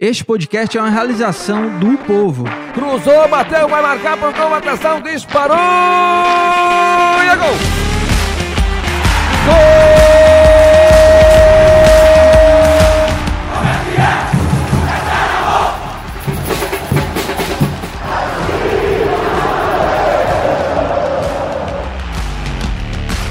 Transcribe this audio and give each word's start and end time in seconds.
Este 0.00 0.24
podcast 0.24 0.76
é 0.76 0.80
uma 0.80 0.90
realização 0.90 1.78
do 1.78 1.96
povo. 1.98 2.42
Cruzou, 2.74 3.28
bateu, 3.28 3.68
vai 3.68 3.80
marcar 3.80 4.16
por 4.18 4.34
combatação, 4.34 5.00
disparou 5.00 5.56
e 5.56 7.28
é 7.28 7.36
gol! 7.36 7.54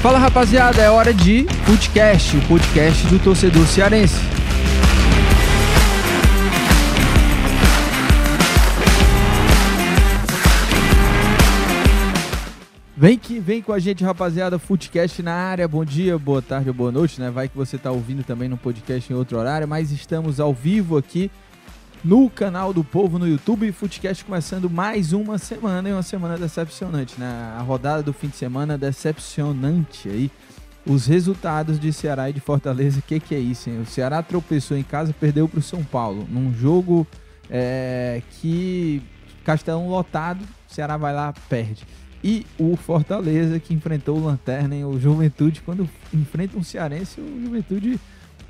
Fala 0.00 0.18
rapaziada, 0.18 0.80
é 0.80 0.88
hora 0.88 1.12
de 1.12 1.44
podcast, 1.66 2.34
o 2.38 2.40
podcast 2.48 3.06
do 3.08 3.18
torcedor 3.18 3.66
cearense. 3.66 4.33
Vem 13.04 13.18
que 13.18 13.38
vem 13.38 13.60
com 13.60 13.70
a 13.70 13.78
gente, 13.78 14.02
rapaziada, 14.02 14.58
Footcast 14.58 15.22
na 15.22 15.34
área. 15.34 15.68
Bom 15.68 15.84
dia, 15.84 16.18
boa 16.18 16.40
tarde 16.40 16.70
ou 16.70 16.74
boa 16.74 16.90
noite, 16.90 17.20
né? 17.20 17.30
Vai 17.30 17.50
que 17.50 17.54
você 17.54 17.76
tá 17.76 17.90
ouvindo 17.90 18.24
também 18.24 18.48
no 18.48 18.56
podcast 18.56 19.12
em 19.12 19.14
outro 19.14 19.36
horário, 19.36 19.68
mas 19.68 19.92
estamos 19.92 20.40
ao 20.40 20.54
vivo 20.54 20.96
aqui 20.96 21.30
no 22.02 22.30
canal 22.30 22.72
do 22.72 22.82
Povo 22.82 23.18
no 23.18 23.28
YouTube. 23.28 23.70
Footcast 23.72 24.24
começando 24.24 24.70
mais 24.70 25.12
uma 25.12 25.36
semana 25.36 25.90
e 25.90 25.92
uma 25.92 26.02
semana 26.02 26.38
decepcionante, 26.38 27.20
né? 27.20 27.54
A 27.58 27.60
rodada 27.60 28.02
do 28.02 28.14
fim 28.14 28.28
de 28.28 28.36
semana 28.36 28.78
decepcionante 28.78 30.08
aí. 30.08 30.30
Os 30.86 31.04
resultados 31.04 31.78
de 31.78 31.92
Ceará 31.92 32.30
e 32.30 32.32
de 32.32 32.40
Fortaleza, 32.40 33.00
o 33.00 33.02
que, 33.02 33.20
que 33.20 33.34
é 33.34 33.38
isso, 33.38 33.68
hein? 33.68 33.82
O 33.82 33.86
Ceará 33.86 34.22
tropeçou 34.22 34.78
em 34.78 34.82
casa, 34.82 35.12
perdeu 35.12 35.46
para 35.46 35.58
o 35.58 35.62
São 35.62 35.84
Paulo, 35.84 36.26
num 36.30 36.54
jogo 36.54 37.06
é, 37.50 38.22
que 38.40 39.02
Castelão 39.44 39.90
lotado, 39.90 40.42
Ceará 40.66 40.96
vai 40.96 41.12
lá, 41.12 41.34
perde. 41.50 41.86
E 42.24 42.46
o 42.58 42.74
Fortaleza, 42.74 43.60
que 43.60 43.74
enfrentou 43.74 44.16
o 44.16 44.24
Lanterna, 44.24 44.74
hein? 44.74 44.82
o 44.86 44.98
Juventude, 44.98 45.60
quando 45.60 45.86
enfrenta 46.10 46.56
um 46.56 46.62
cearense, 46.62 47.20
o 47.20 47.42
Juventude 47.44 48.00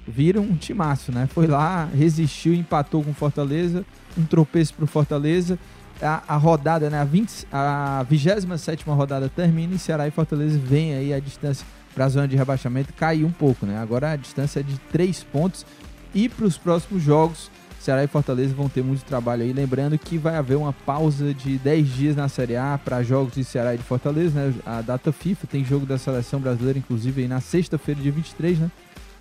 vira 0.07 0.41
um 0.41 0.55
timaço, 0.55 1.11
né? 1.11 1.27
Foi 1.27 1.49
lá, 1.49 1.87
resistiu, 1.87 2.55
empatou 2.55 3.03
com 3.03 3.11
o 3.11 3.15
Fortaleza, 3.15 3.85
um 4.17 4.25
tropeço 4.25 4.75
pro 4.75 4.87
Fortaleza. 4.87 5.59
A, 6.01 6.23
a 6.35 6.37
rodada, 6.37 6.89
né? 6.89 7.01
A, 7.01 7.05
20, 7.05 7.49
a 7.51 8.07
27 8.09 8.85
rodada 8.87 9.29
termina 9.29 9.75
e 9.75 9.79
Ceará 9.79 10.07
e 10.07 10.13
Fortaleza 10.13 10.57
vem 10.57 10.95
aí 10.95 11.13
a 11.13 11.19
distância 11.19 11.67
para 11.93 12.05
a 12.05 12.09
zona 12.09 12.29
de 12.29 12.37
rebaixamento 12.37 12.93
cair 12.93 13.25
um 13.25 13.33
pouco, 13.33 13.67
né? 13.67 13.77
Agora 13.79 14.13
a 14.13 14.17
distância 14.17 14.61
é 14.61 14.63
de 14.63 14.79
3 14.93 15.25
pontos. 15.25 15.67
E 16.15 16.29
para 16.29 16.45
os 16.45 16.57
próximos 16.57 17.03
jogos, 17.03 17.51
Ceará 17.85 18.03
e 18.03 18.07
Fortaleza 18.07 18.55
vão 18.55 18.67
ter 18.67 18.83
muito 18.83 19.05
trabalho 19.05 19.43
aí. 19.43 19.53
Lembrando 19.53 19.99
que 19.99 20.17
vai 20.17 20.37
haver 20.37 20.57
uma 20.57 20.73
pausa 20.73 21.35
de 21.35 21.59
10 21.59 21.87
dias 21.87 22.17
na 22.17 22.31
Série 22.31 22.57
A 22.57 22.81
para 22.83 23.03
jogos 23.03 23.35
de 23.35 23.45
Ceará 23.45 23.75
e 23.75 23.77
de 23.77 23.85
Fortaleza, 23.85 24.41
né? 24.41 24.55
A 24.65 24.81
data 24.81 25.13
FIFA 25.13 25.47
tem 25.47 25.63
jogo 25.63 25.85
da 25.85 25.99
seleção 25.99 26.41
brasileira, 26.41 26.79
inclusive, 26.79 27.21
aí 27.21 27.29
na 27.29 27.43
sexta-feira, 27.43 28.01
dia 28.01 28.11
23, 28.11 28.59
né? 28.59 28.71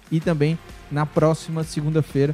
E 0.09 0.21
também 0.21 0.57
na 0.89 1.05
próxima 1.05 1.61
segunda-feira, 1.65 2.33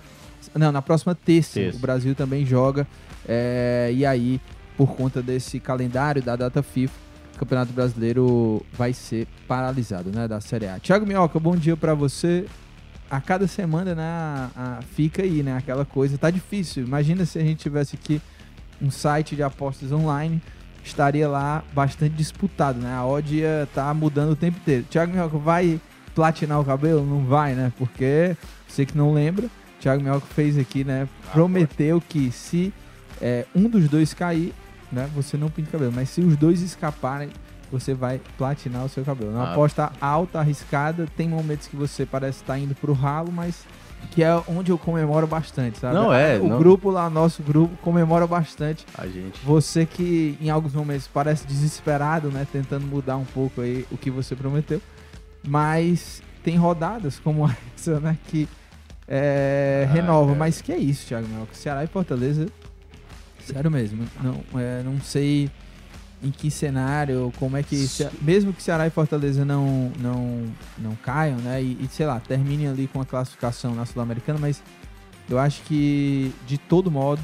não, 0.53 0.71
na 0.71 0.83
próxima 0.83 1.15
terça, 1.15 1.55
Terça. 1.55 1.77
o 1.79 1.81
Brasil 1.81 2.13
também 2.13 2.45
joga. 2.45 2.85
é, 3.27 3.91
e 3.91 4.05
aí, 4.05 4.39
por 4.77 4.95
conta 4.95 5.23
desse 5.23 5.59
calendário 5.59 6.21
da 6.21 6.35
data 6.35 6.61
FIFA, 6.61 6.93
o 7.35 7.39
Campeonato 7.39 7.73
Brasileiro 7.73 8.63
vai 8.73 8.93
ser 8.93 9.27
paralisado, 9.47 10.11
né? 10.13 10.27
Da 10.27 10.39
Série 10.39 10.67
A. 10.67 10.77
Thiago 10.77 11.07
Minhoca, 11.07 11.39
bom 11.39 11.55
dia 11.55 11.75
para 11.75 11.95
você 11.95 12.45
a 13.09 13.19
cada 13.19 13.47
semana, 13.47 13.95
né, 13.95 14.03
a- 14.55 14.79
fica 14.95 15.23
aí, 15.23 15.41
né, 15.43 15.57
aquela 15.57 15.85
coisa, 15.85 16.17
tá 16.17 16.29
difícil. 16.29 16.83
Imagina 16.85 17.25
se 17.25 17.39
a 17.39 17.41
gente 17.41 17.57
tivesse 17.59 17.95
aqui 17.95 18.21
um 18.81 18.91
site 18.91 19.35
de 19.35 19.43
apostas 19.43 19.91
online, 19.91 20.41
estaria 20.83 21.27
lá 21.27 21.63
bastante 21.73 22.15
disputado, 22.15 22.79
né? 22.79 22.93
A 22.93 23.05
odd 23.05 23.35
ia 23.35 23.67
tá 23.73 23.93
mudando 23.93 24.31
o 24.31 24.35
tempo 24.35 24.57
inteiro. 24.59 24.85
Thiago 24.89 25.11
Minhoca 25.11 25.37
vai 25.37 25.79
platinar 26.15 26.59
o 26.59 26.65
cabelo? 26.65 27.05
Não 27.05 27.25
vai, 27.25 27.53
né? 27.53 27.71
Porque, 27.77 28.35
você 28.67 28.85
que 28.85 28.97
não 28.97 29.13
lembra, 29.13 29.47
Thiago 29.81 30.01
Minhoca 30.01 30.25
fez 30.27 30.57
aqui, 30.57 30.83
né, 30.83 31.07
prometeu 31.33 32.01
que 32.01 32.31
se 32.31 32.73
é, 33.21 33.45
um 33.55 33.67
dos 33.69 33.89
dois 33.89 34.13
cair, 34.13 34.53
né, 34.91 35.09
você 35.13 35.35
não 35.37 35.49
pinta 35.49 35.69
o 35.69 35.71
cabelo, 35.73 35.91
mas 35.93 36.09
se 36.09 36.21
os 36.21 36.35
dois 36.37 36.61
escaparem, 36.61 37.29
você 37.71 37.93
vai 37.93 38.19
platinar 38.37 38.85
o 38.85 38.89
seu 38.89 39.03
cabelo. 39.03 39.31
É 39.31 39.35
uma 39.35 39.43
Ah. 39.49 39.51
aposta 39.51 39.91
alta, 40.01 40.39
arriscada. 40.39 41.07
Tem 41.15 41.27
momentos 41.29 41.67
que 41.67 41.75
você 41.75 42.05
parece 42.05 42.41
estar 42.41 42.57
indo 42.57 42.73
pro 42.75 42.93
ralo, 42.93 43.31
mas 43.31 43.65
que 44.11 44.23
é 44.23 44.33
onde 44.47 44.71
eu 44.71 44.77
comemoro 44.77 45.27
bastante, 45.27 45.77
sabe? 45.77 45.93
Não, 45.95 46.11
é, 46.13 46.37
O 46.39 46.47
não. 46.47 46.57
grupo 46.57 46.89
lá, 46.89 47.09
nosso 47.09 47.43
grupo, 47.43 47.75
comemora 47.81 48.25
bastante. 48.25 48.85
A 48.97 49.05
gente. 49.07 49.39
Você 49.43 49.85
que 49.85 50.37
em 50.41 50.49
alguns 50.49 50.73
momentos 50.73 51.07
parece 51.07 51.45
desesperado, 51.45 52.29
né? 52.29 52.47
Tentando 52.51 52.87
mudar 52.87 53.17
um 53.17 53.25
pouco 53.25 53.61
aí 53.61 53.85
o 53.91 53.97
que 53.97 54.09
você 54.09 54.35
prometeu. 54.35 54.81
Mas 55.47 56.21
tem 56.43 56.55
rodadas 56.55 57.19
como 57.19 57.45
essa, 57.75 57.99
né? 57.99 58.17
Que 58.27 58.47
é, 59.07 59.87
Ah, 59.89 59.93
renova. 59.93 60.27
cara. 60.27 60.39
Mas 60.39 60.61
que 60.61 60.71
é 60.71 60.77
isso, 60.77 61.07
Thiago 61.07 61.27
Mel? 61.27 61.47
Ceará 61.51 61.83
e 61.83 61.87
Fortaleza. 61.87 62.47
Sério 63.43 63.71
mesmo. 63.71 64.05
Não, 64.21 64.41
é, 64.59 64.81
não 64.83 64.99
sei 65.01 65.49
em 66.21 66.31
que 66.31 66.51
cenário, 66.51 67.31
como 67.39 67.55
é 67.55 67.63
que. 67.63 67.87
Mesmo 68.21 68.51
que 68.51 68.61
Ceará 68.61 68.85
e 68.85 68.89
Fortaleza 68.89 69.45
não, 69.45 69.91
não, 69.99 70.43
não 70.77 70.95
caiam, 70.95 71.37
né? 71.37 71.61
E, 71.61 71.77
e, 71.81 71.87
sei 71.89 72.05
lá, 72.05 72.19
terminem 72.19 72.67
ali 72.67 72.87
com 72.87 72.99
a 72.99 73.05
classificação 73.05 73.73
na 73.73 73.85
Sul-Americana, 73.85 74.37
mas 74.39 74.61
eu 75.29 75.39
acho 75.39 75.61
que, 75.63 76.33
de 76.45 76.57
todo 76.57 76.91
modo, 76.91 77.21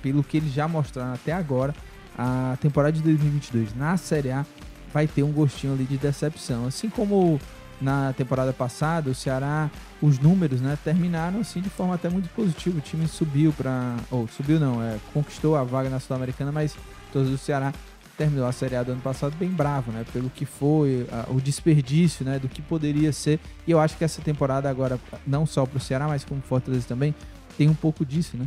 pelo 0.00 0.22
que 0.22 0.36
eles 0.36 0.52
já 0.52 0.68
mostraram 0.68 1.14
até 1.14 1.32
agora, 1.32 1.74
a 2.16 2.56
temporada 2.60 2.92
de 2.92 3.02
2022 3.02 3.74
na 3.74 3.96
Série 3.96 4.30
A 4.30 4.46
vai 4.92 5.06
ter 5.06 5.22
um 5.22 5.32
gostinho 5.32 5.72
ali 5.72 5.84
de 5.84 5.96
decepção. 5.96 6.66
Assim 6.66 6.88
como 6.88 7.40
na 7.80 8.12
temporada 8.12 8.52
passada, 8.52 9.10
o 9.10 9.14
Ceará, 9.14 9.70
os 10.00 10.18
números, 10.18 10.60
né, 10.60 10.78
terminaram 10.82 11.40
assim 11.40 11.60
de 11.60 11.68
forma 11.68 11.94
até 11.94 12.08
muito 12.08 12.28
positiva. 12.30 12.78
O 12.78 12.80
time 12.80 13.06
subiu 13.08 13.52
para, 13.52 13.96
ou 14.10 14.28
subiu 14.28 14.58
não, 14.60 14.82
é, 14.82 14.96
conquistou 15.12 15.56
a 15.56 15.64
vaga 15.64 15.90
na 15.90 16.00
Sul-Americana, 16.00 16.52
mas 16.52 16.74
todos 17.12 17.28
do 17.28 17.36
Ceará 17.38 17.72
terminou 18.16 18.46
a 18.46 18.52
Série 18.52 18.76
A 18.76 18.82
do 18.82 18.92
ano 18.92 19.00
passado 19.00 19.36
bem 19.36 19.50
bravo, 19.50 19.92
né, 19.92 20.04
pelo 20.12 20.30
que 20.30 20.44
foi, 20.46 21.06
a- 21.12 21.26
o 21.30 21.40
desperdício, 21.40 22.24
né, 22.24 22.38
do 22.38 22.48
que 22.48 22.62
poderia 22.62 23.12
ser. 23.12 23.38
E 23.66 23.70
eu 23.70 23.78
acho 23.78 23.96
que 23.96 24.04
essa 24.04 24.22
temporada 24.22 24.68
agora, 24.70 24.98
não 25.26 25.44
só 25.46 25.66
para 25.66 25.76
o 25.76 25.80
Ceará, 25.80 26.06
mas 26.08 26.24
como 26.24 26.40
Fortaleza 26.40 26.86
também, 26.88 27.14
tem 27.58 27.68
um 27.68 27.74
pouco 27.74 28.04
disso, 28.04 28.36
né? 28.36 28.46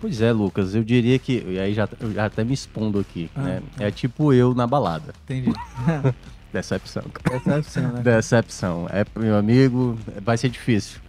Pois 0.00 0.20
é, 0.20 0.30
Lucas, 0.30 0.76
eu 0.76 0.84
diria 0.84 1.18
que. 1.18 1.44
E 1.48 1.58
aí 1.58 1.74
já, 1.74 1.88
já 2.14 2.26
até 2.26 2.44
me 2.44 2.54
expondo 2.54 3.00
aqui, 3.00 3.28
Ah, 3.34 3.42
né? 3.42 3.62
tá. 3.76 3.84
É 3.84 3.90
tipo 3.90 4.32
eu 4.32 4.54
na 4.54 4.64
balada. 4.64 5.12
Entendi. 5.24 5.50
Decepção. 6.52 7.02
Decepção, 7.28 7.92
né? 7.92 8.00
Decepção. 8.02 8.86
É, 8.90 9.04
meu 9.18 9.36
amigo, 9.36 9.98
vai 10.22 10.36
ser 10.38 10.48
difícil. 10.50 11.00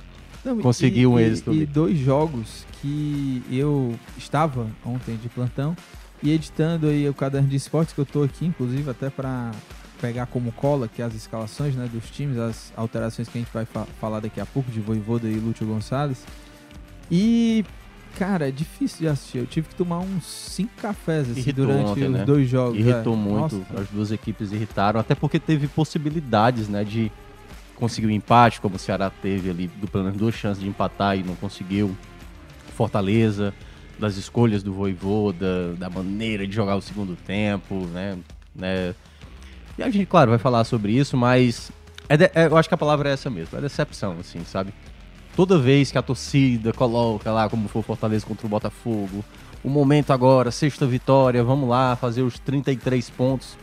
Não, 0.44 0.58
Consegui 0.60 1.02
e- 1.02 1.08
um 1.08 1.20
e- 1.20 1.24
êxito 1.24 1.52
E 1.54 1.58
ali. 1.58 1.66
dois 1.68 2.00
jogos 2.00 2.66
que 2.82 3.44
eu 3.52 3.94
estava 4.18 4.66
ontem 4.86 5.16
de 5.18 5.30
plantão 5.30 5.76
e 6.22 6.32
editando 6.32 6.88
aí 6.88 7.08
o 7.08 7.14
caderno 7.14 7.48
de 7.48 7.56
esportes 7.56 7.94
que 7.94 8.00
eu 8.02 8.06
tô 8.06 8.24
aqui, 8.24 8.46
inclusive 8.46 8.90
até 8.90 9.10
para 9.10 9.52
pegar 10.02 10.26
como 10.28 10.52
cola 10.52 10.88
que 10.88 11.02
as 11.02 11.14
escalações 11.14 11.76
né, 11.76 11.90
dos 11.92 12.10
times, 12.10 12.38
as 12.38 12.72
alterações 12.76 13.28
que 13.28 13.38
a 13.38 13.42
gente 13.42 13.54
vai 13.54 13.66
fa- 13.66 13.86
falar 14.00 14.20
daqui 14.22 14.40
a 14.40 14.46
pouco 14.46 14.72
de 14.72 14.80
Voivoda 14.80 15.28
e 15.28 15.36
Lúcio 15.36 15.66
Gonçalves. 15.66 16.24
E, 17.12 17.66
cara, 18.18 18.48
é 18.48 18.52
difícil 18.52 19.00
de 19.00 19.08
assistir. 19.08 19.40
Eu 19.40 19.46
tive 19.46 19.68
que 19.68 19.76
tomar 19.76 20.00
uns 20.00 20.26
cinco 20.26 20.72
cafés 20.82 21.30
assim, 21.30 21.52
durante 21.52 21.90
ontem, 21.92 22.06
os 22.06 22.12
né? 22.12 22.26
dois 22.26 22.50
jogos. 22.50 22.80
Irritou 22.80 23.14
é. 23.14 23.18
muito. 23.18 23.56
Nossa, 23.58 23.82
As 23.82 23.88
duas 23.90 24.12
equipes 24.12 24.52
irritaram, 24.52 25.00
até 25.00 25.16
porque 25.16 25.40
teve 25.40 25.68
possibilidades, 25.68 26.68
né, 26.70 26.84
de 26.84 27.12
conseguir 27.76 28.08
um 28.08 28.12
empate, 28.12 28.60
como 28.62 28.76
o 28.76 28.80
Ceará 28.80 29.10
teve 29.10 29.50
ali, 29.50 29.68
do 29.68 29.88
pelo 29.88 30.04
menos 30.04 30.18
duas 30.20 30.36
chances 30.36 30.62
de 30.62 30.70
empatar 30.70 31.18
e 31.18 31.24
não 31.24 31.36
conseguiu. 31.36 31.96
Fortaleza, 32.76 33.54
das 34.00 34.16
escolhas 34.16 34.64
do 34.64 34.74
Voivoda, 34.74 35.74
da 35.76 35.90
maneira 35.90 36.48
de 36.48 36.56
jogar 36.56 36.76
o 36.76 36.82
segundo 36.82 37.16
tempo, 37.16 37.86
né, 37.94 38.18
né. 38.56 38.96
E 39.78 39.84
a 39.84 39.90
gente, 39.90 40.06
claro, 40.06 40.30
vai 40.32 40.40
falar 40.40 40.64
sobre 40.64 40.92
isso, 40.94 41.16
mas 41.18 41.72
é 42.08 42.18
de- 42.18 42.32
é- 42.34 42.48
eu 42.48 42.58
acho 42.58 42.68
que 42.68 42.76
a 42.76 42.78
palavra 42.78 43.10
é 43.10 43.14
essa 43.14 43.30
mesmo, 43.30 43.58
é 43.58 43.62
decepção, 43.62 44.16
assim, 44.20 44.44
sabe? 44.46 44.74
Toda 45.36 45.58
vez 45.58 45.92
que 45.92 45.98
a 45.98 46.02
torcida 46.02 46.74
coloca 46.74 47.32
lá, 47.32 47.50
como 47.50 47.68
foi 47.70 47.80
o 47.82 47.84
Fortaleza 47.84 48.26
contra 48.26 48.46
o 48.46 48.50
Botafogo, 48.50 49.24
o 49.64 49.70
momento 49.70 50.12
agora, 50.12 50.52
sexta 50.52 50.86
vitória, 50.86 51.44
vamos 51.44 51.70
lá 51.70 51.96
fazer 51.96 52.22
os 52.24 52.40
33 52.40 53.10
pontos. 53.10 53.58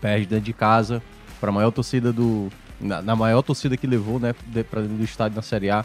Perde 0.00 0.26
dentro 0.26 0.44
de 0.44 0.52
casa 0.52 1.02
para 1.40 1.48
a 1.50 1.52
maior 1.52 1.70
torcida 1.70 2.12
do. 2.12 2.50
Na, 2.80 3.00
na 3.00 3.16
maior 3.16 3.40
torcida 3.42 3.76
que 3.76 3.86
levou, 3.86 4.18
né, 4.20 4.34
pra 4.70 4.80
dentro 4.82 4.96
do 4.98 5.04
estádio 5.04 5.36
na 5.36 5.42
Série 5.42 5.70
A, 5.70 5.84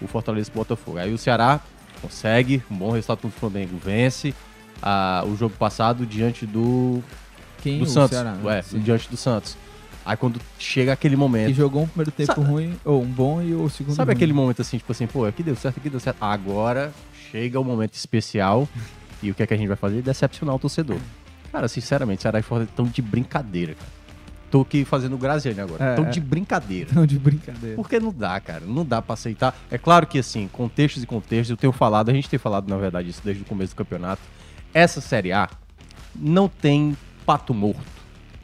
o 0.00 0.06
Fortaleza 0.06 0.48
e 0.50 0.52
o 0.52 0.54
Botafogo. 0.56 0.96
Aí 0.98 1.12
o 1.12 1.18
Ceará 1.18 1.60
consegue 2.00 2.62
um 2.70 2.76
bom 2.76 2.90
resultado 2.92 3.18
contra 3.20 3.36
o 3.36 3.40
Flamengo, 3.40 3.78
vence 3.82 4.34
ah, 4.82 5.24
o 5.26 5.36
jogo 5.36 5.54
passado 5.58 6.06
diante 6.06 6.46
do, 6.46 7.02
Quem 7.62 7.78
do 7.78 7.84
o 7.84 7.86
Santos. 7.88 8.10
Ceará, 8.10 8.32
né? 8.32 8.40
Ué, 8.44 8.62
Sim. 8.62 8.78
diante 8.80 9.08
do 9.08 9.16
Santos. 9.16 9.56
Aí 10.06 10.16
quando 10.16 10.40
chega 10.58 10.92
aquele 10.92 11.14
Que 11.16 11.18
momento. 11.20 11.54
jogou 11.54 11.82
um 11.82 11.86
primeiro 11.86 12.10
tempo 12.10 12.32
Sabe- 12.34 12.46
ruim, 12.46 12.74
ou 12.84 13.02
um 13.02 13.06
bom 13.06 13.42
e 13.42 13.52
o 13.54 13.68
segundo 13.68 13.94
Sabe 13.94 14.12
ruim. 14.12 14.16
aquele 14.16 14.32
momento 14.32 14.62
assim, 14.62 14.78
tipo 14.78 14.90
assim, 14.92 15.06
pô, 15.06 15.26
aqui 15.26 15.42
deu 15.42 15.54
certo, 15.54 15.78
aqui 15.78 15.90
deu 15.90 16.00
certo. 16.00 16.22
Agora 16.22 16.92
chega 17.30 17.60
o 17.60 17.64
momento 17.64 17.94
especial 17.94 18.66
e 19.22 19.30
o 19.30 19.34
que 19.34 19.42
é 19.42 19.46
que 19.46 19.52
a 19.52 19.56
gente 19.56 19.68
vai 19.68 19.76
fazer? 19.76 20.00
Decepcionar 20.00 20.54
o 20.54 20.58
torcedor. 20.58 20.98
Cara, 21.52 21.68
sinceramente, 21.68 22.22
Ceará 22.22 22.38
e 22.38 22.42
Fortaleza 22.42 22.70
estão 22.70 22.86
de 22.86 23.02
brincadeira, 23.02 23.74
cara. 23.74 23.97
Tô 24.50 24.62
aqui 24.62 24.84
fazendo 24.84 25.14
o 25.14 25.18
Graziani 25.18 25.60
agora. 25.60 25.84
É, 25.84 25.90
Estão 25.90 26.06
é. 26.06 26.10
de 26.10 26.20
brincadeira. 26.20 26.90
Não, 26.94 27.04
de 27.04 27.18
brincadeira. 27.18 27.76
Porque 27.76 28.00
não 28.00 28.12
dá, 28.12 28.40
cara. 28.40 28.62
Não 28.66 28.84
dá 28.84 29.02
pra 29.02 29.14
aceitar. 29.14 29.54
É 29.70 29.76
claro 29.76 30.06
que, 30.06 30.18
assim, 30.18 30.48
contextos 30.50 31.02
e 31.02 31.06
contextos, 31.06 31.50
eu 31.50 31.56
tenho 31.56 31.72
falado, 31.72 32.08
a 32.10 32.14
gente 32.14 32.28
tem 32.30 32.38
falado, 32.38 32.68
na 32.68 32.76
verdade, 32.76 33.10
isso 33.10 33.20
desde 33.22 33.42
o 33.42 33.46
começo 33.46 33.74
do 33.74 33.76
campeonato. 33.76 34.22
Essa 34.72 35.00
Série 35.00 35.32
A 35.32 35.48
não 36.16 36.48
tem 36.48 36.96
pato 37.26 37.52
morto. 37.52 37.98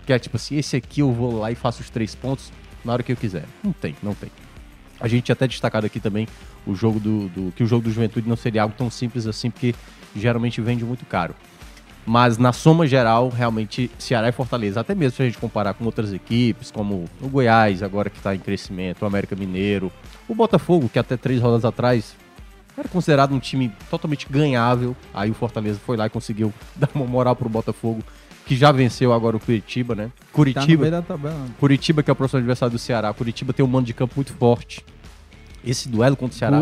Que 0.07 0.13
é 0.13 0.19
tipo 0.19 0.37
assim, 0.37 0.57
esse 0.57 0.77
aqui 0.77 1.01
eu 1.01 1.11
vou 1.13 1.39
lá 1.39 1.51
e 1.51 1.55
faço 1.55 1.81
os 1.81 1.89
três 1.89 2.15
pontos 2.15 2.53
na 2.85 2.93
hora 2.93 3.03
que 3.03 3.11
eu 3.13 3.17
quiser. 3.17 3.45
Não 3.63 3.73
tem, 3.73 3.97
não 4.03 4.15
tem. 4.15 4.31
A 5.01 5.09
gente 5.09 5.25
tinha 5.25 5.33
até 5.33 5.49
destacado 5.49 5.87
aqui 5.87 5.99
também 5.99 6.29
o 6.67 6.75
jogo 6.75 7.01
do, 7.01 7.29
do- 7.31 7.53
que 7.53 7.63
o 7.63 7.67
jogo 7.67 7.85
do 7.85 7.91
Juventude 7.91 8.29
não 8.29 8.37
seria 8.37 8.63
algo 8.63 8.75
tão 8.77 8.91
simples 8.91 9.27
assim, 9.27 9.51
porque 9.51 9.75
geralmente 10.15 10.61
vende 10.61 10.85
muito 10.85 11.07
caro. 11.07 11.35
Mas 12.07 12.37
na 12.37 12.53
soma 12.53 12.87
geral, 12.87 13.31
realmente, 13.31 13.91
Ceará 13.99 14.29
e 14.29 14.33
Fortaleza, 14.33 14.81
até 14.81 14.95
mesmo 14.95 15.17
se 15.17 15.23
a 15.23 15.25
gente 15.25 15.39
comparar 15.39 15.73
com 15.75 15.85
outras 15.85 16.13
equipes, 16.13 16.71
como 16.71 17.07
o 17.21 17.29
Goiás, 17.29 17.83
agora 17.83 18.11
que 18.11 18.19
está 18.19 18.35
em 18.35 18.39
crescimento, 18.39 19.03
o 19.03 19.07
América 19.07 19.35
Mineiro, 19.35 19.91
o 20.29 20.35
Botafogo, 20.35 20.89
que 20.89 20.99
até 20.99 21.17
três 21.17 21.41
rodas 21.41 21.65
atrás 21.65 22.15
era 22.77 22.89
considerado 22.89 23.35
um 23.35 23.39
time 23.39 23.73
totalmente 23.89 24.27
ganhável. 24.29 24.97
Aí 25.15 25.31
o 25.31 25.35
Fortaleza 25.35 25.79
foi 25.85 25.97
lá 25.97 26.07
e 26.07 26.11
conseguiu 26.11 26.53
dar 26.77 26.91
uma 26.95 27.07
moral 27.07 27.35
pro 27.35 27.49
Botafogo, 27.49 28.03
que 28.45 28.57
já 28.57 28.71
venceu 28.71 29.13
agora 29.13 29.37
o 29.37 29.41
Curitiba, 29.41 29.95
né? 29.95 30.07
Tá 30.07 30.27
Curitiba, 30.33 31.03
tabela. 31.03 31.47
Curitiba, 31.59 32.03
que 32.03 32.11
é 32.11 32.13
o 32.13 32.17
próximo 32.17 32.39
adversário 32.39 32.73
do 32.73 32.79
Ceará. 32.79 33.13
Curitiba 33.15 33.53
tem 33.53 33.65
um 33.65 33.69
mando 33.69 33.87
de 33.87 33.95
campo 33.95 34.15
muito 34.17 34.33
forte. 34.35 34.85
Esse 35.65 35.89
duelo 35.89 36.17
contra 36.17 36.35
o 36.35 36.39
Ceará. 36.39 36.61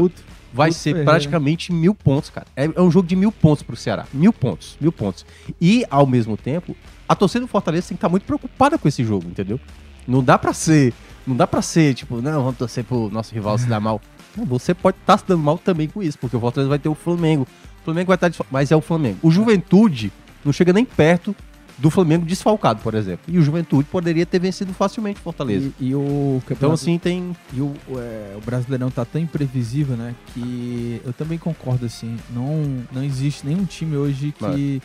Vai 0.52 0.70
ser 0.72 0.94
praticamente 1.04 1.72
mil 1.72 1.94
pontos, 1.94 2.30
cara. 2.30 2.46
É, 2.56 2.64
é 2.66 2.80
um 2.80 2.90
jogo 2.90 3.06
de 3.08 3.16
mil 3.16 3.32
pontos 3.32 3.62
pro 3.62 3.76
Ceará. 3.76 4.06
Mil 4.12 4.32
pontos, 4.32 4.76
mil 4.80 4.92
pontos. 4.92 5.24
E, 5.60 5.84
ao 5.90 6.06
mesmo 6.06 6.36
tempo, 6.36 6.76
a 7.08 7.14
torcida 7.14 7.40
do 7.40 7.48
Fortaleza 7.48 7.88
tem 7.88 7.96
que 7.96 7.98
estar 7.98 8.08
muito 8.08 8.24
preocupada 8.24 8.76
com 8.78 8.86
esse 8.88 9.04
jogo, 9.04 9.26
entendeu? 9.28 9.58
Não 10.06 10.22
dá 10.22 10.36
pra 10.38 10.52
ser. 10.52 10.92
Não 11.26 11.36
dá 11.36 11.46
pra 11.46 11.62
ser, 11.62 11.94
tipo, 11.94 12.20
não, 12.20 12.42
vamos 12.42 12.58
torcer 12.58 12.84
pro 12.84 13.08
nosso 13.08 13.32
rival 13.34 13.56
se 13.56 13.66
dar 13.66 13.78
mal. 13.80 14.00
Não, 14.36 14.44
você 14.44 14.74
pode 14.74 14.96
estar 14.98 15.18
se 15.18 15.24
dando 15.26 15.42
mal 15.42 15.56
também 15.58 15.88
com 15.88 16.02
isso, 16.02 16.18
porque 16.18 16.36
o 16.36 16.40
Fortaleza 16.40 16.68
vai 16.68 16.78
ter 16.78 16.88
o 16.88 16.94
Flamengo. 16.94 17.46
O 17.80 17.84
Flamengo 17.84 18.08
vai 18.08 18.16
estar 18.16 18.28
desfal- 18.28 18.46
mas 18.50 18.70
é 18.72 18.76
o 18.76 18.80
Flamengo. 18.80 19.18
O 19.22 19.30
Juventude 19.30 20.12
não 20.44 20.52
chega 20.52 20.72
nem 20.72 20.84
perto 20.84 21.34
do 21.78 21.90
Flamengo 21.90 22.24
desfalcado, 22.24 22.80
por 22.82 22.94
exemplo. 22.94 23.24
E 23.26 23.38
o 23.38 23.42
Juventude 23.42 23.88
poderia 23.90 24.24
ter 24.26 24.38
vencido 24.38 24.72
facilmente 24.72 25.18
o 25.20 25.22
Fortaleza. 25.22 25.70
E, 25.80 25.88
e 25.88 25.94
o 25.94 26.40
campeonato 26.46 26.52
Então, 26.54 26.72
assim, 26.72 26.98
tem. 26.98 27.36
E 27.52 27.60
o, 27.60 27.74
é, 27.96 28.34
o 28.36 28.40
Brasileirão 28.40 28.90
tá 28.90 29.04
tão 29.04 29.20
imprevisível, 29.20 29.96
né? 29.96 30.14
Que 30.32 31.00
eu 31.04 31.12
também 31.12 31.38
concordo, 31.38 31.86
assim. 31.86 32.16
Não, 32.30 32.84
não 32.92 33.02
existe 33.02 33.46
nenhum 33.46 33.64
time 33.64 33.96
hoje 33.96 34.32
que. 34.38 34.44
que- 34.44 34.82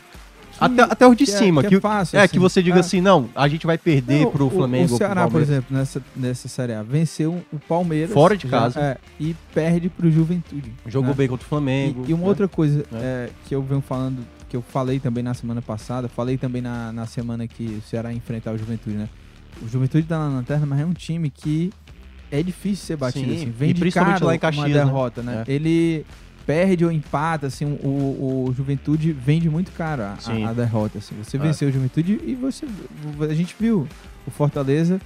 Até, 0.60 0.82
até 0.82 1.08
os 1.08 1.16
de 1.16 1.26
que 1.26 1.32
é- 1.32 1.38
cima, 1.38 1.62
que 1.62 1.68
é 1.68 1.70
que, 1.70 1.80
fácil, 1.80 2.18
é, 2.18 2.24
assim. 2.24 2.32
que 2.34 2.40
você 2.40 2.64
diga 2.64 2.78
É. 2.78 2.80
assim, 2.80 3.00
não, 3.00 3.30
a 3.36 3.48
gente 3.48 3.68
vai 3.68 3.78
perder 3.78 4.24
Não, 4.24 4.32
pro 4.32 4.48
o- 4.48 4.50
Flamengo. 4.50 4.96
O 4.96 4.98
Ceará, 4.98 5.22
pro 5.24 5.32
por 5.34 5.42
exemplo, 5.42 5.78
nessa, 5.78 6.02
nessa 6.16 6.48
Série 6.48 6.74
A, 6.74 6.82
venceu 6.82 7.44
o 7.54 7.60
Palmeiras. 7.60 8.12
Fora 8.12 8.36
de 8.36 8.48
casa. 8.48 8.80
é, 8.80 8.98
e 9.20 9.36
perde 9.54 9.88
pro 9.88 10.10
Juventude. 10.10 10.72
Jogou 10.88 11.10
né? 11.10 11.16
bem 11.16 11.28
contra 11.28 11.46
o 11.46 11.48
Flamengo. 11.50 12.06
E, 12.08 12.10
e 12.10 12.14
uma 12.14 12.24
né? 12.24 12.30
outra 12.30 12.48
coisa 12.48 12.84
É. 12.92 12.96
é, 12.96 13.30
que 13.46 13.54
eu 13.54 13.62
venho 13.62 13.82
falando, 13.82 14.26
que 14.50 14.56
eu 14.56 14.62
falei 14.62 15.00
também 15.00 15.24
na 15.24 15.34
semana 15.34 15.62
passada, 15.62 16.08
falei 16.08 16.38
também 16.38 16.62
na, 16.62 16.92
na 16.94 17.06
semana 17.06 17.48
que 17.48 17.66
o 17.66 17.82
Ceará 17.82 18.14
enfrentar 18.14 18.52
o 18.54 18.58
Juventude, 18.58 18.96
né? 18.96 19.10
O 19.62 19.68
Juventude 19.68 20.08
tá 20.08 20.18
na 20.18 20.28
lanterna, 20.36 20.66
mas 20.66 20.80
é 20.80 20.86
um 20.86 20.94
time 20.94 21.30
que 21.30 21.72
é 22.32 22.42
difícil 22.44 22.86
ser 22.86 22.96
batido, 22.98 23.26
Sim, 23.32 23.36
assim. 23.36 23.50
Vem 23.52 23.74
de 23.74 23.92
cara 23.92 24.12
lá 24.24 24.34
em 24.34 24.36
uma 24.36 24.40
Caxias, 24.40 24.68
né? 24.68 24.74
derrota, 24.74 25.22
né? 25.22 25.44
É. 25.48 25.52
Ele 25.52 26.06
perde 26.46 26.86
ou 26.86 26.92
empata, 26.92 27.48
assim, 27.48 27.66
o, 27.66 28.48
o 28.48 28.54
Juventude 28.56 29.12
vende 29.12 29.50
muito 29.50 29.72
caro 29.74 30.04
a, 30.04 30.18
a- 30.26 30.50
a 30.50 30.54
derrota, 30.54 31.00
assim. 31.00 31.14
Você 31.22 31.36
É. 31.36 31.40
venceu 31.40 31.68
o 31.68 31.72
Juventude 31.72 32.20
e 32.26 32.36
você... 32.36 32.66
A 33.30 33.34
gente 33.34 33.54
viu 33.60 33.88
o 34.26 34.32
Fortaleza 34.32 35.02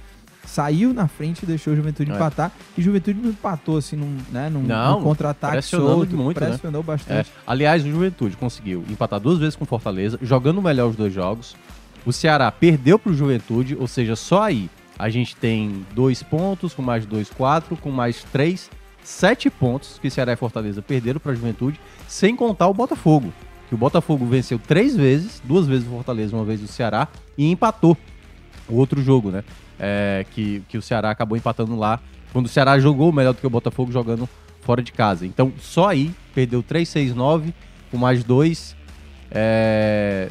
saiu 0.46 0.92
na 0.92 1.08
frente 1.08 1.42
e 1.42 1.46
deixou 1.46 1.72
o 1.72 1.76
Juventude 1.76 2.10
É. 2.10 2.14
empatar. 2.14 2.52
E 2.76 2.80
o 2.80 2.84
Juventude 2.84 3.20
não 3.20 3.30
empatou, 3.30 3.76
assim, 3.78 3.96
num, 3.96 4.16
né, 4.30 4.48
num, 4.50 4.62
Não, 4.62 4.98
num 4.98 5.04
contra-ataque 5.04 5.62
solto. 5.62 6.16
muito, 6.16 6.40
né? 6.40 6.46
pressionou 6.48 6.80
É, 6.80 6.84
bastante. 6.84 7.30
aliás, 7.46 7.84
o 7.84 7.90
Juventude 7.90 8.36
conseguiu 8.36 8.84
empatar 8.90 9.20
duas 9.20 9.38
vezes 9.38 9.56
com 9.56 9.64
o 9.64 9.66
Fortaleza, 9.66 10.18
jogando 10.22 10.60
melhor 10.60 10.88
os 10.90 10.96
dois 10.96 11.12
jogos. 11.12 11.54
O 12.04 12.12
Ceará 12.12 12.50
perdeu 12.50 12.98
pro 12.98 13.14
Juventude, 13.14 13.76
ou 13.78 13.86
seja, 13.86 14.16
só 14.16 14.42
aí 14.42 14.68
a 14.98 15.08
gente 15.08 15.34
tem 15.36 15.86
dois 15.94 16.22
pontos, 16.22 16.74
com 16.74 16.82
mais 16.82 17.06
dois, 17.06 17.30
quatro, 17.30 17.76
com 17.76 17.90
mais 17.90 18.24
três, 18.32 18.68
sete 19.02 19.48
pontos 19.48 19.98
que 20.00 20.10
Ceará 20.10 20.32
e 20.32 20.36
Fortaleza 20.36 20.82
perderam 20.82 21.18
pra 21.20 21.34
Juventude, 21.34 21.80
sem 22.08 22.34
contar 22.36 22.66
o 22.68 22.74
Botafogo. 22.74 23.32
Que 23.68 23.74
o 23.74 23.78
Botafogo 23.78 24.26
venceu 24.26 24.58
três 24.58 24.94
vezes, 24.94 25.40
duas 25.44 25.66
vezes 25.66 25.86
o 25.86 25.90
Fortaleza, 25.90 26.36
uma 26.36 26.44
vez 26.44 26.62
o 26.62 26.66
Ceará, 26.68 27.08
e 27.38 27.50
empatou 27.50 27.96
o 28.68 28.76
outro 28.76 29.00
jogo, 29.02 29.30
né? 29.30 29.42
É, 29.84 30.24
que, 30.30 30.62
que 30.68 30.78
o 30.78 30.82
Ceará 30.82 31.10
acabou 31.10 31.36
empatando 31.36 31.76
lá, 31.76 31.98
quando 32.32 32.46
o 32.46 32.48
Ceará 32.48 32.78
jogou 32.78 33.12
melhor 33.12 33.34
do 33.34 33.40
que 33.40 33.46
o 33.46 33.50
Botafogo 33.50 33.90
jogando 33.90 34.28
fora 34.60 34.80
de 34.80 34.92
casa. 34.92 35.26
Então, 35.26 35.52
só 35.58 35.88
aí, 35.88 36.14
perdeu 36.32 36.62
3, 36.62 36.88
6, 36.88 37.14
9, 37.14 37.52
com 37.90 37.98
mais 37.98 38.22
2, 38.22 38.76
é... 39.32 40.28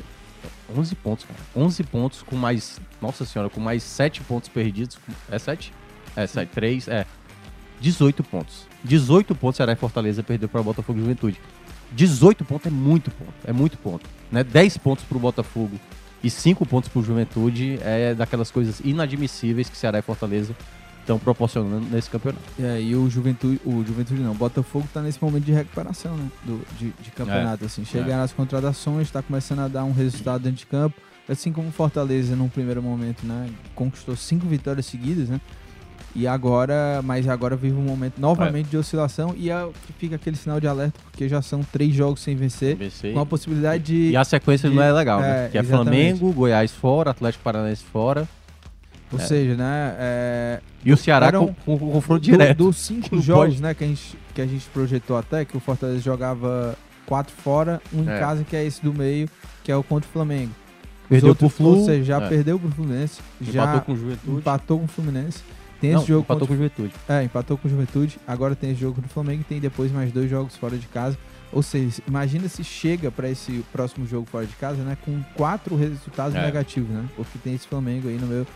11 0.76 0.96
pontos, 0.96 1.26
cara. 1.26 1.40
11 1.54 1.84
pontos 1.84 2.24
com 2.24 2.36
mais, 2.38 2.80
nossa 3.02 3.26
senhora, 3.26 3.50
com 3.50 3.60
mais 3.60 3.84
7 3.84 4.22
pontos 4.22 4.48
perdidos. 4.48 4.98
É 5.30 5.38
7? 5.38 5.74
É 6.16 6.26
7, 6.26 6.50
3, 6.50 6.88
é. 6.88 7.06
18 7.82 8.24
pontos. 8.24 8.68
18 8.84 9.36
pontos 9.36 9.58
Ceará 9.58 9.74
e 9.74 9.76
Fortaleza 9.76 10.24
perdeu 10.24 10.48
para 10.48 10.62
o 10.62 10.64
Botafogo 10.64 10.98
e 11.00 11.02
Juventude. 11.02 11.40
18 11.92 12.46
pontos 12.46 12.68
é 12.68 12.70
muito 12.70 13.12
ponto, 13.12 13.34
é 13.46 13.52
muito 13.52 13.78
ponto. 13.78 14.10
Né? 14.32 14.44
10 14.44 14.78
pontos 14.78 15.04
para 15.04 15.18
o 15.18 15.20
Botafogo 15.20 15.78
e 16.24 16.30
5 16.30 16.66
pontos 16.66 16.90
para 16.90 17.00
o 17.00 17.04
Juventude 17.04 17.80
é 17.82 18.14
daquelas 18.14 18.52
coisas 18.52 18.80
inadmissíveis 18.84 19.70
que 19.70 19.78
Ceará 19.78 20.00
e 20.00 20.02
Fortaleza 20.02 20.56
estão 21.02 21.18
proporcionando 21.20 21.86
nesse 21.90 22.10
campeonato. 22.10 22.44
É, 22.60 22.82
e 22.82 22.96
o 22.96 23.10
Juventude, 23.10 23.60
o 23.66 23.84
Juventude 23.84 24.22
não, 24.22 24.32
o 24.32 24.36
Botafogo 24.36 24.88
tá 24.94 25.02
nesse 25.02 25.22
momento 25.22 25.44
de 25.44 25.52
recuperação, 25.52 26.16
né? 26.16 26.30
Do, 26.44 26.62
de, 26.78 26.92
de 27.02 27.12
campeonato, 27.12 27.66
assim. 27.66 27.84
Chegaram 27.84 28.24
as 28.24 28.32
contratações, 28.32 29.10
tá 29.10 29.22
começando 29.22 29.60
a 29.60 29.68
dar 29.68 29.84
um 29.84 29.92
resultado 29.92 30.44
dentro 30.44 30.60
de 30.60 30.66
campo. 30.66 30.96
Assim 31.28 31.52
como 31.52 31.70
o 31.70 31.72
Fortaleza, 31.72 32.36
num 32.36 32.50
primeiro 32.50 32.82
momento, 32.82 33.26
né? 33.26 33.50
Conquistou 33.76 34.16
cinco 34.16 34.48
vitórias 34.48 34.86
seguidas, 34.86 35.30
né? 35.30 35.40
E 36.14 36.28
agora, 36.28 37.02
mas 37.04 37.26
agora 37.28 37.56
vive 37.56 37.76
um 37.78 37.82
momento 37.84 38.20
novamente 38.20 38.68
de 38.68 38.76
oscilação 38.78 39.34
e 39.38 39.50
é, 39.50 39.70
fica 39.98 40.16
aquele 40.18 40.36
sinal 40.36 40.60
de 40.60 40.68
alerta, 40.68 41.00
porque 41.10 41.30
já 41.30 41.42
são 41.42 41.64
três 41.64 41.94
jogos 41.94 42.20
sem 42.22 42.36
vencer, 42.36 42.76
vencer. 42.76 43.14
com 43.14 43.20
a 43.22 43.26
possibilidade 43.26 43.84
de. 43.84 44.10
E 44.12 44.18
a 44.18 44.24
sequência 44.26 44.70
de- 44.70 44.76
não 44.76 44.84
é 44.84 44.92
legal, 44.92 45.22
né? 45.22 45.46
é, 45.46 45.50
Que 45.50 45.58
é 45.58 45.62
exatamente. 45.62 46.18
Flamengo, 46.20 46.34
Goiás 46.34 46.72
fora, 46.72 47.12
Atlético 47.12 47.44
Paranaense 47.44 47.84
fora. 47.84 48.28
Ou 49.14 49.20
seja, 49.20 49.56
né? 49.56 49.96
é, 50.00 50.60
E 50.86 50.92
o 50.94 50.98
Ceará 50.98 51.28
Eram- 51.28 51.48
com, 51.48 51.78
com, 51.78 51.80
com 51.80 51.92
confronto 51.92 52.22
direto. 52.22 52.58
dos 52.58 52.78
cinco 52.78 53.20
jogos, 53.22 53.50
pode. 53.56 53.62
né, 53.62 53.74
que 53.74 53.84
a, 53.84 53.88
gente, 53.88 54.18
que 54.34 54.42
a 54.42 54.46
gente 54.48 54.66
projetou 54.68 55.18
até, 55.18 55.44
que 55.46 55.56
o 55.56 55.60
Fortaleza 55.60 56.00
jogava 56.00 56.78
quatro 57.06 57.34
fora, 57.36 57.82
um 57.94 58.00
É. 58.10 58.16
em 58.18 58.20
casa, 58.20 58.44
que 58.46 58.56
é 58.56 58.66
esse 58.66 58.82
do 58.82 58.94
meio, 58.94 59.30
que 59.64 59.72
é 59.72 59.76
o 59.76 59.84
contra 59.84 60.10
o 60.10 60.12
Flamengo. 60.14 60.52
Os 61.04 61.10
Perdeu 61.10 61.30
outros, 61.30 61.54
pro 61.54 61.58
Flu. 61.66 61.78
Ou 61.80 61.86
seja, 61.86 62.04
já 62.04 62.22
é. 62.22 62.28
perdeu 62.30 62.58
pro 62.58 62.70
Fluminense, 62.72 63.20
já 63.42 63.64
Empatou 63.64 63.82
com 63.82 63.92
o 63.92 63.96
Juventude. 63.98 64.38
empatou 64.38 64.80
com 64.80 64.86
o 64.86 64.88
Fluminense. 64.88 65.40
Tem 65.82 65.92
Não, 65.94 66.00
esse 66.00 66.08
jogo 66.08 66.22
empatou 66.22 66.48
contra... 66.48 66.48
com 66.48 66.54
o 66.54 66.58
Juventude. 66.58 66.94
É, 67.10 67.24
empatou 67.24 67.58
com 67.58 67.68
o 67.68 67.72
Juventude. 67.72 68.20
Agora 68.28 68.56
tem 68.56 68.72
esse 68.72 68.80
jogo 68.80 68.94
contra 68.96 69.10
o 69.10 69.14
Flamengo 69.14 69.42
e 69.42 69.44
tem 69.44 69.60
depois 69.60 69.92
mais 69.92 70.12
dois 70.12 70.30
jogos 70.30 70.56
fora 70.56 70.78
de 70.78 70.86
casa. 70.88 71.18
Ou 71.52 71.62
seja, 71.64 72.02
imagina 72.08 72.48
se 72.48 72.64
chega 72.64 73.10
para 73.12 73.28
esse 73.30 73.66
próximo 73.74 74.06
jogo 74.08 74.28
fora 74.32 74.46
de 74.46 74.56
casa, 74.56 74.84
né, 74.84 74.96
com 75.04 75.22
quatro 75.36 75.76
resultados 75.76 76.36
É. 76.36 76.46
negativos, 76.46 76.90
né? 76.90 77.04
Porque 77.16 77.38
tem 77.40 77.56
esse 77.56 77.68
Flamengo 77.68 78.08
aí 78.08 78.18
no 78.18 78.28
meio. 78.28 78.48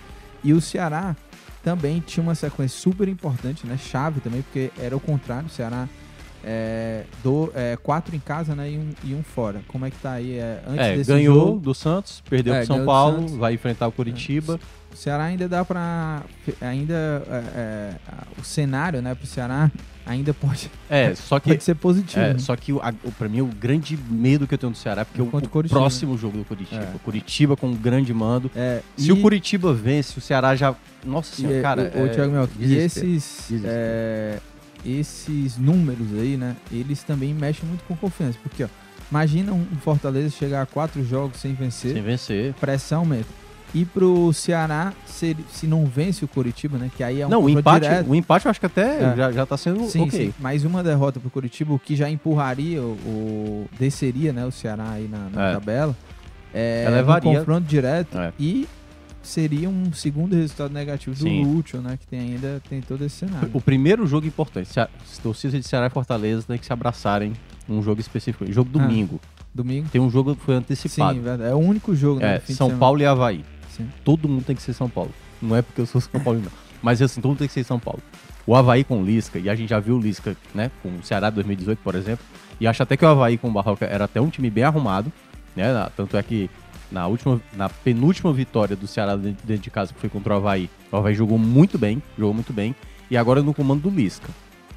E 0.43 0.53
o 0.53 0.61
Ceará 0.61 1.15
também 1.63 1.99
tinha 1.99 2.23
uma 2.23 2.35
sequência 2.35 2.79
super 2.79 3.07
importante, 3.07 3.65
né? 3.65 3.75
Chave 3.75 4.21
também, 4.21 4.43
porque 4.43 4.71
era 4.79 4.95
o 4.95 4.99
contrário. 4.99 5.47
O 5.47 5.49
Ceará 5.49 5.89
é, 6.43 7.03
do, 7.23 7.51
é, 7.55 7.75
quatro 7.75 8.15
em 8.15 8.19
casa, 8.19 8.53
né? 8.55 8.69
E 8.71 8.77
um, 8.77 8.89
e 9.03 9.13
um 9.15 9.23
fora. 9.23 9.61
Como 9.67 9.83
é 9.85 9.89
que 9.89 9.97
tá 9.97 10.11
aí? 10.13 10.37
É, 10.37 10.61
antes 10.67 11.09
É, 11.09 11.13
ganhou 11.15 11.47
jogo, 11.47 11.59
do 11.59 11.73
Santos, 11.73 12.21
perdeu 12.29 12.53
É, 12.53 12.59
pro 12.59 12.67
São 12.67 12.79
do 12.79 12.85
Paulo, 12.85 13.27
vai 13.29 13.55
enfrentar 13.55 13.87
o 13.87 13.91
Curitiba. 13.91 14.59
O 14.95 14.97
Ceará 14.97 15.25
ainda 15.25 15.47
dá 15.49 15.63
pra. 15.65 16.23
Ainda. 16.61 16.93
é, 17.29 17.43
é, 17.55 17.95
o 18.39 18.43
cenário, 18.43 19.01
né, 19.01 19.13
pro 19.13 19.27
Ceará 19.27 19.69
ainda 20.05 20.33
pode, 20.33 20.69
É, 20.89 21.13
só 21.15 21.39
que 21.39 21.49
pode 21.49 21.63
ser 21.63 21.75
positivo. 21.75 22.23
É, 22.23 22.33
né? 22.33 22.39
só 22.39 22.55
que 22.55 22.71
o, 22.71 22.79
a, 22.81 22.93
o- 23.03 23.11
pra 23.11 23.27
mim 23.27 23.41
o 23.41 23.47
grande 23.47 23.97
medo 24.09 24.47
que 24.47 24.53
eu 24.53 24.57
tenho 24.57 24.71
do 24.71 24.77
Ceará 24.77 25.01
é 25.01 25.05
porque 25.05 25.21
o, 25.21 25.25
Contra 25.25 25.47
o 25.47 25.49
o 25.49 25.51
Curitiba. 25.51 25.79
próximo 25.79 26.17
jogo 26.17 26.37
do 26.37 26.45
Curitiba. 26.45 26.83
É. 26.83 26.95
O 26.95 26.99
Curitiba 26.99 27.57
com 27.57 27.67
um 27.67 27.75
grande 27.75 28.13
mando. 28.13 28.49
É, 28.55 28.81
Se 28.95 29.09
e- 29.09 29.11
o 29.11 29.21
Curitiba 29.21 29.73
vence, 29.73 30.17
o 30.17 30.21
Ceará 30.21 30.55
já. 30.55 30.73
Nossa 31.03 31.33
E, 31.33 31.35
senhora, 31.45 31.61
cara. 31.61 31.91
o, 31.95 31.99
o 32.03 32.05
é, 32.05 32.09
Thiago 32.09 32.31
Mel, 32.31 32.49
e 32.59 32.75
esses, 32.75 33.49
é, 33.63 34.39
esses 34.85 35.57
números 35.57 36.07
aí, 36.13 36.37
né? 36.37 36.55
Eles 36.71 37.03
também 37.03 37.33
mexem 37.33 37.67
muito 37.67 37.83
com 37.83 37.95
confiança. 37.95 38.37
Porque, 38.41 38.63
ó, 38.63 38.67
imagina 39.11 39.51
um 39.53 39.65
Fortaleza 39.81 40.29
chegar 40.29 40.61
a 40.61 40.65
quatro 40.65 41.03
jogos 41.05 41.37
sem 41.39 41.53
vencer, 41.53 41.93
Sem 41.93 42.01
vencer. 42.01 42.53
pressão 42.55 42.99
aumenta. 42.99 43.27
E 43.75 43.83
pro 43.83 44.31
Ceará, 44.31 44.93
se, 45.05 45.35
se 45.51 45.67
não 45.67 45.85
vence 45.85 46.23
o 46.23 46.27
Coritiba, 46.29 46.77
né? 46.77 46.89
Que 46.95 47.03
aí 47.03 47.19
é 47.19 47.27
um 47.27 47.29
não, 47.29 47.43
o 47.43 47.49
empate, 47.49 47.81
direto. 47.87 48.09
o 48.09 48.15
empate 48.15 48.45
eu 48.45 48.49
acho 48.51 48.59
que 48.59 48.65
até 48.65 49.03
É. 49.03 49.15
já, 49.17 49.31
já 49.33 49.45
tá 49.45 49.57
sendo 49.57 49.83
Sim, 49.89 50.03
ok. 50.03 50.27
sim. 50.27 50.33
Mais 50.39 50.63
uma 50.63 50.81
derrota 50.81 51.19
pro 51.19 51.29
Curitiba, 51.29 51.73
o 51.73 51.77
que 51.79 51.93
já 51.93 52.09
empurraria 52.09 52.81
o, 52.81 53.67
desceria, 53.77 54.31
né, 54.31 54.45
o 54.45 54.51
Ceará 54.51 54.91
aí 54.91 55.09
na, 55.09 55.27
na 55.29 55.49
É. 55.49 55.53
tabela. 55.53 55.95
É, 56.53 56.85
Elevaria. 56.87 57.31
no 57.33 57.37
confronto 57.39 57.67
direto 57.67 58.17
É. 58.17 58.31
e 58.39 58.65
seria 59.21 59.67
um 59.67 59.91
segundo 59.91 60.35
resultado 60.37 60.73
negativo 60.73 61.13
do 61.13 61.21
Sim. 61.23 61.43
Lúcio, 61.43 61.81
né, 61.81 61.97
que 61.99 62.07
tem 62.07 62.19
ainda 62.21 62.61
tem 62.69 62.79
todo 62.79 63.03
esse 63.03 63.17
cenário. 63.17 63.49
O 63.53 63.59
primeiro 63.59 64.07
jogo 64.07 64.25
importante, 64.25 64.69
se 64.69 65.19
torcida 65.21 65.59
de 65.59 65.67
Ceará 65.67 65.87
e 65.87 65.89
Fortaleza 65.89 66.43
tem 66.47 66.57
que 66.57 66.65
se 66.65 66.71
abraçarem 66.71 67.33
num 67.67 67.81
jogo 67.83 67.99
específico. 67.99 68.49
Jogo 68.49 68.69
Ah, 68.75 68.77
domingo. 68.79 69.19
Domingo. 69.53 69.87
Tem 69.89 69.99
um 70.01 70.09
jogo 70.09 70.35
que 70.35 70.41
foi 70.43 70.53
Sim, 70.55 70.59
antecipado. 70.59 71.19
verdade. 71.21 71.49
É 71.49 71.55
o 71.55 71.59
único 71.59 71.95
jogo, 71.95 72.19
né, 72.19 72.41
é, 72.47 72.53
São. 72.53 72.77
Paulo 72.77 73.01
e 73.01 73.05
Havaí. 73.05 73.43
Sim. 73.75 73.89
Todo 74.03 74.27
mundo 74.29 74.43
tem 74.43 74.55
que 74.55 74.61
ser 74.61 74.73
São 74.73 74.89
Paulo. 74.89 75.11
Não 75.41 75.55
é 75.55 75.61
porque 75.61 75.81
eu 75.81 75.85
sou 75.85 75.99
São 76.01 76.19
Paulo, 76.21 76.39
não. 76.43 76.51
Mas 76.81 77.01
assim, 77.01 77.19
todo 77.21 77.29
mundo 77.29 77.39
tem 77.39 77.47
que 77.47 77.53
ser 77.53 77.63
São 77.63 77.79
Paulo. 77.79 78.01
O 78.47 78.55
Havaí 78.55 78.83
com 78.83 79.03
Lisca, 79.03 79.39
e 79.39 79.49
a 79.49 79.55
gente 79.55 79.69
já 79.69 79.79
viu 79.79 79.95
o 79.97 79.99
Lisca, 79.99 80.37
né, 80.53 80.69
com 80.83 80.89
o 80.89 81.03
Ceará 81.03 81.29
2018, 81.31 81.79
por 81.83 81.95
exemplo, 81.95 82.23
e 82.59 82.67
acho 82.67 82.83
até 82.83 82.95
que 82.95 83.03
o 83.03 83.07
Havaí 83.07 83.37
com 83.39 83.49
o 83.49 83.51
Barroca 83.51 83.85
era 83.85 84.05
até 84.05 84.21
um 84.21 84.29
time 84.29 84.49
bem 84.51 84.63
arrumado, 84.63 85.11
né, 85.55 85.65
tanto 85.97 86.15
é 86.15 86.21
que 86.21 86.47
na 86.91 87.07
última, 87.07 87.41
na 87.53 87.67
penúltima 87.69 88.31
vitória 88.31 88.75
do 88.75 88.85
Ceará 88.85 89.15
de- 89.15 89.31
dentro 89.43 89.63
de 89.63 89.71
casa, 89.71 89.91
que 89.93 89.99
foi 89.99 90.09
contra 90.11 90.35
o 90.35 90.37
Havaí, 90.37 90.69
o 90.91 90.95
Havaí 90.95 91.15
jogou 91.15 91.39
muito 91.39 91.79
bem, 91.79 92.01
jogou 92.17 92.35
muito 92.35 92.53
bem, 92.53 92.75
e 93.09 93.17
agora 93.17 93.41
no 93.41 93.51
comando 93.51 93.81
do 93.81 93.89
Lisca. 93.89 94.29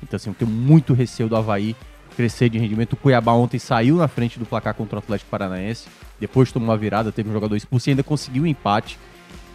Então 0.02 0.16
assim, 0.16 0.30
eu 0.30 0.34
tenho 0.34 0.50
muito 0.50 0.94
receio 0.94 1.28
do 1.28 1.36
Havaí 1.36 1.76
crescer 2.16 2.48
de 2.48 2.58
rendimento. 2.58 2.94
O 2.94 2.96
Cuiabá 2.96 3.32
ontem 3.32 3.58
saiu 3.58 3.96
na 3.96 4.08
frente 4.08 4.38
do 4.38 4.46
placar 4.46 4.72
contra 4.74 4.96
o 4.96 4.98
Atlético 4.98 5.30
Paranaense, 5.30 5.86
depois 6.20 6.52
tomou 6.52 6.68
uma 6.68 6.76
virada, 6.76 7.12
teve 7.12 7.28
um 7.28 7.32
jogador 7.32 7.56
expulso 7.56 7.88
e 7.88 7.90
ainda 7.90 8.02
conseguiu 8.02 8.42
o 8.42 8.46
empate. 8.46 8.98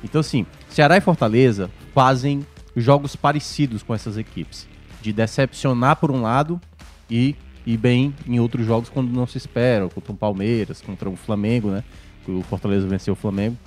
Então, 0.03 0.21
assim, 0.21 0.45
Ceará 0.69 0.97
e 0.97 1.01
Fortaleza 1.01 1.69
fazem 1.93 2.45
jogos 2.75 3.15
parecidos 3.15 3.83
com 3.83 3.93
essas 3.93 4.17
equipes. 4.17 4.67
De 5.01 5.13
decepcionar 5.13 5.97
por 5.97 6.11
um 6.11 6.21
lado 6.21 6.59
e 7.09 7.35
ir 7.65 7.77
bem 7.77 8.13
em 8.27 8.39
outros 8.39 8.65
jogos 8.65 8.89
quando 8.89 9.11
não 9.11 9.27
se 9.27 9.37
espera, 9.37 9.87
contra 9.89 10.11
o 10.11 10.15
Palmeiras, 10.15 10.81
contra 10.81 11.09
o 11.09 11.15
Flamengo, 11.15 11.69
né? 11.69 11.83
O 12.27 12.41
Fortaleza 12.41 12.87
venceu 12.87 13.13
o 13.13 13.17
Flamengo. 13.17 13.57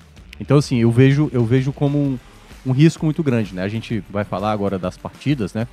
Então, 0.41 0.59
assim, 0.59 0.79
eu 0.79 0.91
vejo, 0.91 1.31
eu 1.33 1.45
vejo 1.45 1.73
como 1.73 1.99
um, 1.99 2.19
um 2.67 2.73
risco 2.73 3.05
muito 3.05 3.23
grande, 3.23 3.55
né? 3.55 3.63
A 3.63 3.69
gente 3.69 4.03
vai 4.11 4.25
falar 4.25 4.53
agora 4.53 4.79
das 4.79 4.97
partidas, 4.97 5.55
né? 5.55 5.67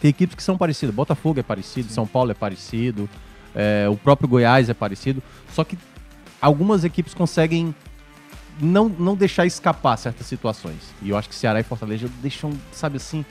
Tem 0.00 0.10
equipes 0.10 0.36
que 0.36 0.42
são 0.42 0.56
parecidas. 0.56 0.94
Botafogo 0.94 1.40
é 1.40 1.42
parecido, 1.42 1.92
São 1.92 2.06
Paulo 2.06 2.30
é 2.30 2.34
parecido, 2.34 3.08
é, 3.54 3.88
o 3.88 3.96
próprio 3.96 4.28
Goiás 4.28 4.68
é 4.68 4.74
parecido. 4.74 5.22
Só 5.52 5.64
que 5.64 5.76
algumas 6.40 6.84
equipes 6.84 7.14
conseguem 7.14 7.74
não, 8.60 8.88
não 8.88 9.14
deixar 9.14 9.46
escapar 9.46 9.96
certas 9.96 10.26
situações. 10.26 10.78
E 11.02 11.10
eu 11.10 11.16
acho 11.16 11.28
que 11.28 11.34
Ceará 11.34 11.60
e 11.60 11.62
Fortaleza 11.62 12.08
deixam, 12.20 12.52
sabe 12.72 12.96
assim, 12.96 13.24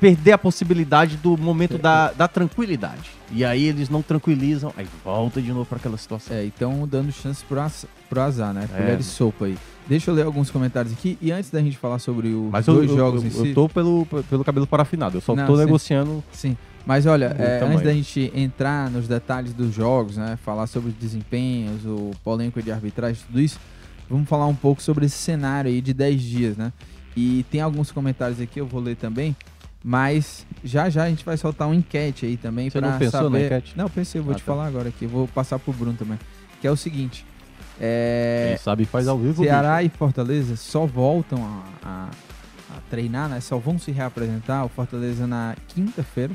perder 0.00 0.32
a 0.32 0.38
possibilidade 0.38 1.16
do 1.16 1.36
momento 1.36 1.76
da, 1.76 2.12
da 2.12 2.28
tranquilidade. 2.28 3.10
E 3.32 3.44
aí 3.44 3.64
eles 3.64 3.88
não 3.88 4.00
tranquilizam, 4.00 4.72
aí 4.76 4.86
volta 5.04 5.42
de 5.42 5.52
novo 5.52 5.66
para 5.66 5.78
aquela 5.78 5.96
situação. 5.96 6.36
É, 6.36 6.44
então 6.44 6.86
dando 6.86 7.10
chance 7.12 7.44
pro, 7.44 7.60
az- 7.60 7.86
pro 8.08 8.20
azar, 8.20 8.54
né? 8.54 8.68
É. 8.72 8.76
Colher 8.78 8.96
de 8.96 9.04
sopa 9.04 9.46
aí. 9.46 9.58
Deixa 9.88 10.10
eu 10.10 10.14
ler 10.14 10.26
alguns 10.26 10.50
comentários 10.50 10.92
aqui. 10.92 11.18
E 11.20 11.32
antes 11.32 11.50
da 11.50 11.60
gente 11.60 11.76
falar 11.76 11.98
sobre 11.98 12.28
os 12.28 12.66
eu, 12.68 12.74
dois 12.74 12.90
eu, 12.90 12.96
jogos 12.96 13.22
eu, 13.22 13.28
em 13.28 13.30
si... 13.30 13.48
eu 13.48 13.54
tô 13.54 13.68
pelo, 13.68 14.06
pelo 14.28 14.44
cabelo 14.44 14.66
parafinado, 14.66 15.16
eu 15.16 15.20
só 15.20 15.34
Não, 15.34 15.46
tô 15.46 15.56
sim. 15.56 15.64
negociando. 15.64 16.24
Sim. 16.32 16.56
Mas 16.86 17.04
olha, 17.06 17.34
é, 17.38 17.60
antes 17.62 17.82
da 17.82 17.92
gente 17.92 18.32
entrar 18.34 18.90
nos 18.90 19.06
detalhes 19.06 19.52
dos 19.52 19.74
jogos, 19.74 20.16
né? 20.16 20.38
Falar 20.42 20.66
sobre 20.66 20.90
os 20.90 20.94
desempenhos, 20.96 21.84
o 21.84 22.12
polêmico 22.24 22.62
de 22.62 22.72
arbitragem, 22.72 23.22
tudo 23.26 23.40
isso, 23.40 23.58
vamos 24.08 24.26
falar 24.28 24.46
um 24.46 24.54
pouco 24.54 24.82
sobre 24.82 25.04
esse 25.04 25.16
cenário 25.18 25.70
aí 25.70 25.80
de 25.82 25.92
10 25.92 26.22
dias, 26.22 26.56
né? 26.56 26.72
E 27.16 27.44
tem 27.50 27.60
alguns 27.60 27.90
comentários 27.90 28.40
aqui, 28.40 28.58
eu 28.60 28.66
vou 28.66 28.80
ler 28.80 28.96
também. 28.96 29.36
Mas 29.84 30.44
já 30.64 30.88
já 30.90 31.04
a 31.04 31.08
gente 31.10 31.24
vai 31.24 31.36
soltar 31.36 31.68
uma 31.68 31.74
enquete 31.76 32.26
aí 32.26 32.36
também 32.36 32.68
Você 32.70 32.80
pra 32.80 32.90
não 32.90 32.98
pensou 32.98 33.20
na 33.22 33.26
saber. 33.26 33.44
enquete? 33.46 33.74
Não, 33.76 33.88
pensei, 33.88 34.20
eu 34.20 34.24
vou 34.24 34.32
Ah, 34.32 34.36
te 34.36 34.42
tá. 34.42 34.46
falar 34.52 34.66
agora 34.66 34.88
aqui. 34.88 35.06
Vou 35.06 35.28
passar 35.28 35.58
pro 35.58 35.72
Bruno 35.72 35.92
também. 35.96 36.18
Que 36.60 36.66
é 36.66 36.70
o 36.70 36.76
seguinte. 36.76 37.24
É, 37.80 38.46
Quem 38.48 38.56
sabe 38.64 38.84
faz 38.86 39.06
ao 39.06 39.16
vivo. 39.18 39.42
Ceará 39.44 39.82
e 39.84 39.88
Fortaleza 39.88 40.56
só 40.56 40.84
voltam 40.84 41.44
a, 41.44 41.88
a- 41.88 42.10
a 42.76 42.80
treinar, 42.90 43.28
né? 43.28 43.40
Só 43.40 43.56
vão 43.58 43.78
se 43.78 43.92
reapresentar. 43.92 44.64
O 44.64 44.68
Fortaleza 44.68 45.26
na 45.28 45.54
quinta-feira 45.68 46.32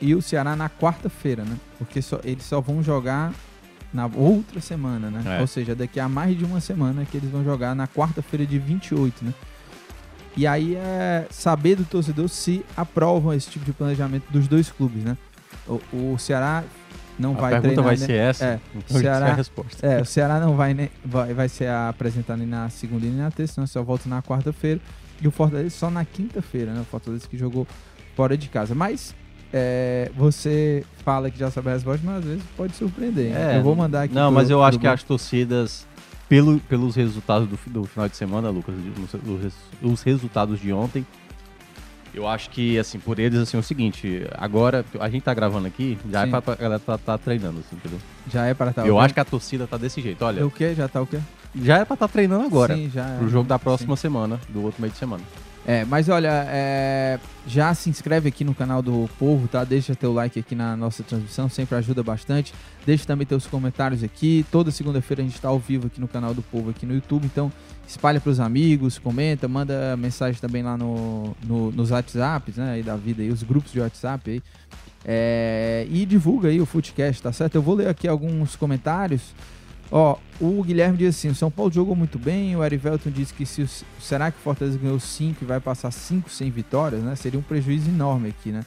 e 0.00 0.14
o 0.14 0.22
Ceará 0.22 0.54
na 0.56 0.68
quarta-feira, 0.68 1.44
né? 1.44 1.56
Porque 1.78 2.00
só- 2.02 2.20
eles 2.24 2.44
só 2.44 2.60
vão 2.60 2.82
jogar 2.82 3.32
na 3.92 4.06
outra 4.06 4.60
semana, 4.60 5.10
né? 5.10 5.38
É. 5.38 5.40
Ou 5.40 5.46
seja, 5.46 5.74
daqui 5.74 5.98
a 5.98 6.08
mais 6.08 6.36
de 6.36 6.44
uma 6.44 6.60
semana 6.60 7.04
que 7.04 7.16
eles 7.16 7.30
vão 7.30 7.42
jogar 7.44 7.74
na 7.74 7.86
quarta-feira 7.88 8.46
de 8.46 8.58
28, 8.58 9.24
né? 9.24 9.32
E 10.36 10.46
aí 10.46 10.76
é 10.76 11.26
saber 11.30 11.74
do 11.76 11.84
torcedor 11.84 12.28
se 12.28 12.64
aprovam 12.76 13.32
esse 13.34 13.50
tipo 13.50 13.64
de 13.64 13.72
planejamento 13.72 14.24
dos 14.30 14.46
dois 14.46 14.70
clubes, 14.70 15.02
né? 15.02 15.16
O, 15.66 16.12
o 16.14 16.18
Ceará 16.18 16.62
não 17.18 17.32
A 17.32 17.40
vai 17.40 17.50
pergunta 17.60 17.74
treinar, 17.82 17.84
vai 17.84 17.96
né? 17.96 18.06
ser 18.06 18.12
essa. 18.12 18.44
É, 18.44 18.60
então 18.76 19.00
Ceará- 19.00 19.28
é 19.28 19.30
a 19.30 19.34
resposta. 19.34 19.86
É, 19.86 20.00
o 20.00 20.04
Ceará 20.04 20.38
não 20.38 20.54
vai, 20.54 20.74
né, 20.74 20.90
vai, 21.04 21.34
vai 21.34 21.48
ser 21.48 21.68
apresentado 21.68 22.38
nem 22.38 22.46
na 22.46 22.68
segunda 22.70 23.04
e 23.04 23.08
nem 23.08 23.18
na 23.18 23.30
terça, 23.32 23.54
senão 23.54 23.66
só 23.66 23.82
volta 23.82 24.08
na 24.08 24.22
quarta-feira. 24.22 24.80
E 25.20 25.26
o 25.26 25.30
Fortaleza 25.32 25.70
só 25.70 25.90
na 25.90 26.04
quinta-feira, 26.04 26.72
né? 26.72 26.80
O 26.82 26.84
Fortaleza 26.84 27.26
que 27.28 27.36
jogou 27.36 27.66
fora 28.14 28.36
de 28.38 28.48
casa. 28.48 28.72
Mas 28.76 29.12
é, 29.52 30.10
você 30.16 30.84
fala 31.04 31.30
que 31.30 31.38
já 31.38 31.50
sabe 31.50 31.70
a 31.70 31.72
resposta, 31.74 32.00
mas 32.04 32.18
às 32.18 32.24
vezes 32.24 32.42
pode 32.56 32.74
surpreender. 32.76 33.34
É, 33.36 33.58
eu 33.58 33.62
vou 33.62 33.74
mandar 33.74 34.02
aqui. 34.02 34.14
Não, 34.14 34.26
pro- 34.30 34.34
mas 34.34 34.50
eu 34.50 34.62
acho 34.62 34.78
que 34.78 34.86
as 34.86 35.02
torcidas, 35.02 35.86
pelo, 36.28 36.58
pelos 36.60 36.94
resultados 36.96 37.48
do, 37.48 37.58
do 37.70 37.84
final 37.84 38.08
de 38.08 38.16
semana, 38.16 38.50
Lucas, 38.50 38.74
os, 38.74 39.14
os 39.14 39.42
res- 39.42 39.54
os 39.82 40.02
resultados 40.02 40.60
de 40.60 40.72
ontem, 40.72 41.06
eu 42.14 42.26
acho 42.26 42.50
que, 42.50 42.78
assim, 42.78 42.98
por 42.98 43.18
eles, 43.18 43.38
assim, 43.38 43.56
é 43.56 43.60
o 43.60 43.62
seguinte, 43.62 44.26
agora, 44.36 44.84
a 44.98 45.08
gente 45.08 45.22
tá 45.22 45.32
gravando 45.34 45.66
aqui, 45.66 45.96
já 46.10 46.22
Sim. 46.22 46.26
é 46.28 46.30
pra, 46.30 46.42
pra 46.42 46.54
galera 46.56 46.80
tá, 46.80 46.98
tá 46.98 47.18
treinando, 47.18 47.60
assim, 47.60 47.76
entendeu? 47.76 47.98
Já 48.32 48.46
é 48.46 48.54
para 48.54 48.70
estar. 48.70 48.86
eu 48.86 48.98
acho 48.98 49.14
que 49.14 49.20
a 49.20 49.24
torcida 49.24 49.66
tá 49.66 49.76
desse 49.76 50.00
jeito, 50.00 50.24
olha, 50.24 50.44
O 50.46 50.50
quê? 50.50 50.74
Já 50.74 50.88
tá 50.88 51.00
o 51.00 51.06
quê? 51.06 51.18
já 51.54 51.78
é 51.78 51.84
pra 51.84 51.94
estar 51.94 52.08
treinando 52.08 52.44
agora, 52.44 52.74
Sim, 52.76 52.90
já 52.92 53.06
é. 53.06 53.18
pro 53.18 53.28
jogo 53.28 53.48
da 53.48 53.58
próxima 53.58 53.96
semana, 53.96 54.38
do 54.48 54.62
outro 54.64 54.80
meio 54.80 54.92
de 54.92 54.98
semana. 54.98 55.22
É, 55.70 55.84
mas 55.84 56.08
olha, 56.08 56.46
é, 56.48 57.18
já 57.46 57.74
se 57.74 57.90
inscreve 57.90 58.26
aqui 58.30 58.42
no 58.42 58.54
canal 58.54 58.80
do 58.80 59.06
Povo, 59.18 59.46
tá? 59.46 59.64
Deixa 59.64 59.94
teu 59.94 60.14
like 60.14 60.40
aqui 60.40 60.54
na 60.54 60.74
nossa 60.74 61.02
transmissão, 61.02 61.46
sempre 61.46 61.76
ajuda 61.76 62.02
bastante. 62.02 62.54
Deixa 62.86 63.04
também 63.04 63.26
teus 63.26 63.46
comentários 63.46 64.02
aqui. 64.02 64.46
Toda 64.50 64.70
segunda-feira 64.70 65.22
a 65.22 65.26
gente 65.26 65.38
tá 65.38 65.48
ao 65.48 65.58
vivo 65.58 65.88
aqui 65.88 66.00
no 66.00 66.08
canal 66.08 66.32
do 66.32 66.40
Povo 66.40 66.70
aqui 66.70 66.86
no 66.86 66.94
YouTube, 66.94 67.26
então 67.26 67.52
espalha 67.86 68.18
pros 68.18 68.40
amigos, 68.40 68.98
comenta, 68.98 69.46
manda 69.46 69.94
mensagem 69.98 70.40
também 70.40 70.62
lá 70.62 70.74
no, 70.78 71.36
no- 71.46 71.70
nos 71.70 71.90
WhatsApps, 71.90 72.56
né? 72.56 72.70
Aí 72.72 72.82
da 72.82 72.96
vida 72.96 73.20
aí, 73.22 73.28
os 73.30 73.42
grupos 73.42 73.70
de 73.70 73.78
WhatsApp 73.80 74.30
aí. 74.30 74.42
É, 75.04 75.86
e 75.90 76.06
divulga 76.06 76.48
aí 76.48 76.62
o 76.62 76.64
Footcast, 76.66 77.22
tá 77.22 77.30
certo? 77.30 77.56
Eu 77.56 77.62
vou 77.62 77.74
ler 77.74 77.88
aqui 77.88 78.08
alguns 78.08 78.56
comentários. 78.56 79.20
Ó, 79.90 80.16
o 80.40 80.62
Guilherme 80.62 80.98
diz 80.98 81.16
assim: 81.16 81.28
o 81.28 81.34
São 81.34 81.50
Paulo 81.50 81.72
jogou 81.72 81.96
muito 81.96 82.18
bem. 82.18 82.54
O 82.56 82.64
Erivelton 82.64 83.10
disse 83.10 83.32
que 83.32 83.46
se 83.46 83.66
será 84.00 84.30
que 84.30 84.38
o 84.38 84.40
Fortaleza 84.40 84.78
ganhou 84.78 85.00
5 85.00 85.42
e 85.42 85.46
vai 85.46 85.60
passar 85.60 85.90
5 85.90 86.28
sem 86.30 86.50
vitórias, 86.50 87.02
né? 87.02 87.16
Seria 87.16 87.38
um 87.38 87.42
prejuízo 87.42 87.88
enorme 87.88 88.28
aqui, 88.28 88.50
né? 88.50 88.64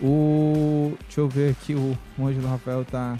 O. 0.00 0.96
Deixa 1.02 1.20
eu 1.20 1.28
ver 1.28 1.50
aqui, 1.50 1.74
o, 1.74 1.98
o 2.18 2.26
Ângelo 2.26 2.48
Rafael 2.48 2.84
tá, 2.84 3.18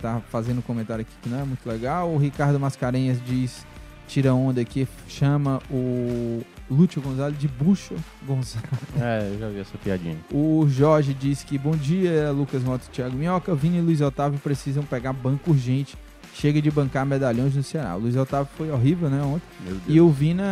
tá 0.00 0.20
fazendo 0.30 0.58
um 0.58 0.62
comentário 0.62 1.02
aqui 1.02 1.12
que 1.22 1.28
não 1.28 1.40
é 1.40 1.44
muito 1.44 1.66
legal. 1.68 2.10
O 2.10 2.16
Ricardo 2.16 2.58
Mascarenhas 2.58 3.22
diz: 3.24 3.66
tira 4.08 4.34
onda 4.34 4.60
aqui, 4.60 4.88
chama 5.06 5.60
o 5.70 6.42
Lúcio 6.70 7.00
Gonzalez 7.00 7.38
de 7.38 7.46
Bucho 7.46 7.94
Gonzalez. 8.26 8.68
É, 9.00 9.30
eu 9.32 9.38
já 9.38 9.48
vi 9.48 9.60
essa 9.60 9.78
piadinha. 9.78 10.16
O 10.32 10.66
Jorge 10.68 11.14
diz 11.14 11.44
que 11.44 11.56
bom 11.56 11.76
dia, 11.76 12.32
Lucas 12.32 12.64
Moto 12.64 12.84
e 12.86 12.90
Thiago 12.90 13.16
Minhoca. 13.16 13.54
Vini 13.54 13.78
e 13.78 13.80
Luiz 13.80 14.00
Otávio 14.00 14.40
precisam 14.40 14.82
pegar 14.82 15.12
banco 15.12 15.50
urgente. 15.50 15.96
Chega 16.40 16.62
de 16.62 16.70
bancar 16.70 17.04
medalhões 17.04 17.56
no 17.56 17.64
Ceará. 17.64 17.96
O 17.96 17.98
Luiz 17.98 18.14
Otávio 18.14 18.48
foi 18.56 18.70
horrível, 18.70 19.10
né, 19.10 19.20
ontem. 19.22 19.42
E 19.88 20.00
o 20.00 20.08
Vina, 20.08 20.44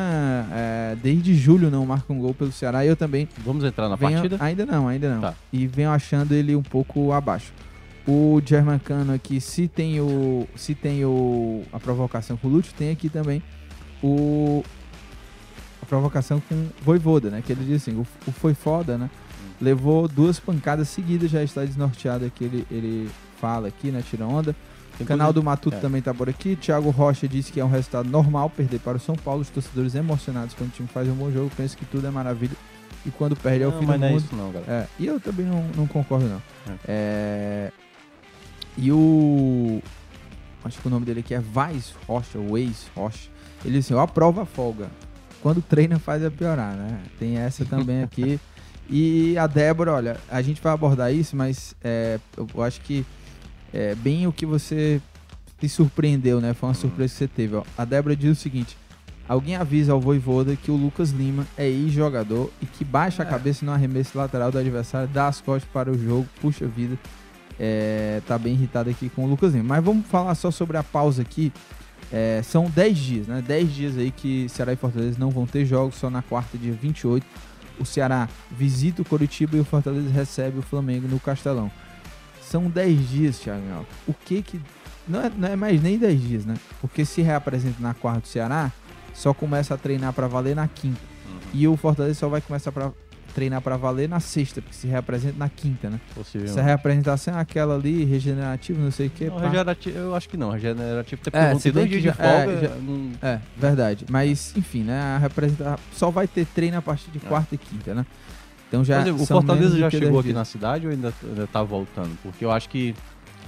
é, 0.52 0.96
desde 1.00 1.32
julho, 1.32 1.70
não 1.70 1.86
marca 1.86 2.12
um 2.12 2.18
gol 2.18 2.34
pelo 2.34 2.50
Ceará. 2.50 2.84
E 2.84 2.88
eu 2.88 2.96
também 2.96 3.28
Vamos 3.44 3.62
entrar 3.62 3.88
na 3.88 3.94
venho, 3.94 4.14
partida? 4.14 4.36
Ainda 4.40 4.66
não, 4.66 4.88
ainda 4.88 5.14
não. 5.14 5.20
Tá. 5.20 5.34
E 5.52 5.64
venho 5.68 5.90
achando 5.90 6.32
ele 6.32 6.56
um 6.56 6.62
pouco 6.62 7.12
abaixo. 7.12 7.52
O 8.04 8.42
Germancano 8.44 9.14
aqui, 9.14 9.40
se 9.40 9.68
tem 9.68 10.00
o. 10.00 10.48
Se 10.56 10.74
tem 10.74 11.04
o. 11.04 11.62
A 11.72 11.78
provocação 11.78 12.36
com 12.36 12.48
o 12.48 12.50
Lúcio, 12.50 12.74
tem 12.76 12.90
aqui 12.90 13.08
também 13.08 13.40
o. 14.02 14.64
A 15.80 15.86
provocação 15.86 16.42
com 16.48 16.54
o 16.54 16.68
Voivoda, 16.82 17.30
né? 17.30 17.44
Que 17.46 17.52
ele 17.52 17.64
diz 17.64 17.82
assim, 17.82 17.92
o, 17.92 18.04
o 18.26 18.32
foi 18.32 18.54
foda, 18.54 18.98
né? 18.98 19.08
Levou 19.60 20.08
duas 20.08 20.40
pancadas 20.40 20.88
seguidas, 20.88 21.30
já 21.30 21.44
está 21.44 21.64
desnorteado 21.64 22.24
aqui, 22.24 22.42
ele, 22.42 22.66
ele 22.72 23.08
fala 23.40 23.68
aqui, 23.68 23.92
né? 23.92 24.02
Tira 24.08 24.26
onda. 24.26 24.54
O 24.98 25.04
canal 25.04 25.32
do 25.32 25.42
Matuto 25.42 25.76
é. 25.76 25.80
também 25.80 26.00
tá 26.00 26.14
por 26.14 26.28
aqui. 26.28 26.56
Thiago 26.56 26.90
Rocha 26.90 27.28
disse 27.28 27.52
que 27.52 27.60
é 27.60 27.64
um 27.64 27.70
resultado 27.70 28.08
normal 28.08 28.48
perder 28.48 28.80
para 28.80 28.96
o 28.96 29.00
São 29.00 29.14
Paulo. 29.14 29.42
Os 29.42 29.50
torcedores 29.50 29.94
emocionados 29.94 30.54
quando 30.54 30.70
o 30.70 30.72
time 30.72 30.88
faz 30.88 31.08
um 31.08 31.14
bom 31.14 31.30
jogo 31.30 31.50
pensam 31.56 31.78
que 31.78 31.84
tudo 31.84 32.06
é 32.06 32.10
maravilha. 32.10 32.56
E 33.04 33.10
quando 33.10 33.36
perde 33.36 33.62
é 33.62 33.68
o 33.68 33.70
Não, 33.70 33.78
fim 33.78 33.86
mas 33.86 33.96
do 33.96 34.00
não 34.00 34.06
é 34.06 34.10
mundo. 34.10 34.24
isso 34.24 34.36
não, 34.36 34.52
galera. 34.52 34.72
É, 34.72 34.86
e 34.98 35.06
eu 35.06 35.20
também 35.20 35.46
não, 35.46 35.62
não 35.76 35.86
concordo, 35.86 36.26
não. 36.26 36.42
É, 36.86 37.70
e 38.76 38.90
o. 38.90 39.80
acho 40.64 40.80
que 40.80 40.86
o 40.88 40.90
nome 40.90 41.06
dele 41.06 41.20
aqui 41.20 41.34
é 41.34 41.40
Vaz 41.40 41.94
Rocha, 42.06 42.38
Waze 42.38 42.86
Rocha. 42.94 43.30
Ele 43.64 43.78
disse 43.78 43.92
assim, 43.92 43.94
eu 43.94 44.00
aprovo 44.00 44.40
a 44.40 44.46
folga. 44.46 44.88
Quando 45.40 45.62
treina 45.62 45.98
faz 45.98 46.24
a 46.24 46.30
piorar, 46.30 46.74
né? 46.74 47.00
Tem 47.18 47.36
essa 47.38 47.64
também 47.64 48.02
aqui. 48.02 48.40
E 48.88 49.36
a 49.36 49.48
Débora, 49.48 49.92
olha, 49.94 50.16
a 50.30 50.40
gente 50.40 50.62
vai 50.62 50.72
abordar 50.72 51.12
isso, 51.12 51.34
mas 51.34 51.74
é, 51.82 52.20
eu 52.36 52.62
acho 52.62 52.80
que 52.82 53.04
é 53.72 53.94
bem 53.94 54.26
o 54.26 54.32
que 54.32 54.46
você 54.46 55.00
te 55.58 55.68
surpreendeu, 55.68 56.40
né? 56.40 56.54
Foi 56.54 56.68
uma 56.68 56.74
surpresa 56.74 57.12
que 57.12 57.18
você 57.18 57.28
teve. 57.28 57.56
Ó. 57.56 57.62
A 57.76 57.84
Débora 57.84 58.14
diz 58.14 58.38
o 58.38 58.40
seguinte: 58.40 58.76
alguém 59.28 59.56
avisa 59.56 59.92
ao 59.92 60.00
Voivoda 60.00 60.56
que 60.56 60.70
o 60.70 60.76
Lucas 60.76 61.10
Lima 61.10 61.46
é 61.56 61.66
ex-jogador 61.66 62.50
e 62.60 62.66
que 62.66 62.84
baixa 62.84 63.22
a 63.22 63.26
cabeça 63.26 63.64
no 63.64 63.72
arremesso 63.72 64.16
lateral 64.16 64.50
do 64.50 64.58
adversário, 64.58 65.08
dá 65.08 65.28
as 65.28 65.40
costas 65.40 65.68
para 65.72 65.90
o 65.90 65.98
jogo, 65.98 66.26
puxa 66.40 66.66
vida. 66.66 66.98
É, 67.58 68.20
tá 68.26 68.36
bem 68.36 68.52
irritado 68.52 68.90
aqui 68.90 69.08
com 69.08 69.24
o 69.24 69.28
Lucas 69.28 69.54
Lima. 69.54 69.64
Mas 69.76 69.84
vamos 69.84 70.06
falar 70.06 70.34
só 70.34 70.50
sobre 70.50 70.76
a 70.76 70.82
pausa 70.82 71.22
aqui. 71.22 71.52
É, 72.12 72.40
são 72.44 72.70
10 72.70 72.98
dias, 72.98 73.26
né? 73.26 73.42
10 73.44 73.74
dias 73.74 73.98
aí 73.98 74.10
que 74.10 74.48
Ceará 74.48 74.72
e 74.72 74.76
Fortaleza 74.76 75.16
não 75.18 75.30
vão 75.30 75.46
ter 75.46 75.64
jogos, 75.64 75.96
só 75.96 76.08
na 76.08 76.22
quarta, 76.22 76.56
dia 76.56 76.72
28 76.72 77.26
o 77.78 77.84
Ceará 77.84 78.28
visita 78.50 79.02
o 79.02 79.04
Coritiba 79.04 79.56
e 79.56 79.60
o 79.60 79.64
Fortaleza 79.64 80.10
recebe 80.10 80.58
o 80.58 80.62
Flamengo 80.62 81.06
no 81.08 81.20
Castelão. 81.20 81.70
São 82.50 82.70
10 82.70 83.08
dias, 83.08 83.38
Thiago. 83.38 83.86
O 84.06 84.14
que 84.14 84.42
que. 84.42 84.60
Não 85.08 85.20
é, 85.20 85.30
não 85.36 85.48
é 85.48 85.56
mais 85.56 85.82
nem 85.82 85.98
10 85.98 86.20
dias, 86.20 86.46
né? 86.46 86.54
Porque 86.80 87.04
se 87.04 87.22
reapresenta 87.22 87.76
na 87.80 87.94
quarta 87.94 88.20
do 88.20 88.28
Ceará, 88.28 88.72
só 89.14 89.34
começa 89.34 89.74
a 89.74 89.76
treinar 89.76 90.12
para 90.12 90.26
valer 90.26 90.54
na 90.54 90.68
quinta. 90.68 91.00
Uhum. 91.26 91.38
E 91.54 91.68
o 91.68 91.76
Fortaleza 91.76 92.18
só 92.18 92.28
vai 92.28 92.40
começar 92.40 92.70
para 92.72 92.92
treinar 93.34 93.60
para 93.60 93.76
valer 93.76 94.08
na 94.08 94.18
sexta, 94.18 94.62
porque 94.62 94.74
se 94.74 94.86
reapresenta 94.86 95.36
na 95.36 95.48
quinta, 95.48 95.90
né? 95.90 96.00
Essa 96.42 96.62
reapresentação 96.62 97.36
é 97.36 97.40
aquela 97.40 97.74
ali, 97.74 98.02
regenerativa, 98.04 98.80
não 98.80 98.90
sei 98.90 99.08
o 99.08 99.10
que. 99.10 99.28
regenerativo, 99.28 99.98
eu 99.98 100.14
acho 100.14 100.28
que 100.28 100.36
não. 100.38 100.50
Regenerativo 100.50 101.20
tem 101.22 101.40
é, 101.40 101.54
ter 101.54 101.72
dois 101.72 101.90
dias 101.90 102.02
de 102.02 102.12
folga. 102.12 102.52
É, 102.52 102.60
já, 102.62 102.74
não... 102.76 103.10
é, 103.20 103.40
verdade. 103.56 104.06
Mas, 104.08 104.56
enfim, 104.56 104.84
né? 104.84 104.98
A 104.98 105.18
representação 105.18 105.78
só 105.92 106.10
vai 106.10 106.26
ter 106.26 106.46
treino 106.46 106.78
a 106.78 106.82
partir 106.82 107.10
de 107.10 107.18
é. 107.18 107.28
quarta 107.28 107.54
e 107.54 107.58
quinta, 107.58 107.94
né? 107.94 108.06
Então 108.76 108.84
já. 108.84 109.00
Exemplo, 109.00 109.22
o 109.22 109.26
Fortaleza 109.26 109.78
já 109.78 109.90
chegou 109.90 110.20
aqui 110.20 110.32
na 110.32 110.44
cidade 110.44 110.86
ou 110.86 110.92
ainda, 110.92 111.12
ainda 111.22 111.46
tá 111.46 111.62
voltando? 111.62 112.16
Porque 112.22 112.44
eu 112.44 112.50
acho 112.50 112.68
que 112.68 112.94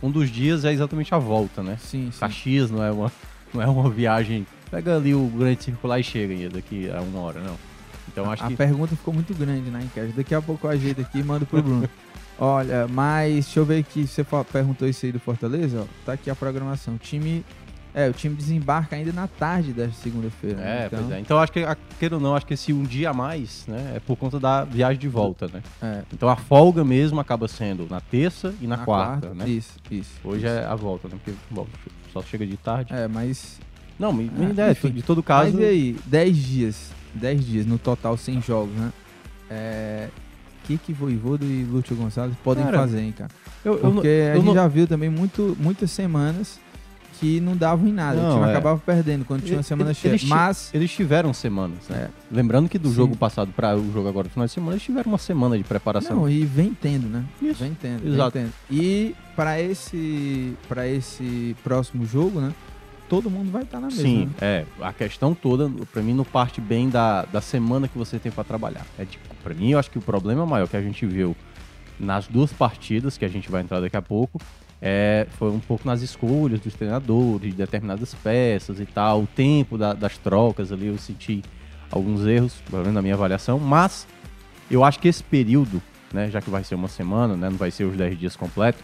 um 0.02 0.10
dos 0.10 0.30
dias 0.30 0.64
é 0.64 0.72
exatamente 0.72 1.14
a 1.14 1.18
volta, 1.18 1.62
né? 1.62 1.76
Sim, 1.80 2.10
sim. 2.10 2.18
Caxias 2.18 2.70
não 2.70 2.82
é 2.82 2.90
uma, 2.90 3.12
não 3.52 3.62
é 3.62 3.66
uma 3.66 3.90
viagem. 3.90 4.46
Pega 4.70 4.96
ali 4.96 5.14
o 5.14 5.26
grande 5.26 5.64
circular 5.64 5.98
e 5.98 6.02
chega 6.02 6.48
daqui 6.48 6.90
a 6.90 7.00
uma 7.00 7.20
hora, 7.20 7.40
não. 7.40 7.56
Então 8.10 8.30
acho 8.30 8.42
a, 8.42 8.48
que... 8.48 8.54
a 8.54 8.56
pergunta 8.56 8.96
ficou 8.96 9.12
muito 9.12 9.34
grande 9.34 9.70
na 9.70 9.82
enquete. 9.82 10.12
Daqui 10.16 10.34
a 10.34 10.40
pouco 10.40 10.66
eu 10.66 10.70
ajeito 10.70 11.00
aqui 11.00 11.18
e 11.18 11.22
mando 11.22 11.44
pro 11.44 11.62
Bruno. 11.62 11.88
Olha, 12.40 12.86
mas 12.88 13.46
deixa 13.46 13.60
eu 13.60 13.64
ver 13.64 13.80
aqui. 13.80 14.06
Você 14.06 14.24
perguntou 14.52 14.88
isso 14.88 15.04
aí 15.04 15.12
do 15.12 15.18
Fortaleza, 15.18 15.80
ó. 15.80 15.84
Tá 16.06 16.12
aqui 16.12 16.30
a 16.30 16.36
programação. 16.36 16.96
Time. 16.96 17.44
É, 17.94 18.08
o 18.08 18.12
time 18.12 18.34
desembarca 18.34 18.96
ainda 18.96 19.12
na 19.12 19.26
tarde 19.26 19.72
desta 19.72 19.94
segunda-feira. 20.02 20.58
Né? 20.58 20.82
É, 20.82 20.86
então... 20.86 20.98
pois 20.98 21.12
é. 21.12 21.20
Então 21.20 21.38
acho 21.38 21.52
que, 21.52 21.64
queira 21.98 22.14
ou 22.16 22.20
não, 22.20 22.36
acho 22.36 22.46
que 22.46 22.54
esse 22.54 22.72
um 22.72 22.82
dia 22.82 23.10
a 23.10 23.14
mais, 23.14 23.64
né, 23.66 23.94
é 23.96 24.00
por 24.00 24.16
conta 24.16 24.38
da 24.38 24.64
viagem 24.64 24.98
de 24.98 25.08
volta, 25.08 25.48
né? 25.48 25.62
É. 25.82 26.02
Então 26.12 26.28
a 26.28 26.36
folga 26.36 26.84
mesmo 26.84 27.18
acaba 27.18 27.48
sendo 27.48 27.86
na 27.90 28.00
terça 28.00 28.54
e 28.60 28.66
na, 28.66 28.76
na 28.76 28.84
quarta, 28.84 29.28
quarta, 29.28 29.34
né? 29.34 29.48
Isso, 29.48 29.78
isso. 29.90 30.10
Hoje 30.22 30.46
isso. 30.46 30.54
é 30.54 30.64
a 30.64 30.74
volta, 30.74 31.08
né? 31.08 31.16
Porque 31.22 31.36
bom, 31.50 31.66
só 32.12 32.22
chega 32.22 32.46
de 32.46 32.56
tarde. 32.56 32.92
É, 32.92 33.08
mas. 33.08 33.58
Não, 33.98 34.12
me, 34.12 34.24
me 34.24 34.60
é, 34.60 34.70
enfim, 34.70 34.90
de 34.90 35.02
todo 35.02 35.22
caso. 35.22 35.52
Mas 35.52 35.60
e 35.60 35.64
aí, 35.64 35.96
10 36.06 36.36
dias 36.36 36.98
10 37.14 37.46
dias, 37.46 37.66
no 37.66 37.78
total 37.78 38.16
100 38.16 38.42
jogos, 38.42 38.74
né? 38.74 38.92
É, 39.50 40.08
o 40.62 40.66
que 40.66 40.78
que 40.78 40.92
Voivodo 40.92 41.44
e 41.44 41.64
Lúcio 41.64 41.96
Gonçalves 41.96 42.36
podem 42.44 42.64
cara, 42.64 42.78
fazer, 42.78 43.00
hein, 43.00 43.14
cara? 43.16 43.30
Eu, 43.64 43.78
Porque 43.78 44.06
eu, 44.06 44.32
a 44.32 44.36
gente 44.36 44.44
não... 44.44 44.54
já 44.54 44.68
viu 44.68 44.86
também 44.86 45.08
muito, 45.08 45.56
muitas 45.58 45.90
semanas 45.90 46.60
que 47.18 47.40
não 47.40 47.56
davam 47.56 47.86
em 47.86 47.92
nada. 47.92 48.20
Não, 48.20 48.30
o 48.30 48.34
time 48.34 48.46
é. 48.46 48.50
acabava 48.50 48.80
perdendo 48.84 49.24
quando 49.24 49.42
tinha 49.42 49.56
uma 49.56 49.62
semana 49.62 49.92
cheia. 49.92 50.12
Eles, 50.12 50.24
mas 50.24 50.70
eles 50.72 50.90
tiveram 50.90 51.32
semanas, 51.32 51.88
né? 51.88 52.08
É. 52.08 52.34
Lembrando 52.34 52.68
que 52.68 52.78
do 52.78 52.88
Sim. 52.88 52.94
jogo 52.94 53.16
passado 53.16 53.52
para 53.54 53.76
o 53.76 53.92
jogo 53.92 54.08
agora 54.08 54.28
final 54.28 54.46
de 54.46 54.52
semana, 54.52 54.72
eles 54.72 54.82
tiveram 54.82 55.10
uma 55.10 55.18
semana 55.18 55.56
de 55.56 55.64
preparação. 55.64 56.16
Não, 56.16 56.30
e 56.30 56.44
vem 56.44 56.74
tendo, 56.74 57.08
né? 57.08 57.24
Isso. 57.42 57.62
Vem 57.62 57.74
tendo, 57.74 58.06
Exato. 58.06 58.38
Vem 58.38 58.46
tendo. 58.46 58.52
E 58.70 59.14
para 59.34 59.60
esse 59.60 60.54
para 60.68 60.86
esse 60.86 61.56
próximo 61.62 62.06
jogo, 62.06 62.40
né? 62.40 62.52
todo 63.08 63.30
mundo 63.30 63.50
vai 63.50 63.62
estar 63.62 63.80
na 63.80 63.88
mesma. 63.88 64.02
Sim, 64.02 64.26
né? 64.26 64.34
é. 64.40 64.64
A 64.80 64.92
questão 64.92 65.34
toda, 65.34 65.70
para 65.92 66.02
mim, 66.02 66.12
não 66.12 66.24
parte 66.24 66.60
bem 66.60 66.88
da, 66.88 67.24
da 67.24 67.40
semana 67.40 67.88
que 67.88 67.96
você 67.96 68.18
tem 68.18 68.30
para 68.30 68.44
trabalhar. 68.44 68.86
É 68.98 69.04
tipo, 69.04 69.34
para 69.42 69.54
mim, 69.54 69.70
eu 69.70 69.78
acho 69.78 69.90
que 69.90 69.98
o 69.98 70.02
problema 70.02 70.44
maior 70.44 70.68
que 70.68 70.76
a 70.76 70.82
gente 70.82 71.06
viu 71.06 71.34
nas 71.98 72.28
duas 72.28 72.52
partidas, 72.52 73.18
que 73.18 73.24
a 73.24 73.28
gente 73.28 73.50
vai 73.50 73.62
entrar 73.62 73.80
daqui 73.80 73.96
a 73.96 74.02
pouco, 74.02 74.40
é, 74.80 75.26
foi 75.38 75.50
um 75.50 75.58
pouco 75.58 75.86
nas 75.86 76.02
escolhas 76.02 76.60
dos 76.60 76.74
treinadores, 76.74 77.50
de 77.50 77.56
determinadas 77.56 78.14
peças 78.14 78.78
e 78.80 78.86
tal, 78.86 79.22
o 79.22 79.26
tempo 79.26 79.76
da, 79.76 79.92
das 79.92 80.16
trocas 80.18 80.72
ali, 80.72 80.86
eu 80.86 80.98
senti 80.98 81.42
alguns 81.90 82.26
erros, 82.26 82.54
pelo 82.70 82.82
menos 82.82 82.94
na 82.94 83.02
minha 83.02 83.14
avaliação, 83.14 83.58
mas 83.58 84.06
eu 84.70 84.84
acho 84.84 84.98
que 85.00 85.08
esse 85.08 85.22
período, 85.22 85.82
né, 86.12 86.30
já 86.30 86.40
que 86.40 86.50
vai 86.50 86.62
ser 86.62 86.74
uma 86.74 86.88
semana, 86.88 87.36
né, 87.36 87.50
não 87.50 87.56
vai 87.56 87.70
ser 87.70 87.84
os 87.84 87.96
10 87.96 88.18
dias 88.18 88.36
completos, 88.36 88.82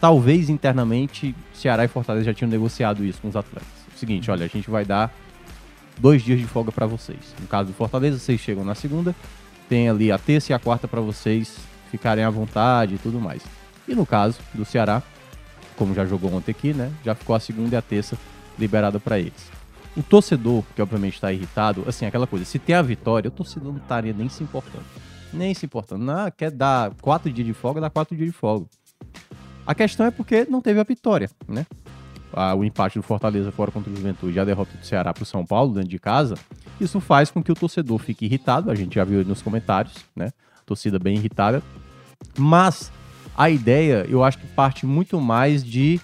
talvez 0.00 0.50
internamente 0.50 1.34
Ceará 1.54 1.84
e 1.84 1.88
Fortaleza 1.88 2.26
já 2.26 2.34
tinham 2.34 2.50
negociado 2.50 3.04
isso 3.04 3.22
com 3.22 3.28
os 3.28 3.36
atletas. 3.36 3.68
O 3.94 3.98
seguinte, 3.98 4.30
olha, 4.30 4.44
a 4.44 4.48
gente 4.48 4.68
vai 4.68 4.84
dar 4.84 5.14
dois 5.98 6.22
dias 6.22 6.38
de 6.38 6.46
folga 6.46 6.72
para 6.72 6.86
vocês. 6.86 7.34
No 7.40 7.46
caso 7.46 7.70
do 7.70 7.74
Fortaleza, 7.74 8.18
vocês 8.18 8.40
chegam 8.40 8.64
na 8.64 8.74
segunda, 8.74 9.14
tem 9.68 9.88
ali 9.88 10.12
a 10.12 10.18
terça 10.18 10.52
e 10.52 10.54
a 10.54 10.58
quarta 10.58 10.86
para 10.86 11.00
vocês 11.00 11.56
ficarem 11.90 12.24
à 12.24 12.28
vontade 12.28 12.96
e 12.96 12.98
tudo 12.98 13.20
mais. 13.20 13.42
E 13.86 13.94
no 13.94 14.04
caso 14.04 14.38
do 14.52 14.64
Ceará, 14.64 15.02
como 15.76 15.94
já 15.94 16.04
jogou 16.04 16.32
ontem 16.32 16.50
aqui, 16.50 16.72
né, 16.72 16.92
já 17.04 17.14
ficou 17.14 17.34
a 17.34 17.40
segunda 17.40 17.74
e 17.74 17.78
a 17.78 17.82
terça 17.82 18.16
liberada 18.58 18.98
para 19.00 19.18
eles. 19.18 19.50
O 19.96 20.02
torcedor, 20.02 20.64
que 20.74 20.82
obviamente 20.82 21.14
está 21.14 21.32
irritado, 21.32 21.84
assim, 21.86 22.04
aquela 22.04 22.26
coisa, 22.26 22.44
se 22.44 22.58
tem 22.58 22.74
a 22.74 22.82
vitória, 22.82 23.28
o 23.28 23.30
torcedor 23.30 23.72
não 23.72 23.80
estaria 23.80 24.12
nem 24.12 24.28
se 24.28 24.42
importando. 24.42 24.84
Nem 25.32 25.54
se 25.54 25.66
importando. 25.66 26.04
Não, 26.04 26.30
quer 26.30 26.50
dar 26.50 26.92
quatro 27.00 27.32
dias 27.32 27.46
de 27.46 27.52
folga, 27.52 27.80
dá 27.80 27.90
quatro 27.90 28.16
dias 28.16 28.28
de 28.30 28.36
folga. 28.36 28.66
A 29.66 29.74
questão 29.74 30.06
é 30.06 30.10
porque 30.10 30.46
não 30.48 30.60
teve 30.60 30.80
a 30.80 30.84
vitória, 30.84 31.30
né? 31.48 31.64
o 32.56 32.64
empate 32.64 32.98
do 32.98 33.02
Fortaleza 33.02 33.52
fora 33.52 33.70
contra 33.70 33.92
o 33.92 33.96
Juventude 33.96 34.36
e 34.36 34.40
a 34.40 34.44
derrota 34.44 34.76
do 34.76 34.84
Ceará 34.84 35.12
para 35.12 35.22
o 35.22 35.26
São 35.26 35.44
Paulo 35.46 35.74
dentro 35.74 35.88
de 35.88 35.98
casa, 35.98 36.34
isso 36.80 37.00
faz 37.00 37.30
com 37.30 37.42
que 37.42 37.52
o 37.52 37.54
torcedor 37.54 37.98
fique 37.98 38.24
irritado. 38.24 38.70
A 38.70 38.74
gente 38.74 38.96
já 38.96 39.04
viu 39.04 39.24
nos 39.24 39.40
comentários, 39.40 39.94
né? 40.16 40.32
Torcida 40.66 40.98
bem 40.98 41.16
irritada. 41.16 41.62
Mas 42.36 42.90
a 43.36 43.50
ideia, 43.50 44.06
eu 44.08 44.22
acho 44.22 44.38
que 44.38 44.46
parte 44.46 44.86
muito 44.86 45.20
mais 45.20 45.64
de 45.64 46.00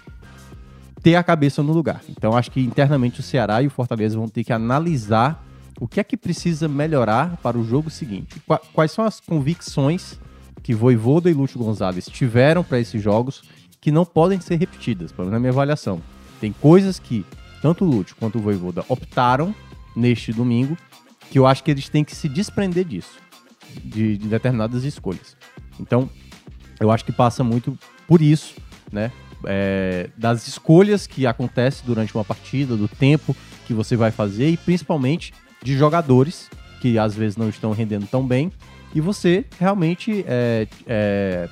ter 1.03 1.15
a 1.15 1.23
cabeça 1.23 1.63
no 1.63 1.73
lugar. 1.73 2.03
Então, 2.09 2.37
acho 2.37 2.51
que 2.51 2.61
internamente 2.61 3.21
o 3.21 3.23
Ceará 3.23 3.63
e 3.63 3.67
o 3.67 3.71
Fortaleza 3.71 4.17
vão 4.17 4.29
ter 4.29 4.45
que 4.45 4.53
analisar 4.53 5.45
o 5.81 5.89
que 5.89 5.99
é 5.99 6.05
que 6.05 6.17
precisa 6.17 6.69
melhorar 6.69 7.39
para 7.39 7.57
o 7.59 7.65
jogo 7.65 7.89
seguinte. 7.89 8.41
Quais 8.73 8.93
são 8.93 9.05
as 9.05 9.19
convicções 9.19 10.19
que 10.63 10.75
Voivoda 10.75 11.31
e 11.31 11.35
Lúcio 11.35 11.59
Gonzalez 11.59 12.07
tiveram 12.07 12.63
para 12.63 12.79
esses 12.79 13.03
jogos 13.03 13.43
que 13.81 13.91
não 13.91 14.05
podem 14.05 14.41
ser 14.41 14.57
repetidas, 14.57 15.11
pelo 15.11 15.27
menos 15.27 15.33
na 15.33 15.41
minha 15.41 15.53
avaliação. 15.53 16.03
Tem 16.39 16.53
coisas 16.53 16.99
que 16.99 17.25
tanto 17.63 17.85
o 17.85 17.89
Lúcio 17.89 18.15
quanto 18.19 18.39
o 18.39 18.43
Voivoda 18.43 18.85
optaram 18.89 19.55
neste 19.97 20.33
domingo 20.33 20.77
que 21.31 21.39
eu 21.39 21.47
acho 21.47 21.63
que 21.65 21.71
eles 21.71 21.89
têm 21.89 22.05
que 22.05 22.15
se 22.15 22.29
desprender 22.29 22.85
disso, 22.85 23.19
de, 23.83 24.19
de 24.19 24.29
determinadas 24.29 24.85
escolhas. 24.85 25.37
Então, 25.79 26.11
eu 26.81 26.91
acho 26.91 27.05
que 27.05 27.13
passa 27.13 27.45
muito 27.45 27.79
por 28.09 28.21
isso, 28.21 28.55
né? 28.91 29.13
É, 29.45 30.11
das 30.17 30.49
escolhas 30.49 31.07
que 31.07 31.27
acontecem 31.27 31.85
durante 31.87 32.15
uma 32.15 32.25
partida, 32.25 32.77
do 32.77 32.89
tempo 32.89 33.35
que 33.67 33.73
você 33.73 33.97
vai 33.97 34.11
fazer 34.11 34.49
e 34.51 34.57
principalmente 34.57 35.33
de 35.63 35.77
jogadores 35.77 36.51
que 36.81 36.99
às 36.99 37.15
vezes 37.15 37.37
não 37.37 37.49
estão 37.49 37.73
rendendo 37.73 38.07
tão 38.07 38.27
bem 38.27 38.51
e 38.95 39.01
você 39.01 39.45
realmente 39.59 40.25
é, 40.27 40.67
é, 40.87 41.49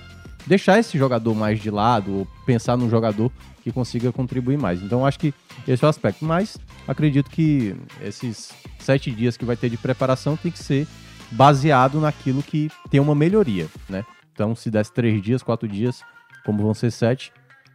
deixar 0.47 0.79
esse 0.79 0.99
jogador 0.99 1.35
mais 1.35 1.61
de 1.61 1.71
lado 1.71 2.19
ou 2.19 2.29
pensar 2.45 2.77
num 2.77 2.91
jogador 2.91 3.31
que 3.62 3.71
consiga 3.71 4.11
contribuir 4.11 4.59
mais. 4.59 4.83
Então 4.83 5.07
acho 5.07 5.19
que 5.19 5.33
esse 5.67 5.85
é 5.85 5.87
o 5.87 5.91
aspecto. 5.91 6.25
Mas 6.25 6.57
acredito 6.87 7.31
que 7.31 7.77
esses 8.03 8.51
sete 8.79 9.11
dias 9.11 9.37
que 9.37 9.45
vai 9.45 9.57
ter 9.57 9.69
de 9.69 9.77
preparação 9.77 10.37
tem 10.37 10.51
que 10.51 10.59
ser 10.59 10.87
baseado 11.31 12.01
naquilo 12.01 12.43
que 12.43 12.71
tem 12.91 13.01
uma 13.01 13.14
melhoria, 13.14 13.67
né? 13.88 14.05
Então 14.38 14.55
se 14.55 14.70
desse 14.70 14.92
três 14.92 15.20
dias, 15.20 15.42
quatro 15.42 15.66
dias, 15.66 16.01
como 16.46 16.62
vão 16.62 16.72
ser 16.72 16.92
sete, 16.92 17.33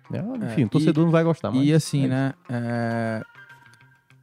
né? 0.09 0.23
enfim, 0.49 0.61
é, 0.61 0.65
o 0.65 0.69
torcedor 0.69 1.03
e, 1.03 1.05
não 1.05 1.11
vai 1.11 1.21
gostar 1.21 1.51
mais. 1.51 1.67
E 1.67 1.73
assim, 1.73 2.05
é 2.05 2.07
né? 2.07 2.33
É, 2.49 3.21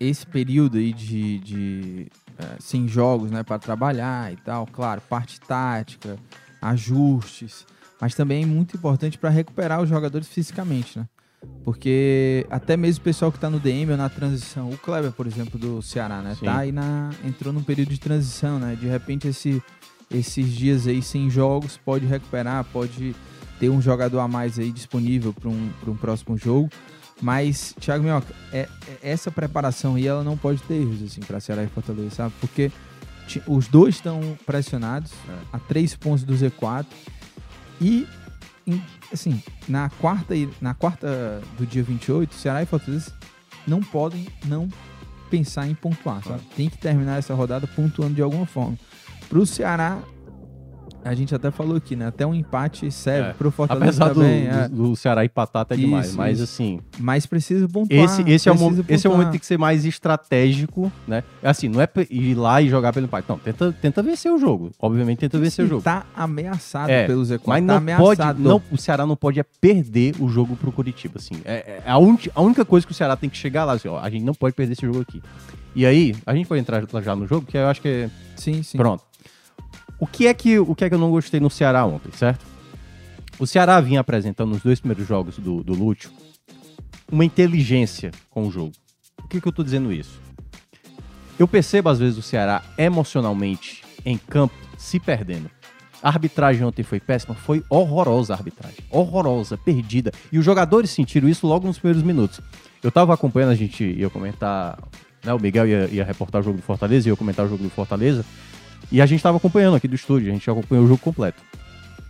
esse 0.00 0.26
período 0.26 0.78
aí 0.78 0.90
de, 0.90 1.38
de 1.40 2.06
é, 2.38 2.56
sem 2.58 2.88
jogos, 2.88 3.30
né, 3.30 3.42
para 3.42 3.58
trabalhar 3.58 4.32
e 4.32 4.36
tal. 4.36 4.66
Claro, 4.66 5.02
parte 5.02 5.38
tática, 5.38 6.16
ajustes, 6.62 7.66
mas 8.00 8.14
também 8.14 8.44
é 8.44 8.46
muito 8.46 8.74
importante 8.74 9.18
para 9.18 9.28
recuperar 9.28 9.82
os 9.82 9.88
jogadores 9.90 10.26
fisicamente, 10.26 10.98
né? 10.98 11.06
Porque 11.62 12.46
até 12.48 12.74
mesmo 12.74 13.02
o 13.02 13.04
pessoal 13.04 13.30
que 13.30 13.36
está 13.36 13.50
no 13.50 13.60
DM 13.60 13.90
ou 13.92 13.98
na 13.98 14.08
transição, 14.08 14.70
o 14.70 14.78
Kleber, 14.78 15.12
por 15.12 15.26
exemplo, 15.26 15.58
do 15.58 15.82
Ceará, 15.82 16.22
né? 16.22 16.34
Sim. 16.36 16.46
Tá 16.46 16.58
aí 16.58 16.72
na 16.72 17.10
entrou 17.22 17.52
num 17.52 17.62
período 17.62 17.90
de 17.90 18.00
transição, 18.00 18.58
né? 18.58 18.76
De 18.80 18.86
repente 18.86 19.28
esse 19.28 19.62
esses 20.10 20.48
dias 20.52 20.86
aí 20.86 21.02
sem 21.02 21.30
jogos 21.30 21.76
pode 21.84 22.06
recuperar, 22.06 22.64
pode 22.72 23.14
ter 23.58 23.68
um 23.68 23.80
jogador 23.80 24.20
a 24.20 24.28
mais 24.28 24.58
aí 24.58 24.72
disponível 24.72 25.32
para 25.32 25.48
um, 25.48 25.70
um 25.86 25.96
próximo 25.96 26.36
jogo. 26.36 26.68
Mas, 27.22 27.74
Thiago 27.78 28.02
Minhoca, 28.02 28.34
é, 28.52 28.60
é- 28.60 28.68
essa 29.10 29.30
preparação 29.30 29.94
aí, 29.96 30.06
ela 30.06 30.24
não 30.24 30.36
pode 30.38 30.62
ter 30.62 30.74
erros, 30.74 31.02
assim, 31.02 31.20
pra 31.20 31.38
Ceará 31.38 31.62
e 31.62 31.66
Fortaleza, 31.68 32.10
sabe? 32.14 32.34
Porque 32.40 32.72
os 33.46 33.68
dois 33.68 33.96
estão 33.96 34.38
pressionados 34.46 35.12
É. 35.28 35.34
a 35.52 35.58
três 35.58 35.94
pontos 35.94 36.24
do 36.24 36.34
Z4 36.34 36.86
e, 37.80 38.06
em- 38.66 38.82
assim, 39.12 39.42
na 39.68 39.90
quarta, 39.90 40.34
e- 40.34 40.48
na 40.62 40.72
quarta 40.72 41.42
do 41.58 41.66
dia 41.66 41.82
28, 41.82 42.34
Ceará 42.34 42.62
e 42.62 42.66
Fortaleza 42.66 43.12
não 43.66 43.80
podem 43.82 44.26
não 44.46 44.66
pensar 45.30 45.68
em 45.68 45.74
pontuar, 45.74 46.24
sabe? 46.24 46.40
Tem 46.56 46.68
que 46.70 46.78
terminar 46.78 47.18
essa 47.18 47.34
rodada 47.34 47.66
pontuando 47.66 48.14
de 48.14 48.22
alguma 48.22 48.46
forma. 48.46 48.78
Pro 49.30 49.46
Ceará, 49.46 49.98
a 51.02 51.14
gente 51.14 51.34
até 51.34 51.50
falou 51.50 51.76
aqui, 51.78 51.96
né? 51.96 52.08
Até 52.08 52.26
um 52.26 52.34
empate 52.34 52.90
serve 52.90 53.30
É. 53.30 53.32
pro 53.32 53.50
Fortaleza 53.50 53.86
Apesar 53.86 54.08
do, 54.08 54.20
também, 54.20 54.46
é. 54.48 54.68
do, 54.68 54.88
do 54.90 54.96
Ceará 54.96 55.24
empatar 55.24 55.62
até 55.62 55.74
Isso, 55.74 55.84
demais. 55.84 56.14
Mas 56.14 56.40
isso. 56.40 56.44
assim, 56.52 56.80
mas 56.98 57.24
precisa 57.24 57.66
pontuar. 57.66 58.04
esse, 58.04 58.22
esse, 58.28 58.48
é 58.50 58.52
o, 58.52 58.56
precisa 58.56 58.84
esse 58.88 59.06
é 59.06 59.08
o 59.08 59.12
momento 59.12 59.26
pontuar. 59.26 59.26
que 59.26 59.30
tem 59.30 59.40
que 59.40 59.46
ser 59.46 59.56
mais 59.58 59.86
estratégico, 59.86 60.92
né? 61.08 61.22
Assim, 61.42 61.68
não 61.70 61.80
é 61.80 61.88
ir 62.10 62.34
lá 62.34 62.60
e 62.60 62.68
jogar 62.68 62.92
pelo 62.92 63.06
empate. 63.06 63.26
Não, 63.30 63.38
tenta, 63.38 63.72
tenta 63.80 64.02
vencer 64.02 64.30
o 64.30 64.36
jogo. 64.38 64.72
Obviamente 64.78 65.20
tenta 65.20 65.38
vencer 65.38 65.64
o 65.64 65.68
jogo. 65.68 65.80
Tá 65.82 66.04
ameaçado 66.14 66.90
É, 66.90 67.06
pelo 67.06 67.22
Z4. 67.22 67.40
Mas 67.46 67.60
tá 67.60 67.66
não 67.66 67.76
ameaçado. 67.76 68.06
pode, 68.36 68.42
não, 68.42 68.62
o 68.70 68.76
Ceará 68.76 69.06
não 69.06 69.16
pode 69.16 69.40
é 69.40 69.44
perder 69.58 70.16
o 70.20 70.28
jogo 70.28 70.54
pro 70.56 70.70
Curitiba, 70.70 71.14
assim. 71.18 71.36
É, 71.46 71.80
é 71.86 71.90
a, 71.90 71.96
un- 71.98 72.18
a 72.34 72.42
única 72.42 72.64
coisa 72.64 72.84
que 72.86 72.92
o 72.92 72.94
Ceará 72.94 73.16
tem 73.16 73.30
que 73.30 73.38
chegar 73.38 73.64
lá, 73.64 73.72
assim, 73.72 73.88
ó, 73.88 73.98
a 73.98 74.10
gente 74.10 74.24
não 74.24 74.34
pode 74.34 74.54
perder 74.54 74.72
esse 74.72 74.82
jogo 74.84 75.00
aqui. 75.00 75.22
E 75.74 75.86
aí, 75.86 76.14
a 76.26 76.34
gente 76.34 76.46
pode 76.48 76.60
entrar 76.60 76.84
já 77.02 77.14
no 77.16 77.26
jogo, 77.26 77.46
que 77.46 77.56
eu 77.56 77.68
acho 77.68 77.80
que 77.80 77.88
é 77.88 78.10
Sim, 78.36 78.62
sim. 78.62 78.76
Pronto. 78.76 79.04
O 80.00 80.06
que 80.06 80.26
é 80.26 80.34
que 80.34 80.58
o 80.58 80.74
que 80.74 80.84
é 80.84 80.88
que 80.88 80.94
eu 80.94 80.98
não 80.98 81.10
gostei 81.10 81.38
no 81.38 81.50
Ceará 81.50 81.84
ontem, 81.84 82.10
certo? 82.12 82.44
O 83.38 83.46
Ceará 83.46 83.80
vinha 83.80 84.00
apresentando 84.00 84.50
nos 84.50 84.62
dois 84.62 84.80
primeiros 84.80 85.06
jogos 85.06 85.38
do, 85.38 85.62
do 85.62 85.74
Lúcio 85.74 86.10
uma 87.10 87.24
inteligência 87.24 88.10
com 88.30 88.46
o 88.46 88.50
jogo. 88.50 88.72
Por 89.16 89.28
que, 89.28 89.40
que 89.40 89.48
eu 89.48 89.52
tô 89.52 89.62
dizendo 89.62 89.92
isso? 89.92 90.20
Eu 91.38 91.46
percebo 91.46 91.88
às 91.88 91.98
vezes 91.98 92.18
o 92.18 92.22
Ceará 92.22 92.62
emocionalmente 92.78 93.82
em 94.04 94.16
campo 94.16 94.54
se 94.78 94.98
perdendo. 94.98 95.50
A 96.02 96.08
arbitragem 96.08 96.64
ontem 96.64 96.82
foi 96.82 96.98
péssima, 96.98 97.34
foi 97.34 97.62
horrorosa 97.68 98.32
a 98.32 98.36
arbitragem. 98.36 98.78
Horrorosa, 98.90 99.58
perdida. 99.58 100.12
E 100.32 100.38
os 100.38 100.44
jogadores 100.44 100.90
sentiram 100.90 101.28
isso 101.28 101.46
logo 101.46 101.66
nos 101.66 101.78
primeiros 101.78 102.02
minutos. 102.02 102.40
Eu 102.82 102.90
tava 102.90 103.12
acompanhando, 103.12 103.50
a 103.50 103.54
gente 103.54 103.84
ia 103.84 104.08
comentar, 104.08 104.78
né, 105.22 105.34
o 105.34 105.38
Miguel 105.38 105.66
ia, 105.66 105.88
ia 105.92 106.04
reportar 106.04 106.40
o 106.40 106.44
jogo 106.44 106.56
do 106.56 106.62
Fortaleza, 106.62 107.08
eu 107.08 107.16
comentar 107.16 107.44
o 107.44 107.48
jogo 107.48 107.62
do 107.62 107.68
Fortaleza. 107.68 108.24
E 108.90 109.00
a 109.00 109.06
gente 109.06 109.22
tava 109.22 109.36
acompanhando 109.36 109.76
aqui 109.76 109.86
do 109.86 109.94
estúdio, 109.94 110.30
a 110.30 110.34
gente 110.34 110.48
acompanhou 110.50 110.84
o 110.84 110.88
jogo 110.88 111.00
completo. 111.00 111.42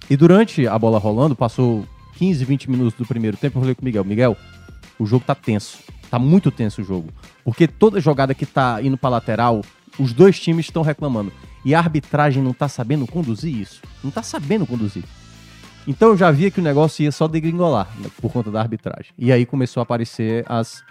E 0.08 0.16
durante 0.16 0.66
a 0.66 0.78
bola 0.78 0.98
rolando, 0.98 1.36
passou 1.36 1.86
15, 2.16 2.44
20 2.44 2.70
minutos 2.70 2.94
do 2.98 3.06
primeiro 3.06 3.36
tempo, 3.36 3.58
eu 3.58 3.60
falei 3.60 3.74
com 3.74 3.82
o 3.82 3.84
Miguel, 3.84 4.04
Miguel, 4.04 4.36
o 4.98 5.06
jogo 5.06 5.24
tá 5.24 5.34
tenso. 5.34 5.78
Tá 6.10 6.18
muito 6.18 6.50
tenso 6.50 6.82
o 6.82 6.84
jogo. 6.84 7.08
Porque 7.44 7.68
toda 7.68 8.00
jogada 8.00 8.34
que 8.34 8.44
tá 8.44 8.82
indo 8.82 8.98
pra 8.98 9.08
lateral, 9.08 9.62
os 9.98 10.12
dois 10.12 10.38
times 10.38 10.66
estão 10.66 10.82
reclamando. 10.82 11.32
E 11.64 11.74
a 11.74 11.78
arbitragem 11.78 12.42
não 12.42 12.52
tá 12.52 12.68
sabendo 12.68 13.06
conduzir 13.06 13.54
isso. 13.54 13.80
Não 14.02 14.10
tá 14.10 14.22
sabendo 14.22 14.66
conduzir. 14.66 15.04
Então 15.86 16.10
eu 16.10 16.16
já 16.16 16.30
via 16.30 16.50
que 16.50 16.60
o 16.60 16.62
negócio 16.62 17.02
ia 17.02 17.12
só 17.12 17.26
degringolar 17.26 17.88
né, 17.98 18.10
por 18.20 18.30
conta 18.32 18.50
da 18.50 18.60
arbitragem. 18.60 19.12
E 19.16 19.32
aí 19.32 19.46
começou 19.46 19.80
a 19.80 19.84
aparecer 19.84 20.44
as. 20.48 20.82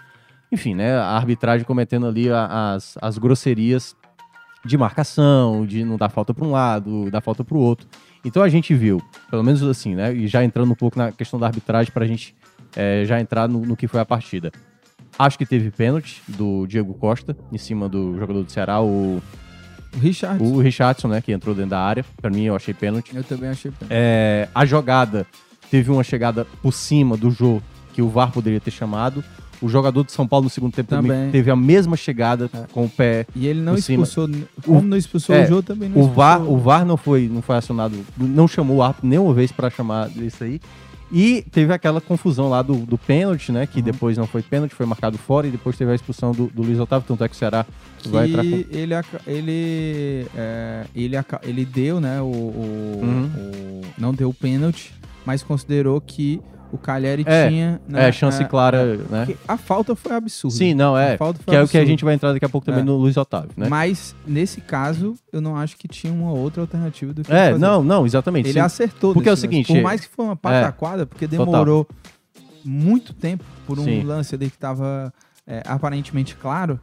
Enfim, 0.50 0.74
né? 0.74 0.96
A 0.96 1.16
arbitragem 1.16 1.64
cometendo 1.64 2.06
ali 2.06 2.28
as, 2.28 2.98
as 3.00 3.18
grosserias 3.18 3.94
de 4.64 4.76
marcação, 4.76 5.64
de 5.64 5.84
não 5.84 5.96
dar 5.96 6.08
falta 6.08 6.34
para 6.34 6.44
um 6.44 6.50
lado, 6.50 7.10
dar 7.10 7.20
falta 7.20 7.44
para 7.44 7.56
o 7.56 7.60
outro. 7.60 7.86
Então 8.24 8.42
a 8.42 8.48
gente 8.48 8.74
viu, 8.74 9.00
pelo 9.30 9.42
menos 9.42 9.62
assim, 9.62 9.94
né? 9.94 10.12
E 10.14 10.26
já 10.26 10.44
entrando 10.44 10.70
um 10.70 10.74
pouco 10.74 10.98
na 10.98 11.10
questão 11.10 11.40
da 11.40 11.46
arbitragem 11.46 11.92
para 11.92 12.04
a 12.04 12.08
gente 12.08 12.34
é, 12.76 13.04
já 13.06 13.20
entrar 13.20 13.48
no, 13.48 13.60
no 13.60 13.76
que 13.76 13.88
foi 13.88 14.00
a 14.00 14.04
partida. 14.04 14.52
Acho 15.18 15.38
que 15.38 15.46
teve 15.46 15.70
pênalti 15.70 16.22
do 16.28 16.66
Diego 16.66 16.94
Costa 16.94 17.36
em 17.50 17.58
cima 17.58 17.88
do 17.88 18.18
jogador 18.18 18.42
do 18.42 18.50
Ceará, 18.50 18.80
o, 18.80 19.22
O 19.94 19.98
Richard, 19.98 20.42
o 20.42 20.60
Richardson, 20.60 21.08
né? 21.08 21.20
Que 21.20 21.32
entrou 21.32 21.54
dentro 21.54 21.70
da 21.70 21.80
área. 21.80 22.04
Para 22.20 22.30
mim, 22.30 22.44
eu 22.44 22.54
achei 22.54 22.74
pênalti. 22.74 23.16
eu 23.16 23.24
também 23.24 23.50
achei 23.50 23.70
pena. 23.70 23.90
É, 23.90 24.48
a 24.54 24.64
jogada 24.64 25.26
teve 25.70 25.90
uma 25.90 26.04
chegada 26.04 26.44
por 26.62 26.72
cima 26.72 27.16
do 27.16 27.30
Jô 27.30 27.60
que 27.92 28.02
o 28.02 28.08
VAR 28.08 28.30
poderia 28.30 28.60
ter 28.60 28.70
chamado. 28.70 29.24
O 29.62 29.68
jogador 29.68 30.04
de 30.04 30.12
São 30.12 30.26
Paulo 30.26 30.44
no 30.44 30.50
segundo 30.50 30.72
tempo 30.72 30.88
também, 30.88 31.10
Também. 31.10 31.30
teve 31.30 31.50
a 31.50 31.56
mesma 31.56 31.96
chegada 31.96 32.48
com 32.72 32.84
o 32.84 32.88
pé. 32.88 33.26
E 33.36 33.46
ele 33.46 33.60
não 33.60 33.74
expulsou. 33.74 34.28
Como 34.64 34.82
não 34.82 34.96
expulsou 34.96 35.34
é, 35.36 35.44
o 35.44 35.48
jogo, 35.48 35.62
também 35.62 35.88
não 35.88 35.96
O 35.96 36.00
expulsou. 36.00 36.14
VAR, 36.14 36.42
o 36.42 36.56
VAR 36.58 36.84
não 36.86 36.96
foi, 36.96 37.28
não 37.28 37.42
foi 37.42 37.56
acionado, 37.56 37.94
não 38.16 38.48
chamou 38.48 38.78
o 38.78 38.82
árbitro 38.82 39.06
nenhuma 39.08 39.34
vez 39.34 39.52
para 39.52 39.68
chamar 39.68 40.08
isso 40.16 40.42
aí. 40.42 40.60
E 41.12 41.42
teve 41.50 41.72
aquela 41.72 42.00
confusão 42.00 42.48
lá 42.48 42.62
do, 42.62 42.76
do 42.86 42.96
pênalti, 42.96 43.50
né? 43.50 43.62
Uhum. 43.62 43.66
Que 43.66 43.82
depois 43.82 44.16
não 44.16 44.28
foi 44.28 44.42
pênalti, 44.42 44.74
foi 44.76 44.86
marcado 44.86 45.18
fora 45.18 45.46
e 45.46 45.50
depois 45.50 45.76
teve 45.76 45.90
a 45.90 45.94
expulsão 45.94 46.30
do, 46.30 46.46
do 46.46 46.62
Luiz 46.62 46.78
Otávio. 46.78 47.04
Tanto 47.08 47.24
é 47.24 47.28
que 47.28 47.34
o 47.34 47.38
Ceará 47.38 47.66
vai 48.06 48.28
entrar 48.28 48.44
com. 48.44 48.48
que 48.48 48.54
ele, 48.70 48.94
ele, 49.26 50.26
é, 50.36 50.86
ele, 50.94 51.16
ele 51.42 51.64
deu, 51.64 52.00
né, 52.00 52.20
o, 52.20 52.24
o- 52.26 53.00
Uhum. 53.02 53.30
o- 53.36 53.80
não 53.98 54.14
deu 54.14 54.28
o 54.30 54.34
pênalti, 54.34 54.92
mas 55.26 55.42
considerou 55.42 56.00
que 56.00 56.40
o 56.72 56.78
Cagliari 56.78 57.24
É, 57.26 57.48
tinha... 57.48 57.80
né, 57.88 58.08
É, 58.08 58.12
chance 58.12 58.42
é, 58.42 58.44
clara, 58.46 58.96
né? 59.10 59.26
que 59.26 59.36
A 59.48 59.56
falta 59.56 59.94
foi 59.96 60.14
absurda. 60.14 60.56
Sim, 60.56 60.74
não, 60.74 60.96
é. 60.96 61.16
Que 61.16 61.22
é 61.22 61.26
o 61.26 61.34
que 61.44 61.56
a 61.56 61.60
absurda. 61.62 61.86
gente 61.86 62.04
vai 62.04 62.14
entrar 62.14 62.32
daqui 62.32 62.44
a 62.44 62.48
pouco 62.48 62.64
também 62.64 62.80
É. 62.82 62.84
no 62.84 62.96
Luiz 62.96 63.16
Otávio, 63.16 63.50
né? 63.56 63.68
Mas, 63.68 64.14
nesse 64.26 64.60
caso, 64.60 65.14
eu 65.32 65.40
não 65.40 65.56
acho 65.56 65.76
que 65.76 65.88
tinha 65.88 66.12
uma 66.12 66.32
outra 66.32 66.60
alternativa 66.62 67.12
do 67.12 67.22
que 67.22 67.32
É, 67.32 67.56
não, 67.58 67.82
não, 67.82 68.06
exatamente. 68.06 68.46
Ele 68.46 68.52
sim. 68.54 68.60
acertou. 68.60 69.12
Porque 69.14 69.28
é 69.28 69.32
o 69.32 69.34
lance. 69.34 69.40
seguinte, 69.42 69.72
Por 69.72 69.82
mais 69.82 70.00
que 70.00 70.08
foi 70.08 70.24
uma 70.24 70.36
pataquada, 70.36 71.06
porque 71.06 71.26
Total. 71.26 71.46
demorou 71.46 71.86
muito 72.64 73.12
tempo 73.12 73.44
por 73.66 73.78
um 73.78 73.84
Sim. 73.84 74.02
lance 74.02 74.34
ali 74.34 74.48
que 74.50 74.56
estava 74.56 75.12
aparentemente 75.66 76.36
claro. 76.36 76.78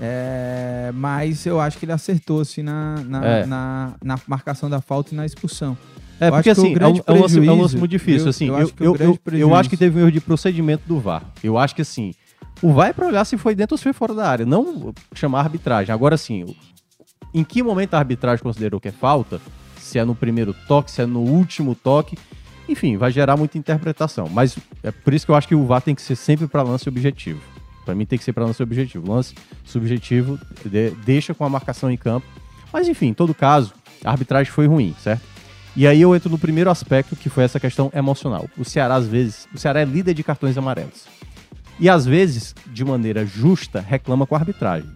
é, 0.00 0.90
mas 0.94 1.44
eu 1.46 1.60
acho 1.60 1.78
que 1.78 1.84
ele 1.84 1.92
acertou 1.92 2.40
assim 2.40 2.62
na, 2.62 2.96
na, 3.06 3.24
É. 3.24 3.46
na, 3.46 3.94
na 4.02 4.18
marcação 4.26 4.68
da 4.70 4.80
falta 4.80 5.12
e 5.12 5.16
na 5.16 5.24
expulsão. 5.26 5.76
É, 6.22 6.28
Eu 6.28 6.32
porque 6.32 6.50
assim, 6.50 6.74
é 6.78 6.86
um, 6.86 6.96
é 7.06 7.12
um 7.12 7.20
lance, 7.22 7.38
é 7.48 7.52
um 7.52 7.60
lance 7.62 7.76
muito 7.76 7.90
difícil. 7.90 8.26
eu- 8.26 8.30
assim, 8.30 8.46
eu 8.46 8.54
eu, 8.54 8.62
acho 8.64 8.74
eu, 8.80 8.96
eu, 9.32 9.38
eu 9.38 9.54
acho 9.54 9.68
que 9.68 9.76
teve 9.76 9.98
um 9.98 10.02
erro 10.02 10.12
de 10.12 10.20
procedimento 10.20 10.84
do 10.86 11.00
VAR. 11.00 11.24
Eu 11.42 11.58
acho 11.58 11.74
que 11.74 11.82
assim, 11.82 12.14
o 12.62 12.72
VAR 12.72 12.90
é 12.90 12.92
pra 12.92 13.06
olhar 13.06 13.24
se 13.24 13.36
foi 13.36 13.54
dentro 13.54 13.74
ou 13.74 13.78
se 13.78 13.82
foi 13.84 13.92
fora 13.92 14.14
da 14.14 14.28
área, 14.28 14.46
não 14.46 14.94
chamar 15.14 15.40
arbitragem. 15.40 15.92
Agora 15.92 16.16
sim, 16.16 16.54
em 17.34 17.42
que 17.42 17.62
momento 17.62 17.94
a 17.94 17.98
arbitragem 17.98 18.42
considerou 18.42 18.78
que 18.80 18.88
é 18.88 18.92
falta? 18.92 19.40
Se 19.78 19.98
é 19.98 20.04
no 20.04 20.14
primeiro 20.14 20.54
toque, 20.68 20.90
se 20.90 21.02
é 21.02 21.06
no 21.06 21.20
último 21.20 21.74
toque. 21.74 22.16
Enfim, 22.68 22.96
vai 22.96 23.10
gerar 23.10 23.36
muita 23.36 23.58
interpretação. 23.58 24.28
Mas 24.28 24.56
é 24.82 24.92
por 24.92 25.12
isso 25.12 25.26
que 25.26 25.32
eu 25.32 25.34
acho 25.34 25.48
que 25.48 25.54
o 25.56 25.66
VAR 25.66 25.82
tem 25.82 25.94
que 25.94 26.00
ser 26.02 26.14
sempre 26.14 26.46
para 26.46 26.62
lance 26.62 26.88
objetivo. 26.88 27.40
Para 27.84 27.96
mim 27.96 28.06
tem 28.06 28.16
que 28.16 28.24
ser 28.24 28.32
para 28.32 28.44
lance 28.46 28.62
objetivo. 28.62 29.10
Lance 29.12 29.34
subjetivo 29.64 30.38
de- 30.64 30.90
deixa 31.04 31.34
com 31.34 31.44
a 31.44 31.48
marcação 31.48 31.90
em 31.90 31.96
campo. 31.96 32.24
Mas 32.72 32.86
enfim, 32.86 33.08
em 33.08 33.14
todo 33.14 33.34
caso, 33.34 33.72
a 34.04 34.10
arbitragem 34.12 34.52
foi 34.52 34.66
ruim, 34.68 34.94
certo? 35.02 35.31
E 35.74 35.86
aí 35.86 36.02
eu 36.02 36.14
entro 36.14 36.28
no 36.28 36.38
primeiro 36.38 36.70
aspecto, 36.70 37.16
que 37.16 37.30
foi 37.30 37.44
essa 37.44 37.58
questão 37.58 37.90
emocional. 37.94 38.46
O 38.58 38.64
Ceará, 38.64 38.94
às 38.94 39.06
vezes, 39.06 39.48
o 39.54 39.58
Ceará 39.58 39.80
é 39.80 39.84
líder 39.84 40.12
de 40.12 40.22
cartões 40.22 40.58
amarelos. 40.58 41.06
E 41.80 41.88
às 41.88 42.04
vezes, 42.04 42.54
de 42.66 42.84
maneira 42.84 43.24
justa, 43.24 43.80
reclama 43.80 44.26
com 44.26 44.34
a 44.34 44.38
arbitragem. 44.38 44.90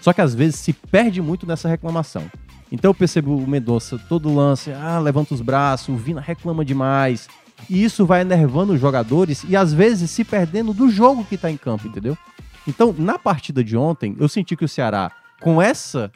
Só 0.00 0.12
que 0.12 0.20
às 0.20 0.34
vezes 0.34 0.56
se 0.56 0.72
perde 0.72 1.20
muito 1.20 1.46
nessa 1.46 1.68
reclamação. 1.68 2.24
Então 2.72 2.90
eu 2.90 2.94
percebo 2.94 3.36
o 3.36 3.46
Mendonça 3.46 3.98
todo 4.08 4.34
lance, 4.34 4.72
ah, 4.72 4.98
levanta 4.98 5.32
os 5.34 5.40
braços, 5.40 5.88
o 5.88 5.96
Vina 5.96 6.20
reclama 6.20 6.64
demais. 6.64 7.28
E 7.70 7.84
isso 7.84 8.04
vai 8.04 8.22
enervando 8.22 8.72
os 8.72 8.80
jogadores 8.80 9.44
e 9.48 9.54
às 9.54 9.72
vezes 9.72 10.10
se 10.10 10.24
perdendo 10.24 10.74
do 10.74 10.88
jogo 10.88 11.24
que 11.24 11.38
tá 11.38 11.50
em 11.50 11.56
campo, 11.56 11.86
entendeu? 11.86 12.18
Então, 12.66 12.94
na 12.96 13.18
partida 13.18 13.62
de 13.62 13.76
ontem, 13.76 14.16
eu 14.18 14.28
senti 14.28 14.56
que 14.56 14.64
o 14.64 14.68
Ceará, 14.68 15.12
com 15.40 15.60
essa, 15.60 16.10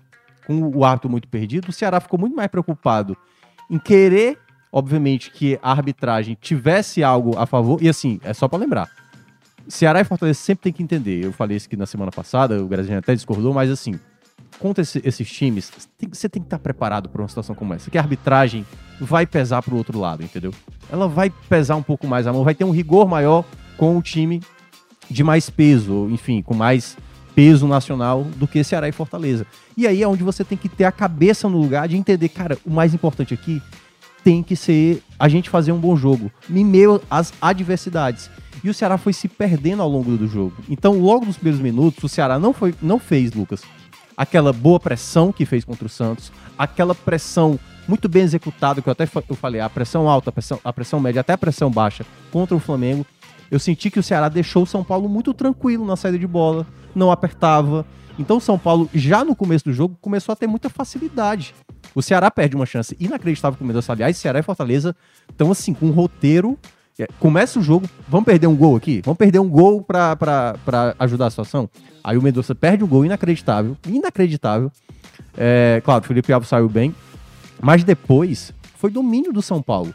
com 0.47 0.61
o 0.61 0.85
árbitro 0.85 1.11
muito 1.11 1.29
perdido, 1.29 1.69
o 1.69 1.73
Ceará 1.73 2.01
ficou 2.01 2.19
muito 2.19 2.35
mais 2.35 2.51
preocupado 2.51 3.17
em 3.71 3.79
querer, 3.79 4.39
obviamente, 4.73 5.31
que 5.31 5.59
a 5.63 5.71
arbitragem 5.73 6.37
tivesse 6.41 7.03
algo 7.03 7.37
a 7.39 7.47
favor. 7.47 7.83
E 7.83 7.89
assim, 7.89 8.21
é 8.23 8.33
só 8.35 8.49
pra 8.49 8.59
lembrar. 8.59 8.91
Ceará 9.69 10.01
e 10.01 10.05
Fortaleza 10.05 10.39
sempre 10.39 10.63
tem 10.65 10.73
que 10.73 10.83
entender. 10.83 11.25
Eu 11.25 11.33
falei 11.33 11.57
isso 11.57 11.67
aqui 11.67 11.77
na 11.77 11.87
semana 11.87 12.11
passada, 12.11 12.63
o 12.63 12.67
Grazinho 12.67 12.99
até 12.99 13.15
discordou, 13.15 13.53
mas 13.53 13.71
assim, 13.71 13.99
contra 14.59 14.81
esse- 14.83 15.03
esses 15.05 15.31
times, 15.31 15.71
tem- 15.99 16.09
você 16.11 16.29
tem 16.29 16.41
que 16.41 16.47
estar 16.47 16.59
preparado 16.59 17.09
para 17.09 17.21
uma 17.21 17.29
situação 17.29 17.55
como 17.55 17.75
essa. 17.75 17.91
Que 17.91 17.99
a 17.99 18.01
arbitragem 18.01 18.65
vai 19.01 19.27
pesar 19.27 19.63
pro 19.63 19.77
outro 19.77 19.99
lado, 19.99 20.23
entendeu? 20.23 20.53
Ela 20.91 21.07
vai 21.07 21.31
pesar 21.49 21.77
um 21.77 21.83
pouco 21.83 22.07
mais 22.07 22.27
a 22.27 22.33
mão, 22.33 22.45
vai 22.45 22.55
ter 22.55 22.65
um 22.65 22.71
rigor 22.71 23.07
maior 23.07 23.45
com 23.77 23.97
o 23.99 24.03
time 24.03 24.43
de 25.11 25.23
mais 25.23 25.51
peso, 25.51 26.09
enfim, 26.11 26.41
com 26.43 26.55
mais 26.55 26.97
peso 27.39 27.69
nacional 27.69 28.25
do 28.25 28.49
que 28.49 28.65
Ceará 28.65 28.89
e 28.89 28.93
Fortaleza. 28.93 29.47
E 29.77 29.87
aí 29.87 30.03
é 30.03 30.09
onde 30.09 30.25
você 30.25 30.43
tem 30.43 30.59
que 30.59 30.69
ter 30.69 30.83
a 30.83 30.91
cabeça 30.91 31.49
no 31.49 31.57
lugar 31.57 31.87
de 31.87 31.97
entender, 31.97 32.29
cara, 32.31 32.59
o 32.67 32.71
mais 32.71 32.93
importante 32.93 33.33
aqui 33.33 33.63
tem 34.25 34.43
que 34.43 34.57
ser 34.57 35.01
a 35.17 35.29
gente 35.29 35.49
fazer 35.49 35.71
um 35.71 35.79
bom 35.79 35.95
jogo, 35.95 36.33
meio 36.49 37.01
às 37.09 37.33
adversidades. 37.41 38.29
E 38.65 38.69
o 38.69 38.75
Ceará 38.75 38.99
foi 38.99 39.13
se 39.13 39.29
perdendo 39.29 39.83
ao 39.83 39.89
longo 39.89 40.17
do 40.17 40.27
jogo. 40.27 40.57
Então, 40.69 40.99
logo 40.99 41.27
nos 41.27 41.37
primeiros 41.37 41.61
minutos, 41.61 42.03
o 42.03 42.09
Ceará 42.09 42.41
não, 42.41 42.53
foi, 42.53 42.75
não 42.83 42.99
fez, 42.99 43.33
Lucas, 43.33 43.63
aquela 44.17 44.53
boa 44.53 44.81
pressão 44.81 45.31
que 45.31 45.47
fez 45.47 45.65
contra 45.65 45.87
o 45.87 45.89
Santos, 45.89 46.33
aquela 46.59 46.93
pressão 46.93 47.57
muito 47.87 48.09
bem 48.09 48.25
executada, 48.25 48.83
que 48.83 48.89
eu 48.89 48.93
até 48.93 49.09
eu 49.29 49.37
falei, 49.37 49.61
a 49.61 49.71
pressão 49.71 50.09
alta, 50.09 50.31
a 50.31 50.33
pressão, 50.33 50.59
a 50.65 50.73
pressão 50.73 50.99
média, 50.99 51.21
até 51.21 51.35
a 51.35 51.39
pressão 51.39 51.71
baixa 51.71 52.05
contra 52.33 52.57
o 52.57 52.59
Flamengo. 52.59 53.07
Eu 53.51 53.59
senti 53.59 53.91
que 53.91 53.99
o 53.99 54.03
Ceará 54.03 54.29
deixou 54.29 54.63
o 54.63 54.67
São 54.67 54.85
Paulo 54.85 55.09
muito 55.09 55.33
tranquilo 55.35 55.87
na 55.87 55.97
saída 55.97 56.19
de 56.19 56.27
bola, 56.27 56.67
não 56.95 57.11
apertava. 57.11 57.85
Então 58.19 58.39
o 58.39 58.41
São 58.41 58.59
Paulo, 58.59 58.91
já 58.93 59.25
no 59.25 59.35
começo 59.37 59.65
do 59.65 59.73
jogo, 59.73 59.97
começou 60.01 60.33
a 60.33 60.37
ter 60.37 60.47
muita 60.47 60.69
facilidade. 60.69 61.55
O 61.95 62.03
Ceará 62.03 62.31
perde 62.31 62.57
uma 62.57 62.67
chance 62.67 62.97
inacreditável 62.99 63.57
com 63.57 63.65
o 63.65 63.67
Mendonça. 63.67 63.93
Aliás, 63.93 64.17
Ceará 64.17 64.41
e 64.41 64.43
Fortaleza 64.43 64.95
estão 65.31 65.51
assim, 65.51 65.73
com 65.73 65.87
um 65.87 65.91
roteiro. 65.91 66.59
é, 66.99 67.07
Começa 67.21 67.59
o 67.61 67.63
jogo, 67.63 67.89
vamos 68.09 68.27
perder 68.27 68.49
um 68.49 68.57
gol 68.57 68.77
aqui? 68.77 69.01
Vamos 69.05 69.19
perder 69.19 69.39
um 69.39 69.49
gol 69.49 69.83
pra 69.83 70.17
ajudar 70.99 71.27
a 71.27 71.31
situação? 71.31 71.71
Aí 72.03 72.19
o 72.19 72.23
Mendonça 72.23 72.55
perde 72.55 72.83
um 72.83 72.89
gol 72.89 73.05
inacreditável, 73.05 73.77
inacreditável. 73.87 74.71
É, 75.37 75.81
claro, 75.85 76.03
o 76.05 76.07
Felipe 76.07 76.33
Alves 76.33 76.49
saiu 76.49 76.69
bem, 76.69 76.93
mas 77.63 77.85
depois 77.85 78.53
foi 78.77 78.91
domínio 78.91 79.33
do 79.33 79.41
São 79.41 79.63
Paulo. 79.63 79.95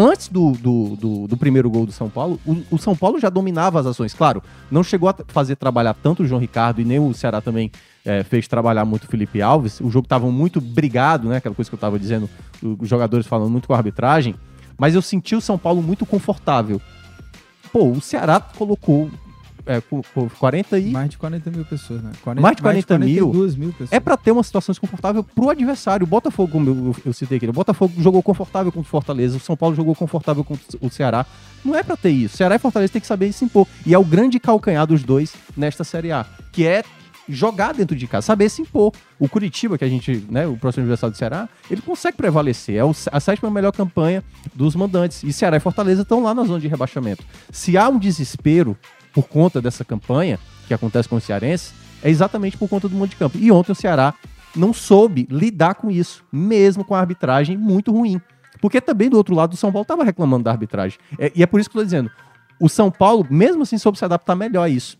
Antes 0.00 0.28
do, 0.28 0.52
do, 0.52 0.94
do, 0.94 1.26
do 1.26 1.36
primeiro 1.36 1.68
gol 1.68 1.84
do 1.84 1.90
São 1.90 2.08
Paulo, 2.08 2.38
o, 2.46 2.62
o 2.70 2.78
São 2.78 2.94
Paulo 2.94 3.18
já 3.18 3.28
dominava 3.28 3.80
as 3.80 3.86
ações. 3.86 4.14
Claro, 4.14 4.40
não 4.70 4.84
chegou 4.84 5.08
a 5.08 5.14
fazer 5.26 5.56
trabalhar 5.56 5.92
tanto 5.92 6.22
o 6.22 6.26
João 6.26 6.40
Ricardo 6.40 6.80
e 6.80 6.84
nem 6.84 7.00
o 7.00 7.12
Ceará 7.12 7.40
também 7.40 7.72
é, 8.04 8.22
fez 8.22 8.46
trabalhar 8.46 8.84
muito 8.84 9.04
o 9.04 9.06
Felipe 9.08 9.42
Alves. 9.42 9.80
O 9.80 9.90
jogo 9.90 10.06
estava 10.06 10.30
muito 10.30 10.60
brigado, 10.60 11.28
né? 11.28 11.38
Aquela 11.38 11.52
coisa 11.52 11.68
que 11.68 11.74
eu 11.74 11.78
estava 11.78 11.98
dizendo, 11.98 12.30
os 12.62 12.88
jogadores 12.88 13.26
falando 13.26 13.50
muito 13.50 13.66
com 13.66 13.74
a 13.74 13.76
arbitragem. 13.76 14.36
Mas 14.78 14.94
eu 14.94 15.02
senti 15.02 15.34
o 15.34 15.40
São 15.40 15.58
Paulo 15.58 15.82
muito 15.82 16.06
confortável. 16.06 16.80
Pô, 17.72 17.90
o 17.90 18.00
Ceará 18.00 18.38
colocou 18.38 19.10
é, 19.68 19.80
com- 19.80 20.02
com 20.14 20.28
40 20.28 20.78
e 20.78 20.90
Mais 20.90 21.10
de 21.10 21.18
40 21.18 21.50
mil 21.50 21.64
pessoas, 21.64 22.02
né? 22.02 22.10
40, 22.22 22.42
Mais 22.42 22.56
de 22.56 22.62
40 22.62 22.98
mil? 22.98 23.26
42 23.26 23.54
mil 23.56 23.68
pessoas. 23.70 23.92
É 23.92 24.00
pra 24.00 24.16
ter 24.16 24.32
uma 24.32 24.42
situação 24.42 24.72
desconfortável 24.72 25.22
pro 25.22 25.50
adversário. 25.50 26.04
O 26.04 26.06
Botafogo, 26.08 26.50
como 26.50 26.68
eu, 26.68 26.96
eu 27.06 27.12
citei 27.12 27.36
aqui, 27.36 27.46
o 27.46 27.52
Botafogo 27.52 27.92
jogou 27.98 28.22
confortável 28.22 28.72
contra 28.72 28.86
o 28.88 28.90
Fortaleza, 28.90 29.36
o 29.36 29.40
São 29.40 29.56
Paulo 29.56 29.76
jogou 29.76 29.94
confortável 29.94 30.42
contra 30.42 30.64
o 30.80 30.90
Ceará. 30.90 31.24
Não 31.64 31.74
é 31.74 31.82
pra 31.82 31.96
ter 31.96 32.10
isso. 32.10 32.36
Ceará 32.36 32.54
e 32.54 32.58
Fortaleza 32.58 32.92
tem 32.92 33.00
que 33.00 33.06
saber 33.06 33.30
se 33.32 33.44
impor. 33.44 33.66
E 33.86 33.92
é 33.94 33.98
o 33.98 34.04
grande 34.04 34.40
calcanhar 34.40 34.86
dos 34.86 35.02
dois 35.04 35.34
nesta 35.56 35.84
Série 35.84 36.10
A, 36.12 36.24
que 36.52 36.66
é 36.66 36.82
jogar 37.30 37.74
dentro 37.74 37.94
de 37.94 38.06
casa, 38.06 38.26
saber 38.26 38.48
se 38.48 38.62
impor. 38.62 38.90
O 39.18 39.28
Curitiba, 39.28 39.76
que 39.76 39.84
a 39.84 39.88
gente, 39.88 40.24
né, 40.30 40.46
o 40.46 40.56
próximo 40.56 40.82
adversário 40.84 41.12
do 41.12 41.18
Ceará, 41.18 41.46
ele 41.70 41.82
consegue 41.82 42.16
prevalecer. 42.16 42.76
É 42.76 42.80
a 43.12 43.20
sétima 43.20 43.50
melhor 43.50 43.70
campanha 43.72 44.24
dos 44.54 44.74
mandantes. 44.74 45.22
E 45.22 45.30
Ceará 45.30 45.58
e 45.58 45.60
Fortaleza 45.60 46.02
estão 46.02 46.22
lá 46.22 46.32
na 46.32 46.42
zona 46.44 46.58
de 46.58 46.68
rebaixamento. 46.68 47.22
Se 47.52 47.76
há 47.76 47.86
um 47.90 47.98
desespero 47.98 48.74
por 49.18 49.26
conta 49.28 49.60
dessa 49.60 49.84
campanha 49.84 50.38
que 50.68 50.72
acontece 50.72 51.08
com 51.08 51.16
o 51.16 51.20
Cearense, 51.20 51.72
é 52.04 52.08
exatamente 52.08 52.56
por 52.56 52.68
conta 52.68 52.88
do 52.88 52.94
mundo 52.94 53.10
de 53.10 53.16
campo. 53.16 53.36
E 53.36 53.50
ontem 53.50 53.72
o 53.72 53.74
Ceará 53.74 54.14
não 54.54 54.72
soube 54.72 55.26
lidar 55.28 55.74
com 55.74 55.90
isso, 55.90 56.22
mesmo 56.30 56.84
com 56.84 56.94
a 56.94 57.00
arbitragem 57.00 57.56
muito 57.56 57.90
ruim. 57.90 58.20
Porque 58.60 58.80
também 58.80 59.10
do 59.10 59.16
outro 59.16 59.34
lado, 59.34 59.54
o 59.54 59.56
São 59.56 59.72
Paulo 59.72 59.82
estava 59.82 60.04
reclamando 60.04 60.44
da 60.44 60.52
arbitragem. 60.52 60.96
É- 61.18 61.32
e 61.34 61.42
é 61.42 61.46
por 61.46 61.58
isso 61.58 61.68
que 61.68 61.76
eu 61.76 61.80
tô 61.80 61.84
dizendo, 61.84 62.08
o 62.60 62.68
São 62.68 62.92
Paulo, 62.92 63.26
mesmo 63.28 63.64
assim, 63.64 63.76
soube 63.76 63.98
se 63.98 64.04
adaptar 64.04 64.36
melhor 64.36 64.62
a 64.62 64.68
isso. 64.68 64.96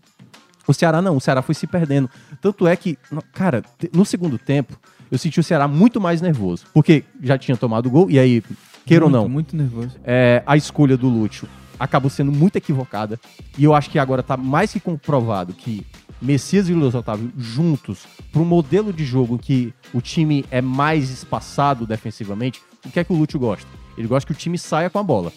O 0.67 0.75
Ceará 0.75 1.01
não, 1.01 1.17
o 1.17 1.21
Ceará 1.21 1.41
foi 1.41 1.55
se 1.55 1.69
perdendo. 1.69 2.11
Tanto 2.41 2.67
é 2.67 2.75
que, 2.75 2.99
cara, 3.33 3.63
no 3.95 4.05
segundo 4.05 4.37
tempo, 4.37 4.77
eu 5.13 5.17
senti 5.17 5.39
o 5.39 5.45
Ceará 5.45 5.69
muito 5.69 6.01
mais 6.01 6.21
nervoso. 6.21 6.65
Porque 6.75 7.05
já 7.23 7.39
tinha 7.39 7.57
tomado 7.57 7.87
o 7.87 7.91
gol, 7.91 8.11
e 8.11 8.19
aí, 8.19 8.43
queira 8.85 9.05
ou 9.05 9.11
não, 9.11 9.29
Muito 9.29 9.55
nervoso. 9.57 9.97
é, 10.03 10.43
a 10.45 10.57
escolha 10.57 10.97
do 10.97 11.09
Lúcio 11.09 11.47
acabou 11.79 12.11
sendo 12.11 12.33
muito 12.33 12.57
equivocada. 12.57 13.19
E 13.57 13.65
eu 13.65 13.75
acho 13.75 13.91
que 13.91 13.99
agora 13.99 14.23
tá 14.23 14.37
mais 14.37 14.73
que 14.73 14.81
comprovado 14.81 15.53
que 15.53 15.87
Messias 16.21 16.69
e 16.69 16.73
Luiz 16.73 16.95
Otávio 16.95 17.33
juntos, 17.37 18.07
para 18.33 18.43
um 18.43 18.45
modelo 18.45 18.93
de 18.93 19.05
jogo 19.05 19.39
que 19.39 19.73
o 19.95 20.01
time 20.01 20.45
é 20.51 20.61
mais 20.61 21.11
espaçado 21.11 21.87
defensivamente, 21.87 22.61
o 22.85 22.91
que 22.91 22.99
é 22.99 23.05
que 23.05 23.13
o 23.13 23.17
Lúcio 23.17 23.39
gosta? 23.39 23.69
Ele 23.97 24.09
gosta 24.09 24.27
que 24.27 24.33
o 24.33 24.39
time 24.39 24.59
saia 24.59 24.91
com 24.91 24.99
a 24.99 25.03
bola. 25.03 25.33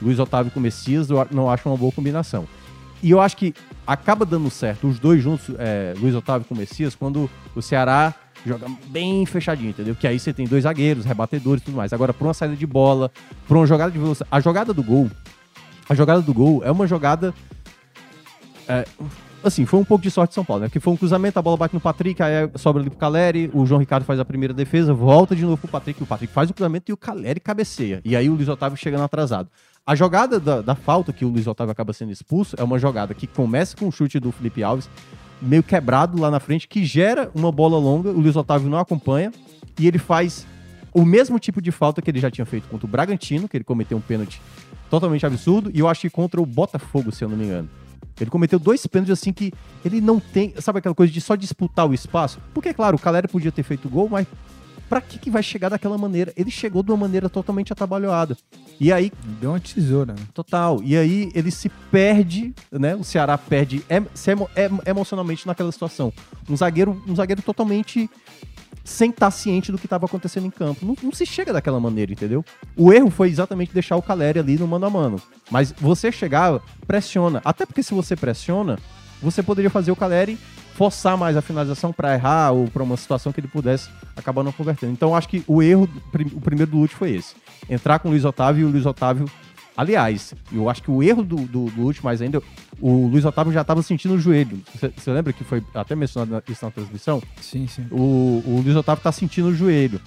Luiz 0.00 0.18
Otávio 0.18 0.50
com 0.50 0.60
Messias 0.60 1.10
eu 1.10 1.26
não 1.30 1.50
acho 1.50 1.68
uma 1.68 1.76
boa 1.76 1.92
combinação. 1.92 2.46
E 3.02 3.10
eu 3.10 3.20
acho 3.20 3.36
que 3.36 3.54
acaba 3.86 4.24
dando 4.24 4.50
certo 4.50 4.86
os 4.86 4.98
dois 4.98 5.22
juntos, 5.22 5.54
é, 5.58 5.94
Luiz 5.98 6.14
Otávio 6.14 6.46
com 6.46 6.54
Messias, 6.54 6.94
quando 6.94 7.30
o 7.54 7.62
Ceará 7.62 8.14
joga 8.44 8.66
bem 8.88 9.24
fechadinho, 9.26 9.70
entendeu? 9.70 9.94
Que 9.94 10.06
aí 10.06 10.18
você 10.18 10.32
tem 10.32 10.46
dois 10.46 10.64
zagueiros, 10.64 11.04
rebatedores 11.04 11.62
e 11.62 11.66
tudo 11.66 11.76
mais. 11.76 11.92
Agora, 11.92 12.12
pra 12.12 12.26
uma 12.26 12.34
saída 12.34 12.56
de 12.56 12.66
bola, 12.66 13.10
pra 13.46 13.56
uma 13.56 13.66
jogada 13.66 13.90
de 13.90 13.98
velocidade. 13.98 14.28
A 14.30 14.40
jogada 14.40 14.72
do 14.72 14.82
gol. 14.82 15.10
A 15.88 15.94
jogada 15.94 16.22
do 16.22 16.32
gol 16.32 16.62
é 16.64 16.70
uma 16.70 16.86
jogada. 16.86 17.34
é, 18.68 18.84
assim, 19.42 19.66
foi 19.66 19.80
um 19.80 19.84
pouco 19.84 20.02
de 20.02 20.10
sorte 20.10 20.30
de 20.30 20.34
São 20.34 20.44
Paulo, 20.44 20.62
né? 20.62 20.68
Porque 20.68 20.80
foi 20.80 20.92
um 20.92 20.96
cruzamento, 20.96 21.38
a 21.38 21.42
bola 21.42 21.56
bate 21.56 21.74
no 21.74 21.80
Patrick, 21.80 22.22
aí 22.22 22.48
sobra 22.56 22.82
ali 22.82 22.90
pro 22.90 22.98
Caleri, 22.98 23.50
o 23.52 23.64
João 23.66 23.80
Ricardo 23.80 24.04
faz 24.04 24.20
a 24.20 24.24
primeira 24.24 24.54
defesa, 24.54 24.92
volta 24.92 25.34
de 25.34 25.42
novo 25.42 25.56
pro 25.56 25.68
Patrick, 25.68 26.02
o 26.02 26.06
Patrick 26.06 26.32
faz 26.32 26.50
o 26.50 26.54
cruzamento 26.54 26.90
e 26.90 26.92
o 26.92 26.96
Caleri 26.96 27.40
cabeceia. 27.40 28.00
E 28.04 28.14
aí 28.14 28.28
o 28.28 28.34
Luiz 28.34 28.48
Otávio 28.48 28.76
chegando 28.76 29.02
atrasado. 29.02 29.48
A 29.86 29.94
jogada 29.94 30.38
da, 30.38 30.60
da 30.60 30.74
falta 30.74 31.12
que 31.12 31.24
o 31.24 31.28
Luiz 31.28 31.46
Otávio 31.46 31.72
acaba 31.72 31.92
sendo 31.92 32.12
expulso 32.12 32.54
é 32.58 32.62
uma 32.62 32.78
jogada 32.78 33.14
que 33.14 33.26
começa 33.26 33.76
com 33.76 33.88
o 33.88 33.92
chute 33.92 34.20
do 34.20 34.30
Felipe 34.30 34.62
Alves, 34.62 34.88
meio 35.40 35.62
quebrado 35.62 36.20
lá 36.20 36.30
na 36.30 36.38
frente, 36.38 36.68
que 36.68 36.84
gera 36.84 37.30
uma 37.34 37.50
bola 37.50 37.78
longa, 37.78 38.10
o 38.10 38.20
Luiz 38.20 38.36
Otávio 38.36 38.68
não 38.68 38.78
acompanha, 38.78 39.32
e 39.78 39.88
ele 39.88 39.98
faz 39.98 40.46
o 40.92 41.04
mesmo 41.04 41.38
tipo 41.38 41.62
de 41.62 41.70
falta 41.70 42.02
que 42.02 42.10
ele 42.10 42.20
já 42.20 42.30
tinha 42.30 42.44
feito 42.44 42.68
contra 42.68 42.86
o 42.86 42.88
Bragantino, 42.90 43.48
que 43.48 43.56
ele 43.56 43.64
cometeu 43.64 43.96
um 43.96 44.00
pênalti 44.00 44.40
totalmente 44.90 45.24
absurdo, 45.24 45.70
e 45.72 45.78
eu 45.78 45.88
acho 45.88 46.02
que 46.02 46.10
contra 46.10 46.40
o 46.40 46.46
Botafogo, 46.46 47.12
se 47.12 47.24
eu 47.24 47.28
não 47.28 47.36
me 47.36 47.44
engano. 47.44 47.68
Ele 48.20 48.28
cometeu 48.28 48.58
dois 48.58 48.86
pênaltis 48.86 49.12
assim 49.18 49.32
que 49.32 49.52
ele 49.84 50.00
não 50.00 50.20
tem, 50.20 50.52
sabe 50.58 50.78
aquela 50.80 50.94
coisa 50.94 51.10
de 51.12 51.20
só 51.20 51.34
disputar 51.36 51.88
o 51.88 51.94
espaço? 51.94 52.38
Porque, 52.52 52.74
claro, 52.74 52.96
o 52.96 52.98
Caleri 52.98 53.28
podia 53.28 53.50
ter 53.52 53.62
feito 53.62 53.88
gol, 53.88 54.08
mas 54.10 54.26
pra 54.90 55.00
que, 55.00 55.18
que 55.18 55.30
vai 55.30 55.42
chegar 55.42 55.68
daquela 55.70 55.96
maneira? 55.96 56.32
Ele 56.36 56.50
chegou 56.50 56.82
de 56.82 56.90
uma 56.90 56.96
maneira 56.98 57.30
totalmente 57.30 57.72
atabalhoada. 57.72 58.36
E 58.78 58.92
aí, 58.92 59.10
Deu 59.40 59.50
uma 59.52 59.60
tesoura. 59.60 60.12
né? 60.14 60.18
Total. 60.34 60.82
E 60.82 60.96
aí 60.96 61.30
ele 61.34 61.50
se 61.50 61.68
perde, 61.90 62.52
né? 62.72 62.94
O 62.96 63.04
Ceará 63.04 63.38
perde 63.38 63.84
em- 63.88 64.06
emo- 64.30 64.50
em- 64.56 64.90
emocionalmente 64.90 65.46
naquela 65.46 65.70
situação. 65.72 66.12
Um 66.48 66.56
zagueiro, 66.56 67.00
um 67.06 67.14
zagueiro 67.14 67.40
totalmente 67.40 68.10
sem 68.84 69.10
estar 69.10 69.30
ciente 69.30 69.70
do 69.70 69.78
que 69.78 69.86
estava 69.86 70.06
acontecendo 70.06 70.46
em 70.46 70.50
campo. 70.50 70.84
Não, 70.84 70.96
não 71.02 71.12
se 71.12 71.26
chega 71.26 71.52
daquela 71.52 71.80
maneira, 71.80 72.12
entendeu? 72.12 72.44
O 72.76 72.92
erro 72.92 73.10
foi 73.10 73.28
exatamente 73.28 73.72
deixar 73.72 73.96
o 73.96 74.02
Caleri 74.02 74.38
ali 74.38 74.58
no 74.58 74.66
mano 74.66 74.86
a 74.86 74.90
mano. 74.90 75.20
Mas 75.50 75.72
você 75.72 76.10
chegar, 76.10 76.60
pressiona. 76.86 77.40
Até 77.44 77.66
porque 77.66 77.82
se 77.82 77.94
você 77.94 78.16
pressiona, 78.16 78.78
você 79.22 79.42
poderia 79.42 79.70
fazer 79.70 79.90
o 79.90 79.96
Caleri 79.96 80.38
forçar 80.74 81.16
mais 81.16 81.36
a 81.36 81.42
finalização 81.42 81.92
para 81.92 82.14
errar 82.14 82.52
ou 82.52 82.66
para 82.66 82.82
uma 82.82 82.96
situação 82.96 83.32
que 83.32 83.40
ele 83.40 83.48
pudesse 83.48 83.90
acabar 84.16 84.42
não 84.42 84.52
convertendo. 84.52 84.92
Então 84.92 85.14
acho 85.14 85.28
que 85.28 85.44
o 85.46 85.62
erro, 85.62 85.88
o 86.32 86.40
primeiro 86.40 86.70
do 86.70 86.78
Lute 86.78 86.94
foi 86.94 87.12
esse. 87.12 87.34
Entrar 87.68 87.98
com 87.98 88.08
o 88.08 88.10
Luiz 88.12 88.24
Otávio 88.24 88.62
e 88.62 88.64
o 88.64 88.70
Luiz 88.70 88.86
Otávio 88.86 89.26
Aliás, 89.80 90.34
eu 90.52 90.68
acho 90.68 90.82
que 90.82 90.90
o 90.90 91.02
erro 91.02 91.24
do, 91.24 91.36
do, 91.36 91.64
do 91.70 91.80
último, 91.82 92.04
mais 92.04 92.20
ainda, 92.20 92.42
o 92.78 93.06
Luiz 93.06 93.24
Otávio 93.24 93.50
já 93.50 93.62
estava 93.62 93.80
sentindo 93.82 94.12
o 94.14 94.18
joelho. 94.18 94.60
Você 94.94 95.10
lembra 95.10 95.32
que 95.32 95.42
foi 95.42 95.62
até 95.74 95.96
mencionado 95.96 96.32
na- 96.32 96.42
isso 96.52 96.62
na 96.62 96.70
transmissão? 96.70 97.22
Sim, 97.40 97.66
sim. 97.66 97.86
O, 97.90 98.42
o 98.44 98.60
Luiz 98.62 98.76
Otávio 98.76 99.02
tá 99.02 99.10
sentindo 99.10 99.48
o 99.48 99.54
joelho. 99.54 99.98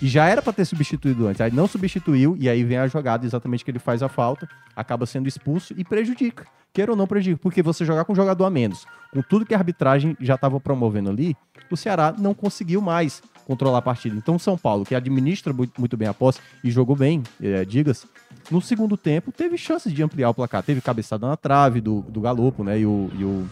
E 0.00 0.08
já 0.08 0.26
era 0.26 0.40
para 0.40 0.54
ter 0.54 0.64
substituído 0.64 1.26
antes. 1.26 1.42
Aí 1.42 1.50
não 1.52 1.66
substituiu, 1.66 2.38
e 2.40 2.48
aí 2.48 2.64
vem 2.64 2.78
a 2.78 2.86
jogada 2.86 3.26
exatamente 3.26 3.62
que 3.64 3.70
ele 3.70 3.78
faz 3.78 4.02
a 4.02 4.08
falta, 4.08 4.48
acaba 4.74 5.04
sendo 5.04 5.28
expulso 5.28 5.74
e 5.76 5.84
prejudica. 5.84 6.46
Queira 6.72 6.92
ou 6.92 6.96
não 6.96 7.06
prejudica, 7.06 7.38
porque 7.42 7.62
você 7.62 7.84
jogar 7.84 8.06
com 8.06 8.14
um 8.14 8.16
jogador 8.16 8.46
a 8.46 8.50
menos, 8.50 8.86
com 9.12 9.20
tudo 9.20 9.44
que 9.44 9.52
a 9.54 9.58
arbitragem 9.58 10.16
já 10.20 10.36
estava 10.36 10.58
promovendo 10.58 11.10
ali, 11.10 11.36
o 11.70 11.76
Ceará 11.76 12.14
não 12.18 12.32
conseguiu 12.32 12.80
mais 12.80 13.20
controlar 13.48 13.78
a 13.78 13.82
partida. 13.82 14.14
Então 14.14 14.36
o 14.36 14.38
São 14.38 14.56
Paulo, 14.58 14.84
que 14.84 14.94
administra 14.94 15.52
mu- 15.52 15.66
muito 15.78 15.96
bem 15.96 16.06
a 16.06 16.12
posse 16.14 16.38
e 16.62 16.70
jogou 16.70 16.94
bem, 16.94 17.22
é, 17.42 17.64
diga-se, 17.64 18.06
no 18.50 18.60
segundo 18.60 18.96
tempo 18.96 19.32
teve 19.32 19.56
chances 19.56 19.92
de 19.92 20.02
ampliar 20.02 20.28
o 20.30 20.34
placar. 20.34 20.62
Teve 20.62 20.80
cabeçada 20.82 21.26
na 21.26 21.36
trave 21.36 21.80
do, 21.80 22.02
do 22.02 22.20
Galopo, 22.20 22.62
né? 22.62 22.78
E 22.78 22.84
o, 22.86 23.10
e 23.18 23.24
o, 23.24 23.48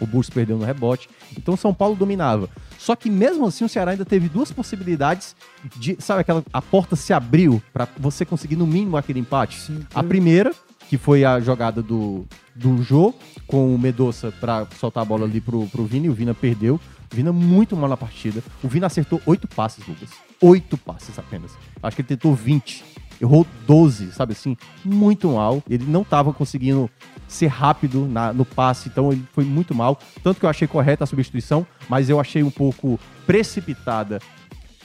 o 0.00 0.06
Burso 0.06 0.30
perdeu 0.32 0.56
no 0.56 0.64
rebote. 0.64 1.08
Então 1.36 1.54
o 1.54 1.56
São 1.56 1.74
Paulo 1.74 1.96
dominava. 1.96 2.48
Só 2.78 2.94
que 2.94 3.10
mesmo 3.10 3.44
assim 3.46 3.64
o 3.64 3.68
Ceará 3.68 3.90
ainda 3.90 4.04
teve 4.04 4.28
duas 4.28 4.52
possibilidades 4.52 5.34
de, 5.76 5.96
sabe 5.98 6.20
aquela 6.20 6.44
a 6.52 6.62
porta 6.62 6.94
se 6.94 7.12
abriu 7.12 7.60
para 7.72 7.88
você 7.98 8.24
conseguir 8.24 8.56
no 8.56 8.66
mínimo 8.66 8.96
aquele 8.96 9.18
empate. 9.18 9.58
Sim, 9.58 9.84
A 9.94 10.02
primeira, 10.02 10.52
que 10.88 10.96
foi 10.96 11.24
a 11.24 11.40
jogada 11.40 11.82
do 11.82 12.24
do 12.54 12.82
Jô 12.82 13.12
com 13.46 13.74
o 13.74 13.78
Medoça 13.78 14.32
para 14.40 14.66
soltar 14.78 15.02
a 15.02 15.04
bola 15.06 15.24
ali 15.26 15.40
pro, 15.40 15.66
pro 15.68 15.84
Vini, 15.84 16.06
e 16.06 16.10
o 16.10 16.14
Vina 16.14 16.34
perdeu. 16.34 16.76
O 17.12 17.14
Vina 17.16 17.32
muito 17.32 17.76
mal 17.76 17.88
na 17.88 17.96
partida. 17.96 18.42
O 18.62 18.68
Vina 18.68 18.86
acertou 18.86 19.20
oito 19.26 19.46
passes, 19.48 19.86
Lucas. 19.86 20.10
Oito 20.40 20.76
passes 20.76 21.18
apenas. 21.18 21.52
Acho 21.82 21.96
que 21.96 22.02
ele 22.02 22.08
tentou 22.08 22.34
20. 22.34 22.84
Errou 23.20 23.46
12, 23.66 24.10
sabe 24.12 24.32
assim? 24.32 24.56
Muito 24.84 25.28
mal. 25.30 25.62
Ele 25.70 25.84
não 25.86 26.02
estava 26.02 26.32
conseguindo 26.32 26.90
ser 27.28 27.46
rápido 27.46 28.06
na- 28.08 28.32
no 28.32 28.44
passe, 28.44 28.88
então 28.88 29.12
ele 29.12 29.24
foi 29.32 29.44
muito 29.44 29.72
mal. 29.74 29.98
Tanto 30.22 30.40
que 30.40 30.46
eu 30.46 30.50
achei 30.50 30.66
correta 30.66 31.04
a 31.04 31.06
substituição, 31.06 31.64
mas 31.88 32.10
eu 32.10 32.18
achei 32.18 32.42
um 32.42 32.50
pouco 32.50 32.98
precipitada 33.26 34.18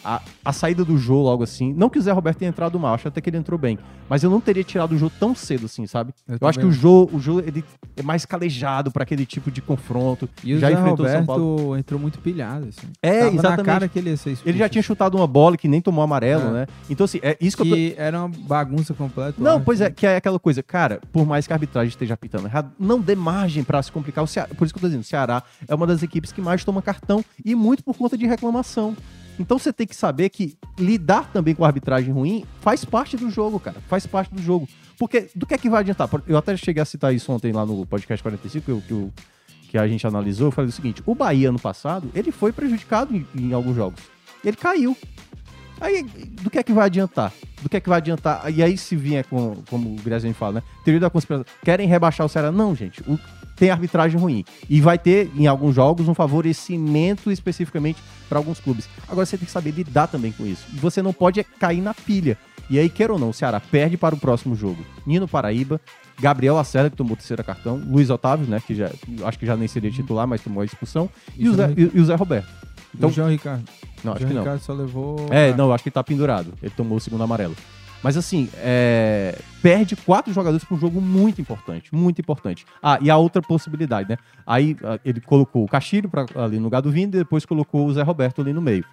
a, 0.04 0.22
a 0.44 0.54
saída 0.54 0.84
do 0.86 0.98
jogo, 0.98 1.28
algo 1.28 1.44
assim. 1.44 1.74
Não 1.74 1.90
que 1.90 2.00
o 2.00 2.02
Zé 2.02 2.12
Roberto 2.12 2.38
tenha 2.40 2.50
entrado 2.50 2.80
mal, 2.80 2.94
acho 2.96 3.08
até 3.08 3.20
que 3.22 3.30
ele 3.30 3.38
entrou 3.38 3.58
bem. 3.58 3.78
Mas 4.10 4.24
eu 4.24 4.30
não 4.30 4.42
teria 4.42 4.64
tirado 4.64 4.94
o 4.94 4.98
jogo 4.98 5.12
tão 5.20 5.36
cedo 5.36 5.66
assim, 5.66 5.86
sabe? 5.86 6.14
Eu 6.28 6.38
Eu, 6.42 6.48
acho 6.48 6.60
que 6.60 6.66
o 6.66 6.72
jogo, 6.72 7.16
o 7.16 7.20
jogo 7.20 7.42
ele 7.46 7.64
é 7.96 8.02
mais 8.02 8.26
calejado 8.26 8.92
pra 8.92 9.04
aquele 9.04 9.26
tipo 9.26 9.52
de 9.52 9.62
confronto. 9.62 10.28
E 10.44 10.54
o 10.56 10.60
já 10.60 10.68
Zé 10.68 10.74
enfrentou 10.74 11.06
o 11.06 11.10
São 11.10 11.20
Roberto 11.22 11.26
Paulo. 11.28 11.78
entrou 11.78 12.00
muito 12.00 12.20
pilhado, 12.20 12.68
assim. 12.70 12.88
É, 13.04 13.20
Tava 13.26 13.36
exatamente. 13.36 13.66
cara 13.66 13.88
que 13.88 14.00
ele 14.00 14.10
ia 14.10 14.18
ser 14.18 14.32
expulso. 14.32 14.50
Ele 14.50 14.58
já 14.58 14.68
tinha 14.70 14.82
chutado 14.82 15.16
uma 15.18 15.28
bola 15.28 15.56
que 15.58 15.68
nem 15.68 15.82
tomou 15.82 16.04
amarelo, 16.04 16.48
É. 16.50 16.52
né? 16.52 16.68
Então, 16.90 17.06
assim, 17.06 17.20
é 17.22 17.38
isso 17.40 17.56
que, 17.58 17.64
eu 17.64 17.68
tô. 17.70 17.76
Que 17.76 17.96
era 17.98 18.20
uma 18.20 18.30
bagunça 18.30 18.94
completa. 18.94 19.36
Não, 19.38 19.56
acho. 19.58 19.66
pois 19.66 19.82
é, 19.82 19.90
que 19.92 20.08
é 20.08 20.16
aquela 20.16 20.40
coisa, 20.40 20.64
cara, 20.64 21.00
por 21.12 21.26
mais 21.26 21.46
que 21.46 21.54
a 21.54 21.56
arbitragem 21.56 21.90
esteja 21.90 22.14
apitando 22.14 22.46
errado, 22.48 22.72
não 22.80 23.00
dê 23.00 23.16
margem 23.16 23.64
pra 23.64 23.82
se 23.84 23.92
complicar. 23.92 24.24
O 24.24 24.28
Ceará, 24.28 24.50
por 24.58 24.66
isso 24.66 24.74
que 24.74 24.78
eu 24.78 24.82
tô 24.82 24.88
dizendo, 24.88 25.02
o 25.02 25.06
Ceará 25.06 25.44
é 25.68 25.76
uma 25.76 25.86
das 25.86 26.02
equipes 26.02 26.32
que 26.32 26.42
mais 26.42 26.64
toma 26.64 26.82
cartão 26.82 27.24
e 27.46 27.54
muito 27.54 27.84
por 27.84 27.96
conta 27.98 28.18
de 28.18 28.26
reclamação. 28.26 28.96
Então 29.39 29.58
você 29.58 29.71
tem 29.71 29.88
que 29.88 29.95
saber 29.95 30.30
que 30.30 30.58
lidar 30.78 31.32
também 31.32 31.56
com 31.56 31.63
arbitragem 31.63 32.12
ruim 32.13 32.45
faz 32.60 32.84
parte 32.84 33.15
do 33.15 33.30
jogo, 33.30 33.60
cara. 33.60 33.78
Faz 33.88 34.06
parte 34.06 34.34
do 34.34 34.41
jogo. 34.41 34.67
Porque 34.97 35.30
do 35.34 35.45
que 35.45 35.54
é 35.54 35.58
que 35.58 35.69
vai 35.69 35.80
adiantar? 35.80 36.10
Eu 36.28 36.38
até 36.38 36.56
cheguei 36.58 36.82
a 36.84 36.86
citar 36.86 37.15
isso 37.15 37.32
ontem 37.32 37.54
lá 37.54 37.65
no 37.65 37.86
podcast 37.86 38.21
45, 38.21 38.65
que, 38.82 38.82
que, 38.88 39.12
que 39.69 39.78
a 39.78 39.88
gente 39.88 40.06
analisou. 40.06 40.47
Eu 40.47 40.52
falei 40.52 40.69
o 40.69 40.73
seguinte: 40.73 41.02
o 41.06 41.15
Bahia 41.15 41.49
ano 41.49 41.60
passado, 41.60 42.12
ele 42.13 42.32
foi 42.32 42.52
prejudicado 42.52 43.15
em, 43.15 43.25
em 43.34 43.54
alguns 43.54 43.75
jogos. 43.75 44.02
Ele 44.43 44.58
caiu. 44.58 44.95
Aí, 45.82 46.04
do 46.04 46.49
que 46.49 46.60
é 46.60 46.63
que 46.63 46.73
vai 46.73 46.88
adiantar? 46.88 47.32
Do 47.62 47.69
que 47.69 47.78
é 47.78 47.80
que 47.80 47.88
vai 47.88 47.99
adiantar? 47.99 48.52
E 48.54 48.62
aí, 48.62 48.78
se 48.78 48.97
vier 48.97 49.23
com, 49.25 49.56
como 49.69 49.93
o 49.93 49.95
Graziani 50.02 50.34
fala, 50.34 50.56
né? 50.56 50.63
Teoria 50.84 50.99
da 50.99 51.10
conspiração. 51.10 51.45
Querem 51.63 51.88
rebaixar 51.88 52.25
o 52.25 52.30
Ceará? 52.30 52.52
Não, 52.52 52.75
gente. 52.75 53.02
O- 53.10 53.17
tem 53.56 53.69
arbitragem 53.69 54.19
ruim. 54.19 54.43
E 54.69 54.80
vai 54.82 54.97
ter, 54.97 55.30
em 55.36 55.47
alguns 55.47 55.75
jogos, 55.75 56.08
um 56.10 56.13
favorecimento 56.13 57.32
especificamente 57.32 58.02
para 58.30 58.38
alguns 58.38 58.60
clubes. 58.60 58.88
Agora, 59.08 59.26
você 59.26 59.38
tem 59.38 59.46
que 59.46 59.52
saber 59.52 59.72
lidar 59.72 60.08
também 60.08 60.32
com 60.32 60.46
isso. 60.46 60.63
E 60.72 60.78
você 60.78 61.02
não 61.02 61.12
pode 61.12 61.39
é 61.39 61.44
cair 61.44 61.82
na 61.82 61.94
pilha. 61.94 62.38
E 62.70 62.78
aí, 62.78 62.88
queira 62.88 63.12
ou 63.12 63.20
não, 63.20 63.30
o 63.30 63.34
Ceará 63.34 63.60
perde 63.60 63.98
para 63.98 64.13
o 64.13 64.18
próximo 64.18 64.56
jogo. 64.56 64.86
Nino 65.06 65.28
Paraíba, 65.28 65.82
Gabriel 66.20 66.56
Lacerda, 66.56 66.89
que 66.89 66.96
tomou 66.96 67.13
o 67.13 67.18
terceiro 67.18 67.44
cartão, 67.44 67.82
Luiz 67.84 68.10
Otávio, 68.12 68.46
né? 68.48 68.62
Que 68.65 68.76
já, 68.76 68.92
acho 69.26 69.39
que 69.39 69.46
já 69.46 69.58
nem 69.58 69.68
seria 69.68 69.89
titular, 69.89 70.28
mas 70.28 70.42
tomou 70.42 70.62
a 70.62 70.65
expulsão. 70.65 71.10
E, 71.36 71.50
o, 71.50 71.56
Zé, 71.56 71.74
e, 71.76 71.92
e 71.96 72.00
o 72.00 72.06
Zé 72.06 72.13
Roberto. 72.15 72.48
Então, 72.94 73.10
o 73.10 73.12
João 73.12 73.30
Ricardo. 73.30 73.63
não, 74.04 74.13
acho 74.13 74.22
João 74.22 74.30
que 74.30 74.36
não. 74.36 74.44
Ricardo 74.44 74.62
só 74.62 74.74
levou... 74.74 75.28
É, 75.32 75.54
não, 75.54 75.72
acho 75.72 75.84
que 75.84 75.92
tá 75.92 76.04
pendurado. 76.04 76.54
Ele 76.62 76.74
tomou 76.76 76.98
o 76.98 77.02
segundo 77.02 77.24
amarelo. 77.24 77.56
Mas 78.04 78.16
assim, 78.16 78.50
é, 78.58 79.38
perde 79.62 79.96
quatro 79.96 80.34
jogadores 80.34 80.64
para 80.64 80.76
um 80.76 80.80
jogo 80.80 81.02
muito 81.02 81.42
importante, 81.42 81.94
muito 81.94 82.22
importante. 82.22 82.66
Ah, 82.82 82.98
e 83.02 83.10
a 83.10 83.18
outra 83.18 83.42
possibilidade, 83.42 84.10
né? 84.10 84.18
Aí 84.48 84.78
ah, 84.84 85.00
ele 85.04 85.20
colocou 85.20 85.64
o 85.64 85.68
Castilho 85.68 86.08
pra, 86.10 86.26
ali 86.36 86.58
no 86.58 86.64
lugar 86.64 86.82
do 86.82 86.92
Vini 86.92 87.08
e 87.08 87.20
depois 87.20 87.46
colocou 87.46 87.86
o 87.88 87.94
Zé 87.94 88.02
Roberto 88.02 88.42
ali 88.42 88.54
no 88.54 88.62
meio. 88.62 88.86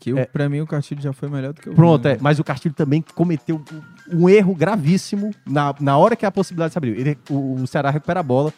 Que 0.00 0.16
É. 0.16 0.24
pra 0.26 0.48
mim 0.48 0.60
o 0.60 0.66
Castilho 0.66 1.02
já 1.02 1.12
foi 1.12 1.28
melhor 1.28 1.52
do 1.52 1.60
que 1.60 1.68
o 1.68 1.74
Pronto, 1.74 2.02
Vini, 2.04 2.14
é, 2.14 2.18
mas 2.20 2.38
o 2.38 2.44
Castilho 2.44 2.74
também 2.74 3.04
cometeu 3.14 3.60
um 3.72 3.98
um 4.10 4.26
erro 4.26 4.54
gravíssimo 4.54 5.32
na, 5.46 5.74
na 5.78 5.98
hora 5.98 6.16
que 6.16 6.24
a 6.24 6.30
possibilidade 6.30 6.72
se 6.72 6.78
abriu. 6.78 6.94
Ele, 6.94 7.18
o, 7.28 7.56
o 7.56 7.66
Ceará 7.66 7.90
recupera 7.90 8.20
a 8.20 8.22
bola, 8.22 8.54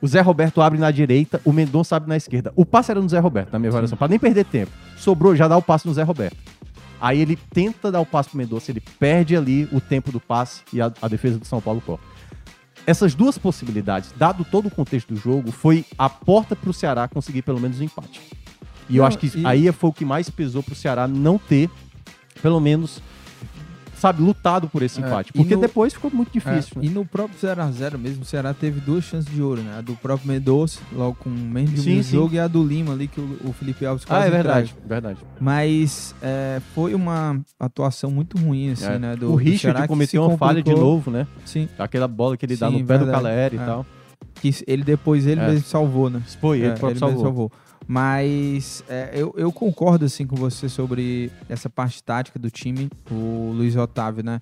o 0.00 0.06
Zé 0.08 0.20
Roberto 0.22 0.62
abre 0.62 0.78
na 0.78 0.90
direita, 0.90 1.40
o 1.44 1.52
Mendonça 1.52 1.94
abre 1.96 2.08
na 2.08 2.16
esquerda. 2.16 2.50
O 2.56 2.64
passe 2.64 2.90
era 2.90 2.98
no 3.00 3.08
Zé 3.08 3.18
Roberto, 3.18 3.52
na 3.52 3.58
minha 3.58 3.68
avaliação, 3.68 3.98
para 3.98 4.08
nem 4.08 4.18
perder 4.18 4.44
tempo. 4.46 4.72
Sobrou, 4.96 5.36
já 5.36 5.46
dá 5.46 5.56
o 5.58 5.62
passe 5.62 5.86
no 5.86 5.92
Zé 5.92 6.02
Roberto. 6.02 6.36
Aí 7.00 7.20
ele 7.20 7.36
tenta 7.50 7.90
dar 7.92 8.00
o 8.00 8.06
passe 8.06 8.30
pro 8.30 8.38
Mendonça, 8.38 8.70
ele 8.70 8.80
perde 8.98 9.36
ali 9.36 9.68
o 9.72 9.80
tempo 9.80 10.10
do 10.10 10.18
passe 10.20 10.62
e 10.72 10.80
a, 10.80 10.92
a 11.00 11.08
defesa 11.08 11.38
do 11.38 11.44
São 11.44 11.60
Paulo 11.60 11.80
corre. 11.84 12.00
Essas 12.86 13.14
duas 13.14 13.36
possibilidades, 13.36 14.12
dado 14.16 14.44
todo 14.44 14.66
o 14.66 14.70
contexto 14.70 15.12
do 15.12 15.20
jogo, 15.20 15.52
foi 15.52 15.84
a 15.98 16.08
porta 16.08 16.56
pro 16.56 16.72
Ceará 16.72 17.06
conseguir 17.06 17.42
pelo 17.42 17.60
menos 17.60 17.78
o 17.80 17.84
empate. 17.84 18.20
E 18.88 18.96
eu 18.96 19.02
Não, 19.02 19.08
acho 19.08 19.18
que 19.18 19.26
e- 19.38 19.46
aí 19.46 19.70
foi 19.72 19.90
o 19.90 19.92
que 19.92 20.04
mais 20.04 20.30
pesou 20.30 20.62
pro 20.62 20.74
Ceará 20.74 21.06
não 21.06 21.38
ter, 21.38 21.68
pelo 22.40 22.58
menos, 22.58 23.02
sabe, 23.98 24.22
lutado 24.22 24.68
por 24.68 24.82
esse 24.82 25.00
É, 25.02 25.06
empate. 25.06 25.32
Porque 25.32 25.54
no- 25.54 25.60
depois 25.60 25.92
ficou 25.92 26.10
muito 26.10 26.28
É, 26.28 26.32
difícil. 26.32 26.80
né? 26.80 26.86
E 26.86 26.90
no 26.90 27.04
próprio 27.04 27.38
0x0 27.38 27.98
mesmo, 27.98 28.22
o 28.22 28.24
Ceará 28.24 28.54
teve 28.54 28.80
duas 28.80 29.04
chances 29.04 29.32
de 29.32 29.42
ouro, 29.42 29.60
né? 29.62 29.76
A 29.78 29.80
do 29.80 29.94
próprio 29.96 30.28
Mendonça, 30.28 30.80
logo 30.92 31.16
com 31.16 31.28
menos 31.30 31.72
de 31.74 31.80
um 31.80 31.82
Sim, 31.82 32.02
sim. 32.02 32.16
jogo, 32.16 32.34
e 32.34 32.38
a 32.38 32.46
do 32.48 32.64
Lima 32.64 32.92
ali, 32.92 33.08
que 33.08 33.20
o, 33.20 33.38
o 33.44 33.52
Felipe 33.52 33.84
Alves 33.84 34.04
quase 34.04 34.24
Ah, 34.24 34.26
é 34.26 34.30
verdade, 34.30 34.74
verdade. 34.86 35.18
Mas 35.40 36.14
é, 36.22 36.60
foi 36.74 36.94
uma 36.94 37.40
atuação 37.58 38.10
muito 38.10 38.36
ruim, 38.38 38.70
assim, 38.70 38.84
É. 38.86 38.98
né? 38.98 39.16
Do, 39.16 39.26
o 39.28 39.30
do 39.30 39.36
Richard 39.36 39.82
que 39.82 39.88
cometeu 39.88 40.24
uma 40.24 40.36
falha 40.38 40.62
de 40.62 40.74
novo, 40.74 41.10
né? 41.10 41.26
Sim, 41.44 41.68
Aquela 41.78 42.06
bola 42.08 42.36
que 42.36 42.44
ele 42.46 42.56
dá 42.56 42.68
Sim, 42.68 42.80
no 42.80 42.86
pé 42.86 42.98
do 42.98 43.04
verdade. 43.06 43.12
Caleri 43.24 43.56
e 43.56 43.58
É. 43.60 43.64
tal. 43.64 43.86
que 44.34 44.54
ele 44.68 44.84
depois 44.84 45.26
ele 45.26 45.40
mesmo 45.40 45.66
salvou, 45.66 46.08
né? 46.08 46.22
Foi, 46.40 46.58
ele 46.58 46.66
É, 46.68 46.70
próprio 46.70 46.90
ele 46.92 46.98
salvou. 47.00 47.22
salvou. 47.22 47.52
Mas 47.88 48.84
é, 48.86 49.12
eu, 49.14 49.34
eu 49.38 49.50
concordo 49.50 50.04
assim 50.04 50.26
com 50.26 50.36
você 50.36 50.68
sobre 50.68 51.32
essa 51.48 51.70
parte 51.70 52.02
tática 52.02 52.38
do 52.38 52.50
time. 52.50 52.90
O 53.10 53.50
Luiz 53.54 53.74
Otávio, 53.76 54.22
né? 54.22 54.38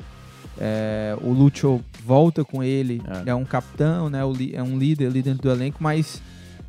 É, 0.58 1.16
o 1.20 1.32
Lúcio 1.32 1.80
volta 2.04 2.44
com 2.44 2.62
ele, 2.62 3.00
É. 3.26 3.30
é, 3.30 3.34
um 3.34 3.44
capitão, 3.44 4.10
né? 4.10 4.20
é 4.52 4.62
um 4.62 4.76
líder 4.78 5.06
ali 5.06 5.22
dentro 5.22 5.42
do 5.42 5.50
elenco, 5.50 5.78
mas 5.80 6.20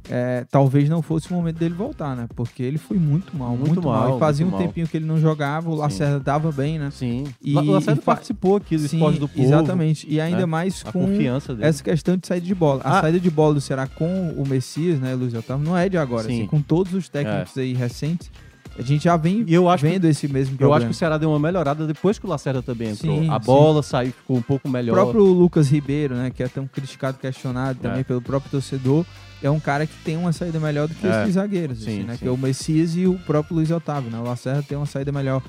é, 0.10 0.46
talvez 0.50 0.88
não 0.90 1.02
fosse 1.02 1.30
o 1.30 1.34
momento 1.34 1.58
dele 1.58 1.76
voltar, 1.76 2.16
né? 2.16 2.28
Porque 2.36 2.64
ele 2.64 2.78
foi 2.78 2.98
muito 2.98 3.36
mal, 3.38 3.50
Muito 3.50 3.68
muito, 3.68 3.82
mal. 3.88 4.08
mal, 4.10 4.18
E 4.18 4.20
fazia 4.20 4.46
um 4.46 4.50
mal. 4.52 4.60
tempinho 4.60 4.88
que 4.88 4.96
ele 4.98 5.06
não 5.06 5.20
jogava, 5.20 5.70
o 5.70 5.74
Sim. 5.74 5.80
Lacerda 5.80 6.20
dava 6.20 6.52
bem, 6.52 6.80
né? 6.80 6.90
Sim. 6.92 7.26
E- 7.44 7.56
o 7.58 7.72
Lacerda 7.72 8.00
e 8.02 8.04
participou 8.04 8.56
aqui 8.56 8.78
do 8.78 8.88
Sim, 8.88 8.98
esporte 8.98 9.20
do 9.20 9.28
povo. 9.28 9.42
exatamente. 9.44 10.08
E 10.10 10.20
ainda 10.22 10.40
né? 10.40 10.46
mais 10.46 10.82
com 10.84 10.92
confiança 11.06 11.54
dele. 11.54 11.68
essa 11.68 11.84
questão 11.84 12.16
de 12.18 12.26
saída 12.28 12.46
de 12.46 12.56
bola. 12.56 12.82
A 12.84 13.00
Ah. 13.00 13.02
saída 13.02 13.20
de 13.20 13.30
bola 13.30 13.54
do 13.56 13.62
Ceará 13.62 13.86
com 13.88 14.30
o 14.38 14.48
Messias, 14.48 15.00
né, 15.00 15.14
Luiz 15.14 15.34
Otávio, 15.34 15.66
não 15.66 15.78
é 15.78 15.90
de 15.90 15.98
agora. 15.98 16.24
Sim. 16.28 16.32
É. 16.32 16.36
Assim, 16.38 16.48
com 16.48 16.62
todos 16.62 16.94
os 16.94 17.10
técnicos 17.10 17.58
aí 17.58 17.74
recentes, 17.74 18.32
a 18.80 18.82
gente 18.84 19.04
já 19.06 19.18
vem 19.18 19.44
eu 19.48 19.68
acho 19.68 19.84
que 19.84 19.90
vendo 19.92 20.06
esse 20.06 20.28
mesmo 20.28 20.54
Eu 20.54 20.58
problema. 20.60 20.78
acho 20.78 20.86
que 20.86 20.92
o 20.92 20.96
Ceará 20.96 21.18
deu 21.18 21.30
uma 21.30 21.40
melhorada 21.40 21.86
depois 21.88 22.20
que 22.20 22.26
o 22.26 22.30
Lacerda 22.30 22.62
também 22.62 22.92
entrou. 22.92 23.20
Sim, 23.24 23.30
a 23.30 23.40
sim. 23.40 23.46
bola 23.46 23.82
saiu, 23.84 24.12
ficou 24.14 24.38
um 24.38 24.42
pouco 24.42 24.68
O 24.68 24.72
melhor. 24.72 24.94
próprio 24.94 25.24
Lucas 25.24 25.70
Ribeiro, 25.70 26.16
né, 26.16 26.30
que 26.30 26.44
é 26.44 26.48
tão 26.48 26.66
criticado, 26.68 27.18
questionado 27.18 27.80
também 27.82 28.02
É. 28.02 28.04
pelo 28.04 28.22
próprio 28.22 28.52
torcedor, 28.52 29.04
é 29.42 29.50
um 29.50 29.60
cara 29.60 29.86
que 29.86 29.94
tem 30.04 30.18
uma 30.18 30.32
saída 30.32 30.60
melhor 30.60 30.88
do 30.88 30.96
que 30.96 31.06
É. 31.08 31.22
esses 31.22 31.34
zagueiros, 31.36 31.80
Sim, 31.84 31.84
assim, 32.00 32.04
né, 32.04 32.14
sim. 32.14 32.20
que 32.20 32.28
é 32.28 32.32
o 32.32 32.38
Messias 32.38 32.96
e 32.96 33.06
o 33.06 33.18
próprio 33.20 33.56
Luiz 33.56 33.72
Otávio, 33.72 34.10
né? 34.12 34.18
O 34.20 34.24
Lacerda 34.24 34.64
tem 34.64 34.78
uma 34.78 34.86
saída 34.86 35.12
melhor. 35.12 35.42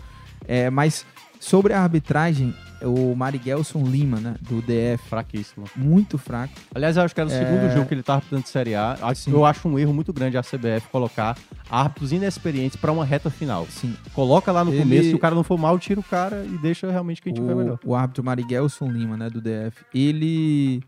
É, 0.47 0.71
mas 0.71 1.05
sobre 1.41 1.73
a 1.73 1.81
arbitragem, 1.83 2.55
o 2.83 3.15
Marigelson 3.15 3.83
Lima, 3.85 4.21
né, 4.21 4.35
do 4.41 4.61
DF, 4.63 5.09
Fraquíssimo. 5.09 5.67
muito 5.75 6.17
fraco. 6.17 6.53
Aliás, 6.75 6.97
eu 6.97 7.03
acho 7.03 7.13
que 7.15 7.21
era 7.21 7.29
o 7.29 7.33
É. 7.33 7.39
segundo 7.39 7.73
jogo 7.75 7.87
que 7.87 7.95
ele 7.95 8.03
tava 8.05 8.19
apresentando 8.19 8.45
de 8.45 8.49
Série 8.51 8.75
A. 8.77 8.97
Sim. 9.17 9.33
Eu 9.33 9.45
acho 9.45 9.69
um 9.69 9.77
erro 9.79 9.93
muito 9.93 10.13
grande 10.13 10.37
a 10.39 10.43
CBF 10.43 10.89
colocar 10.91 11.37
árbitros 11.69 12.13
inexperientes 12.13 12.77
pra 12.77 12.93
uma 12.93 13.05
reta 13.05 13.31
final. 13.31 13.67
Sim, 13.69 13.95
Coloca 14.15 14.53
lá 14.53 14.65
no 14.65 14.71
Ele- 14.73 14.81
começo, 14.83 15.09
se 15.11 15.15
o 15.15 15.19
cara 15.19 15.35
não 15.35 15.43
for 15.43 15.59
mal, 15.59 15.77
tira 15.79 15.99
o 15.99 16.05
cara 16.05 16.45
e 16.45 16.57
deixa 16.59 16.89
realmente 16.91 17.21
quem 17.21 17.33
tiver 17.33 17.55
melhor. 17.55 17.79
o, 17.85 17.91
o 17.91 17.95
árbitro 17.97 18.23
Marigelson 18.23 18.89
Lima, 18.91 19.17
né, 19.17 19.29
do 19.29 19.41
DF, 19.41 19.85
ele 19.93 20.81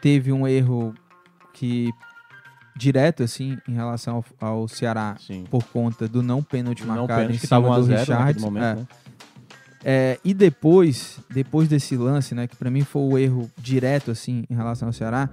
teve 0.00 0.32
um 0.32 0.46
erro 0.46 0.94
que 1.52 1.90
direto 2.76 3.22
assim 3.22 3.58
em 3.68 3.72
relação 3.72 4.24
ao, 4.40 4.48
ao 4.48 4.68
Ceará 4.68 5.16
Sim. 5.18 5.44
por 5.50 5.62
conta 5.64 6.08
do 6.08 6.22
não 6.22 6.42
pênalti 6.42 6.84
Não 6.84 6.96
marcado 6.96 7.20
pênalti, 7.20 7.36
em 7.36 7.38
que 7.38 7.46
cima 7.46 7.60
tava 7.60 7.70
1 7.70 7.72
a 7.72 7.78
do 7.78 7.84
0 7.84 8.00
Richard. 8.00 8.40
momento, 8.40 8.64
é. 8.64 8.74
né? 8.74 8.86
É, 9.84 10.18
e 10.24 10.32
depois, 10.32 11.18
depois 11.28 11.68
desse 11.68 11.96
lance, 11.96 12.34
né, 12.34 12.46
que 12.46 12.54
pra 12.54 12.70
mim 12.70 12.82
foi 12.82 13.02
o 13.02 13.18
erro 13.18 13.50
direto 13.58 14.12
assim 14.12 14.44
em 14.48 14.54
relação 14.54 14.88
ao 14.88 14.92
Ceará, 14.92 15.28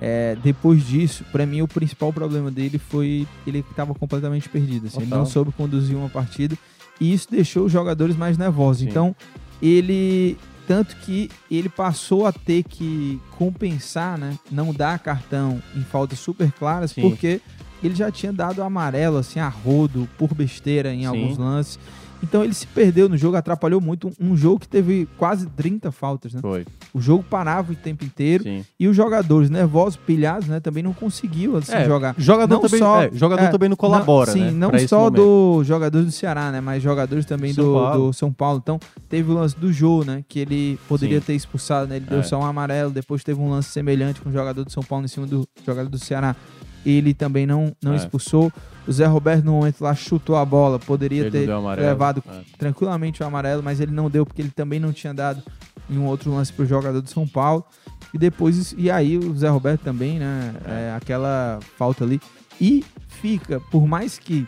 é, 0.00 0.36
depois 0.42 0.84
disso, 0.84 1.24
pra 1.30 1.44
mim 1.46 1.62
o 1.62 1.68
principal 1.68 2.12
problema 2.12 2.50
dele 2.50 2.78
foi 2.78 3.26
ele 3.46 3.62
que 3.62 3.74
tava 3.74 3.94
completamente 3.94 4.48
perdido, 4.48 4.86
assim, 4.86 5.02
ele 5.02 5.10
não 5.10 5.26
soube 5.26 5.52
conduzir 5.52 5.96
uma 5.96 6.08
partida 6.08 6.56
e 7.00 7.12
isso 7.12 7.28
deixou 7.30 7.66
os 7.66 7.72
jogadores 7.72 8.16
mais 8.16 8.38
nervosos. 8.38 8.82
Sim. 8.82 8.88
Então, 8.88 9.14
ele 9.60 10.36
tanto 10.66 10.96
que 10.96 11.30
ele 11.50 11.68
passou 11.68 12.26
a 12.26 12.32
ter 12.32 12.62
que 12.62 13.20
compensar, 13.32 14.18
né, 14.18 14.38
não 14.50 14.72
dar 14.72 14.98
cartão 14.98 15.62
em 15.74 15.82
faltas 15.82 16.18
super 16.18 16.50
claras, 16.52 16.92
Sim. 16.92 17.02
porque 17.02 17.40
ele 17.82 17.94
já 17.94 18.10
tinha 18.10 18.32
dado 18.32 18.62
amarelo 18.62 19.18
assim 19.18 19.40
a 19.40 19.48
rodo 19.48 20.08
por 20.16 20.32
besteira 20.34 20.94
em 20.94 21.00
Sim. 21.00 21.06
alguns 21.06 21.36
lances. 21.38 21.78
Então 22.22 22.44
ele 22.44 22.54
se 22.54 22.66
perdeu 22.66 23.08
no 23.08 23.16
jogo, 23.16 23.36
atrapalhou 23.36 23.80
muito. 23.80 24.12
Um 24.20 24.36
jogo 24.36 24.60
que 24.60 24.68
teve 24.68 25.08
quase 25.18 25.46
30 25.46 25.90
faltas, 25.90 26.32
né? 26.32 26.40
Foi. 26.40 26.64
O 26.94 27.00
jogo 27.00 27.24
parava 27.28 27.72
o 27.72 27.74
tempo 27.74 28.04
inteiro 28.04 28.44
Sim. 28.44 28.64
e 28.78 28.86
os 28.86 28.94
jogadores 28.96 29.50
nervosos, 29.50 29.96
pilhados, 29.96 30.46
né? 30.48 30.60
Também 30.60 30.82
não 30.82 30.92
conseguiam 30.92 31.56
assim, 31.56 31.72
É, 31.72 31.84
jogar. 31.84 32.14
Jogador, 32.16 32.54
Não 32.54 32.60
também, 32.62 32.78
só- 32.78 33.02
é, 33.02 33.10
jogador 33.12 33.42
é, 33.44 33.48
também 33.48 33.68
não 33.68 33.76
colabora, 33.76 34.30
não, 34.30 34.38
Sim, 34.38 34.44
né? 34.44 34.50
não 34.52 34.68
pra 34.70 34.78
esse 34.78 34.88
só 34.88 35.10
dos 35.10 35.66
jogadores 35.66 36.06
do 36.06 36.12
Ceará, 36.12 36.52
né? 36.52 36.60
Mas 36.60 36.82
jogadores 36.82 37.24
também 37.24 37.52
São 37.52 37.64
do, 37.64 37.72
Paulo. 37.74 38.06
do 38.08 38.12
São 38.12 38.32
Paulo. 38.32 38.60
Então, 38.62 38.78
teve 39.08 39.30
o 39.30 39.34
lance 39.34 39.56
do 39.58 39.72
Jô, 39.72 40.04
né? 40.04 40.24
Que 40.28 40.38
ele 40.38 40.78
poderia 40.88 41.18
Sim. 41.20 41.26
ter 41.26 41.34
expulsado, 41.34 41.88
né? 41.88 41.96
Ele 41.96 42.06
deu 42.06 42.20
É. 42.20 42.22
só 42.22 42.38
um 42.38 42.44
amarelo. 42.44 42.90
Depois 42.90 43.24
teve 43.24 43.40
um 43.40 43.50
lance 43.50 43.68
semelhante 43.70 44.20
com 44.20 44.30
o 44.30 44.32
jogador 44.32 44.64
do 44.64 44.70
São 44.70 44.82
Paulo 44.82 45.04
em 45.04 45.08
cima 45.08 45.26
do 45.26 45.46
jogador 45.66 45.88
do 45.88 45.98
Ceará. 45.98 46.36
Ele 46.84 47.14
também 47.14 47.46
não, 47.46 47.74
não 47.82 47.92
É. 47.92 47.96
expulsou. 47.96 48.52
O 48.86 48.92
Zé 48.92 49.06
Roberto, 49.06 49.44
no 49.44 49.52
momento 49.52 49.80
lá, 49.80 49.94
chutou 49.94 50.36
a 50.36 50.44
bola. 50.44 50.78
Poderia 50.78 51.22
Ele 51.22 51.30
ter 51.30 51.48
levado 51.76 52.22
É. 52.28 52.40
tranquilamente 52.58 53.22
o 53.22 53.26
amarelo, 53.26 53.62
mas 53.62 53.78
ele 53.80 53.92
não 53.92 54.10
deu 54.10 54.26
porque 54.26 54.42
ele 54.42 54.50
também 54.50 54.80
não 54.80 54.92
tinha 54.92 55.14
dado 55.14 55.40
em 55.88 55.96
um 55.98 56.06
outro 56.06 56.32
lance 56.34 56.52
pro 56.52 56.66
jogador 56.66 57.00
do 57.00 57.08
São 57.08 57.26
Paulo. 57.26 57.64
E 58.12 58.18
depois, 58.18 58.74
e 58.76 58.90
aí 58.90 59.16
o 59.16 59.34
Zé 59.36 59.48
Roberto 59.48 59.82
também, 59.82 60.18
né? 60.18 60.52
é, 60.66 60.94
aquela 60.96 61.60
falta 61.78 62.02
ali. 62.04 62.20
E 62.60 62.84
fica, 63.08 63.60
por 63.70 63.86
mais 63.86 64.18
que 64.18 64.44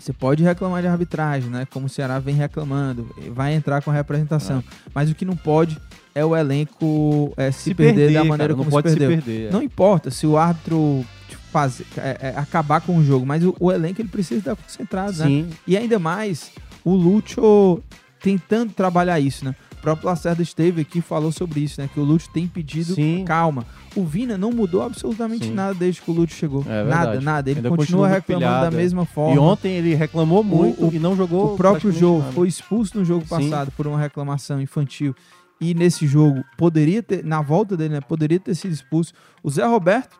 Você 0.00 0.12
pode 0.12 0.42
reclamar 0.42 0.82
de 0.82 0.88
arbitragem, 0.88 1.48
né? 1.48 1.64
Como 1.72 1.86
o 1.86 1.88
Ceará 1.88 2.18
vem 2.18 2.34
reclamando, 2.34 3.08
vai 3.30 3.54
entrar 3.54 3.80
com 3.82 3.90
a 3.92 3.94
representação. 3.94 4.58
É. 4.58 4.62
Mas 4.92 5.08
o 5.08 5.14
que 5.14 5.24
não 5.24 5.36
pode 5.36 5.78
é 6.12 6.24
o 6.24 6.34
elenco 6.36 7.32
é, 7.36 7.52
se, 7.52 7.72
perder, 7.72 8.12
da 8.12 8.24
maneira 8.24 8.52
cara, 8.52 8.54
como 8.56 8.68
pode 8.68 8.90
se 8.90 8.96
perdeu. 8.96 9.16
se 9.18 9.22
perder. 9.24 9.48
é. 9.48 9.52
Não 9.52 9.62
importa 9.62 10.10
se 10.10 10.26
o 10.26 10.36
árbitro 10.36 11.04
tipo, 11.52 11.58
faz, 11.58 11.82
é, 11.98 12.16
é, 12.20 12.38
acabar 12.38 12.80
com 12.80 12.96
o 12.96 13.04
jogo, 13.04 13.26
mas 13.26 13.44
o, 13.44 13.54
o 13.60 13.70
elenco 13.70 14.00
ele 14.00 14.08
precisa 14.08 14.38
estar 14.40 14.56
concentrado, 14.56 15.12
né? 15.18 15.26
Sim, 15.26 15.50
E 15.66 15.76
ainda 15.76 15.98
mais 15.98 16.50
o 16.84 16.94
Lúcio 16.94 17.82
tentando 18.20 18.72
trabalhar 18.72 19.20
isso, 19.20 19.44
né? 19.44 19.54
O 19.72 19.82
próprio 19.82 20.06
Lacerda 20.08 20.40
esteve 20.42 20.82
aqui 20.82 21.00
e 21.00 21.02
falou 21.02 21.32
sobre 21.32 21.58
isso, 21.60 21.80
né? 21.80 21.90
Que 21.92 21.98
o 21.98 22.04
Lúcio 22.04 22.30
tem 22.32 22.46
pedido 22.46 22.94
Sim. 22.94 23.24
calma. 23.26 23.66
O 23.96 24.04
Vina 24.04 24.38
não 24.38 24.52
mudou 24.52 24.80
absolutamente 24.80 25.46
Sim. 25.46 25.54
nada 25.54 25.74
desde 25.74 26.00
que 26.00 26.08
o 26.08 26.14
Lúcio 26.14 26.36
chegou. 26.36 26.64
É 26.68 26.84
nada, 26.84 27.20
nada. 27.20 27.50
Ele 27.50 27.60
continua 27.62 27.76
continua 27.76 28.08
reclamando 28.08 28.46
pilhado, 28.46 28.70
da 28.70 28.76
é. 28.76 28.80
mesma 28.80 29.04
forma. 29.04 29.34
E 29.34 29.38
ontem 29.40 29.72
ele 29.72 29.92
reclamou 29.96 30.44
muito 30.44 30.86
o- 30.86 30.94
e 30.94 31.00
não 31.00 31.16
jogou. 31.16 31.54
O 31.54 31.56
próprio 31.56 31.90
jogo 31.90 32.20
nada. 32.20 32.32
foi 32.32 32.46
expulso 32.46 32.96
no 32.96 33.04
jogo 33.04 33.22
Sim. 33.22 33.28
passado 33.28 33.72
por 33.76 33.88
uma 33.88 33.98
reclamação 33.98 34.60
infantil. 34.60 35.16
E 35.60 35.74
nesse 35.74 36.06
jogo, 36.06 36.44
poderia 36.56 37.02
ter, 37.02 37.24
na 37.24 37.42
volta 37.42 37.76
dele, 37.76 37.94
né? 37.94 38.00
Poderia 38.00 38.38
ter 38.38 38.54
sido 38.54 38.72
expulso. 38.72 39.12
O 39.42 39.50
Zé 39.50 39.64
Roberto 39.66 40.16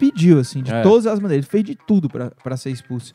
pediu, 0.00 0.40
assim, 0.40 0.62
de 0.62 0.72
É. 0.72 0.82
todas 0.82 1.06
as 1.06 1.20
maneiras. 1.20 1.44
Ele 1.44 1.50
fez 1.50 1.62
de 1.64 1.74
tudo 1.76 2.08
pra 2.08 2.30
pra 2.42 2.56
ser 2.56 2.70
expulso. 2.70 3.12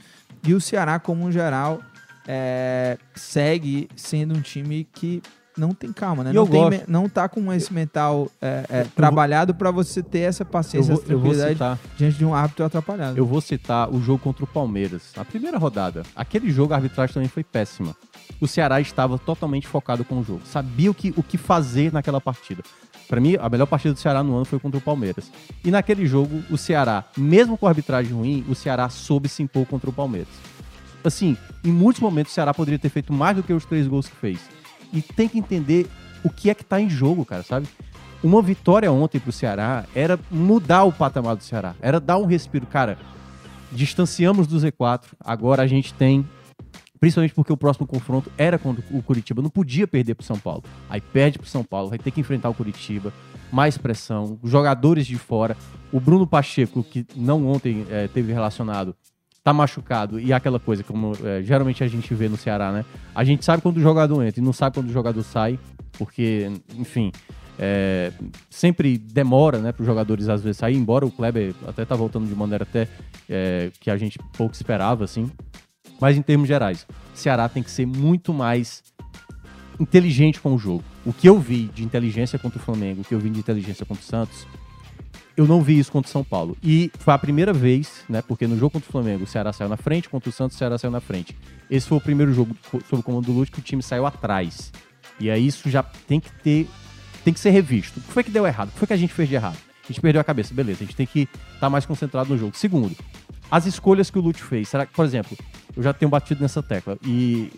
E 0.48 0.54
o 0.54 0.62
Ceará, 0.62 1.00
como 1.00 1.26
um 1.26 1.32
geral, 1.32 1.82
é, 2.28 2.98
segue 3.16 3.90
sendo 3.96 4.36
um 4.36 4.42
time 4.42 4.88
que 4.94 5.22
não 5.58 5.72
tem 5.72 5.92
calma, 5.94 6.24
né? 6.24 6.32
E 6.32 6.34
Não, 6.34 6.46
tem 6.48 6.84
não 6.88 7.08
tá 7.08 7.30
com 7.30 7.52
esse 7.54 7.74
mental 7.74 8.30
é, 8.42 8.66
é, 8.70 8.84
trabalhado 8.96 9.56
pra 9.56 9.72
você 9.72 10.04
ter 10.04 10.20
essa 10.20 10.44
Eu 10.44 10.48
paciência, 10.48 10.94
vou, 10.94 11.02
essa 11.04 11.12
eu 11.14 11.18
vou 11.20 11.32
tranquilidade 11.32 11.54
citar, 11.54 11.80
diante 11.98 12.18
de 12.18 12.26
um 12.26 12.36
árbitro 12.36 12.66
atrapalhado. 12.66 13.18
eu 13.18 13.26
vou 13.26 13.40
citar 13.42 13.90
o 13.90 14.02
jogo 14.02 14.20
contra 14.20 14.44
o 14.44 14.48
Palmeiras. 14.48 15.14
A 15.18 15.24
primeira 15.24 15.58
rodada. 15.58 16.04
Aquele 16.16 16.52
jogo, 16.52 16.74
a 16.74 16.76
arbitragem 16.76 17.14
também 17.14 17.30
foi 17.30 17.44
péssima. 17.44 17.96
O 18.42 18.48
Ceará 18.48 18.82
estava 18.82 19.18
totalmente 19.18 19.66
focado 19.66 20.04
com 20.04 20.20
o 20.20 20.24
jogo. 20.24 20.42
Sabia 20.46 20.92
o 20.92 20.94
que, 20.94 21.14
o 21.16 21.24
que 21.24 21.38
fazer 21.38 21.94
naquela 21.94 22.20
partida. 22.20 22.62
Pra 23.08 23.22
mim, 23.22 23.36
a 23.39 23.47
melhor 23.47 23.68
partida 23.68 23.93
do 23.93 23.99
Ceará 23.99 24.24
no 24.24 24.36
ano 24.36 24.45
foi 24.45 24.60
contra 24.60 24.78
o 24.78 24.82
Palmeiras. 24.82 25.32
E 25.64 25.70
naquele 25.70 26.06
jogo, 26.06 26.43
o 26.49 26.58
Ceará, 26.58 27.03
mesmo 27.16 27.58
com 27.58 27.68
a 27.68 27.70
arbitragem 27.70 28.14
ruim, 28.14 28.43
o 28.49 28.56
Ceará 28.56 28.89
soube 28.89 29.30
se 29.30 29.43
impor 29.43 29.66
contra 29.66 29.89
o 29.89 29.93
Palmeiras. 29.93 30.34
Assim, 31.03 31.38
em 31.64 31.72
muitos 31.72 32.01
momentos 32.01 32.32
o 32.32 32.36
Ceará 32.36 32.53
poderia 32.53 32.80
ter 32.80 32.89
feito 32.89 33.14
mais 33.14 33.36
do 33.36 33.43
que 33.43 33.53
os 33.53 33.66
três 33.66 33.88
gols 33.88 34.08
que 34.08 34.16
fez. 34.16 34.39
E 34.91 35.01
tem 35.01 35.28
que 35.28 35.38
entender 35.38 35.88
o 36.24 36.30
que 36.30 36.49
é 36.49 36.56
que 36.56 36.64
tá 36.64 36.82
em 36.82 36.89
jogo, 36.89 37.24
cara, 37.24 37.43
sabe? 37.43 37.68
Uma 38.24 38.41
vitória 38.41 38.91
ontem 38.91 39.20
pro 39.20 39.32
Ceará 39.32 39.86
era 39.93 40.20
mudar 40.32 40.84
o 40.84 40.91
patamar 40.91 41.36
do 41.36 41.43
Ceará. 41.43 41.76
Era 41.80 41.99
dar 41.99 42.18
um 42.18 42.26
respiro. 42.26 42.66
Cara, 42.66 42.97
distanciamos 43.72 44.47
do 44.47 44.58
Z4, 44.58 45.03
agora 45.20 45.62
a 45.62 45.68
gente 45.68 45.93
tem. 45.93 46.28
Principalmente 47.00 47.34
porque 47.34 47.52
o 47.52 47.58
próximo 47.58 47.86
confronto 47.86 48.32
era 48.38 48.58
contra 48.58 48.84
o 48.91 49.02
Curitiba. 49.02 49.41
Não 49.41 49.50
podia 49.50 49.88
perder 49.88 50.16
pro 50.16 50.26
São 50.26 50.38
Paulo. 50.38 50.64
Aí 50.89 51.02
perde 51.02 51.38
pro 51.38 51.48
São 51.48 51.64
Paulo, 51.64 51.89
vai 51.89 52.00
ter 52.00 52.12
que 52.12 52.20
enfrentar 52.20 52.50
o 52.50 52.54
Curitiba. 52.54 53.14
Mais 53.52 53.78
pressão, 53.78 54.39
jogadores 54.43 55.06
de 55.06 55.18
fora. 55.18 55.56
O 55.91 56.00
Bruno 56.00 56.26
Pacheco, 56.26 56.84
que 56.84 57.06
não 57.16 57.48
ontem 57.48 57.86
eh, 57.89 58.10
teve 58.14 58.34
relacionado, 58.34 58.96
tá 59.43 59.54
machucado. 59.54 60.20
E 60.20 60.34
aquela 60.34 60.60
coisa, 60.60 60.84
como 60.84 61.14
eh, 61.24 61.41
geralmente 61.43 61.84
a 61.84 61.88
gente 61.88 62.14
vê 62.14 62.28
no 62.28 62.38
Ceará, 62.38 62.72
né? 62.72 62.84
A 63.14 63.24
gente 63.24 63.46
sabe 63.46 63.62
quando 63.62 63.78
o 63.78 63.82
jogador 63.82 64.24
entra 64.24 64.41
e 64.41 64.43
não 64.43 64.54
sabe 64.54 64.76
quando 64.76 64.89
o 64.89 64.93
jogador 64.93 65.22
sai. 65.24 65.60
Porque, 65.98 66.52
enfim, 66.78 67.12
é, 67.58 68.12
sempre 68.50 68.98
demora, 68.98 69.60
né, 69.60 69.72
para 69.72 69.82
os 69.82 69.88
jogadores 69.88 70.28
às 70.28 70.41
vezes 70.41 70.58
sair, 70.58 70.76
embora 70.76 71.06
o 71.06 71.12
Kleber 71.12 71.54
até 71.66 71.86
tá 71.86 71.96
voltando 71.96 72.28
de 72.28 72.36
maneira 72.36 72.64
até 72.64 72.88
é, 73.30 73.72
que 73.80 73.89
a 73.89 73.98
gente 73.98 74.20
pouco 74.38 74.54
esperava, 74.54 75.04
assim. 75.04 75.32
Mas 76.00 76.18
em 76.18 76.22
termos 76.22 76.48
gerais, 76.48 76.86
o 77.14 77.18
Ceará 77.18 77.48
tem 77.48 77.64
que 77.64 77.72
ser 77.72 77.86
muito 77.86 78.34
mais 78.34 78.84
inteligente 79.80 80.39
com 80.39 80.54
o 80.54 80.58
jogo. 80.58 80.84
O 81.06 81.14
que 81.14 81.28
eu 81.28 81.39
vi 81.39 81.66
de 81.66 81.84
inteligência 81.84 82.39
contra 82.39 82.60
o 82.60 82.62
Flamengo, 82.62 83.02
o 83.02 83.04
que 83.04 83.14
eu 83.14 83.20
vi 83.20 83.30
de 83.30 83.39
inteligência 83.39 83.86
contra 83.86 84.04
o 84.04 84.06
Santos, 84.06 84.48
eu 85.38 85.46
não 85.46 85.62
vi 85.62 85.78
isso 85.78 85.91
contra 85.91 86.08
o 86.08 86.12
São 86.12 86.24
Paulo. 86.24 86.58
E 86.64 86.89
foi 87.00 87.14
a 87.14 87.18
primeira 87.18 87.52
vez, 87.52 88.04
né? 88.08 88.22
Porque 88.22 88.48
no 88.48 88.58
jogo 88.58 88.72
contra 88.72 88.88
o 88.88 88.91
Flamengo, 88.91 89.26
o 89.26 89.28
Ceará 89.28 89.52
saiu 89.52 89.70
na 89.70 89.78
frente, 89.78 90.10
contra 90.10 90.30
o 90.30 90.32
Santos, 90.32 90.56
o 90.56 90.58
Ceará 90.58 90.78
saiu 90.78 90.91
na 90.91 91.02
frente. 91.02 91.36
Esse 91.70 91.88
foi 91.88 91.98
o 91.98 92.02
primeiro 92.02 92.34
jogo 92.34 92.56
sob 92.89 93.02
o 93.02 93.04
comando 93.04 93.26
do 93.26 93.34
Lute 93.34 93.52
que 93.52 93.60
o 93.60 93.62
time 93.62 93.84
saiu 93.84 94.06
atrás. 94.06 94.72
E 95.20 95.30
aí 95.30 95.46
isso 95.46 95.70
já 95.70 95.84
tem 95.84 96.20
que 96.20 96.32
ter. 96.41 96.68
Tem 97.24 97.34
que 97.34 97.39
ser 97.39 97.50
revisto. 97.50 98.00
O 98.00 98.04
que 98.04 98.12
foi 98.12 98.24
que 98.24 98.30
deu 98.30 98.46
errado? 98.46 98.70
O 98.70 98.72
que 98.72 98.80
foi 98.80 98.88
que 98.88 98.93
a 98.93 98.98
gente 98.98 99.14
fez 99.14 99.28
de 99.28 99.36
errado? 99.36 99.58
A 99.84 99.88
gente 99.88 100.00
perdeu 100.00 100.22
a 100.22 100.24
cabeça, 100.24 100.54
beleza. 100.54 100.84
A 100.84 100.86
gente 100.86 100.96
tem 100.96 101.06
que 101.06 101.28
estar 101.54 101.70
mais 101.70 101.86
concentrado 101.86 102.30
no 102.30 102.38
jogo. 102.38 102.56
Segundo, 102.56 102.96
as 103.50 103.66
escolhas 103.66 104.10
que 104.10 104.18
o 104.18 104.22
Lute 104.22 104.41
fez. 104.43 104.70
Será 104.70 104.86
que, 104.86 104.93
por 104.93 105.06
exemplo, 105.06 105.38
eu 105.76 105.84
já 105.84 105.93
tenho 105.93 106.10
batido 106.10 106.41
nessa 106.41 106.62
tecla. 106.64 106.98
E 107.06 107.52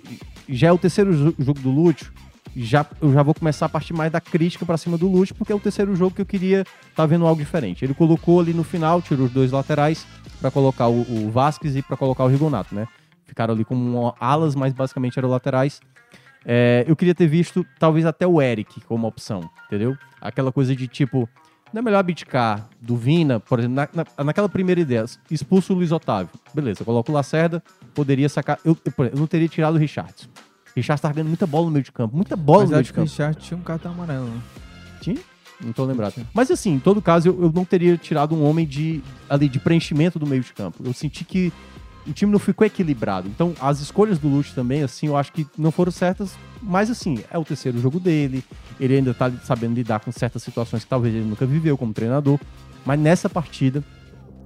já 0.49 0.67
é 0.67 0.71
o 0.71 0.77
terceiro 0.77 1.13
jo- 1.15 1.35
jogo 1.39 1.59
do 1.59 1.69
Lute. 1.69 2.09
Já, 2.55 2.85
eu 3.01 3.13
já 3.13 3.21
vou 3.21 3.35
começar 3.35 3.67
a 3.67 3.69
partir 3.69 3.93
mais 3.93 4.11
da 4.11 4.19
crítica 4.19 4.65
pra 4.65 4.77
cima 4.77 4.97
do 4.97 5.07
Lute, 5.07 5.33
porque 5.33 5.51
é 5.51 5.55
o 5.55 5.59
terceiro 5.59 5.95
jogo 5.95 6.15
que 6.15 6.21
eu 6.21 6.25
queria 6.25 6.63
estar 6.89 7.05
vendo 7.05 7.25
algo 7.27 7.39
diferente. 7.39 7.85
Ele 7.85 7.93
colocou 7.93 8.39
ali 8.39 8.51
no 8.53 8.63
final, 8.63 8.99
tirou 9.01 9.27
os 9.27 9.31
dois 9.31 9.51
laterais 9.51 10.07
pra 10.41 10.49
colocar 10.49 10.87
o, 10.87 11.01
o 11.01 11.29
Vasquez 11.29 11.75
e 11.75 11.83
pra 11.83 11.95
colocar 11.95 12.23
o 12.23 12.27
Rigonato, 12.27 12.73
né? 12.73 12.87
Ficaram 13.25 13.53
ali 13.53 13.63
como 13.63 14.15
alas, 14.19 14.55
mas 14.55 14.73
basicamente 14.73 15.19
eram 15.19 15.29
laterais. 15.29 15.79
É, 16.45 16.83
eu 16.87 16.95
queria 16.95 17.13
ter 17.13 17.27
visto 17.27 17.63
talvez 17.77 18.05
até 18.05 18.25
o 18.25 18.41
Eric 18.41 18.81
como 18.81 19.05
opção, 19.05 19.47
entendeu? 19.67 19.95
Aquela 20.19 20.51
coisa 20.51 20.75
de 20.75 20.87
tipo, 20.87 21.29
não 21.73 21.79
é 21.79 21.81
melhor 21.83 21.99
abdicar 21.99 22.67
do 22.81 22.95
Vina, 22.95 23.39
por 23.39 23.59
exemplo, 23.59 23.75
na, 23.75 23.89
na- 23.93 24.23
naquela 24.23 24.47
primeira 24.49 24.79
ideia, 24.81 25.05
expulso 25.29 25.73
o 25.73 25.75
Luiz 25.75 25.91
Otávio. 25.91 26.29
Beleza, 26.53 26.83
coloca 26.85 27.11
o 27.11 27.15
Lacerda, 27.15 27.61
poderia 27.93 28.29
sacar. 28.29 28.59
Eu, 28.63 28.77
eu, 28.85 29.05
eu 29.05 29.17
não 29.17 29.27
teria 29.27 29.47
tirado 29.47 29.75
o 29.75 29.77
Richardson. 29.77 30.27
O 30.27 30.71
Richardson 30.75 31.07
tá 31.07 31.13
ganhando 31.13 31.27
muita 31.29 31.47
bola 31.47 31.65
no 31.65 31.71
meio 31.71 31.83
de 31.83 31.91
campo, 31.91 32.15
muita 32.15 32.35
bola 32.35 32.59
Mas 32.61 32.69
no 32.69 32.75
meio 32.75 32.83
de 32.83 32.89
que 32.93 32.99
o 32.99 33.01
campo. 33.03 33.09
Richard 33.09 33.37
tinha 33.39 33.57
um 33.57 33.61
cartão 33.63 33.91
amarelo, 33.91 34.25
né? 34.25 34.41
Tinha? 35.01 35.17
Não 35.59 35.73
tô 35.73 35.83
lembrado. 35.85 36.13
Mas 36.33 36.51
assim, 36.51 36.73
em 36.73 36.79
todo 36.79 37.01
caso, 37.01 37.29
eu, 37.29 37.41
eu 37.43 37.51
não 37.51 37.65
teria 37.65 37.97
tirado 37.97 38.35
um 38.35 38.43
homem 38.47 38.65
de, 38.65 39.01
ali, 39.27 39.49
de 39.49 39.59
preenchimento 39.59 40.19
do 40.19 40.27
meio 40.27 40.43
de 40.43 40.53
campo. 40.53 40.83
Eu 40.85 40.93
senti 40.93 41.25
que 41.25 41.51
o 42.07 42.13
time 42.13 42.31
não 42.31 42.39
ficou 42.39 42.65
equilibrado. 42.65 43.27
Então, 43.27 43.53
as 43.59 43.79
escolhas 43.79 44.17
do 44.17 44.27
Lute 44.27 44.53
também, 44.53 44.83
assim, 44.83 45.07
eu 45.07 45.17
acho 45.17 45.31
que 45.31 45.45
não 45.57 45.71
foram 45.71 45.91
certas. 45.91 46.35
Mas 46.61 46.89
assim, 46.89 47.23
é 47.29 47.37
o 47.37 47.43
terceiro 47.43 47.79
jogo 47.79 47.99
dele. 47.99 48.43
Ele 48.79 48.95
ainda 48.95 49.13
tá 49.13 49.31
sabendo 49.43 49.75
lidar 49.75 49.99
com 49.99 50.11
certas 50.11 50.41
situações 50.41 50.83
que 50.83 50.89
talvez 50.89 51.13
ele 51.13 51.25
nunca 51.25 51.45
viveu 51.45 51.77
como 51.77 51.93
treinador. 51.93 52.39
Mas 52.85 52.99
nessa 52.99 53.29
partida, 53.29 53.83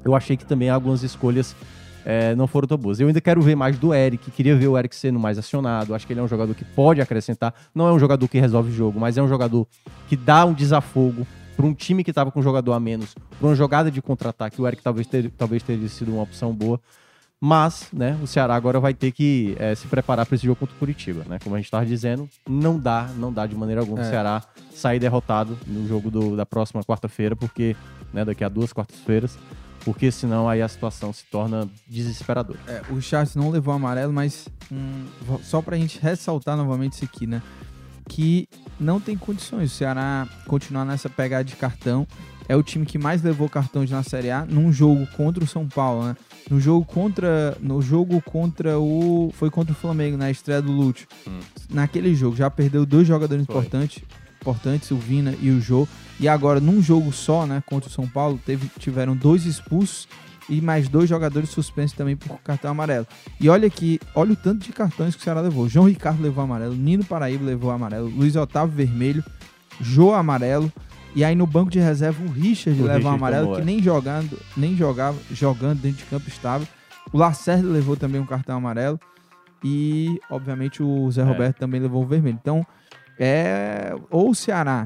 eu 0.04 0.16
achei 0.16 0.36
que 0.36 0.46
também 0.46 0.70
algumas 0.70 1.04
escolhas 1.04 1.56
é, 2.04 2.36
não 2.36 2.48
foram 2.48 2.68
tão 2.68 2.78
boas. 2.78 3.00
Eu 3.00 3.08
ainda 3.08 3.22
quero 3.22 3.42
ver 3.42 3.56
mais 3.56 3.78
do 3.78 3.94
Eric, 3.94 4.32
queria 4.32 4.56
ver 4.56 4.68
o 4.68 4.78
Eric 4.78 4.96
sendo 4.96 5.20
mais 5.20 5.38
acionado. 5.38 5.94
Acho 5.94 6.08
que 6.08 6.14
ele 6.14 6.20
é 6.20 6.24
um 6.24 6.28
jogador 6.28 6.54
que 6.56 6.66
pode 6.66 7.02
acrescentar. 7.02 7.54
Não 7.74 7.88
é 7.88 7.94
um 7.94 8.00
jogador 8.00 8.28
que 8.28 8.40
resolve 8.40 8.72
o 8.72 8.74
jogo, 8.74 9.00
mas 9.00 9.18
é 9.18 9.22
um 9.22 9.28
jogador 9.28 9.68
que 10.08 10.16
dá 10.16 10.46
um 10.46 10.54
desafogo 10.54 11.26
para 11.56 11.66
um 11.66 11.74
time 11.74 12.04
que 12.04 12.12
estava 12.12 12.32
com 12.32 12.40
um 12.40 12.44
jogador 12.44 12.74
a 12.74 12.80
menos, 12.80 13.14
para 13.14 13.48
uma 13.48 13.56
jogada 13.56 13.92
de 13.92 14.02
contra-ataque. 14.02 14.60
O 14.60 14.68
Eric 14.68 14.82
talvez, 14.82 15.08
talvez 15.38 15.62
teria 15.62 15.88
sido 15.88 16.14
uma 16.14 16.24
opção 16.24 16.54
boa. 16.54 16.80
Mas, 17.44 17.88
né, 17.92 18.20
o 18.22 18.28
Ceará 18.28 18.54
agora 18.54 18.80
vai 18.80 18.94
ter 18.94 19.12
que 19.12 19.56
é, 19.60 19.74
se 19.74 19.88
preparar 19.88 20.28
para 20.28 20.36
esse 20.36 20.46
jogo 20.46 20.60
contra 20.60 20.76
o 20.76 20.78
Curitiba, 20.78 21.24
né? 21.28 21.40
Como 21.44 21.56
a 21.56 21.58
gente 21.58 21.66
estava 21.66 21.84
dizendo, 21.84 22.30
não 22.48 22.78
dá, 22.78 23.10
não 23.18 23.34
dá 23.34 23.48
de 23.48 23.56
maneira 23.56 23.82
alguma 23.82 24.00
o 24.02 24.06
É. 24.06 24.10
Ceará 24.10 24.44
sair 24.76 25.00
derrotado 25.00 25.58
no 25.66 25.88
jogo 25.88 26.12
do- 26.12 26.36
da 26.38 26.46
próxima 26.46 26.84
quarta-feira, 26.84 27.36
porque, 27.36 27.76
né, 28.14 28.24
daqui 28.24 28.44
a 28.44 28.50
duas 28.50 28.72
quartas-feiras, 28.72 29.40
porque 29.84 30.12
senão 30.12 30.48
aí 30.48 30.62
a 30.62 30.68
situação 30.68 31.12
se 31.12 31.24
torna 31.32 31.68
desesperadora. 31.88 32.60
É, 32.68 32.84
o 32.92 32.96
Richardson 32.98 33.40
não 33.40 33.50
levou 33.50 33.74
amarelo, 33.74 34.14
mas 34.14 34.48
hum, 34.72 35.06
só 35.42 35.64
pra 35.64 35.76
gente 35.78 36.00
ressaltar 36.00 36.56
novamente 36.56 36.94
isso 36.94 37.06
aqui, 37.06 37.26
né? 37.26 37.42
Que 38.08 38.48
não 38.80 39.00
tem 39.00 39.18
condições 39.18 39.72
o 39.72 39.76
Ceará 39.76 40.28
continuar 40.46 40.86
nessa 40.86 41.10
pegada 41.10 41.44
de 41.44 41.56
cartão. 41.56 42.06
É 42.48 42.56
o 42.56 42.62
time 42.62 42.86
que 42.86 43.00
mais 43.00 43.24
levou 43.24 43.48
cartões 43.50 43.90
na 43.90 44.04
Série 44.04 44.30
A 44.30 44.46
num 44.46 44.72
jogo 44.72 45.08
contra 45.16 45.44
o 45.44 45.48
São 45.48 45.68
Paulo, 45.68 46.04
né? 46.06 46.16
No 46.50 46.60
jogo 46.60 46.86
contra. 46.86 47.58
No 47.60 47.82
jogo 47.82 48.22
contra 48.22 48.80
o. 48.80 49.32
Foi 49.34 49.50
contra 49.50 49.74
o 49.74 49.76
Flamengo, 49.76 50.18
na 50.18 50.30
estreia 50.32 50.62
do 50.62 50.72
Lúcio. 50.72 51.08
Hum. 51.28 51.40
Naquele 51.70 52.14
jogo, 52.16 52.36
já 52.36 52.50
perdeu 52.50 52.86
dois 52.86 53.08
jogadores 53.08 53.46
Foi. 53.46 53.56
importantes, 53.56 54.04
importantes, 54.42 54.92
o 54.92 54.98
Vina 54.98 55.36
e 55.42 55.50
o 55.50 55.62
Jô. 55.62 55.88
E 56.20 56.28
agora, 56.28 56.60
num 56.60 56.82
jogo 56.82 57.12
só, 57.12 57.46
né, 57.46 57.64
contra 57.66 57.90
o 57.90 57.92
São 57.92 58.08
Paulo, 58.08 58.40
teve, 58.46 58.70
tiveram 58.78 59.16
dois 59.16 59.46
expulsos 59.46 60.08
e 60.50 60.60
mais 60.60 60.90
dois 60.90 61.10
jogadores 61.10 61.50
suspensos 61.50 61.96
também 61.96 62.16
por 62.16 62.38
cartão 62.40 62.72
amarelo. 62.72 63.08
E 63.40 63.50
olha 63.50 63.68
aqui, 63.68 64.00
olha 64.14 64.34
o 64.34 64.36
tanto 64.36 64.66
de 64.66 64.74
cartões 64.74 65.16
que 65.16 65.22
o 65.22 65.24
Ceará 65.24 65.42
levou. 65.42 65.70
João 65.70 65.88
Ricardo 65.88 66.22
levou 66.22 66.44
amarelo, 66.44 66.76
Nino 66.76 67.06
Paraíba 67.06 67.46
levou 67.46 67.72
amarelo, 67.72 68.10
Luiz 68.10 68.36
Otávio 68.36 68.76
vermelho, 68.76 69.24
Jô 69.80 70.14
amarelo. 70.14 70.72
E 71.14 71.24
aí 71.26 71.36
no 71.36 71.46
banco 71.46 71.70
de 71.70 71.80
reserva 71.80 72.24
o 72.24 72.28
Richard 72.30 72.80
O 72.82 72.86
levou 72.86 72.98
Richard 72.98 73.16
amarelo, 73.18 73.56
que 73.56 73.62
é. 73.62 73.66
nem 73.66 73.82
jogando, 73.84 74.40
nem 74.56 74.76
jogava, 74.76 75.18
jogando 75.32 75.80
dentro 75.82 75.98
de 76.00 76.06
campo 76.06 76.28
estava. 76.30 76.66
O 77.12 77.18
Lacerda 77.18 77.68
levou 77.68 77.98
também 77.98 78.22
um 78.22 78.26
cartão 78.26 78.58
amarelo. 78.58 79.00
E, 79.64 80.20
obviamente, 80.30 80.82
o 80.82 81.12
Zé 81.12 81.22
É. 81.22 81.26
Roberto 81.26 81.58
também 81.58 81.80
levou 81.82 82.02
o 82.04 82.08
vermelho. 82.08 82.38
Então, 82.42 82.66
é. 83.20 83.94
Ou 84.10 84.30
o 84.32 84.36
Ceará 84.36 84.86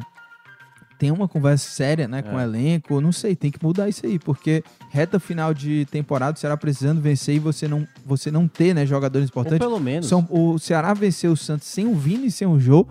tem 0.97 1.11
uma 1.11 1.27
conversa 1.27 1.69
séria, 1.69 2.07
né, 2.07 2.21
com 2.21 2.35
o 2.35 2.39
É. 2.39 2.43
elenco. 2.43 2.99
Não 3.01 3.11
sei, 3.11 3.35
tem 3.35 3.51
que 3.51 3.59
mudar 3.63 3.87
isso 3.89 4.05
aí, 4.05 4.17
porque 4.17 4.63
reta 4.89 5.19
final 5.19 5.53
de 5.53 5.85
temporada, 5.91 6.35
o 6.37 6.39
Ceará 6.39 6.55
precisando 6.57 7.01
vencer 7.01 7.35
e 7.35 7.39
você 7.39 7.67
não, 7.67 7.85
você 8.05 8.31
não 8.31 8.47
ter, 8.47 8.73
né, 8.73 8.85
jogadores 8.85 9.27
Ou 9.27 9.31
importantes. 9.31 9.59
pelo 9.59 9.79
menos. 9.79 10.07
São, 10.07 10.25
o 10.29 10.57
Ceará 10.57 10.93
venceu 10.93 11.33
o 11.33 11.37
Santos 11.37 11.67
sem 11.67 11.85
o 11.85 11.93
Vini 11.95 12.27
e 12.27 12.31
sem 12.31 12.47
o 12.47 12.59
Jô. 12.59 12.87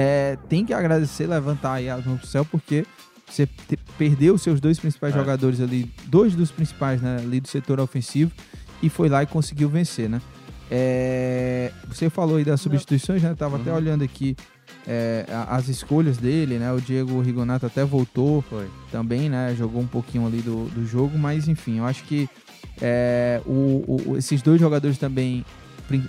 É, 0.00 0.36
tem 0.48 0.64
que 0.64 0.72
agradecer, 0.72 1.26
levantar 1.26 1.72
aí 1.72 1.88
as 1.90 2.04
mãos 2.06 2.18
pro 2.20 2.26
céu, 2.28 2.44
porque 2.44 2.86
você 3.28 3.48
perdeu 3.98 4.34
os 4.34 4.42
seus 4.42 4.60
dois 4.60 4.78
principais 4.78 5.12
É. 5.12 5.18
jogadores 5.18 5.60
ali, 5.60 5.90
dois 6.06 6.36
dos 6.36 6.52
principais, 6.52 7.02
né, 7.02 7.16
ali 7.20 7.40
do 7.40 7.48
setor 7.48 7.80
ofensivo, 7.80 8.30
e 8.80 8.88
foi 8.88 9.08
lá 9.08 9.24
e 9.24 9.26
conseguiu 9.26 9.68
vencer, 9.68 10.08
né? 10.08 10.20
É, 10.70 11.72
você 11.88 12.08
falou 12.08 12.36
aí 12.36 12.44
das 12.44 12.60
substituições, 12.60 13.22
né? 13.22 13.34
Tava 13.36 13.56
até 13.56 13.70
Uhum. 13.70 13.76
olhando 13.76 14.04
aqui 14.04 14.36
é, 14.86 15.26
as 15.48 15.68
escolhas 15.68 16.16
dele, 16.16 16.58
né? 16.58 16.72
O 16.72 16.80
Diego 16.80 17.20
Rigonato 17.20 17.66
até 17.66 17.84
voltou 17.84 18.40
Foi. 18.42 18.66
também, 18.92 19.28
né? 19.28 19.54
Jogou 19.58 19.82
um 19.82 19.86
pouquinho 19.86 20.26
ali 20.26 20.40
do, 20.40 20.66
do 20.70 20.86
jogo, 20.86 21.18
mas 21.18 21.48
enfim, 21.48 21.78
eu 21.78 21.84
acho 21.84 22.04
que 22.04 22.28
é, 22.80 23.40
o- 23.44 23.84
o- 24.12 24.16
esses 24.16 24.40
dois 24.42 24.60
jogadores 24.60 24.96
também, 24.96 25.44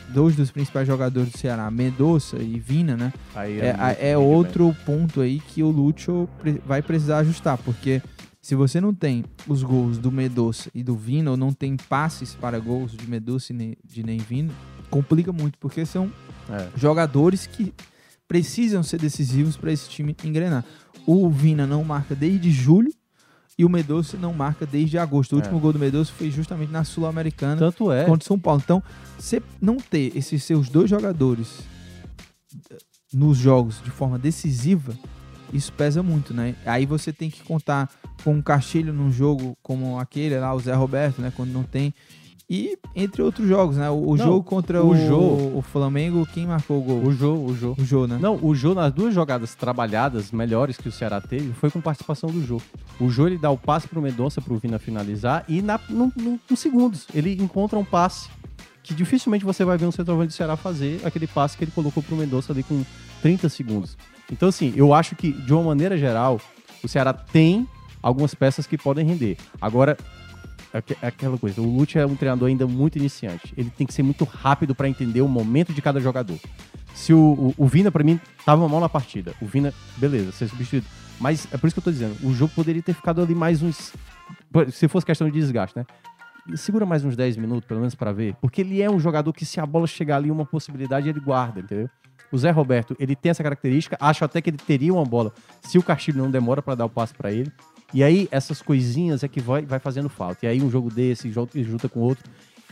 dois 0.09 0.36
dos 0.36 0.51
principais 0.51 0.86
jogadores 0.88 1.32
do 1.32 1.38
Ceará, 1.38 1.69
Mendonça 1.71 2.38
e 2.38 2.59
Vina, 2.59 2.97
né? 2.97 3.13
Aí 3.36 3.59
É, 3.59 3.67
é 3.67 3.73
rendimento. 3.75 4.19
outro 4.19 4.75
ponto 4.86 5.21
aí 5.21 5.39
que 5.39 5.63
o 5.63 5.69
Lúcio 5.69 6.27
vai 6.65 6.82
precisar 6.82 7.19
ajustar, 7.19 7.57
porque 7.59 8.01
se 8.41 8.55
você 8.55 8.82
não 8.82 8.93
tem 8.93 9.23
os 9.47 9.63
gols 9.63 9.97
do 9.97 10.11
Medoça 10.11 10.69
e 10.73 10.84
do 10.84 10.95
Vina, 10.95 11.32
ou 11.32 11.38
não 11.38 11.53
tem 11.53 11.75
passes 11.77 12.34
para 12.36 12.59
gols 12.59 12.91
de 12.91 13.07
Medoça 13.09 13.53
e 13.53 13.77
de 13.86 14.03
nem 14.03 14.17
Vina, 14.17 14.51
complica 14.89 15.32
muito, 15.32 15.57
porque 15.59 15.86
são 15.86 16.11
É. 16.49 16.67
jogadores 16.75 17.45
que 17.47 17.73
precisam 18.27 18.82
ser 18.84 18.99
decisivos 18.99 19.55
para 19.57 19.71
esse 19.71 19.89
time 19.89 20.15
engrenar. 20.23 20.63
O 21.05 21.30
Vina 21.30 21.65
não 21.65 21.84
marca 21.84 22.13
desde 22.15 22.51
julho 22.51 22.91
e 23.60 23.66
o 23.66 23.70
Medoça 23.70 24.16
não 24.16 24.34
marca 24.34 24.66
desde 24.66 24.97
agosto. 24.97 25.34
O 25.34 25.36
É. 25.36 25.41
último 25.41 25.60
gol 25.60 25.74
do 25.74 25.80
Medoça 25.80 26.14
foi 26.18 26.32
justamente 26.32 26.72
na 26.72 26.86
Sul-Americana 26.86 27.57
Tanto 27.57 27.91
é. 27.91 28.05
contra 28.05 28.24
o 28.24 28.26
São 28.26 28.39
Paulo. 28.39 28.62
Então, 28.64 28.82
você 29.18 29.43
não 29.62 29.76
ter 29.76 30.16
esses 30.16 30.41
seus 30.45 30.70
dois 30.70 30.89
jogadores 30.89 31.60
eh, 32.72 32.78
nos 33.14 33.38
jogos 33.38 33.82
de 33.84 33.91
forma 33.91 34.18
decisiva, 34.18 34.97
isso 35.51 35.74
pesa 35.74 36.01
muito, 36.01 36.34
né? 36.34 36.55
Aí 36.66 36.86
você 36.86 37.12
tem 37.12 37.30
que 37.30 37.43
contar 37.43 37.89
com 38.24 38.34
um 38.36 38.41
Castilho 38.41 38.93
num 38.93 39.12
jogo 39.12 39.57
como 39.62 39.99
aquele 39.99 40.39
lá, 40.39 40.53
o 40.53 40.60
Zé 40.62 40.74
Roberto, 40.74 41.22
né? 41.22 41.34
Quando 41.36 41.49
não 41.51 41.64
tem. 41.64 41.93
E 42.50 42.78
entre 42.95 43.22
outros 43.22 43.47
jogos, 43.47 43.78
né? 43.78 43.89
O, 43.91 44.10
o 44.10 44.18
Não, 44.18 44.26
jogo 44.26 44.43
contra 44.43 44.84
o 44.84 44.89
o, 44.89 44.95
Jô- 44.95 45.58
o 45.58 45.62
Flamengo, 45.62 46.26
quem 46.34 46.47
marcou 46.47 46.80
o 46.80 46.82
gol? 46.82 47.04
O 47.06 47.12
Jô, 47.14 47.34
o 47.36 47.56
Jô. 47.56 47.76
O 47.78 47.86
Jô, 47.86 48.08
né? 48.08 48.18
Não, 48.20 48.39
o 48.41 48.56
Jô, 48.56 48.74
nas 48.74 48.91
duas 48.91 49.14
jogadas 49.14 49.54
trabalhadas 49.54 50.32
melhores 50.32 50.76
que 50.76 50.89
o 50.89 50.91
Ceará 50.91 51.22
teve, 51.22 51.54
foi 51.54 51.70
com 51.70 51.80
participação 51.80 52.30
do 52.32 52.43
Jô. 52.43 52.60
O 53.00 53.10
Jô, 53.10 53.28
ele 53.28 53.38
dá 53.38 53.52
o 53.52 53.58
passe 53.58 53.88
pro 53.88 54.02
Mendonça, 54.02 54.41
pro 54.41 54.58
Vina 54.58 54.80
finalizar, 54.80 55.45
e 55.47 55.62
na, 55.62 55.80
num, 55.89 56.12
num- 56.18 56.39
num 56.50 56.56
segundos, 56.56 57.06
ele 57.14 57.34
encontra 57.39 57.78
um 57.78 57.86
passe 57.86 58.30
que 58.82 58.95
dificilmente 58.95 59.45
você 59.45 59.64
vai 59.64 59.78
ver 59.78 59.86
um 59.86 59.91
centroavante 59.91 60.30
do 60.30 60.34
Ceará 60.34 60.56
fazer 60.58 61.00
aquele 61.06 61.28
passe 61.28 61.56
que 61.56 61.64
ele 61.64 61.72
colocou 61.72 62.02
pro 62.02 62.16
Mendonça 62.16 62.52
ali 62.52 62.64
com 62.64 62.84
30 63.22 63.47
segundos. 63.47 63.95
Então, 64.32 64.50
assim, 64.50 64.74
eu 64.76 64.91
acho 64.91 65.16
que, 65.16 65.32
de 65.32 65.54
uma 65.54 65.62
maneira 65.62 65.95
geral, 66.00 66.41
o 66.84 66.88
Ceará 66.88 67.14
tem 67.14 67.68
algumas 68.02 68.34
peças 68.34 68.66
que 68.66 68.76
podem 68.78 69.06
render. 69.06 69.38
Agora, 69.62 69.95
aquela 70.74 71.38
coisa, 71.38 71.61
o 71.61 71.65
Lute 71.65 71.97
é 71.97 72.05
um 72.05 72.15
treinador 72.15 72.47
ainda 72.47 72.67
muito 72.67 72.97
iniciante. 72.97 73.53
Ele 73.57 73.70
tem 73.70 73.88
que 73.88 73.93
ser 73.93 74.03
muito 74.03 74.24
rápido 74.24 74.76
para 74.76 74.88
entender 74.88 75.22
o 75.22 75.28
momento 75.28 75.74
de 75.74 75.82
cada 75.82 75.99
jogador. 75.99 76.38
Se 76.93 77.13
o, 77.13 77.17
o, 77.17 77.53
o 77.57 77.67
Vina, 77.67 77.91
pra 77.91 78.03
mim, 78.03 78.20
tava 78.45 78.67
mal 78.67 78.80
na 78.80 78.89
partida. 78.89 79.34
O 79.41 79.45
Vina, 79.45 79.74
beleza, 79.97 80.32
ser 80.32 80.47
substituído. 80.47 80.86
Mas 81.20 81.47
é 81.51 81.57
por 81.57 81.67
isso 81.67 81.74
que 81.74 81.80
eu 81.80 81.84
tô 81.84 81.91
dizendo, 81.91 82.15
o 82.24 82.34
jogo 82.34 82.53
poderia 82.55 82.82
ter 82.82 82.93
ficado 82.93 83.22
ali 83.22 83.36
mais 83.36 83.61
uns. 83.61 83.93
Se 84.72 84.88
fosse 84.88 85.05
questão 85.05 85.30
de 85.30 85.34
desgaste, 85.34 85.78
né? 85.78 85.86
Segura 86.55 86.86
mais 86.86 87.03
uns 87.03 87.15
10 87.15 87.38
minutos, 87.38 87.67
pelo 87.67 87.80
menos, 87.80 87.93
pra 87.93 88.11
ver. 88.11 88.36
Porque 88.41 88.61
ele 88.61 88.82
é 88.82 88.89
um 88.89 88.99
jogador 88.99 89.32
que, 89.34 89.45
se 89.45 89.59
a 89.59 89.65
bola 89.65 89.86
chegar 89.86 90.15
ali, 90.15 90.32
uma 90.32 90.45
possibilidade, 90.45 91.09
ele 91.09 91.20
guarda, 91.20 91.59
entendeu? 91.59 91.89
O 92.32 92.38
Zé 92.38 92.51
Roberto, 92.51 92.95
ele 92.99 93.15
tem 93.15 93.30
essa 93.30 93.43
característica. 93.43 93.97
Acho 93.99 94.24
até 94.24 94.41
que 94.41 94.49
ele 94.49 94.57
teria 94.57 94.93
uma 94.93 95.03
bola 95.03 95.34
se 95.61 95.78
o 95.78 95.84
Castilho 95.84 96.20
não 96.20 96.32
demora 96.32 96.61
pra 96.61 96.76
dar 96.76 96.86
o 96.86 96.89
passe 96.89 97.13
pra 97.13 97.32
ele. 97.32 97.51
E 97.93 98.03
aí, 98.03 98.27
essas 98.31 98.61
coisinhas 98.61 99.23
é 99.23 99.27
que 99.27 99.39
vai, 99.39 99.63
vai 99.65 99.79
fazendo 99.79 100.09
falta. 100.09 100.45
E 100.45 100.49
aí, 100.49 100.61
um 100.61 100.69
jogo 100.69 100.89
desse 100.93 101.31
junta, 101.31 101.89
com 101.89 101.99
outro. 102.01 102.23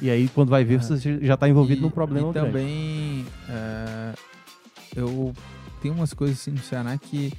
E 0.01 0.09
aí, 0.11 0.27
quando 0.29 0.49
vai 0.49 0.63
ver, 0.63 0.81
você 0.81 1.17
já 1.25 1.35
tá 1.35 1.49
envolvido 1.49 1.79
E- 1.79 1.83
num 1.83 1.89
problema 1.89 2.29
e 2.29 2.33
grande. 2.33 2.47
também 2.51 3.25
é, 3.49 4.13
eu 4.95 5.33
tenho 5.81 5.95
umas 5.95 6.13
coisas 6.13 6.37
assim 6.39 6.51
no 6.51 6.59
Ceará 6.59 6.95
que, 6.97 7.33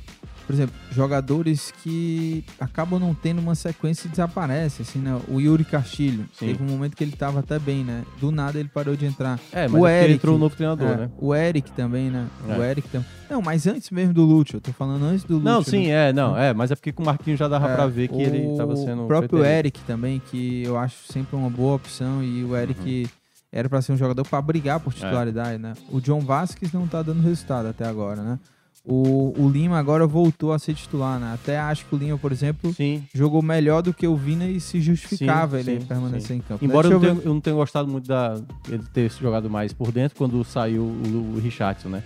por 0.49 0.55
exemplo, 0.55 0.74
jogadores 0.90 1.70
que 1.82 2.42
acabam 2.59 2.99
não 2.99 3.12
tendo 3.14 3.38
uma 3.38 3.55
sequência 3.55 4.07
e 4.07 4.11
desaparecem, 4.11 4.82
assim, 4.82 4.99
né? 4.99 5.20
O 5.28 5.38
Yuri 5.38 5.62
Castilho, 5.62 6.24
Sim. 6.32 6.46
teve 6.46 6.62
um 6.62 6.66
momento 6.66 6.96
que 6.96 7.05
ele 7.05 7.12
tava 7.12 7.40
até 7.40 7.59
bem, 7.59 7.84
né? 7.84 8.03
Do 8.18 8.30
nada 8.32 8.59
ele 8.59 8.70
parou 8.72 8.96
de 8.96 9.05
entrar. 9.05 9.38
É, 9.53 9.68
mas 9.68 9.82
O 9.82 9.86
é 9.86 10.05
Eric, 10.05 10.14
entrou 10.14 10.36
um 10.36 10.38
novo 10.38 10.57
treinador, 10.57 10.88
É, 10.88 10.96
né? 10.96 11.11
O 11.18 11.34
Eric 11.34 11.70
também, 11.72 12.11
né? 12.11 12.26
O 12.49 12.62
É. 12.62 12.70
Eric 12.70 12.88
também. 12.88 13.07
Não, 13.28 13.42
mas 13.42 13.66
antes 13.66 13.90
mesmo 13.90 14.14
do 14.14 14.24
Lúcio, 14.24 14.57
eu 14.57 14.61
tô 14.62 14.72
falando 14.72 15.05
antes 15.05 15.22
do 15.24 15.34
Lúcio. 15.34 15.44
Não, 15.44 15.59
né? 15.59 15.64
sim, 15.66 15.86
é, 15.90 16.14
não, 16.14 16.34
é, 16.34 16.55
mas 16.55 16.70
é 16.70 16.74
porque 16.74 16.92
com 16.92 17.03
o 17.03 17.07
Marquinhos 17.07 17.38
já 17.38 17.46
dava 17.46 17.68
É, 17.70 17.74
pra 17.74 17.86
ver 17.86 18.09
que 18.09 18.22
ele 18.22 18.57
tava 18.57 18.74
sendo. 18.74 19.05
O 19.05 19.07
próprio. 19.07 19.44
Eric 19.44 19.78
também, 19.82 20.18
que 20.30 20.62
eu 20.64 20.78
acho 20.78 20.96
sempre 21.12 21.36
uma 21.36 21.51
boa 21.51 21.74
opção. 21.74 22.22
E 22.24 22.42
o 22.42 22.57
Eric 22.57 23.03
Uhum. 23.03 23.09
era 23.53 23.68
pra 23.68 23.82
ser 23.82 23.92
um 23.92 23.99
jogador 23.99 24.26
pra 24.26 24.40
brigar 24.40 24.76
É. 24.76 24.78
por 24.78 24.94
titularidade, 24.94 25.59
né? 25.59 25.74
O 25.90 26.01
John 26.01 26.20
Vasquez 26.20 26.72
não 26.72 26.86
tá 26.86 27.03
dando 27.03 27.20
resultado 27.22 27.68
até 27.68 27.86
agora, 27.86 28.22
né? 28.22 28.38
O, 28.84 29.34
o 29.36 29.48
Lima 29.50 29.78
agora 29.78 30.06
voltou 30.06 30.52
a 30.52 30.58
ser 30.58 30.74
titular, 30.74 31.18
né? 31.20 31.32
Até 31.34 31.58
acho 31.58 31.84
que 31.84 31.94
o 31.94 31.98
Lima, 31.98 32.16
por 32.16 32.32
exemplo, 32.32 32.72
Sim. 32.72 33.04
jogou 33.12 33.42
melhor 33.42 33.82
do 33.82 33.92
que 33.92 34.06
o 34.06 34.16
Vina 34.16 34.46
e 34.46 34.60
se 34.60 34.80
justificava 34.80 35.62
Sim, 35.62 35.70
ele 35.70 35.80
sim, 35.80 35.86
permanecer 35.86 36.36
em 36.36 36.40
campo. 36.40 36.64
Embora 36.64 36.88
Deixa 36.88 36.94
eu 36.94 37.00
não, 37.00 37.00
ver- 37.00 37.20
tenha, 37.20 37.28
eu 37.30 37.34
não 37.34 37.40
tenha 37.40 37.56
gostado 37.56 37.86
muito 37.88 38.08
da 38.08 38.40
ele 38.68 38.82
ter 38.94 39.10
jogado 39.10 39.50
mais 39.50 39.72
por 39.74 39.92
dentro 39.92 40.16
quando 40.16 40.42
saiu 40.42 40.82
o, 40.84 41.34
o 41.36 41.40
Richardson, 41.40 41.88
né? 41.90 42.02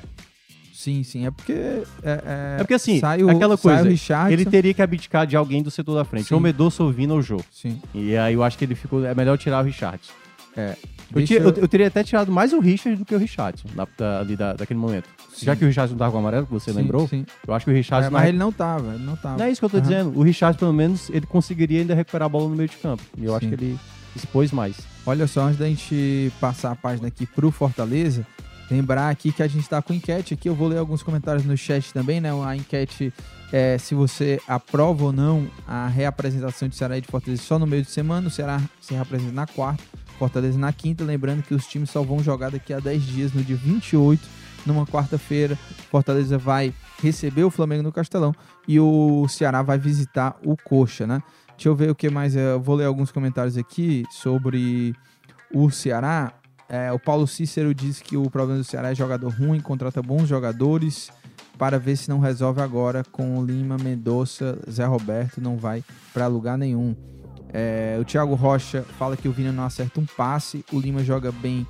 Sim, 0.74 1.04
sim. 1.04 1.24
É 1.26 1.30
porque. 1.30 1.52
É, 1.52 1.84
é, 2.02 2.56
É 2.56 2.58
porque 2.58 2.74
assim, 2.74 3.00
aquela 3.30 3.56
coisa, 3.56 3.88
Richardson. 3.88 4.32
Ele 4.32 4.44
teria 4.44 4.74
que 4.74 4.82
abdicar 4.82 5.24
de 5.24 5.36
alguém 5.36 5.62
do 5.62 5.70
setor 5.70 5.94
da 5.94 6.04
frente. 6.04 6.26
Sim. 6.26 6.34
Ou 6.34 6.40
Medoça, 6.40 6.82
ou 6.82 6.90
Vina 6.90 7.14
ou 7.14 7.22
Jô. 7.22 7.36
Sim. 7.52 7.80
E 7.94 8.16
aí 8.16 8.34
eu 8.34 8.42
acho 8.42 8.58
que 8.58 8.64
ele 8.64 8.74
ficou. 8.74 9.04
É 9.06 9.14
melhor 9.14 9.38
tirar 9.38 9.62
o 9.62 9.64
Richardson. 9.64 10.12
É. 10.57 10.76
Eu, 11.14 11.24
tinha- 11.26 11.38
eu- 11.40 11.50
eu 11.50 11.68
teria 11.68 11.86
até 11.88 12.03
tirado 12.03 12.30
mais 12.32 12.53
o 12.53 12.61
Richard 12.61 12.98
do 12.98 13.05
que 13.05 13.14
o 13.14 13.18
Richardson 13.18 13.68
na- 13.74 13.86
da- 13.98 14.20
ali 14.20 14.34
da- 14.36 14.55
daquele 14.55 14.78
momento. 14.80 15.09
Sim. 15.34 15.46
Já 15.46 15.57
que 15.57 15.64
o 15.64 15.66
Richardson 15.68 15.96
tava 15.96 16.11
com 16.11 16.16
o 16.16 16.20
amarelo, 16.20 16.46
que 16.46 16.53
você 16.53 16.70
Sim, 16.72 16.78
lembrou, 16.78 17.07
Sim. 17.09 17.24
eu 17.46 17.55
acho 17.55 17.64
que 17.66 17.70
o 17.70 17.74
Richardson. 17.74 18.09
É, 18.09 18.11
na 18.11 18.18
mas 18.18 18.28
ele 18.28 18.38
não 18.38 18.50
tava, 18.53 18.94
ele 18.94 19.05
não 19.05 19.16
tava. 19.16 19.38
Não 19.38 19.44
é 19.44 19.50
isso 19.50 19.61
que 19.61 19.64
eu 19.66 19.70
tô 19.70 19.76
Aham. 19.78 19.86
dizendo. 19.86 20.18
O 20.18 20.22
Richard, 20.22 20.59
pelo 20.59 20.72
menos, 20.72 21.09
ele 21.11 21.26
conseguiria 21.26 21.80
ainda 21.80 21.94
recuperar 21.94 22.26
a 22.26 22.28
bola 22.28 22.48
no 22.48 22.57
meio 22.57 22.68
de 22.68 22.76
campo. 22.76 23.03
E 23.16 23.24
eu 23.24 23.34
acho 23.36 23.46
que 23.48 23.55
ele 23.55 23.78
expôs 24.16 24.53
mais. 24.53 24.76
Olha 25.07 25.26
só, 25.26 25.42
antes 25.42 25.59
da 25.59 25.66
gente 25.66 26.32
passar 26.40 26.72
a 26.72 26.76
página 26.76 27.09
aqui 27.09 27.26
pro 27.26 27.50
Fortaleza, 27.50 28.26
lembrar 28.70 29.11
aqui 29.11 29.32
que 29.32 29.42
a 29.42 29.48
gente 29.48 29.68
tá 29.68 29.82
com 29.82 29.92
enquete 29.92 30.32
aqui, 30.34 30.48
eu 30.48 30.55
vou 30.55 30.68
ler 30.68 30.78
alguns 30.78 31.03
comentários 31.03 31.44
no 31.44 31.57
chat 31.57 31.92
também, 31.92 32.20
né? 32.20 32.30
A 32.44 32.57
enquete 32.57 33.12
é 33.53 33.76
se 33.78 33.94
você 33.94 34.40
aprova 34.48 35.05
ou 35.05 35.12
não 35.12 35.46
a 35.68 35.86
reapresentação 35.88 36.68
de 36.68 36.76
Ceará 36.76 36.96
e 36.96 37.00
de 37.03 37.09
Fortaleza 37.09 37.42
só 37.42 37.59
no 37.59 37.66
meio 37.66 37.82
de 37.82 37.90
semana, 37.90 38.28
o 38.28 38.30
Ceará 38.30 38.61
se 38.80 38.94
reapresenta 38.94 39.32
na 39.32 39.46
quarta, 39.46 39.82
Fortaleza 40.18 40.58
na 40.58 40.72
quinta, 40.72 41.04
lembrando 41.04 41.42
que 41.42 41.54
os 41.54 41.66
times 41.66 41.90
só 41.90 42.02
vão 42.02 42.22
jogar 42.22 42.50
daqui 42.50 42.72
a 42.72 42.80
10 42.80 43.02
dias, 43.02 43.32
no 43.32 43.42
dia 43.42 43.56
28, 43.56 44.22
numa 44.64 44.86
quarta-feira, 44.86 45.56
Fortaleza 45.90 46.38
vai 46.38 46.72
receber 47.00 47.44
o 47.44 47.50
Flamengo 47.50 47.82
no 47.82 47.92
Castelão 47.92 48.34
e 48.66 48.78
o 48.78 49.26
Ceará 49.28 49.62
vai 49.62 49.78
visitar 49.78 50.38
o 50.44 50.56
Coxa, 50.56 51.06
né? 51.06 51.22
Deixa 51.56 51.68
eu 51.68 51.74
ver 51.74 51.90
o 51.90 51.94
que 51.94 52.08
mais. 52.08 52.34
Eu 52.34 52.60
vou 52.60 52.76
ler 52.76 52.86
alguns 52.86 53.12
comentários 53.12 53.56
aqui 53.56 54.04
sobre 54.10 54.94
o 55.52 55.70
Ceará. 55.70 56.32
É, 56.68 56.90
o 56.90 56.98
Paulo 56.98 57.26
Cícero 57.26 57.74
diz 57.74 58.00
que 58.00 58.16
o 58.16 58.30
problema 58.30 58.58
do 58.58 58.64
Ceará 58.64 58.90
é 58.90 58.94
jogador 58.94 59.32
ruim, 59.32 59.60
contrata 59.60 60.02
bons 60.02 60.26
jogadores 60.26 61.10
para 61.58 61.78
ver 61.78 61.96
se 61.96 62.08
não 62.08 62.18
resolve 62.18 62.60
agora 62.60 63.04
com 63.12 63.44
Lima, 63.44 63.76
Mendonça, 63.76 64.58
Zé 64.68 64.84
Roberto, 64.84 65.40
não 65.40 65.56
vai 65.56 65.84
para 66.12 66.26
lugar 66.26 66.56
nenhum. 66.56 66.96
É, 67.53 67.98
o 68.00 68.05
Thiago 68.05 68.34
Rocha 68.34 68.82
fala 68.98 69.16
que 69.16 69.28
o 69.28 69.32
Vina 69.32 69.53
não 69.53 69.64
acerta 69.64 70.00
um 70.00 70.07
passe, 70.07 70.64
o 70.72 70.80
Lima 70.80 71.05
joga 71.05 71.30
bem 71.30 71.66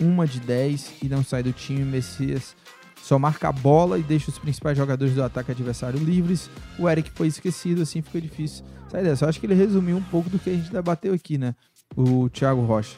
uma 0.00 0.26
de 0.26 0.40
10 0.40 0.94
e 1.02 1.08
não 1.08 1.22
sai 1.22 1.42
do 1.42 1.52
time. 1.52 1.84
Messias 1.84 2.56
só 3.02 3.18
marca 3.18 3.48
a 3.48 3.52
bola 3.52 3.98
e 3.98 4.02
deixa 4.02 4.30
os 4.30 4.38
principais 4.38 4.76
jogadores 4.76 5.14
do 5.14 5.22
ataque 5.22 5.50
adversário 5.52 5.98
livres. 5.98 6.50
O 6.78 6.88
Eric 6.88 7.10
foi 7.10 7.28
esquecido, 7.28 7.82
assim 7.82 8.02
ficou 8.02 8.20
difícil 8.20 8.64
sair 8.90 9.04
dessa. 9.04 9.24
Eu 9.24 9.28
acho 9.28 9.38
que 9.38 9.46
ele 9.46 9.54
resumiu 9.54 9.96
um 9.96 10.02
pouco 10.02 10.28
do 10.28 10.38
que 10.38 10.50
a 10.50 10.54
gente 10.54 10.70
debateu 10.70 11.14
aqui, 11.14 11.38
né? 11.38 11.54
O 11.96 12.28
Thiago 12.28 12.62
Rocha. 12.62 12.96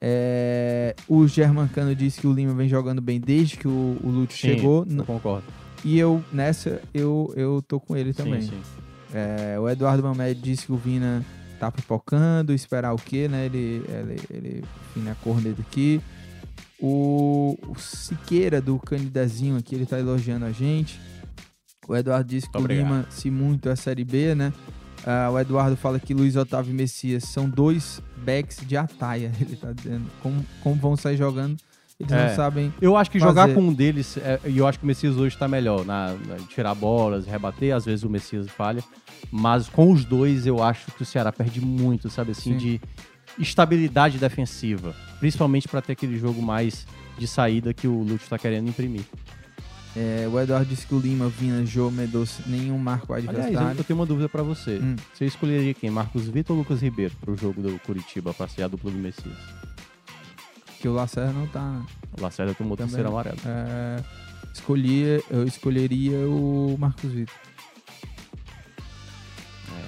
É, 0.00 0.96
o 1.08 1.26
Germancano 1.28 1.94
disse 1.94 2.20
que 2.20 2.26
o 2.26 2.32
Lima 2.32 2.54
vem 2.54 2.68
jogando 2.68 3.00
bem 3.00 3.20
desde 3.20 3.56
que 3.56 3.68
o, 3.68 3.98
o 4.02 4.08
Lúcio 4.08 4.36
Sim, 4.36 4.56
chegou. 4.56 4.86
Eu 4.88 5.04
concordo. 5.04 5.44
E 5.84 5.98
eu, 5.98 6.22
nessa, 6.32 6.80
eu, 6.92 7.32
eu 7.36 7.62
tô 7.66 7.78
com 7.78 7.96
ele 7.96 8.12
também. 8.12 8.42
Sim, 8.42 8.48
sim. 8.48 8.82
É, 9.14 9.58
o 9.60 9.68
Eduardo 9.68 10.02
Mamed 10.02 10.40
disse 10.40 10.66
que 10.66 10.72
o 10.72 10.76
Vina 10.76 11.24
tá 11.62 11.70
pipocando, 11.70 12.52
esperar 12.52 12.92
o 12.92 12.96
quê, 12.96 13.28
né? 13.28 13.46
Ele, 13.46 13.84
ele, 13.88 14.20
ele 14.30 14.64
enfim, 14.90 15.02
na 15.06 15.14
corneta 15.14 15.60
aqui. 15.62 16.00
O, 16.80 17.56
o 17.68 17.78
Siqueira 17.78 18.60
do 18.60 18.78
Candidazinho 18.80 19.56
aqui, 19.56 19.74
ele 19.76 19.86
tá 19.86 19.98
elogiando 19.98 20.44
a 20.44 20.50
gente. 20.50 20.98
O 21.86 21.94
Eduardo 21.94 22.28
disse 22.28 22.50
que 22.50 22.56
o 22.56 22.60
Obrigado. 22.60 22.84
Lima, 22.86 23.06
se 23.10 23.30
muito, 23.30 23.68
é 23.68 23.76
Série 23.76 24.04
B, 24.04 24.34
né? 24.34 24.52
Ah, 25.06 25.30
o 25.32 25.38
Eduardo 25.38 25.76
fala 25.76 26.00
que 26.00 26.12
Luiz 26.14 26.34
Otávio 26.36 26.72
e 26.72 26.74
Messias 26.74 27.24
são 27.24 27.48
dois 27.48 28.00
backs 28.24 28.58
de 28.66 28.76
ataia. 28.76 29.30
Ele 29.40 29.54
tá 29.56 29.72
dizendo. 29.72 30.04
Como, 30.20 30.44
como 30.62 30.74
vão 30.76 30.96
sair 30.96 31.16
jogando, 31.16 31.56
eles 32.00 32.10
É. 32.12 32.28
não 32.28 32.34
sabem. 32.36 32.74
Eu 32.80 32.96
acho 32.96 33.10
que 33.10 33.18
jogar 33.20 33.42
Fazer. 33.42 33.54
com 33.54 33.62
um 33.62 33.72
deles, 33.72 34.16
é, 34.16 34.40
e 34.46 34.58
eu 34.58 34.66
acho 34.66 34.78
que 34.78 34.84
o 34.84 34.86
Messias 34.88 35.16
hoje 35.16 35.36
tá 35.38 35.46
melhor, 35.46 35.84
na, 35.84 36.14
na- 36.14 36.36
tirar 36.48 36.74
bolas, 36.74 37.26
rebater, 37.26 37.74
às 37.74 37.84
vezes 37.84 38.04
o 38.04 38.10
Messias 38.10 38.48
falha, 38.48 38.82
mas 39.30 39.68
com 39.68 39.92
os 39.92 40.04
dois 40.04 40.46
eu 40.46 40.62
acho 40.62 40.90
que 40.92 41.02
o 41.02 41.06
Ceará 41.06 41.32
perde 41.32 41.60
muito, 41.60 42.10
sabe 42.10 42.32
assim, 42.32 42.52
Sim. 42.52 42.56
de 42.58 42.80
estabilidade 43.38 44.18
defensiva, 44.18 44.94
principalmente 45.18 45.68
para 45.68 45.80
ter 45.80 45.92
aquele 45.92 46.18
jogo 46.18 46.42
mais 46.42 46.86
de 47.18 47.26
saída 47.26 47.72
que 47.72 47.86
o 47.86 48.02
Lúcio 48.02 48.28
tá 48.28 48.38
querendo 48.38 48.68
imprimir. 48.68 49.04
É, 49.94 50.26
o 50.30 50.40
Eduardo 50.40 50.66
disse 50.66 50.86
que 50.86 50.94
o 50.94 50.98
Lima, 50.98 51.28
Vina, 51.28 51.66
Jô, 51.66 51.90
Medoça, 51.90 52.42
nenhum 52.46 52.78
marca 52.78 53.12
o 53.12 53.14
Aliás, 53.14 53.36
eu, 53.36 53.44
adversário. 53.44 53.78
eu 53.78 53.84
tenho 53.84 53.98
uma 53.98 54.06
dúvida 54.06 54.26
para 54.28 54.42
você. 54.42 54.78
Hum. 54.82 54.96
Você 55.12 55.26
escolheria 55.26 55.74
quem? 55.74 55.90
Marcos 55.90 56.28
Vitor 56.28 56.56
ou 56.56 56.62
Lucas 56.62 56.80
Ribeiro 56.80 57.14
pro 57.20 57.36
jogo 57.36 57.60
do 57.60 57.78
Curitiba, 57.80 58.32
pra 58.32 58.48
ser 58.48 58.62
a 58.62 58.68
dupla 58.68 58.90
do 58.90 58.96
Messias? 58.96 59.36
Que 60.80 60.88
o 60.88 60.94
Lacerda 60.94 61.32
não 61.32 61.46
tá. 61.46 61.82
O 62.18 62.22
Lacerda 62.22 62.54
tomou 62.54 62.72
o 62.72 62.76
Também. 62.76 62.88
terceiro 62.90 63.10
amarelo. 63.10 63.36
É, 63.44 64.02
escolhia, 64.54 65.22
eu 65.30 65.46
escolheria 65.46 66.26
o 66.26 66.74
Marcos 66.78 67.12
Vitor. 67.12 67.34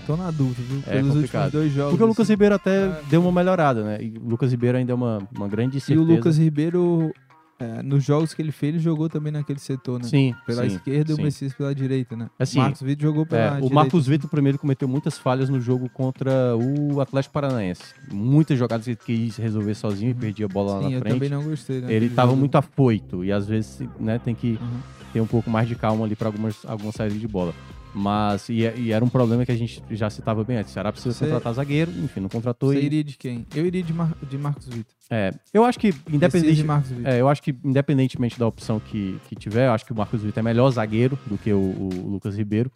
Tô 0.06 0.16
na 0.16 0.30
dúvida, 0.30 0.60
viu? 0.68 0.82
É 0.86 0.92
Pelos 0.96 1.12
complicado. 1.14 1.44
últimos 1.44 1.52
dois 1.62 1.72
jogos. 1.72 1.90
Porque 1.92 2.04
o 2.04 2.06
Lucas 2.06 2.22
assim. 2.24 2.32
Ribeiro 2.32 2.54
até 2.54 2.86
É. 2.86 3.02
deu 3.08 3.22
uma 3.22 3.32
melhorada, 3.32 3.82
né? 3.82 3.98
E 4.02 4.18
o 4.18 4.28
Lucas 4.28 4.50
Ribeiro 4.50 4.76
ainda 4.78 4.92
é 4.92 4.94
uma, 4.94 5.26
uma 5.34 5.48
grande 5.48 5.78
E 5.78 5.80
certeza. 5.80 6.00
o 6.00 6.14
Lucas 6.14 6.36
Ribeiro, 6.38 7.12
é, 7.58 7.82
nos 7.82 8.04
jogos 8.04 8.34
que 8.34 8.42
ele 8.42 8.52
fez, 8.52 8.74
ele 8.74 8.82
jogou 8.82 9.08
também 9.08 9.32
naquele 9.32 9.58
setor, 9.58 9.98
né? 10.02 10.08
Sim, 10.08 10.34
Pela 10.46 10.68
sim, 10.68 10.74
esquerda 10.76 11.12
e 11.12 11.14
o. 11.14 11.20
Messias 11.22 11.54
pela 11.54 11.74
direita, 11.74 12.14
né? 12.16 12.28
Assim, 12.38 12.58
o 12.58 12.62
Marcos 12.62 12.82
Vitor 12.82 13.02
jogou 13.02 13.24
pela 13.24 13.40
É, 13.42 13.46
direita. 13.50 13.66
o 13.66 13.74
Marcos 13.74 14.06
Vitor 14.06 14.28
primeiro 14.28 14.58
cometeu 14.58 14.86
muitas 14.88 15.16
falhas 15.16 15.48
no 15.48 15.60
jogo 15.60 15.88
contra 15.88 16.54
o 16.56 17.00
Atlético 17.00 17.32
Paranaense. 17.32 17.82
Muitas 18.12 18.58
jogadas 18.58 18.84
que 18.84 18.90
ele 18.90 18.98
quis 19.04 19.36
resolver 19.36 19.74
sozinho 19.74 20.10
e 20.10 20.14
perdia 20.14 20.44
a 20.46 20.48
bola 20.48 20.74
lá 20.74 20.78
Sim, 20.80 20.84
na 20.90 20.90
eu 20.96 21.00
frente. 21.00 21.12
também 21.14 21.28
não 21.30 21.42
gostei. 21.44 21.80
Né, 21.80 21.92
Ele 21.92 22.06
estava 22.06 22.28
jogo. 22.28 22.40
muito 22.40 22.56
afoito 22.56 23.24
e 23.24 23.32
às 23.32 23.46
vezes 23.46 23.80
né, 23.98 24.18
tem 24.18 24.34
que 24.34 24.58
Uhum. 24.60 24.80
ter 25.14 25.20
um 25.22 25.26
pouco 25.26 25.48
mais 25.48 25.66
de 25.68 25.74
calma 25.76 26.04
ali 26.04 26.14
para 26.16 26.28
algumas, 26.28 26.56
algumas 26.66 26.94
saídas 26.94 27.18
de 27.18 27.28
bola. 27.28 27.54
Mas, 27.94 28.48
e, 28.48 28.54
e 28.76 28.90
era 28.92 29.04
um 29.04 29.08
problema 29.08 29.46
que 29.46 29.52
a 29.52 29.56
gente 29.56 29.80
já 29.92 30.10
citava 30.10 30.42
bem 30.42 30.56
antes. 30.56 30.70
O 30.72 30.74
Ceará 30.74 30.90
precisa 30.90 31.14
Você- 31.14 31.26
contratar 31.26 31.52
zagueiro, 31.54 31.92
enfim, 32.02 32.18
não 32.20 32.28
contratou. 32.28 32.72
Você 32.72 32.80
E, 32.80 32.84
iria 32.86 33.04
de 33.04 33.16
quem? 33.16 33.46
Eu 33.54 33.64
iria 33.64 33.82
de, 33.84 33.92
Mar... 33.92 34.12
de 34.28 34.36
Marcos 34.36 34.66
Vitor. 34.66 34.92
é, 35.08 35.32
eu 35.52 35.64
acho 35.64 35.78
que, 35.78 35.94
Independente 36.10 36.56
de 36.56 36.64
Marcos 36.64 36.90
Vitor. 36.90 37.06
É, 37.06 37.20
eu 37.20 37.28
acho 37.28 37.40
que, 37.40 37.54
independentemente 37.64 38.36
da 38.36 38.46
opção 38.48 38.80
que, 38.80 39.16
que 39.28 39.36
tiver, 39.36 39.68
eu 39.68 39.72
acho 39.72 39.86
que 39.86 39.92
o 39.92 39.96
Marcos 39.96 40.22
Vitor 40.22 40.40
é 40.40 40.42
melhor 40.42 40.68
zagueiro 40.72 41.16
do 41.26 41.38
que 41.38 41.52
o, 41.52 41.56
o 41.58 42.08
Lucas 42.10 42.36
Ribeiro. 42.36 42.68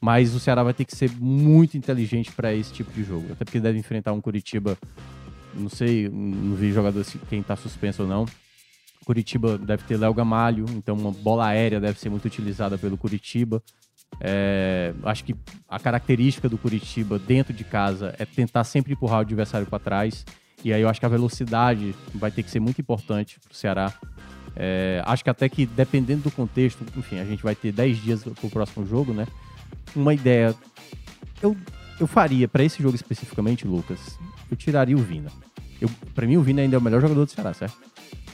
Mas 0.00 0.34
o 0.34 0.38
Ceará 0.40 0.62
vai 0.62 0.72
ter 0.72 0.84
que 0.84 0.94
ser 0.94 1.10
muito 1.18 1.76
inteligente 1.76 2.30
para 2.30 2.54
esse 2.54 2.72
tipo 2.72 2.92
de 2.92 3.02
jogo. 3.02 3.26
Até 3.32 3.44
porque 3.44 3.58
deve 3.58 3.76
enfrentar 3.78 4.12
um 4.12 4.20
Curitiba. 4.20 4.78
Não 5.52 5.68
sei, 5.68 6.08
não 6.08 6.54
vi 6.54 6.70
jogador 6.70 7.04
quem 7.28 7.42
tá 7.42 7.56
suspenso 7.56 8.02
ou 8.02 8.08
não. 8.08 8.24
Curitiba 9.04 9.58
deve 9.58 9.82
ter 9.84 9.96
Léo 9.96 10.14
Gamalho, 10.14 10.64
então 10.76 10.94
uma 10.94 11.10
bola 11.10 11.46
aérea 11.46 11.80
deve 11.80 11.98
ser 11.98 12.08
muito 12.10 12.26
utilizada 12.26 12.78
pelo 12.78 12.96
Curitiba. 12.96 13.60
É, 14.20 14.92
acho 15.04 15.24
que 15.24 15.34
a 15.68 15.78
característica 15.78 16.48
do 16.48 16.58
Curitiba 16.58 17.18
dentro 17.18 17.52
de 17.52 17.64
casa 17.64 18.14
é 18.18 18.24
tentar 18.24 18.64
sempre 18.64 18.92
empurrar 18.92 19.18
o 19.18 19.20
adversário 19.22 19.66
para 19.66 19.78
trás. 19.78 20.24
E 20.64 20.72
aí 20.72 20.82
eu 20.82 20.88
acho 20.88 21.00
que 21.00 21.06
a 21.06 21.08
velocidade 21.10 21.94
vai 22.14 22.30
ter 22.30 22.42
que 22.42 22.50
ser 22.50 22.60
muito 22.60 22.80
importante 22.80 23.38
para 23.40 23.52
o 23.52 23.54
Ceará. 23.54 23.92
É, 24.54 25.02
acho 25.06 25.24
que 25.24 25.30
até 25.30 25.48
que, 25.48 25.64
dependendo 25.64 26.22
do 26.22 26.30
contexto, 26.30 26.84
enfim, 26.96 27.18
a 27.18 27.24
gente 27.24 27.42
vai 27.42 27.54
ter 27.54 27.72
10 27.72 28.02
dias 28.02 28.22
para 28.22 28.46
o 28.46 28.50
próximo 28.50 28.86
jogo, 28.86 29.12
né? 29.12 29.26
Uma 29.94 30.12
ideia. 30.12 30.54
Eu, 31.40 31.56
eu 31.98 32.06
faria, 32.06 32.46
para 32.46 32.62
esse 32.62 32.82
jogo 32.82 32.94
especificamente, 32.94 33.66
Lucas, 33.66 34.18
eu 34.50 34.56
tiraria 34.56 34.96
o 34.96 35.00
Vina. 35.00 35.30
Para 36.14 36.26
mim, 36.26 36.36
o 36.36 36.42
Vina 36.42 36.60
ainda 36.60 36.76
é 36.76 36.78
o 36.78 36.82
melhor 36.82 37.00
jogador 37.00 37.24
do 37.24 37.30
Ceará, 37.30 37.54
certo? 37.54 37.78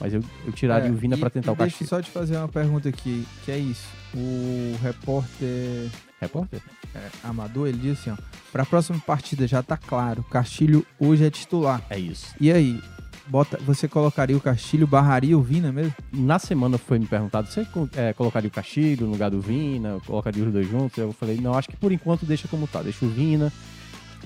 Mas 0.01 0.13
eu, 0.13 0.23
eu 0.47 0.53
tiraria 0.53 0.89
É, 0.89 0.93
o 0.93 0.95
Vina 0.95 1.17
para 1.17 1.31
tentar 1.31 1.53
o 1.53 1.57
Deixa 1.57 1.71
castigo. 1.79 1.85
eu 1.85 1.89
só 1.99 2.03
te 2.03 2.11
fazer 2.11 2.37
uma 2.37 2.49
pergunta 2.49 2.89
aqui, 2.89 3.27
que 3.45 3.51
é 3.51 3.59
isso. 3.59 3.87
O 4.15 4.77
repórter 4.83 5.91
Repórter? 6.21 6.61
é, 6.95 7.09
Amador, 7.25 7.69
ele 7.69 7.79
disse 7.79 8.11
assim, 8.11 8.19
ó. 8.21 8.37
Pra 8.53 8.65
próxima 8.65 8.99
partida 8.99 9.47
já 9.47 9.63
tá 9.63 9.77
claro, 9.77 10.23
Castilho 10.25 10.85
hoje 10.99 11.25
é 11.25 11.31
titular. 11.31 11.83
É 11.91 11.99
isso. 11.99 12.35
E 12.41 12.51
aí, 12.51 12.81
bota, 13.27 13.59
você 13.59 13.87
colocaria 13.87 14.37
o 14.37 14.41
Castilho, 14.41 14.87
barraria 14.87 15.37
o 15.37 15.43
Vina 15.43 15.71
mesmo? 15.73 15.95
Na 16.13 16.39
semana 16.39 16.79
foi 16.79 16.99
me 16.99 17.07
perguntado, 17.07 17.49
você 17.49 17.67
é, 17.97 18.13
colocaria 18.15 18.49
o 18.49 18.53
Castilho 18.53 19.07
no 19.07 19.13
lugar 19.13 19.31
do 19.31 19.41
Vina, 19.41 19.99
colocaria 20.07 20.43
os 20.45 20.53
dois 20.53 20.69
juntos? 20.71 20.97
Eu 20.97 21.13
falei, 21.13 21.39
não, 21.39 21.55
acho 21.55 21.69
que 21.69 21.77
por 21.77 21.93
enquanto 21.93 22.25
deixa 22.25 22.49
como 22.49 22.67
tá, 22.67 22.83
deixa 22.83 23.05
o 23.05 23.09
Vina. 23.11 23.53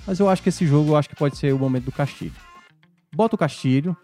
Mas 0.06 0.18
eu 0.20 0.28
acho 0.30 0.42
que 0.42 0.48
esse 0.48 0.66
jogo, 0.66 0.90
eu 0.90 0.96
acho 0.96 1.08
que 1.08 1.16
pode 1.16 1.36
ser 1.36 1.52
o 1.52 1.58
momento 1.58 1.84
do 1.86 1.92
Castilho. 1.92 2.32
Bota 3.12 3.34
o 3.34 3.38
Castilho 3.38 3.96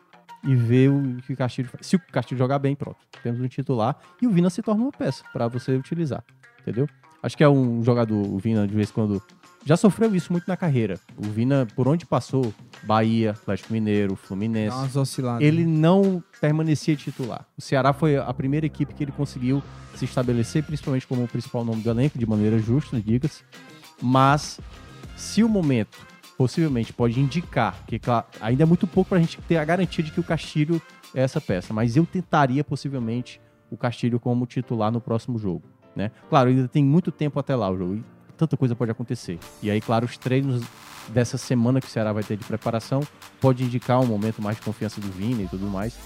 e 0.45 0.55
vê 0.55 0.89
o 0.89 1.17
que 1.27 1.33
o 1.33 1.37
Castilho 1.37 1.69
faz. 1.69 1.87
Se 1.87 1.97
o 1.97 1.99
Castilho 1.99 2.39
jogar 2.39 2.59
bem, 2.59 2.75
pronto, 2.75 2.99
temos 3.23 3.41
um 3.41 3.49
titular 3.49 3.97
e 4.21 4.27
o 4.27 4.31
Vina 4.31 4.51
se 4.51 4.63
torna 4.63 4.83
uma 4.83 4.93
peça 4.93 5.25
para 5.33 5.49
você 5.49 5.73
utilizar, 5.73 6.23
entendeu? 6.61 6.89
Acho 7.23 7.37
que 7.37 7.43
é 7.43 7.49
um 7.49 7.83
jogador, 7.83 8.15
o 8.15 8.39
Vina, 8.39 8.67
de 8.69 8.75
vez 8.75 8.91
em 8.91 8.93
quando, 8.93 9.23
já 9.65 9.77
sofreu 9.77 10.15
isso 10.15 10.31
muito 10.31 10.47
na 10.47 10.57
carreira. 10.57 11.01
O 11.17 11.25
Vina, 11.25 11.67
por 11.75 11.89
onde 11.89 12.07
passou, 12.07 12.55
Bahia, 12.85 13.33
Atlético 13.33 13.73
Mineiro, 13.73 14.15
Fluminense, 14.15 14.77
ele 15.41 15.65
não 15.65 16.23
permanecia 16.41 16.95
titular. 16.95 17.45
O 17.59 17.61
Ceará 17.61 17.93
foi 17.93 18.17
a 18.17 18.33
primeira 18.33 18.65
equipe 18.65 18.95
que 18.95 19.03
ele 19.03 19.11
conseguiu 19.11 19.61
se 19.97 20.05
estabelecer, 20.05 20.63
principalmente 20.63 21.07
como 21.07 21.25
o 21.25 21.29
principal 21.29 21.65
nome 21.65 21.83
do 21.83 21.91
elenco, 21.91 22.17
de 22.17 22.27
maneira 22.27 22.59
justa, 22.61 23.01
diga-se. 23.01 23.43
Mas, 24.01 24.61
se 25.17 25.43
o 25.43 25.49
momento 25.49 25.99
possivelmente 26.37 26.93
pode 26.93 27.19
indicar, 27.19 27.85
que 27.87 27.99
claro, 27.99 28.27
ainda 28.41 28.63
é 28.63 28.67
muito 28.67 28.87
pouco 28.87 29.09
para 29.11 29.19
a 29.19 29.21
gente 29.21 29.41
ter 29.43 29.57
a 29.57 29.65
garantia 29.65 30.05
de 30.05 30.11
que 30.11 30.21
o 30.21 30.25
Castilho 30.25 30.81
é 31.15 31.23
essa 31.23 31.41
peça, 31.41 31.73
mas 31.73 31.97
eu 31.97 32.05
tentaria 32.05 32.63
possivelmente 32.63 33.41
o 33.71 33.77
Castilho 33.77 34.21
como 34.21 34.47
titular 34.47 34.93
no 34.93 35.01
próximo 35.01 35.39
jogo. 35.39 35.63
Né? 35.95 36.11
Claro, 36.29 36.51
ainda 36.51 36.69
tem 36.69 36.85
muito 36.85 37.11
tempo 37.11 37.41
até 37.41 37.57
lá 37.57 37.71
o 37.71 37.77
jogo. 37.77 37.95
E 37.97 38.05
tanta 38.37 38.57
coisa 38.57 38.77
pode 38.77 38.91
acontecer. 38.91 39.39
E 39.63 39.71
aí, 39.71 39.81
claro, 39.81 40.05
os 40.05 40.19
treinos 40.19 40.63
dessa 41.09 41.39
semana 41.39 41.81
que 41.81 41.87
o 41.87 41.91
Ceará 41.91 42.13
vai 42.13 42.23
ter 42.23 42.37
de 42.37 42.45
preparação 42.45 43.01
pode 43.41 43.65
indicar 43.65 44.01
um 44.01 44.07
momento 44.07 44.43
mais 44.43 44.57
de 44.57 44.63
confiança 44.63 45.01
do 45.01 45.09
Vina 45.09 45.43
e 45.43 45.49
tudo 45.49 45.67
mais. 45.67 45.99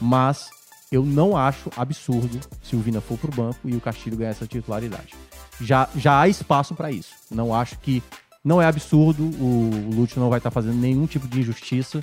Mas 0.00 0.50
eu 0.90 1.04
não 1.04 1.36
acho 1.36 1.70
absurdo 1.76 2.40
se 2.62 2.74
o 2.74 2.80
Vina 2.80 3.00
for 3.00 3.16
pro 3.18 3.30
banco 3.30 3.58
e 3.64 3.76
o 3.76 3.80
Castilho 3.80 4.16
ganhar 4.16 4.30
essa 4.30 4.46
titularidade. 4.46 5.14
Já, 5.60 5.88
já 5.96 6.20
há 6.20 6.28
espaço 6.28 6.74
para 6.74 6.90
isso. 6.90 7.14
Não 7.30 7.54
acho 7.54 7.78
que. 7.78 8.02
Não 8.46 8.62
é 8.62 8.64
absurdo, 8.64 9.24
o 9.24 9.90
Lúcio 9.92 10.20
não 10.20 10.30
vai 10.30 10.38
estar 10.38 10.52
fazendo 10.52 10.76
nenhum 10.76 11.04
tipo 11.04 11.26
de 11.26 11.40
injustiça. 11.40 12.00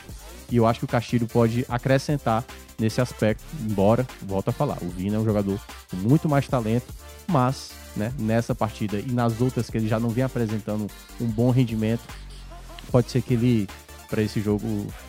E 0.52 0.58
eu 0.58 0.68
acho 0.68 0.80
que 0.80 0.86
o 0.86 0.90
Castilho 0.90 1.26
pode 1.26 1.66
acrescentar 1.70 2.44
nesse 2.78 3.00
aspecto. 3.00 3.42
Embora, 3.62 4.06
volto 4.22 4.50
a 4.50 4.52
falar, 4.52 4.78
o 4.82 4.90
Vina 4.90 5.16
é 5.16 5.20
um 5.20 5.24
jogador 5.24 5.58
com 5.90 5.96
muito 5.96 6.28
mais 6.28 6.46
talento, 6.46 6.94
mas 7.30 7.72
né, 7.96 8.12
nessa 8.20 8.54
partida 8.54 9.00
e 9.00 9.10
nas 9.10 9.40
outras 9.40 9.70
que 9.70 9.78
ele 9.78 9.88
já 9.88 9.98
não 10.02 10.10
vem 10.10 10.26
apresentando 10.26 10.86
um 11.22 11.28
bom 11.28 11.50
rendimento, 11.50 12.04
pode 12.92 13.10
ser 13.10 13.22
que 13.22 13.36
ele, 13.36 13.70
para 14.10 14.22
esse 14.22 14.42
jogo, 14.42 14.68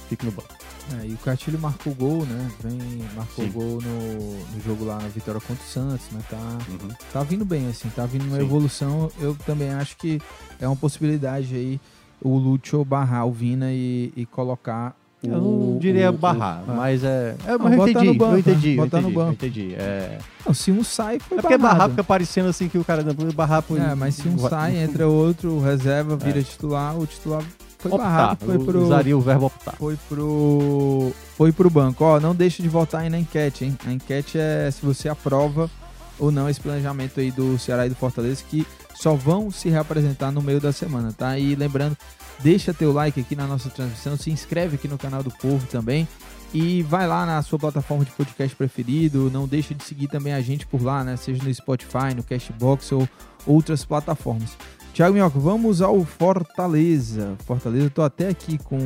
fique 0.09 0.24
no 0.24 0.30
banco. 0.30 0.55
É, 1.03 1.07
e 1.07 1.14
o 1.14 1.18
Castilho 1.18 1.59
marcou 1.59 1.95
gol, 1.95 2.26
né? 2.26 2.51
Vem, 2.62 2.78
marcou 3.16 3.45
Sim. 3.47 3.51
gol 3.53 3.80
no, 3.80 4.39
no 4.55 4.61
jogo 4.64 4.85
lá 4.85 4.99
na 5.01 5.09
vitória 5.09 5.41
contra 5.41 5.62
o 5.64 5.66
Santos, 5.66 6.07
né? 6.12 6.20
Tá, 6.28 6.37
Uhum. 6.37 6.91
tá 7.12 7.22
vindo 7.22 7.45
bem, 7.45 7.68
assim, 7.68 7.89
tá 7.89 8.05
vindo 8.05 8.26
uma 8.26 8.37
Sim. 8.37 8.43
evolução. 8.43 9.11
Eu 9.18 9.35
também 9.47 9.70
acho 9.72 9.97
que 9.97 10.20
é 10.61 10.66
uma 10.68 10.76
possibilidade 10.76 11.55
aí 11.55 11.80
o 12.20 12.37
Lúcio 12.37 12.85
barrar 12.85 13.26
o 13.26 13.32
Vina 13.32 13.70
e, 13.72 14.12
e 14.14 14.26
colocar 14.26 14.95
o. 15.22 15.26
Eu 15.26 15.41
não 15.41 15.78
diria 15.78 16.11
o- 16.11 16.14
o- 16.14 16.18
barrar, 16.18 16.62
ah. 16.68 16.72
mas 16.74 17.03
é. 17.03 17.35
é 17.47 17.51
Não, 17.53 17.59
mas 17.61 17.72
eu 17.72 17.78
botar 17.78 17.91
entendi, 17.91 18.07
no 18.07 18.14
banco, 18.14 18.35
eu 18.35 18.39
entendi, 18.39 18.68
né? 18.68 18.72
eu 18.74 18.85
Botar 18.85 19.01
no 19.01 19.09
entendi, 19.09 19.14
eu 19.18 19.24
banco. 19.24 19.32
entendi. 19.32 19.74
É, 19.74 20.18
Não, 20.47 20.53
se 20.55 20.70
um 20.70 20.85
sai, 20.85 21.18
foi 21.18 21.39
é 21.39 21.41
porque 21.41 21.57
barrar 21.57 21.74
barrado. 21.76 21.91
fica 21.93 22.05
parecendo 22.05 22.49
assim 22.51 22.68
que 22.68 22.76
o 22.76 22.85
cara 22.85 23.03
não 23.03 23.14
barrar 23.32 23.62
por. 23.62 23.78
É, 23.80 23.95
mas 23.95 24.16
se 24.16 24.28
um 24.28 24.37
sai, 24.49 24.76
entra 24.76 25.09
outro, 25.09 25.53
o 25.53 25.62
reserva, 25.64 26.14
vira 26.14 26.41
É. 26.41 26.43
titular, 26.43 26.99
o 26.99 27.07
titular 27.07 27.43
foi 27.89 27.93
optar, 27.93 28.05
barrado, 28.05 28.47
foi 28.47 28.59
pro. 28.59 28.82
usaria 28.82 29.16
o 29.16 29.20
verbo 29.20 29.47
optar. 29.47 29.76
Foi 29.76 29.97
pro. 30.09 31.12
Foi 31.37 31.53
pro 31.53 31.70
banco. 31.70 32.05
Ó, 32.05 32.18
não 32.18 32.35
deixa 32.35 32.62
de 32.62 32.68
votar 32.68 33.03
aí 33.03 33.11
na 33.11 33.18
enquete, 33.18 33.64
hein? 33.64 33.78
A 33.87 33.93
enquete 33.93 34.39
é 34.39 34.70
se 34.70 34.85
você 34.85 35.09
aprova 35.09 35.70
ou 36.18 36.30
não 36.30 36.49
esse 36.49 36.61
planejamento 36.61 37.20
aí 37.20 37.30
do 37.30 37.59
Ceará 37.59 37.87
e 37.87 37.89
do 37.89 37.95
Fortaleza, 37.95 38.43
que 38.49 38.66
só 38.95 39.14
vão 39.14 39.51
se 39.51 39.68
reapresentar 39.68 40.30
no 40.30 40.41
meio 40.41 40.61
da 40.61 40.72
semana, 40.72 41.12
tá? 41.12 41.39
E 41.39 41.55
lembrando, 41.55 41.97
deixa 42.41 42.72
teu 42.72 42.93
like 42.93 43.20
aqui 43.20 43.35
na 43.35 43.47
nossa 43.47 43.68
transmissão, 43.68 44.16
se 44.16 44.30
inscreve 44.30 44.76
aqui 44.76 44.89
no 44.89 44.97
canal 44.97 45.22
do 45.22 45.30
Povo 45.30 45.66
também. 45.66 46.09
E 46.53 46.82
vai 46.85 47.05
lá 47.09 47.26
na 47.26 47.43
sua 47.43 47.59
plataforma 47.59 48.05
de 48.05 48.12
podcast 48.12 48.55
preferido. 48.55 49.28
Não 49.28 49.49
deixa 49.49 49.74
de 49.74 49.82
seguir 49.82 50.07
também 50.07 50.32
a 50.32 50.41
gente 50.41 50.64
por 50.64 50.80
lá, 50.80 51.03
né? 51.03 51.16
Seja 51.16 51.43
no 51.43 51.53
Spotify, 51.53 52.14
no 52.14 52.22
Cashbox 52.22 52.93
ou 52.93 53.09
outras 53.45 53.85
plataformas. 53.85 54.57
Thiago 54.95 55.12
Minhoca, 55.14 55.38
vamos 55.38 55.82
ao 55.82 56.05
Fortaleza. 56.05 57.34
Fortaleza, 57.45 57.86
eu 57.86 57.90
tô 57.90 58.03
até 58.03 58.28
aqui 58.28 58.59
com 58.59 58.78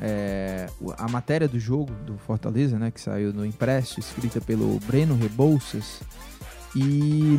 é, 0.00 0.68
a 0.96 1.08
matéria 1.08 1.48
do 1.48 1.58
jogo 1.58 1.92
do 2.06 2.16
Fortaleza, 2.18 2.78
né? 2.78 2.90
Que 2.90 3.00
saiu 3.00 3.32
no 3.32 3.44
Impresso, 3.44 3.98
escrita 3.98 4.40
pelo 4.40 4.78
Breno 4.86 5.16
Rebouças. 5.16 6.00
E 6.74 6.80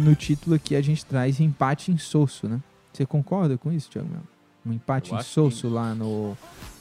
no 0.03 0.13
título 0.13 0.55
aqui 0.57 0.75
a 0.75 0.81
gente 0.81 1.05
traz 1.05 1.39
empate 1.39 1.89
em 1.91 1.97
Sosso, 1.97 2.47
né? 2.49 2.59
Você 2.91 3.05
concorda 3.05 3.57
com 3.57 3.71
isso, 3.71 3.89
Thiago? 3.89 4.09
Melo? 4.09 4.27
Um 4.65 4.73
empate 4.73 5.13
em 5.13 5.17
que- 5.17 5.67
lá 5.67 5.95
no. 5.95 6.37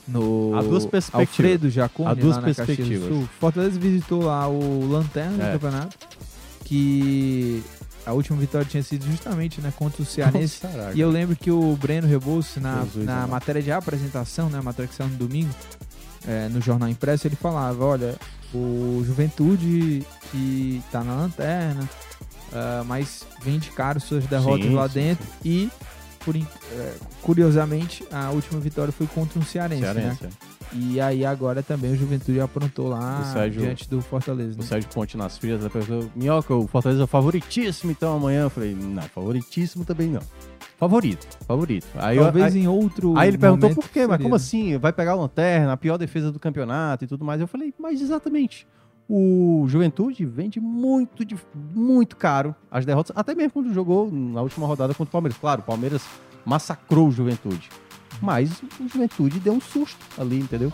No 0.07 0.53
Há 0.57 0.63
duas 0.63 0.85
perspectivas. 0.85 1.29
Alfredo 1.29 1.71
Jaconi, 1.71 2.09
Há 2.09 2.15
duas 2.15 2.35
lá 2.37 2.43
na 2.43 2.49
Caxias 2.49 2.67
do 2.67 2.75
perspectivas. 2.77 3.09
Sul. 3.09 3.29
Fortaleza 3.39 3.79
visitou 3.79 4.25
lá 4.25 4.49
o 4.49 4.89
Lanterna 4.91 5.37
do 5.37 5.43
É. 5.45 5.53
campeonato, 5.53 5.97
que 6.65 7.63
a 8.05 8.13
última 8.13 8.39
vitória 8.39 8.67
tinha 8.67 8.83
sido 8.83 9.07
justamente 9.07 9.61
né, 9.61 9.73
contra 9.77 10.03
o 10.03 10.05
Cearense. 10.05 10.61
E 10.95 11.01
eu 11.01 11.11
lembro 11.11 11.37
que 11.37 11.51
o 11.51 11.77
Breno 11.77 12.07
Rebouças, 12.07 12.63
na, 12.63 12.83
Jesus 12.83 13.05
na 13.05 13.27
matéria 13.27 13.63
de 13.63 13.71
apresentação, 13.71 14.49
né, 14.49 14.61
matéria 14.61 14.89
que 14.89 14.95
saiu 14.95 15.11
no 15.11 15.17
domingo, 15.17 15.55
é, 16.27 16.49
no 16.49 16.61
Jornal 16.61 16.89
Impresso, 16.89 17.27
ele 17.27 17.37
falava, 17.37 17.85
olha, 17.85 18.17
o 18.55 19.03
Juventude 19.05 20.05
que 20.31 20.83
tá 20.91 21.03
na 21.03 21.15
lanterna, 21.15 21.89
ah, 22.53 22.85
mas 22.87 23.25
vende 23.43 23.71
caro 23.71 23.99
suas 23.99 24.27
derrotas 24.27 24.67
Sim, 24.67 24.75
lá 24.75 24.89
sim, 24.89 24.95
dentro 24.95 25.27
e, 25.45 25.71
por, 26.21 26.37
é, 26.37 26.95
curiosamente, 27.23 28.05
a 28.13 28.31
última 28.31 28.61
vitória 28.61 28.93
foi 28.93 29.07
contra 29.07 29.39
um 29.39 29.43
Cearense, 29.43 29.83
né? 29.83 29.93
Cearense, 29.93 30.25
é. 30.27 30.29
E 30.75 30.99
aí 31.01 31.25
agora 31.25 31.63
também 31.63 31.93
o 31.93 31.97
Juventude 31.97 32.41
aprontou 32.41 32.89
lá 32.89 33.21
O 33.21 33.33
Sérgio- 33.33 33.61
diante 33.63 33.89
do 33.91 34.01
Fortaleza. 34.01 34.55
O 34.57 34.63
né? 34.63 34.67
Sérgio 34.67 34.89
Ponte 34.91 35.17
nas 35.17 35.37
filhas, 35.37 35.65
a 35.65 35.69
pessoa, 35.71 36.07
Minhoca, 36.17 36.55
o 36.55 36.67
Fortaleza 36.67 37.05
é 37.05 37.07
favoritíssimo 37.07 37.91
então 37.93 38.17
amanhã. 38.17 38.45
Eu 38.45 38.51
falei, 38.51 38.75
não, 38.75 39.03
favoritíssimo 39.03 39.85
também 39.85 40.09
não. 40.09 40.23
Favorito, 40.79 41.27
favorito. 41.47 41.87
Aí, 41.97 42.19
Talvez 42.19 42.55
aí, 42.57 42.63
em 42.63 42.69
outro 42.69 43.17
aí 43.17 43.29
ele 43.29 43.39
perguntou 43.39 43.71
por 43.75 43.89
quê, 43.89 44.07
mas 44.07 44.21
como 44.21 44.35
assim? 44.35 44.77
Vai 44.79 44.93
pegar 44.93 45.15
o 45.15 45.21
Lanterna, 45.21 45.73
a 45.73 45.77
pior 45.77 45.97
defesa 45.99 46.33
do 46.33 46.41
campeonato 46.41 47.05
e 47.05 47.07
tudo 47.07 47.25
mais. 47.25 47.41
Eu 47.41 47.47
falei, 47.47 47.73
mas 47.79 48.01
exatamente. 48.01 48.67
O 49.09 49.65
Juventude 49.69 50.25
vende 50.25 50.59
muito, 50.59 51.25
de- 51.25 51.37
muito 51.75 52.17
caro 52.17 52.55
as 52.71 52.87
derrotas, 52.87 53.15
até 53.15 53.35
mesmo 53.35 53.51
quando 53.53 53.75
jogou 53.75 54.11
na 54.11 54.41
última 54.41 54.67
rodada 54.67 54.95
contra 54.95 55.11
o 55.11 55.13
Palmeiras. 55.13 55.39
Claro, 55.39 55.61
o 55.61 55.65
Palmeiras 55.65 56.03
massacrou 56.47 57.09
o 57.09 57.13
Juventude. 57.13 57.69
Mas 58.23 58.51
o 58.81 58.89
Juventude 58.89 59.39
deu 59.41 59.53
um 59.53 59.61
susto 59.61 59.99
ali, 60.17 60.39
entendeu? 60.39 60.73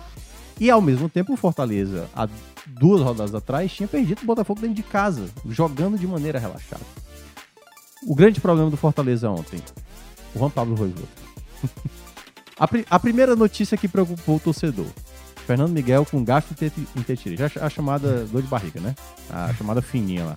E 0.60 0.70
ao 0.70 0.80
mesmo 0.80 1.08
tempo 1.08 1.32
o 1.32 1.36
Fortaleza, 1.36 2.08
há 2.14 2.28
duas 2.66 3.00
rodadas 3.00 3.34
atrás, 3.34 3.72
tinha 3.72 3.88
perdido 3.88 4.22
o 4.22 4.26
Botafogo 4.26 4.60
dentro 4.60 4.76
de 4.76 4.82
casa, 4.82 5.26
jogando 5.48 5.96
de 5.98 6.06
maneira 6.06 6.38
relaxada. 6.38 6.82
O 8.06 8.14
grande 8.14 8.40
problema 8.40 8.70
do 8.70 8.76
Fortaleza 8.76 9.30
ontem, 9.30 9.60
o 10.34 10.38
Juan 10.38 10.50
Pablo 10.50 10.76
Voivoda. 10.76 11.08
a, 12.58 12.68
pri- 12.68 12.86
a 12.90 12.98
primeira 12.98 13.34
notícia 13.34 13.76
que 13.76 13.88
preocupou 13.88 14.36
o 14.36 14.40
torcedor. 14.40 14.86
Fernando 15.46 15.72
Miguel 15.72 16.04
com 16.04 16.22
gasto 16.22 16.50
em 16.52 16.54
te- 16.68 16.88
em 16.96 17.02
tetira. 17.02 17.48
Já 17.48 17.64
a 17.64 17.70
chamada 17.70 18.24
dor 18.26 18.42
de 18.42 18.48
barriga, 18.48 18.80
né? 18.80 18.94
A 19.30 19.54
chamada 19.54 19.80
fininha 19.80 20.24
lá. 20.24 20.34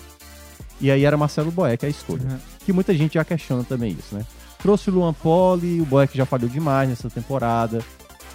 E 0.79 0.89
aí 0.89 1.03
era 1.03 1.17
Marcelo 1.17 1.51
Boeck 1.51 1.85
a 1.85 1.89
escolha. 1.89 2.23
Uhum. 2.23 2.37
Que 2.65 2.71
muita 2.73 2.93
gente 2.95 3.15
já 3.15 3.25
questiona 3.25 3.63
também 3.63 3.91
isso, 3.99 4.15
né? 4.15 4.25
Trouxe 4.61 4.89
o 4.89 4.93
Luan 4.93 5.13
Poli, 5.13 5.81
o 5.81 5.85
Boeck 5.85 6.15
já 6.15 6.25
falhou 6.25 6.49
demais 6.49 6.87
nessa 6.89 7.09
temporada. 7.09 7.83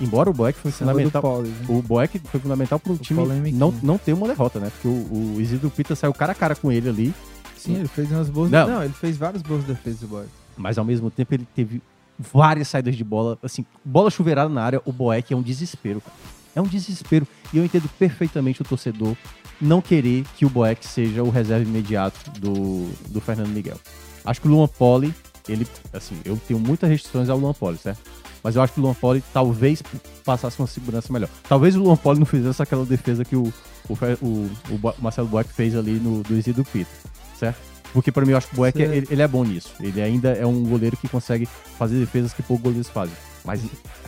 Embora 0.01 0.29
o 0.29 0.33
Boeck 0.33 0.59
foi 0.59 0.71
Samba 0.71 0.93
fundamental. 0.93 1.23
Poli, 1.23 1.49
né? 1.49 1.67
O 1.69 1.83
Boeck 1.83 2.21
foi 2.25 2.41
fundamental 2.41 2.79
para 2.79 2.93
o 2.93 2.99
time 2.99 3.21
polêmico, 3.21 3.57
não, 3.57 3.75
não 3.83 3.97
ter 3.97 4.13
uma 4.13 4.27
derrota, 4.27 4.59
né? 4.59 4.71
Porque 4.71 4.89
o, 4.89 5.37
o 5.37 5.41
Isidro 5.41 5.71
Pita 5.71 5.95
saiu 5.95 6.13
cara 6.13 6.33
a 6.33 6.35
cara 6.35 6.55
com 6.55 6.71
ele 6.71 6.89
ali, 6.89 7.15
Sim, 7.57 7.77
ele 7.77 7.89
fez 7.89 8.11
umas 8.13 8.29
boas. 8.29 8.51
Não. 8.51 8.69
Não, 8.69 8.83
ele 8.83 8.93
fez 8.93 9.17
várias 9.17 9.43
boas 9.43 9.65
defesas 9.65 10.01
do 10.01 10.07
Boy. 10.07 10.27
mas 10.57 10.79
ao 10.79 10.85
mesmo 10.85 11.11
tempo 11.11 11.35
ele 11.35 11.47
teve 11.55 11.83
várias 12.19 12.69
saídas 12.69 12.95
de 12.95 13.05
bola. 13.05 13.39
Assim, 13.43 13.65
bola 13.85 14.11
chuveirada 14.11 14.49
na 14.49 14.63
área, 14.63 14.83
o 14.85 14.93
Boeck 14.93 15.33
é 15.33 15.37
um 15.37 15.43
desespero, 15.43 16.01
cara. 16.01 16.17
É 16.55 16.61
um 16.61 16.67
desespero. 16.67 17.27
E 17.53 17.59
eu 17.59 17.65
entendo 17.65 17.89
perfeitamente 17.99 18.63
o 18.63 18.65
torcedor 18.65 19.15
não 19.61 19.83
querer 19.83 20.25
que 20.37 20.47
o 20.47 20.51
Boeck 20.51 20.87
seja 20.87 21.23
o 21.23 21.31
reserva 21.31 21.69
imediato 21.69 22.31
do, 22.41 22.89
do 23.09 23.21
Fernando 23.21 23.49
Miguel. 23.49 23.79
Acho 24.25 24.41
que 24.41 24.49
o 24.49 24.51
Luan 24.51 24.67
Poli, 24.67 25.15
ele, 25.49 25.67
assim, 25.93 26.17
eu 26.25 26.39
tenho 26.47 26.59
muitas 26.61 26.89
restrições 26.89 27.29
ao 27.29 27.39
Luan 27.39 27.53
Poli, 27.55 27.79
certo? 27.79 28.01
Mas 28.43 28.55
eu 28.55 28.63
acho 28.63 28.73
que 28.73 28.81
o 28.81 28.83
Luan 28.83 28.95
Poli 28.95 29.23
talvez 29.33 29.83
passasse 30.25 30.59
uma 30.61 30.69
segurança 30.69 31.13
melhor. 31.13 31.29
Talvez 31.49 31.75
o 31.75 31.83
Luan 31.83 31.97
Poli 31.97 32.19
não 32.19 32.27
fizesse 32.27 32.63
aquela 32.63 32.85
defesa 32.85 33.25
que 33.25 33.35
o, 33.35 33.53
o, 33.89 33.95
o, 34.23 34.51
o 34.71 34.95
Marcelo 35.03 35.27
Boeck 35.29 35.53
fez 35.53 35.75
ali 35.75 35.93
no, 35.95 36.23
do 36.23 36.37
Isidro 36.37 36.65
Pita, 36.65 36.91
certo? 37.39 37.59
Porque 37.93 38.13
pra 38.13 38.25
mim 38.25 38.33
eu 38.33 38.37
acho 38.37 38.49
que 38.49 38.55
o 38.55 38.57
Boeck, 38.57 38.77
Certo. 38.77 38.93
ele, 38.93 39.07
ele 39.11 39.23
é 39.23 39.29
bom 39.29 39.43
nisso. 39.43 39.73
Ele 39.81 40.03
ainda 40.03 40.31
é 40.31 40.45
um 40.47 40.63
goleiro 40.65 40.97
que 40.97 41.09
consegue 41.09 41.47
fazer 41.79 41.99
defesas 41.99 42.33
que 42.35 42.43
poucos 42.43 42.63
goleiros 42.63 42.89
fazem. 42.89 43.15
Mas, 43.45 43.63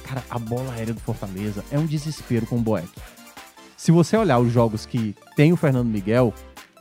cara, 0.05 0.23
a 0.29 0.39
bola 0.39 0.73
aérea 0.73 0.93
do 0.93 1.01
Fortaleza 1.01 1.65
é 1.71 1.79
um 1.79 1.87
desespero 1.87 2.45
com 2.47 2.57
o 2.57 2.61
Boeck. 2.61 2.89
Se 3.77 3.91
você 3.91 4.17
olhar 4.17 4.39
os 4.41 4.53
jogos 4.53 4.85
que 4.85 5.15
tem 5.37 5.53
o 5.53 5.57
Fernando 5.57 5.87
Miguel, 5.87 6.35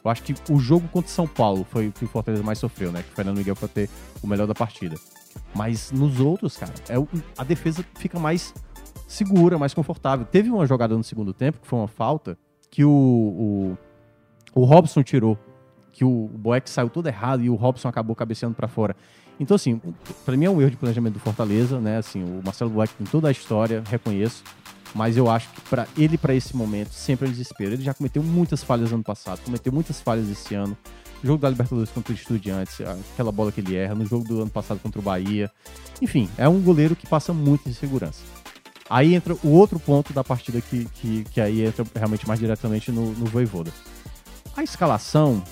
eu 0.03 0.12
acho 0.12 0.24
que 0.24 0.36
o 0.49 0.60
jogo 0.60 0.88
contra 0.89 1.10
o 1.10 1.14
São 1.14 1.28
Paulo 1.28 1.66
foi 1.72 1.88
o 1.88 1.91
que 1.91 2.03
o 2.03 2.08
Fortaleza 2.08 2.43
mais 2.43 2.58
sofreu, 2.60 2.91
né? 2.91 3.03
Que 3.03 3.12
o 3.14 3.16
Fernando 3.16 3.38
Miguel 3.38 3.55
foi 3.55 3.70
ter 3.70 3.89
o 4.22 4.28
melhor 4.28 4.47
da 4.47 4.55
partida. 4.55 4.95
Mas 5.53 5.91
nos 5.91 6.20
outros, 6.20 6.57
cara, 6.57 6.74
é 6.89 6.95
a 7.38 7.43
defesa 7.43 7.86
fica 7.95 8.20
mais 8.20 8.53
segura, 9.07 9.57
mais 9.57 9.74
confortável. 9.74 10.26
Teve 10.26 10.49
uma 10.49 10.65
jogada 10.65 10.95
no 10.95 11.03
segundo 11.03 11.34
tempo, 11.34 11.59
que 11.59 11.68
foi 11.68 11.80
uma 11.80 11.88
falta, 11.88 12.38
que 12.70 12.84
o, 12.84 13.78
o, 14.53 14.61
o 14.61 14.63
Robson 14.65 15.01
tirou. 15.01 15.38
Que 15.91 16.05
o 16.05 16.30
Boeck 16.36 16.70
saiu 16.70 16.89
todo 16.89 17.07
errado 17.07 17.43
e 17.43 17.49
o 17.49 17.55
Robson 17.55 17.88
acabou 17.88 18.15
cabeceando 18.15 18.53
pra 18.53 18.68
fora. 18.68 18.95
Então, 19.39 19.55
assim, 19.55 19.82
pra 20.26 20.36
mim 20.38 20.45
é 20.45 20.49
um 20.49 20.61
erro 20.61 20.72
de 20.72 20.78
planejamento 20.78 21.13
do 21.13 21.20
Fortaleza, 21.20 21.80
né? 21.80 21.97
Assim, 21.97 22.24
o 22.24 22.41
Marcelo 22.43 22.70
Boeck 22.70 22.93
tem 22.93 23.07
toda 23.07 23.28
a 23.30 23.32
história, 23.32 23.84
reconheço. 23.88 24.43
Mas 24.93 25.18
eu 25.18 25.30
acho 25.30 25.49
que 25.49 25.61
para 25.61 25.88
ele, 25.97 26.18
para 26.18 26.34
esse 26.34 26.55
momento, 26.55 26.91
sempre 26.91 27.28
é 27.28 27.32
desespero. 27.32 27.74
Ele 27.74 27.84
já 27.84 27.93
cometeu 27.93 28.24
muitas 28.24 28.63
falhas 28.63 28.91
ano 28.91 29.03
passado, 29.03 29.39
cometeu 29.43 29.72
muitas 29.72 30.01
falhas 30.01 30.30
esse 30.30 30.55
ano. 30.55 30.78
Jogo 31.24 31.41
da 31.41 31.49
Libertadores 31.49 31.89
contra 31.89 32.13
o 32.13 32.15
Estudiantes, 32.15 32.80
aquela 32.82 33.32
bola 33.32 33.51
que 33.51 33.61
ele 33.61 33.76
erra, 33.76 33.95
no 33.95 34.05
jogo 34.05 34.24
do 34.24 34.41
ano 34.41 34.51
passado 34.51 34.80
contra 34.80 34.99
o 34.99 35.03
Bahia. 35.03 35.51
Enfim, 36.01 36.30
é 36.38 36.47
um 36.47 36.61
goleiro 36.61 36.95
que 36.95 37.07
passa 37.07 37.34
muita 37.34 37.70
insegurança. 37.70 38.24
Aí 38.89 39.15
entra 39.15 39.36
o 39.43 39.49
outro 39.49 39.80
ponto 39.80 40.13
da 40.13 40.24
partida 40.24 40.61
que, 40.61 40.86
que, 40.86 41.24
que 41.26 41.41
aí 41.41 41.65
entra 41.65 41.86
realmente 41.95 42.28
mais 42.28 42.39
diretamente 42.39 42.91
no, 42.91 43.11
no 43.13 43.26
Voivoda. 43.26 43.72
A 44.55 44.63
escalação 44.63 45.43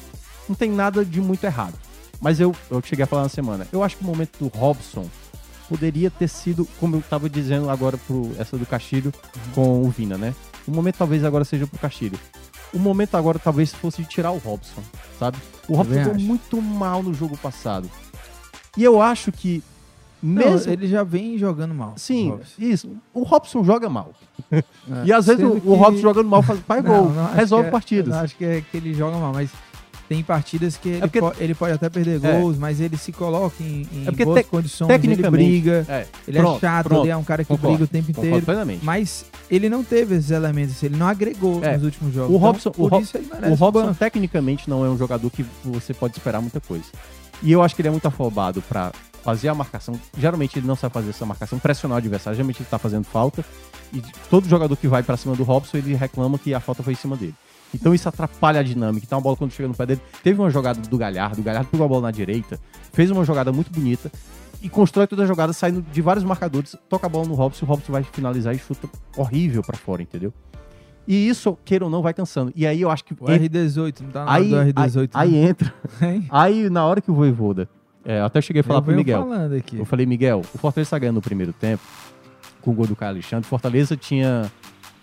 não 0.48 0.56
tem 0.56 0.72
nada 0.72 1.04
de 1.04 1.20
muito 1.20 1.44
errado. 1.44 1.76
Mas 2.22 2.40
eu, 2.40 2.56
eu 2.72 2.82
cheguei 2.82 3.04
a 3.04 3.08
falar 3.08 3.24
na 3.24 3.30
semana. 3.30 3.68
Eu 3.72 3.84
acho 3.84 3.98
que 3.98 4.04
o 4.04 4.08
momento 4.08 4.38
do 4.40 4.48
Robson 4.48 5.06
poderia 5.68 6.10
ter 6.10 6.28
sido, 6.28 6.66
como 6.80 6.96
eu 6.96 7.00
estava 7.00 7.30
dizendo 7.30 7.70
agora 7.70 7.98
pro 7.98 8.32
essa 8.40 8.58
do 8.58 8.66
Castilho 8.66 9.14
com 9.54 9.84
o 9.84 9.90
Vina, 9.90 10.18
né? 10.18 10.34
O 10.68 10.72
momento 10.72 10.96
talvez 10.98 11.24
agora 11.24 11.44
seja 11.44 11.68
pro 11.68 11.80
Castilho. 11.80 12.18
O 12.76 12.80
momento 12.80 13.16
agora 13.16 13.40
talvez 13.40 13.74
fosse 13.74 14.02
de 14.04 14.08
tirar 14.10 14.32
o 14.32 14.38
Robson, 14.38 14.82
sabe? 15.18 15.38
O 15.68 15.76
Robson 15.76 16.12
acho. 16.12 16.20
muito 16.20 16.62
mal 16.62 17.02
no 17.02 17.14
jogo 17.14 17.38
passado. 17.38 17.90
E 18.78 18.84
eu 18.84 19.02
acho 19.02 19.32
que 19.32 19.64
Mesmo... 20.22 20.52
mesmo 20.52 20.74
ele 20.74 20.88
já 20.88 21.02
vem 21.04 21.38
jogando 21.38 21.74
mal. 21.74 21.94
Sim, 21.96 22.32
Robson. 22.32 22.54
isso. 22.62 22.98
O 23.14 23.24
Robson 23.24 23.64
joga 23.64 23.90
mal. 23.90 24.12
É. 24.52 24.62
E 25.06 25.14
às 25.14 25.26
vezes 25.28 25.44
o, 25.44 25.60
que- 25.62 25.68
o 25.68 25.74
Robson 25.76 26.02
jogando 26.02 26.28
mal 26.30 26.44
faz, 26.44 26.60
Não, 26.68 26.82
gol, 26.84 27.10
não 27.12 27.34
resolve 27.34 27.68
é- 27.70 27.72
partidas. 27.72 28.14
não 28.14 28.20
acho 28.24 28.36
que, 28.36 28.44
é 28.46 28.62
que 28.62 28.76
ele 28.78 28.94
joga 28.94 29.18
mal, 29.18 29.32
mas 29.34 29.50
tem 30.08 30.22
partidas 30.24 30.78
que 30.78 30.90
ele, 30.90 31.00
porque- 31.02 31.20
po- 31.20 31.34
ele 31.40 31.56
pode 31.56 31.74
até 31.74 31.90
perder 31.90 32.24
É. 32.24 32.40
gols, 32.40 32.58
mas 32.58 32.80
ele 32.80 32.96
se 32.98 33.12
coloca 33.12 33.56
em, 33.64 33.88
em 33.92 34.02
É 34.04 34.06
porque 34.06 34.24
boas 34.26 34.46
condições, 34.46 34.90
ele 34.90 35.00
tecnicamente- 35.00 35.44
briga, 35.50 35.86
É, 35.90 36.06
ele 36.28 36.38
pronto, 36.40 36.58
é 36.58 36.60
chato, 36.60 36.88
pronto. 36.88 37.04
ele 37.04 37.12
é 37.12 37.18
um 37.18 37.24
cara 37.24 37.44
que 37.44 37.48
Concordo, 37.48 37.70
briga 37.78 37.84
o 37.84 37.88
tempo 37.88 38.08
concordo 38.08 38.28
inteiro. 38.28 38.46
plenamente. 38.46 38.86
Mas 38.86 39.26
ele 39.50 39.68
não 39.70 39.84
teve 39.84 40.16
esses 40.16 40.32
elementos, 40.32 40.82
ele 40.84 40.96
não 40.96 41.08
agregou 41.08 41.64
É. 41.64 41.74
nos 41.74 41.84
últimos 41.84 42.14
jogos. 42.14 42.32
O 42.32 42.38
Então, 42.38 42.48
Robson- 42.48 42.72
por 42.72 42.94
o 42.94 43.52
O 43.52 43.56
Robson, 43.56 43.94
tecnicamente, 43.94 44.70
não 44.70 44.86
é 44.86 44.90
um 44.90 44.98
jogador 44.98 45.30
que 45.30 45.46
você 45.64 45.94
pode 45.94 46.18
esperar 46.18 46.42
muita 46.42 46.60
coisa. 46.62 46.86
E 47.42 47.52
eu 47.52 47.62
acho 47.64 47.76
que 47.76 47.82
ele 47.82 47.90
é 47.90 47.92
muito 47.92 48.08
afobado 48.08 48.62
pra 48.62 48.92
fazer 49.24 49.48
a 49.50 49.56
marcação. 49.56 50.00
Geralmente 50.18 50.60
ele 50.60 50.68
não 50.68 50.76
sabe 50.76 50.94
fazer 50.94 51.10
essa 51.10 51.26
marcação, 51.26 51.58
pressionar 51.58 51.96
o 51.96 51.98
adversário. 51.98 52.38
Geralmente 52.38 52.60
ele 52.62 52.70
tá 52.70 52.78
fazendo 52.78 53.04
falta. 53.06 53.44
E 53.94 54.02
todo 54.30 54.48
jogador 54.48 54.76
que 54.78 54.88
vai 54.88 55.02
pra 55.04 55.18
cima 55.18 55.36
do 55.36 55.44
Robson, 55.44 55.78
ele 55.78 55.96
reclama 55.96 56.38
que 56.38 56.54
a 56.54 56.60
falta 56.60 56.84
foi 56.84 56.94
em 56.94 56.96
cima 56.96 57.16
dele. 57.18 57.34
Então 57.76 57.94
isso 57.94 58.08
atrapalha 58.10 58.60
a 58.60 58.64
dinâmica. 58.64 59.06
Então 59.06 59.18
a 59.18 59.22
bola 59.22 59.36
quando 59.36 59.52
chega 59.52 59.68
no 59.68 59.76
pé 59.76 59.86
dele. 59.86 60.02
Teve 60.24 60.40
uma 60.40 60.50
jogada 60.50 60.80
do 60.80 60.98
Galhardo. 60.98 61.42
O 61.42 61.44
Galhardo 61.44 61.70
pegou 61.70 61.86
a 61.86 61.90
bola 61.90 62.02
na 62.04 62.12
direita, 62.12 62.60
fez 62.94 63.12
uma 63.12 63.24
jogada 63.24 63.52
muito 63.52 63.72
bonita 63.72 64.12
e 64.62 64.70
constrói 64.70 65.06
toda 65.08 65.24
a 65.24 65.26
jogada 65.26 65.54
saindo 65.54 65.82
de 65.92 66.02
vários 66.02 66.24
marcadores. 66.24 66.76
Toca 66.90 67.06
a 67.06 67.10
bola 67.10 67.28
no 67.28 67.34
Robson, 67.36 67.66
o 67.66 67.70
Robson 67.70 67.92
vai 67.92 68.04
finalizar 68.04 68.56
e 68.56 68.58
chuta 68.58 68.88
horrível 69.18 69.62
pra 69.62 69.78
fora, 69.78 70.02
entendeu? 70.02 70.34
E 71.08 71.28
isso, 71.30 71.56
queira 71.64 71.86
ou 71.86 71.92
não, 71.92 72.02
vai 72.02 72.16
cansando. 72.16 72.52
E 72.56 72.66
aí 72.66 72.82
eu 72.82 72.90
acho 72.90 73.04
que. 73.06 73.14
O 73.14 73.18
R18, 73.28 74.02
não 74.02 74.10
tá 74.10 74.26
na 74.26 74.32
hora 74.32 74.40
Aí, 74.42 74.50
do 74.50 74.58
aí, 74.60 74.74
R18. 74.74 75.10
aí 75.14 75.36
entra. 75.36 75.74
não. 76.02 76.10
Hein? 76.10 76.26
Aí, 76.32 76.70
na 76.70 76.84
hora 76.86 77.00
que 77.00 77.12
o 77.12 77.14
Voivoda. 77.14 77.70
É, 78.04 78.20
eu 78.22 78.26
até 78.26 78.42
cheguei 78.42 78.62
a 78.62 78.64
falar 78.64 78.80
Eu 78.80 78.84
pro 78.84 78.96
Miguel. 78.96 79.20
falando 79.22 79.54
aqui. 79.54 79.78
Eu 79.78 79.86
falei, 79.86 80.06
Miguel, 80.08 80.40
o 80.40 80.58
Fortaleza 80.58 80.90
tá 80.92 80.98
ganhando 81.00 81.16
no 81.16 81.22
primeiro 81.22 81.54
tempo, 81.54 81.84
com 82.62 82.72
o 82.72 82.74
gol 82.74 82.88
do 82.88 82.96
Caio 82.96 83.12
Alexandre. 83.12 83.48
Fortaleza 83.48 83.96
tinha, 83.96 84.52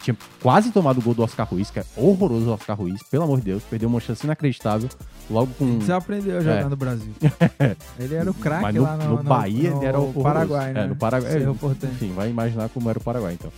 tinha 0.03 0.16
quase 0.42 0.70
tomado 0.70 0.98
o 0.98 1.03
gol 1.03 1.14
do 1.14 1.22
Oscar 1.22 1.48
Ruiz, 1.48 1.70
que 1.70 1.78
é 1.78 1.84
horroroso 1.96 2.50
o 2.50 2.53
Oscar 2.53 2.76
Ruiz, 2.76 3.03
pelo 3.05 3.24
amor 3.24 3.38
de 3.38 3.46
Deus. 3.46 3.62
Perdeu 3.62 3.88
uma 3.88 4.00
chance 4.00 4.24
inacreditável, 4.24 4.88
logo 5.30 5.53
com. 5.55 5.78
Desaprendeu 5.78 6.38
a 6.38 6.40
jogar 6.40 6.61
É. 6.61 6.64
no 6.64 6.76
Brasil. 6.76 7.12
ele 7.98 8.14
era 8.14 8.30
o 8.30 8.34
craque 8.34 8.78
lá 8.78 8.96
no, 8.96 9.16
no 9.16 9.22
Bahia 9.22 9.70
no 9.70 9.78
ele 9.78 9.86
era 9.86 9.98
horroroso. 9.98 10.22
Paraguai, 10.22 10.72
né? 10.72 10.84
É, 10.84 10.86
no 10.86 10.96
Paraguai. 10.96 11.55
Porteño. 11.59 11.92
Enfim, 11.92 12.12
vai 12.12 12.28
imaginar 12.30 12.68
como 12.68 12.90
era 12.90 12.98
o 12.98 13.03
Paraguai, 13.03 13.34
então. 13.34 13.53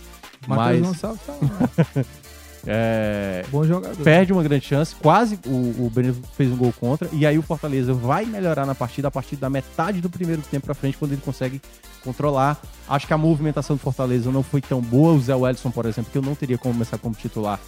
Matheus 0.47 0.79
Mas- 0.81 0.87
Gonçalves 0.87 1.21
tá 1.25 1.33
lá. 1.41 2.05
É, 2.67 3.45
Bom 3.51 3.63
jogador. 3.63 4.03
perde 4.03 4.33
uma 4.33 4.41
grande 4.41 4.65
chance, 4.65 4.95
quase 4.95 5.39
o, 5.45 5.85
o 5.85 5.91
Benevenuto 5.93 6.27
fez 6.35 6.51
um 6.51 6.57
gol 6.57 6.73
contra, 6.79 7.07
e 7.13 7.25
aí 7.25 7.37
o 7.37 7.41
Fortaleza 7.41 7.93
vai 7.93 8.25
melhorar 8.25 8.65
na 8.65 8.73
partida 8.73 9.07
a 9.07 9.11
partir 9.11 9.35
da 9.35 9.49
metade 9.49 10.01
do 10.01 10.09
primeiro 10.09 10.41
tempo 10.41 10.65
pra 10.65 10.73
frente, 10.73 10.97
quando 10.97 11.11
ele 11.11 11.21
consegue 11.21 11.61
controlar. 12.03 12.59
Acho 12.87 13.07
que 13.07 13.13
a 13.13 13.17
movimentação 13.17 13.75
do 13.75 13.79
Fortaleza 13.79 14.31
não 14.31 14.43
foi 14.43 14.61
tão 14.61 14.81
boa. 14.81 15.13
O 15.13 15.19
Zé 15.19 15.35
Wellison, 15.35 15.71
por 15.71 15.85
exemplo, 15.85 16.11
que 16.11 16.17
eu 16.17 16.21
não 16.21 16.35
teria 16.35 16.57
como 16.57 16.73
começar 16.73 16.97
como 16.97 17.15
titular, 17.15 17.59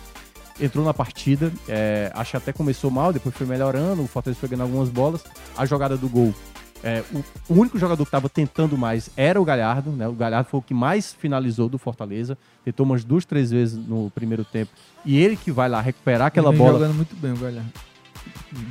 entrou 0.60 0.84
na 0.84 0.94
partida. 0.94 1.52
é, 1.68 2.12
acho 2.14 2.32
que 2.32 2.38
até 2.38 2.54
começou 2.54 2.92
mal, 2.92 3.14
depois 3.14 3.36
foi 3.36 3.48
melhorando. 3.48 4.04
O 4.04 4.08
Fortaleza 4.08 4.40
foi 4.40 4.50
ganhando 4.50 4.64
algumas 4.64 4.90
bolas. 4.90 5.24
A 5.58 5.66
jogada 5.66 5.98
do 5.98 6.08
gol. 6.08 6.34
É, 6.84 7.04
o, 7.14 7.54
o 7.54 7.60
único 7.60 7.78
jogador 7.80 8.04
que 8.04 8.08
estava 8.08 8.30
tentando 8.30 8.78
mais 8.78 9.10
era 9.18 9.40
o 9.42 9.46
Galhardo, 9.46 9.92
né? 9.92 10.08
O 10.08 10.14
Galhardo 10.14 10.50
foi 10.50 10.60
o 10.60 10.64
que 10.64 10.74
mais 10.74 11.14
finalizou 11.14 11.68
do 11.68 11.78
Fortaleza. 11.78 12.38
Tentou 12.64 12.86
umas 12.86 13.04
duas, 13.04 13.26
três 13.26 13.52
vezes 13.52 13.78
no 13.78 14.12
primeiro 14.12 14.46
tempo. 14.46 14.72
E 15.06 15.18
ele 15.18 15.36
que 15.36 15.52
vai 15.52 15.70
lá 15.70 15.82
recuperar 15.82 16.28
aquela 16.28 16.50
Ele 16.50 16.58
bola 16.58 16.74
jogando 16.74 16.96
muito 16.96 17.16
bem 17.16 17.34
o 17.34 17.38
Galhardo. 17.38 17.72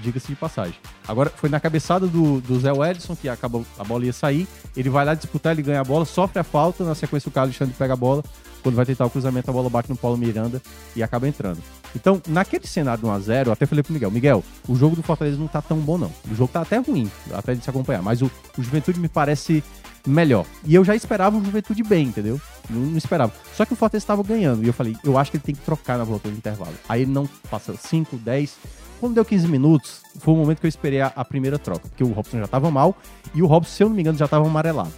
diga-se 0.02 0.28
de 0.28 0.36
passagem. 0.36 0.74
Agora, 1.06 1.30
foi 1.30 1.48
na 1.48 1.60
cabeçada 1.60 2.06
do, 2.06 2.40
do 2.40 2.58
Zé 2.60 2.70
Edson 2.90 3.16
que 3.16 3.28
acabou, 3.28 3.64
a 3.78 3.84
bola 3.84 4.04
ia 4.04 4.12
sair. 4.12 4.46
Ele 4.76 4.88
vai 4.88 5.04
lá 5.04 5.14
disputar, 5.14 5.52
ele 5.52 5.62
ganha 5.62 5.80
a 5.80 5.84
bola, 5.84 6.04
sofre 6.04 6.38
a 6.38 6.44
falta. 6.44 6.84
Na 6.84 6.94
sequência, 6.94 7.28
o 7.28 7.32
Carlos 7.32 7.50
Alexandre 7.54 7.74
pega 7.76 7.94
a 7.94 7.96
bola. 7.96 8.22
Quando 8.62 8.74
vai 8.74 8.84
tentar 8.84 9.06
o 9.06 9.10
cruzamento, 9.10 9.48
a 9.48 9.52
bola 9.52 9.70
bate 9.70 9.88
no 9.88 9.96
Paulo 9.96 10.16
Miranda 10.16 10.60
e 10.94 11.02
acaba 11.02 11.28
entrando. 11.28 11.62
Então, 11.96 12.20
naquele 12.28 12.66
cenário 12.66 13.02
de 13.02 13.08
1x0, 13.08 13.46
eu 13.46 13.52
até 13.52 13.64
falei 13.64 13.82
pro 13.82 13.92
Miguel: 13.92 14.10
Miguel, 14.10 14.44
o 14.68 14.76
jogo 14.76 14.94
do 14.94 15.02
Fortaleza 15.02 15.38
não 15.38 15.48
tá 15.48 15.62
tão 15.62 15.78
bom, 15.78 15.96
não. 15.96 16.12
O 16.30 16.34
jogo 16.34 16.52
tá 16.52 16.60
até 16.60 16.76
ruim, 16.76 17.10
até 17.32 17.54
de 17.54 17.64
se 17.64 17.70
acompanhar. 17.70 18.02
Mas 18.02 18.20
o, 18.20 18.30
o 18.56 18.62
Juventude 18.62 19.00
me 19.00 19.08
parece 19.08 19.64
melhor. 20.06 20.44
E 20.64 20.74
eu 20.74 20.84
já 20.84 20.94
esperava 20.94 21.38
o 21.38 21.44
Juventude 21.44 21.82
bem, 21.82 22.08
entendeu? 22.08 22.38
Não, 22.68 22.82
não 22.82 22.98
esperava. 22.98 23.32
Só 23.54 23.64
que 23.64 23.72
o 23.72 23.76
Fortaleza 23.76 24.04
estava 24.04 24.22
ganhando. 24.22 24.62
E 24.62 24.66
eu 24.66 24.74
falei: 24.74 24.94
eu 25.02 25.16
acho 25.16 25.30
que 25.30 25.38
ele 25.38 25.44
tem 25.44 25.54
que 25.54 25.62
trocar 25.62 25.96
na 25.96 26.04
volta 26.04 26.28
do 26.28 26.36
intervalo. 26.36 26.74
Aí 26.86 27.02
ele 27.02 27.12
não 27.12 27.26
passa 27.50 27.74
5, 27.74 28.18
10. 28.18 28.56
Quando 29.00 29.14
deu 29.14 29.24
15 29.24 29.48
minutos, 29.48 30.02
foi 30.18 30.34
o 30.34 30.36
momento 30.36 30.60
que 30.60 30.66
eu 30.66 30.68
esperei 30.68 31.00
a, 31.00 31.12
a 31.16 31.24
primeira 31.24 31.58
troca. 31.58 31.88
Porque 31.88 32.04
o 32.04 32.12
Robson 32.12 32.38
já 32.38 32.46
tava 32.46 32.70
mal 32.70 32.94
e 33.34 33.42
o 33.42 33.46
Robson, 33.46 33.72
se 33.72 33.82
eu 33.82 33.88
não 33.88 33.96
me 33.96 34.02
engano, 34.02 34.18
já 34.18 34.28
tava 34.28 34.46
amarelado. 34.46 34.92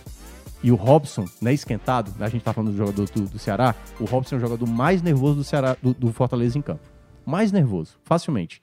E 0.62 0.72
o 0.72 0.74
Robson, 0.74 1.24
né, 1.40 1.52
esquentado, 1.52 2.12
né, 2.18 2.26
a 2.26 2.28
gente 2.28 2.42
tá 2.42 2.52
falando 2.52 2.72
do 2.72 2.76
jogador 2.76 3.08
do, 3.08 3.22
do 3.28 3.38
Ceará, 3.38 3.74
o 4.00 4.04
Robson 4.04 4.34
é 4.34 4.38
o 4.38 4.40
jogador 4.40 4.66
mais 4.66 5.02
nervoso 5.02 5.36
do 5.36 5.44
Ceará, 5.44 5.76
do, 5.80 5.94
do 5.94 6.12
Fortaleza 6.12 6.58
em 6.58 6.62
campo. 6.62 6.82
Mais 7.24 7.52
nervoso, 7.52 7.96
facilmente. 8.04 8.60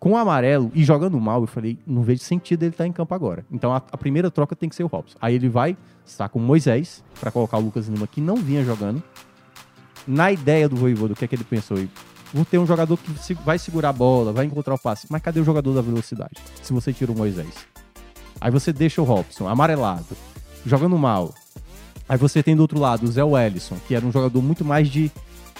Com 0.00 0.12
o 0.12 0.16
amarelo 0.16 0.70
e 0.74 0.84
jogando 0.84 1.20
mal, 1.20 1.40
eu 1.40 1.46
falei, 1.46 1.78
não 1.86 2.02
vejo 2.02 2.22
sentido 2.22 2.62
ele 2.62 2.70
estar 2.70 2.86
em 2.86 2.92
campo 2.92 3.14
agora. 3.14 3.44
Então 3.50 3.72
a, 3.72 3.76
a 3.76 3.96
primeira 3.96 4.30
troca 4.30 4.54
tem 4.54 4.68
que 4.68 4.74
ser 4.74 4.84
o 4.84 4.86
Robson. 4.86 5.18
Aí 5.20 5.34
ele 5.34 5.48
vai, 5.48 5.76
com 6.30 6.38
o 6.38 6.42
Moisés, 6.42 7.02
para 7.18 7.30
colocar 7.30 7.58
o 7.58 7.60
Lucas 7.60 7.88
Lima, 7.88 8.06
que 8.06 8.20
não 8.20 8.36
vinha 8.36 8.64
jogando. 8.64 9.02
Na 10.06 10.32
ideia 10.32 10.68
do 10.68 10.76
Voivoda, 10.76 11.12
o 11.12 11.16
que 11.16 11.24
é 11.24 11.28
que 11.28 11.34
ele 11.34 11.44
pensou? 11.44 11.76
Vou 12.32 12.44
ter 12.44 12.58
um 12.58 12.66
jogador 12.66 12.96
que 12.96 13.34
vai 13.34 13.58
segurar 13.58 13.90
a 13.90 13.92
bola, 13.92 14.32
vai 14.32 14.46
encontrar 14.46 14.74
o 14.74 14.78
passe. 14.78 15.06
Mas 15.10 15.20
cadê 15.20 15.40
o 15.40 15.44
jogador 15.44 15.74
da 15.74 15.82
velocidade? 15.82 16.34
Se 16.62 16.72
você 16.72 16.92
tira 16.92 17.10
o 17.10 17.16
Moisés. 17.16 17.66
Aí 18.40 18.50
você 18.50 18.72
deixa 18.72 19.02
o 19.02 19.04
Robson 19.04 19.48
amarelado, 19.48 20.16
jogando 20.64 20.96
mal. 20.98 21.34
Aí 22.08 22.16
você 22.16 22.42
tem 22.42 22.56
do 22.56 22.62
outro 22.62 22.78
lado 22.78 23.04
o 23.04 23.12
Zé 23.12 23.22
Wellison, 23.22 23.76
que 23.86 23.94
era 23.94 24.04
um 24.04 24.12
jogador 24.12 24.42
muito 24.42 24.64
mais 24.64 24.88
de, 24.88 25.10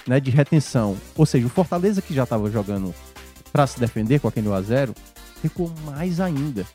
né, 0.06 0.18
de 0.18 0.30
retenção. 0.30 0.96
Ou 1.16 1.26
seja, 1.26 1.46
o 1.46 1.50
Fortaleza 1.50 2.00
que 2.00 2.14
já 2.14 2.22
estava 2.24 2.50
jogando 2.50 2.94
para 3.52 3.66
se 3.66 3.78
defender 3.78 4.20
com 4.20 4.28
aquele 4.28 4.48
1x0, 4.48 4.94
ficou 5.40 5.70
mais 5.84 6.20
ainda. 6.20 6.66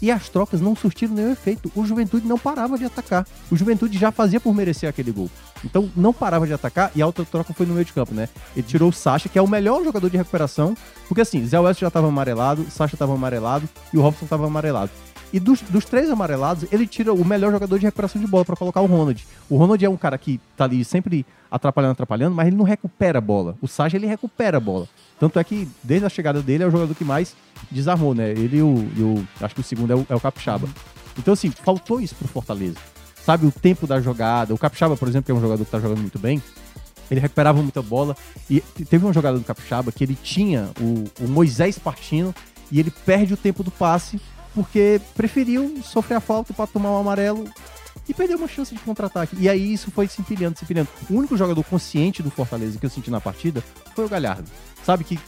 E 0.00 0.10
as 0.10 0.28
trocas 0.28 0.60
não 0.60 0.76
surtiram 0.76 1.14
nenhum 1.14 1.32
efeito. 1.32 1.72
O 1.74 1.84
Juventude 1.84 2.26
não 2.26 2.38
parava 2.38 2.78
de 2.78 2.84
atacar. 2.84 3.26
O 3.50 3.56
Juventude 3.56 3.98
já 3.98 4.12
fazia 4.12 4.38
por 4.38 4.54
merecer 4.54 4.88
aquele 4.88 5.10
gol. 5.10 5.28
Então 5.64 5.90
não 5.96 6.12
parava 6.12 6.46
de 6.46 6.52
atacar 6.52 6.92
e 6.94 7.02
a 7.02 7.06
outra 7.06 7.24
troca 7.24 7.52
foi 7.52 7.66
no 7.66 7.74
meio 7.74 7.84
de 7.84 7.92
campo, 7.92 8.14
né? 8.14 8.28
Ele 8.54 8.66
tirou 8.66 8.90
o 8.90 8.92
Sacha, 8.92 9.28
que 9.28 9.38
é 9.38 9.42
o 9.42 9.48
melhor 9.48 9.82
jogador 9.82 10.08
de 10.08 10.16
recuperação. 10.16 10.76
Porque 11.08 11.22
assim, 11.22 11.44
Zé 11.44 11.58
West 11.58 11.80
já 11.80 11.88
estava 11.88 12.06
amarelado, 12.06 12.64
Sacha 12.70 12.94
estava 12.94 13.12
amarelado 13.12 13.68
e 13.92 13.98
o 13.98 14.00
Robson 14.00 14.24
estava 14.24 14.46
amarelado. 14.46 14.90
E 15.30 15.38
dos, 15.38 15.60
dos 15.60 15.84
três 15.84 16.08
amarelados, 16.10 16.64
ele 16.72 16.86
tira 16.86 17.12
o 17.12 17.22
melhor 17.24 17.52
jogador 17.52 17.78
de 17.78 17.84
recuperação 17.84 18.20
de 18.20 18.26
bola 18.26 18.44
para 18.46 18.56
colocar 18.56 18.80
o 18.80 18.86
Ronald. 18.86 19.26
O 19.50 19.56
Ronald 19.58 19.84
é 19.84 19.88
um 19.88 19.96
cara 19.96 20.16
que 20.16 20.40
tá 20.56 20.64
ali 20.64 20.82
sempre 20.84 21.26
atrapalhando, 21.50 21.92
atrapalhando, 21.92 22.34
mas 22.34 22.46
ele 22.46 22.56
não 22.56 22.64
recupera 22.64 23.18
a 23.18 23.20
bola. 23.20 23.54
O 23.60 23.68
Sacha, 23.68 23.96
ele 23.96 24.06
recupera 24.06 24.56
a 24.56 24.60
bola. 24.60 24.88
Tanto 25.20 25.38
é 25.38 25.44
que, 25.44 25.68
desde 25.82 26.06
a 26.06 26.08
chegada 26.08 26.40
dele, 26.40 26.64
é 26.64 26.66
o 26.66 26.70
jogador 26.70 26.94
que 26.94 27.04
mais 27.04 27.34
desarmou, 27.70 28.14
né? 28.14 28.30
Ele 28.30 28.56
e 28.58 28.62
o, 28.62 28.88
e 28.96 29.02
o- 29.02 29.28
acho 29.40 29.54
que 29.54 29.60
o 29.60 29.64
segundo 29.64 29.92
é 29.92 29.96
o, 29.96 30.06
é 30.08 30.14
o 30.14 30.20
Capixaba. 30.20 30.66
Então, 31.18 31.34
assim, 31.34 31.50
faltou 31.50 32.00
isso 32.00 32.14
pro 32.14 32.26
Fortaleza. 32.28 32.76
Sabe, 33.22 33.46
o 33.46 33.52
tempo 33.52 33.86
da 33.86 34.00
jogada. 34.00 34.54
O 34.54 34.58
Capixaba, 34.58 34.96
por 34.96 35.08
exemplo, 35.08 35.26
que 35.26 35.32
é 35.32 35.34
um 35.34 35.40
jogador 35.42 35.62
que 35.62 35.70
tá 35.70 35.78
jogando 35.78 35.98
muito 36.00 36.18
bem, 36.18 36.42
ele 37.10 37.20
recuperava 37.20 37.60
muita 37.62 37.82
bola. 37.82 38.16
E 38.48 38.60
teve 38.88 39.04
uma 39.04 39.12
jogada 39.12 39.36
do 39.38 39.44
Capixaba 39.44 39.92
que 39.92 40.02
ele 40.04 40.16
tinha 40.22 40.70
o, 40.80 41.04
o 41.24 41.28
Moisés 41.28 41.78
partindo 41.78 42.34
e 42.72 42.80
ele 42.80 42.90
perde 42.90 43.34
o 43.34 43.36
tempo 43.36 43.62
do 43.62 43.70
passe 43.70 44.18
porque 44.54 45.00
preferiu 45.16 45.80
sofrer 45.82 46.16
a 46.16 46.20
falta 46.20 46.52
para 46.52 46.66
tomar 46.66 46.90
um 46.92 46.98
amarelo 46.98 47.44
e 48.08 48.14
perdeu 48.14 48.38
uma 48.38 48.48
chance 48.48 48.74
de 48.74 48.80
contra-ataque. 48.80 49.36
E 49.38 49.48
aí 49.48 49.72
isso 49.72 49.90
foi 49.90 50.08
se 50.08 50.20
empilhando, 50.20 50.58
se 50.58 50.64
empilhando. 50.64 50.88
O 51.10 51.14
único 51.14 51.36
jogador 51.36 51.62
consciente 51.64 52.22
do 52.22 52.30
Fortaleza 52.30 52.78
que 52.78 52.86
eu 52.86 52.90
senti 52.90 53.10
na 53.10 53.20
partida 53.20 53.62
foi 53.94 54.04
o 54.04 54.08
Galhardo. 54.08 54.48
Sabe 54.82 55.04
que 55.04 55.18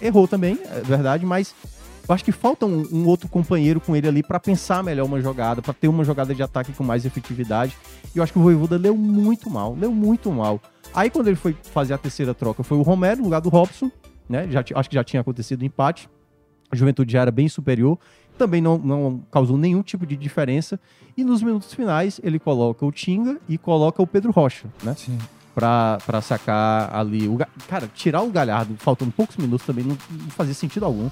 errou 0.00 0.26
também, 0.26 0.58
é 0.64 0.80
verdade, 0.80 1.26
mas 1.26 1.54
eu 2.08 2.14
acho 2.14 2.24
que 2.24 2.30
falta 2.30 2.64
um, 2.64 2.86
um 2.92 3.06
outro 3.06 3.28
companheiro 3.28 3.80
com 3.80 3.96
ele 3.96 4.06
ali 4.06 4.22
para 4.22 4.38
pensar 4.38 4.82
melhor 4.82 5.04
uma 5.04 5.20
jogada, 5.20 5.60
para 5.60 5.74
ter 5.74 5.88
uma 5.88 6.04
jogada 6.04 6.34
de 6.34 6.42
ataque 6.42 6.72
com 6.72 6.84
mais 6.84 7.04
efetividade. 7.04 7.76
E 8.14 8.18
eu 8.18 8.22
acho 8.22 8.32
que 8.32 8.38
o 8.38 8.42
Voivoda 8.42 8.76
leu 8.76 8.96
muito 8.96 9.50
mal, 9.50 9.74
leu 9.74 9.90
muito 9.90 10.30
mal. 10.30 10.60
Aí 10.94 11.10
quando 11.10 11.26
ele 11.26 11.36
foi 11.36 11.56
fazer 11.72 11.94
a 11.94 11.98
terceira 11.98 12.32
troca, 12.32 12.62
foi 12.62 12.78
o 12.78 12.82
Romero 12.82 13.18
no 13.18 13.24
lugar 13.24 13.40
do 13.40 13.48
Robson, 13.48 13.90
né? 14.28 14.48
Já, 14.50 14.64
acho 14.74 14.88
que 14.88 14.94
já 14.94 15.02
tinha 15.02 15.20
acontecido 15.20 15.62
o 15.62 15.64
empate. 15.64 16.08
A 16.70 16.76
Juventude 16.76 17.12
já 17.12 17.22
era 17.22 17.30
bem 17.30 17.48
superior, 17.48 17.98
também 18.36 18.60
não, 18.60 18.78
não 18.78 19.20
causou 19.30 19.56
nenhum 19.58 19.82
tipo 19.82 20.06
de 20.06 20.16
diferença. 20.16 20.78
E 21.16 21.24
nos 21.24 21.42
minutos 21.42 21.72
finais 21.72 22.20
ele 22.22 22.38
coloca 22.38 22.84
o 22.84 22.92
Tinga 22.92 23.38
e 23.48 23.56
coloca 23.56 24.02
o 24.02 24.06
Pedro 24.06 24.30
Rocha, 24.32 24.66
né? 24.82 24.94
Sim. 24.96 25.18
Pra, 25.54 25.98
pra 26.04 26.20
sacar 26.20 26.94
ali 26.94 27.26
o. 27.26 27.38
Cara, 27.66 27.88
tirar 27.94 28.20
o 28.22 28.30
Galhardo 28.30 28.74
faltando 28.78 29.10
poucos 29.10 29.36
minutos 29.38 29.66
também 29.66 29.82
não, 29.84 29.96
não 30.10 30.28
fazia 30.30 30.52
sentido 30.52 30.84
algum. 30.84 31.08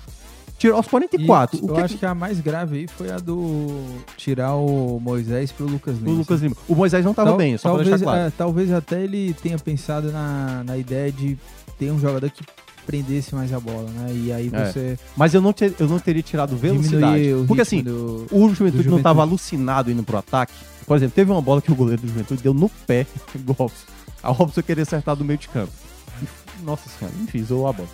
Tirou 0.58 0.76
aos 0.76 0.86
44. 0.86 1.56
E 1.58 1.62
o 1.62 1.68
eu 1.70 1.74
que 1.74 1.80
acho 1.80 1.98
que 1.98 2.06
a 2.06 2.14
mais 2.14 2.38
grave 2.40 2.76
aí 2.80 2.86
foi 2.86 3.10
a 3.10 3.16
do 3.16 3.68
tirar 4.16 4.54
o 4.54 5.00
Moisés 5.00 5.50
pro 5.50 5.66
Lucas 5.66 5.96
Lima. 5.98 6.10
o 6.10 6.14
Lucas 6.14 6.42
Lima. 6.42 6.54
O 6.68 6.74
Moisés 6.74 7.04
não 7.04 7.14
tava 7.14 7.30
Tal- 7.30 7.38
bem, 7.38 7.56
só 7.56 7.70
pra 7.70 7.78
talvez, 7.78 7.88
deixar 7.88 8.04
claro. 8.04 8.20
é, 8.28 8.30
talvez 8.30 8.72
até 8.72 9.02
ele 9.02 9.34
tenha 9.42 9.58
pensado 9.58 10.12
na, 10.12 10.62
na 10.64 10.76
ideia 10.76 11.10
de 11.10 11.38
ter 11.78 11.90
um 11.90 11.98
jogador 11.98 12.30
que 12.30 12.44
prendesse 12.86 13.34
mais 13.34 13.52
a 13.52 13.58
bola, 13.60 13.88
né? 13.90 14.12
E 14.14 14.32
aí 14.32 14.50
É. 14.52 14.64
você 14.72 14.98
Mas 15.16 15.34
eu 15.34 15.40
não, 15.40 15.52
ter- 15.52 15.74
eu 15.78 15.88
não 15.88 15.98
teria 15.98 16.22
tirado 16.22 16.56
velocidade. 16.56 17.24
Porque 17.46 17.62
assim, 17.62 17.82
do... 17.82 18.26
o 18.30 18.48
Juventude, 18.54 18.84
do 18.84 18.90
não 18.90 19.02
tava 19.02 19.20
Juventude. 19.20 19.30
alucinado 19.30 19.90
indo 19.90 20.02
pro 20.02 20.16
ataque. 20.18 20.52
Por 20.86 20.96
exemplo, 20.96 21.14
teve 21.14 21.30
uma 21.30 21.40
bola 21.42 21.62
que 21.62 21.72
o 21.72 21.74
goleiro 21.74 22.02
do 22.02 22.08
Juventude 22.08 22.42
deu 22.42 22.52
no 22.54 22.68
pé 22.86 23.06
do 23.34 23.52
Robson. 23.52 23.86
A 24.22 24.30
Robson 24.30 24.62
queria 24.62 24.82
acertar 24.82 25.16
do 25.16 25.24
meio 25.24 25.38
de 25.38 25.48
campo. 25.48 25.72
Nossa 26.62 26.88
senhora, 26.88 27.14
enfim, 27.22 27.42
zoou 27.44 27.66
a 27.68 27.72
bola. 27.72 27.88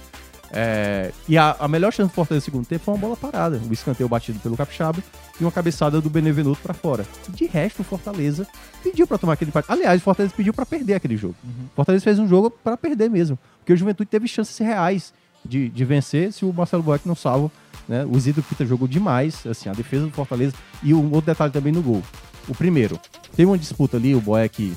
É, 0.53 1.12
e 1.28 1.38
a, 1.38 1.57
a 1.61 1.68
melhor 1.68 1.92
chance 1.92 2.11
do 2.11 2.14
Fortaleza 2.14 2.42
no 2.42 2.44
segundo 2.44 2.66
tempo 2.66 2.84
foi 2.84 2.94
uma 2.94 3.01
bola 3.01 3.16
parada. 3.16 3.61
O 3.68 3.72
escanteio 3.72 4.09
batido 4.09 4.38
pelo 4.40 4.57
Capixaba 4.57 5.03
e 5.40 5.44
uma 5.44 5.53
cabeçada 5.53 6.01
do 6.01 6.11
Benevenuto 6.11 6.61
pra 6.61 6.74
fora. 6.74 7.07
De 7.28 7.46
resto, 7.46 7.80
o 7.80 7.84
Fortaleza 7.84 8.46
pediu 8.82 9.07
pra 9.07 9.16
tomar 9.18 9.34
aquele 9.34 9.51
empate. 9.51 9.70
Aliás, 9.70 10.01
o 10.01 10.05
Fortaleza 10.05 10.34
pediu 10.36 10.53
pra 10.53 10.66
perder 10.66 10.94
aquele 10.94 11.16
jogo. 11.16 11.36
O 11.44 11.76
Fortaleza 11.76 12.03
fez 12.03 12.18
um 12.18 12.28
jogo 12.28 12.51
pra 12.51 12.76
perder 12.76 13.09
mesmo. 13.09 13.38
Porque 13.59 13.72
o 13.72 13.76
Juventude 13.76 14.11
teve 14.11 14.26
chances 14.26 14.59
reais 14.59 15.12
de, 15.44 15.68
de 15.68 15.84
vencer 15.84 16.32
se 16.32 16.44
o 16.44 16.53
Marcelo 16.53 16.82
Boeck 16.82 17.07
não 17.07 17.14
salva. 17.14 17.51
Né? 17.88 18.05
O 18.05 18.16
Isidro 18.16 18.42
Pita 18.42 18.66
jogou 18.66 18.88
demais, 18.88 19.46
assim, 19.46 19.68
a 19.68 19.72
defesa 19.72 20.07
do 20.07 20.12
Fortaleza. 20.12 20.55
E 20.82 20.92
um 20.92 21.07
outro 21.12 21.26
detalhe 21.26 21.53
também 21.53 21.72
no 21.72 21.82
gol. 21.82 22.03
O 22.48 22.55
primeiro, 22.55 22.98
teve 23.36 23.46
uma 23.46 23.59
disputa 23.59 23.96
ali, 23.96 24.14
o 24.14 24.20
Boeck 24.20 24.74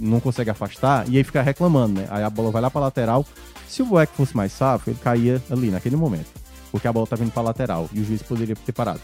não 0.00 0.20
consegue 0.20 0.50
afastar, 0.50 1.06
e 1.08 1.18
aí 1.18 1.24
fica 1.24 1.42
reclamando, 1.42 2.00
né? 2.00 2.06
Aí 2.10 2.22
a 2.22 2.30
bola 2.30 2.50
vai 2.50 2.62
lá 2.62 2.70
pra 2.70 2.80
lateral. 2.80 3.26
Se 3.72 3.80
o 3.80 3.86
Boeck 3.86 4.14
fosse 4.14 4.36
mais 4.36 4.52
safo, 4.52 4.90
ele 4.90 4.98
caía 5.02 5.42
ali 5.50 5.70
naquele 5.70 5.96
momento. 5.96 6.26
Porque 6.70 6.86
a 6.86 6.92
bola 6.92 7.06
tá 7.06 7.16
vindo 7.16 7.32
pra 7.32 7.40
lateral 7.40 7.88
e 7.90 8.00
o 8.00 8.04
juiz 8.04 8.22
poderia 8.22 8.54
ter 8.54 8.72
parado. 8.72 9.00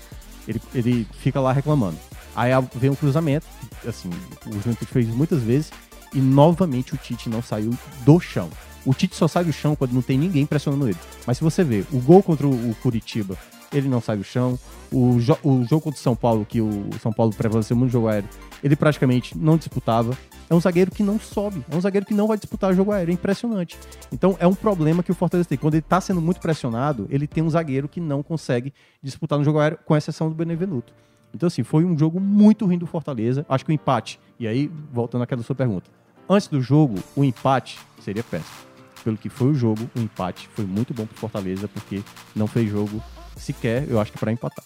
Ele, 0.47 0.61
ele 0.75 1.07
fica 1.21 1.41
lá 1.41 1.55
reclamando. 1.55 1.97
Aí 2.37 2.51
vem 2.75 2.91
um 2.91 2.95
cruzamento, 2.95 3.47
assim, 3.87 4.11
o 4.47 4.53
Juventude 4.53 4.91
fez 4.93 5.09
muitas 5.09 5.41
vezes, 5.41 5.73
e 6.13 6.19
novamente 6.21 6.93
o 6.95 6.99
Tite 6.99 7.31
não 7.31 7.43
saiu 7.43 7.73
do 8.05 8.21
chão. 8.21 8.51
O 8.85 8.93
Tite 8.93 9.17
só 9.17 9.27
sai 9.27 9.43
do 9.45 9.55
chão 9.55 9.75
quando 9.75 9.95
não 9.95 10.03
tem 10.03 10.19
ninguém 10.19 10.45
pressionando 10.45 10.87
ele. 10.87 10.99
Mas 11.27 11.39
se 11.39 11.45
você 11.45 11.65
vê, 11.65 11.83
o 11.91 11.99
gol 11.99 12.23
contra 12.23 12.47
o 12.47 12.77
Curitiba, 12.83 13.39
ele 13.73 13.89
não 13.89 14.03
sai 14.03 14.19
do 14.19 14.25
chão. 14.25 14.59
O, 14.91 15.19
jo- 15.21 15.39
o 15.45 15.65
jogo 15.65 15.83
contra 15.83 15.99
o 15.99 16.03
São 16.03 16.17
Paulo, 16.17 16.47
que 16.47 16.61
o 16.61 16.89
São 17.03 17.13
Paulo 17.13 17.33
prevaleceu 17.35 17.77
muito 17.77 17.89
no 17.91 17.93
jogo 17.93 18.09
aéreo, 18.09 18.29
ele 18.65 18.75
praticamente 18.75 19.37
não 19.37 19.57
disputava. 19.57 20.17
É 20.49 20.55
um 20.55 20.61
zagueiro 20.61 20.91
que 20.91 21.03
não 21.03 21.21
sobe, 21.21 21.63
é 21.71 21.77
um 21.77 21.81
zagueiro 21.81 22.07
que 22.07 22.15
não 22.15 22.27
vai 22.27 22.39
disputar 22.39 22.73
jogo 22.75 22.91
aéreo, 22.91 23.11
é 23.11 23.15
impressionante. 23.15 23.77
Então 24.11 24.35
é 24.41 24.47
um 24.47 24.55
problema 24.55 25.03
que 25.03 25.11
o 25.13 25.15
Fortaleza 25.15 25.47
tem. 25.47 25.59
Quando 25.59 25.75
ele 25.75 25.83
tá 25.83 26.01
sendo 26.01 26.23
muito 26.23 26.41
pressionado, 26.41 27.07
ele 27.11 27.27
tem 27.27 27.43
um 27.43 27.51
zagueiro 27.51 27.87
que 27.87 28.01
não 28.01 28.23
consegue 28.23 28.73
disputar 29.03 29.39
no 29.39 29.45
jogo 29.45 29.59
aéreo, 29.59 29.79
com 29.85 29.95
exceção 29.95 30.31
do 30.31 30.35
Benevenuto. 30.35 30.95
Então, 31.35 31.47
assim, 31.47 31.63
foi 31.63 31.85
um 31.85 31.97
jogo 31.99 32.19
muito 32.19 32.65
ruim 32.65 32.79
do 32.79 32.87
Fortaleza. 32.87 33.45
Acho 33.47 33.63
que 33.67 33.71
o 33.71 33.75
empate, 33.75 34.19
e 34.41 34.49
aí, 34.49 34.71
voltando 34.91 35.21
àquela 35.23 35.43
sua 35.43 35.55
pergunta, 35.55 35.91
antes 36.27 36.49
do 36.49 36.63
jogo, 36.63 36.95
o 37.15 37.23
empate 37.23 37.79
seria 38.01 38.25
péssimo. 38.25 38.57
pelo 39.05 39.19
que 39.19 39.29
foi 39.29 39.49
o 39.49 39.55
jogo, 39.55 39.89
o 39.95 40.01
empate 40.01 40.49
foi 40.55 40.65
muito 40.65 40.95
bom 40.95 41.05
pro 41.05 41.17
Fortaleza, 41.19 41.69
porque 41.69 42.03
não 42.35 42.47
fez 42.47 42.71
jogo 42.71 43.03
sequer, 43.37 43.87
eu 43.91 44.01
acho 44.01 44.11
que 44.11 44.19
para 44.19 44.33
empatar. 44.33 44.65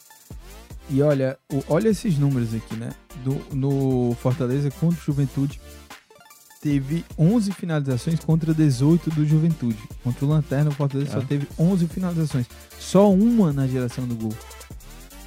E 0.91 1.01
olha, 1.03 1.39
olha 1.68 1.89
esses 1.89 2.18
números 2.18 2.55
aqui, 2.55 2.74
né? 2.76 2.91
Do, 3.24 3.41
no 3.55 4.14
Fortaleza 4.20 4.70
contra 4.72 4.99
o 5.01 5.03
Juventude, 5.05 5.61
teve 6.61 7.05
11 7.18 7.53
finalizações 7.53 8.20
contra 8.20 8.53
18 8.53 9.11
do 9.11 9.24
Juventude. 9.26 9.78
Contra 10.05 10.24
o 10.24 10.28
Lanterna, 10.28 10.70
o 10.70 10.74
Fortaleza 10.74 11.11
É. 11.11 11.14
só 11.14 11.20
teve 11.26 11.47
11 11.59 11.87
finalizações. 11.87 12.47
Só 12.78 13.11
uma 13.11 13.53
na 13.53 13.66
geração 13.66 14.07
do 14.07 14.14
gol. 14.14 14.35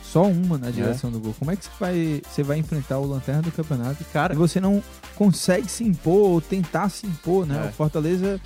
Só 0.03 0.23
uma 0.27 0.57
na 0.57 0.71
geração 0.71 1.11
do 1.11 1.19
gol. 1.19 1.35
Como 1.37 1.51
é 1.51 1.55
que 1.57 1.65
você 1.65 1.71
vai, 1.79 2.21
você 2.29 2.43
vai 2.43 2.57
enfrentar 2.57 2.99
o 2.99 3.05
Lanterna 3.05 3.41
do 3.41 3.51
campeonato 3.51 4.01
e 4.01 4.05
Cara, 4.05 4.33
você 4.35 4.61
não 4.61 4.81
consegue 5.15 5.69
se 5.69 5.83
impor 5.83 6.29
ou 6.29 6.41
tentar 6.41 6.89
se 6.89 7.05
impor, 7.05 7.45
né? 7.45 7.65
É. 7.65 7.69
O 7.69 7.73
Fortaleza 7.73 8.39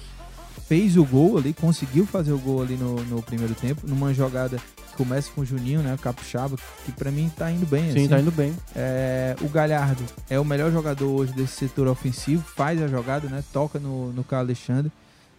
fez 0.70 0.96
o 0.96 1.04
gol 1.04 1.38
ali, 1.38 1.52
conseguiu 1.52 2.06
fazer 2.06 2.32
o 2.32 2.38
gol 2.38 2.62
ali 2.62 2.76
no, 2.78 2.96
no 3.06 3.22
primeiro 3.24 3.56
tempo, 3.56 3.88
numa 3.88 4.14
jogada 4.14 4.58
que 4.92 4.96
começa 4.96 5.30
com 5.34 5.42
o 5.42 5.46
Juninho, 5.46 5.82
né? 5.82 5.96
O 5.96 5.98
Capixaba, 5.98 6.56
que 6.86 6.92
pra 6.92 7.10
mim 7.12 7.30
tá 7.36 7.52
indo 7.52 7.66
bem. 7.66 7.86
sim, 7.92 8.00
assim. 8.02 8.08
tá 8.08 8.20
indo 8.20 8.32
bem. 8.32 8.54
É, 8.76 9.36
o 9.42 9.50
Galhardo 9.50 10.04
é 10.30 10.40
o 10.40 10.46
melhor 10.46 10.72
jogador 10.72 11.10
hoje 11.10 11.34
desse 11.34 11.54
setor 11.56 11.88
ofensivo, 11.88 12.44
faz 12.56 12.80
a 12.82 12.88
jogada, 12.88 13.28
né? 13.28 13.44
Toca 13.52 13.80
no, 13.80 14.14
no 14.14 14.24
Carlos 14.24 14.50
Alexandre 14.50 14.92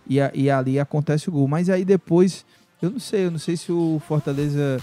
e, 0.07 0.21
a- 0.21 0.33
e 0.35 0.51
ali 0.51 0.81
acontece 0.81 1.29
o 1.29 1.33
gol. 1.33 1.47
Mas 1.47 1.71
aí 1.71 1.85
depois, 1.85 2.45
eu 2.83 2.91
não 2.91 2.99
sei, 2.99 3.27
eu 3.27 3.31
não 3.31 3.39
sei 3.39 3.57
se 3.57 3.71
o 3.71 4.03
Fortaleza 4.09 4.79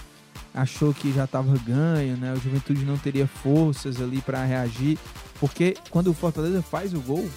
achou 0.53 0.93
que 0.93 1.11
já 1.13 1.25
estava 1.25 1.55
ganho, 1.57 2.15
né? 2.15 2.31
O 2.33 2.39
Juventude 2.39 2.85
não 2.85 2.97
teria 2.97 3.27
forças 3.27 4.01
ali 4.01 4.21
para 4.21 4.43
reagir, 4.45 4.97
porque 5.41 5.75
quando 5.91 6.07
o 6.07 6.13
Fortaleza 6.13 6.61
faz 6.61 6.93
o 6.93 7.01
gol, 7.01 7.27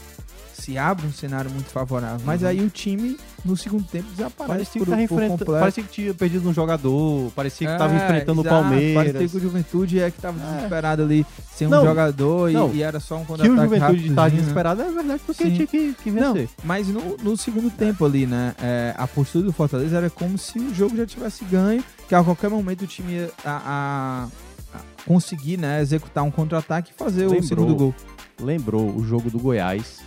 se 0.61 0.77
abre 0.79 1.07
um 1.07 1.13
cenário 1.13 1.51
muito 1.51 1.69
favorável. 1.71 2.21
Mas 2.25 2.43
Uhum. 2.43 2.49
aí 2.49 2.61
o 2.65 2.69
time 2.71 3.17
no 3.45 3.57
segundo 3.57 3.85
tempo 3.85 4.07
desaparece 4.11 4.49
Parecia 4.49 4.73
que, 4.73 5.09
por, 5.09 5.27
completo. 5.29 5.45
parecia 5.61 5.83
que 5.85 5.89
tinha 5.91 6.15
perdido 6.15 6.49
um 6.49 6.53
jogador, 6.53 7.31
parecia 7.35 7.67
que 7.73 7.79
tava 7.79 7.95
É, 7.95 7.97
enfrentando 7.97 8.41
exato, 8.43 8.57
o 8.57 8.61
Palmeiras. 8.61 8.95
Parecia 9.13 9.29
que 9.29 9.37
o 9.37 9.41
Juventude 9.41 10.01
é 10.01 10.11
que 10.11 10.21
tava 10.21 10.39
É. 10.41 10.55
desesperado 10.57 11.03
ali, 11.03 11.27
sem 11.55 11.67
um 11.67 11.71
Não, 11.71 11.85
jogador 11.85 12.51
e- 12.51 12.53
não. 12.55 12.73
e, 12.75 12.83
era 12.83 13.01
só 13.01 13.17
um 13.17 13.19
Que 13.19 13.25
o 13.25 13.27
contra-ataque 13.29 13.55
Juventude 13.63 13.81
rápidozinho, 13.81 14.15
tá 14.15 14.25
né? 14.25 14.31
desesperado 14.31 14.83
é 14.83 14.91
verdade, 14.91 15.23
porque 15.27 15.45
Sim. 15.45 15.55
tinha 15.55 15.67
que, 15.67 15.95
que 15.95 16.11
Não, 16.11 16.35
vencer. 16.35 16.49
mas 16.63 16.89
no, 16.89 17.17
no 17.17 17.37
segundo 17.37 17.71
tempo 17.71 18.05
ali, 18.05 18.27
né? 18.27 18.55
é, 18.63 18.95
a 18.97 19.07
postura 19.07 19.45
do 19.47 19.53
Fortaleza 19.53 19.97
era 19.97 20.11
como 20.11 20.37
se 20.37 20.59
o 20.59 20.75
jogo 20.75 20.97
já 20.97 21.07
tivesse 21.07 21.45
ganho, 21.47 21.83
que 22.09 22.15
a 22.15 22.23
qualquer 22.23 22.51
momento 22.51 22.83
o 22.83 22.87
time 22.87 23.13
ia 23.15 23.31
a, 23.45 24.29
a- 24.75 24.81
conseguir, 25.07 25.57
né, 25.57 25.81
executar 25.81 26.23
um 26.25 26.31
contra-ataque 26.31 26.93
e 26.93 26.95
fazer 26.95 27.23
o 27.27 27.31
Lembrou. 27.31 27.43
segundo 27.49 27.75
gol. 27.75 27.95
Lembrou 28.41 28.95
o 28.97 29.05
jogo 29.05 29.31
do 29.31 29.39
Goiás, 29.39 30.01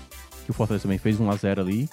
que 0.44 0.52
o 0.52 0.54
Fortaleza 0.54 0.84
também 0.84 0.98
fez 0.98 1.20
1x0 1.20 1.60
ali. 1.60 1.90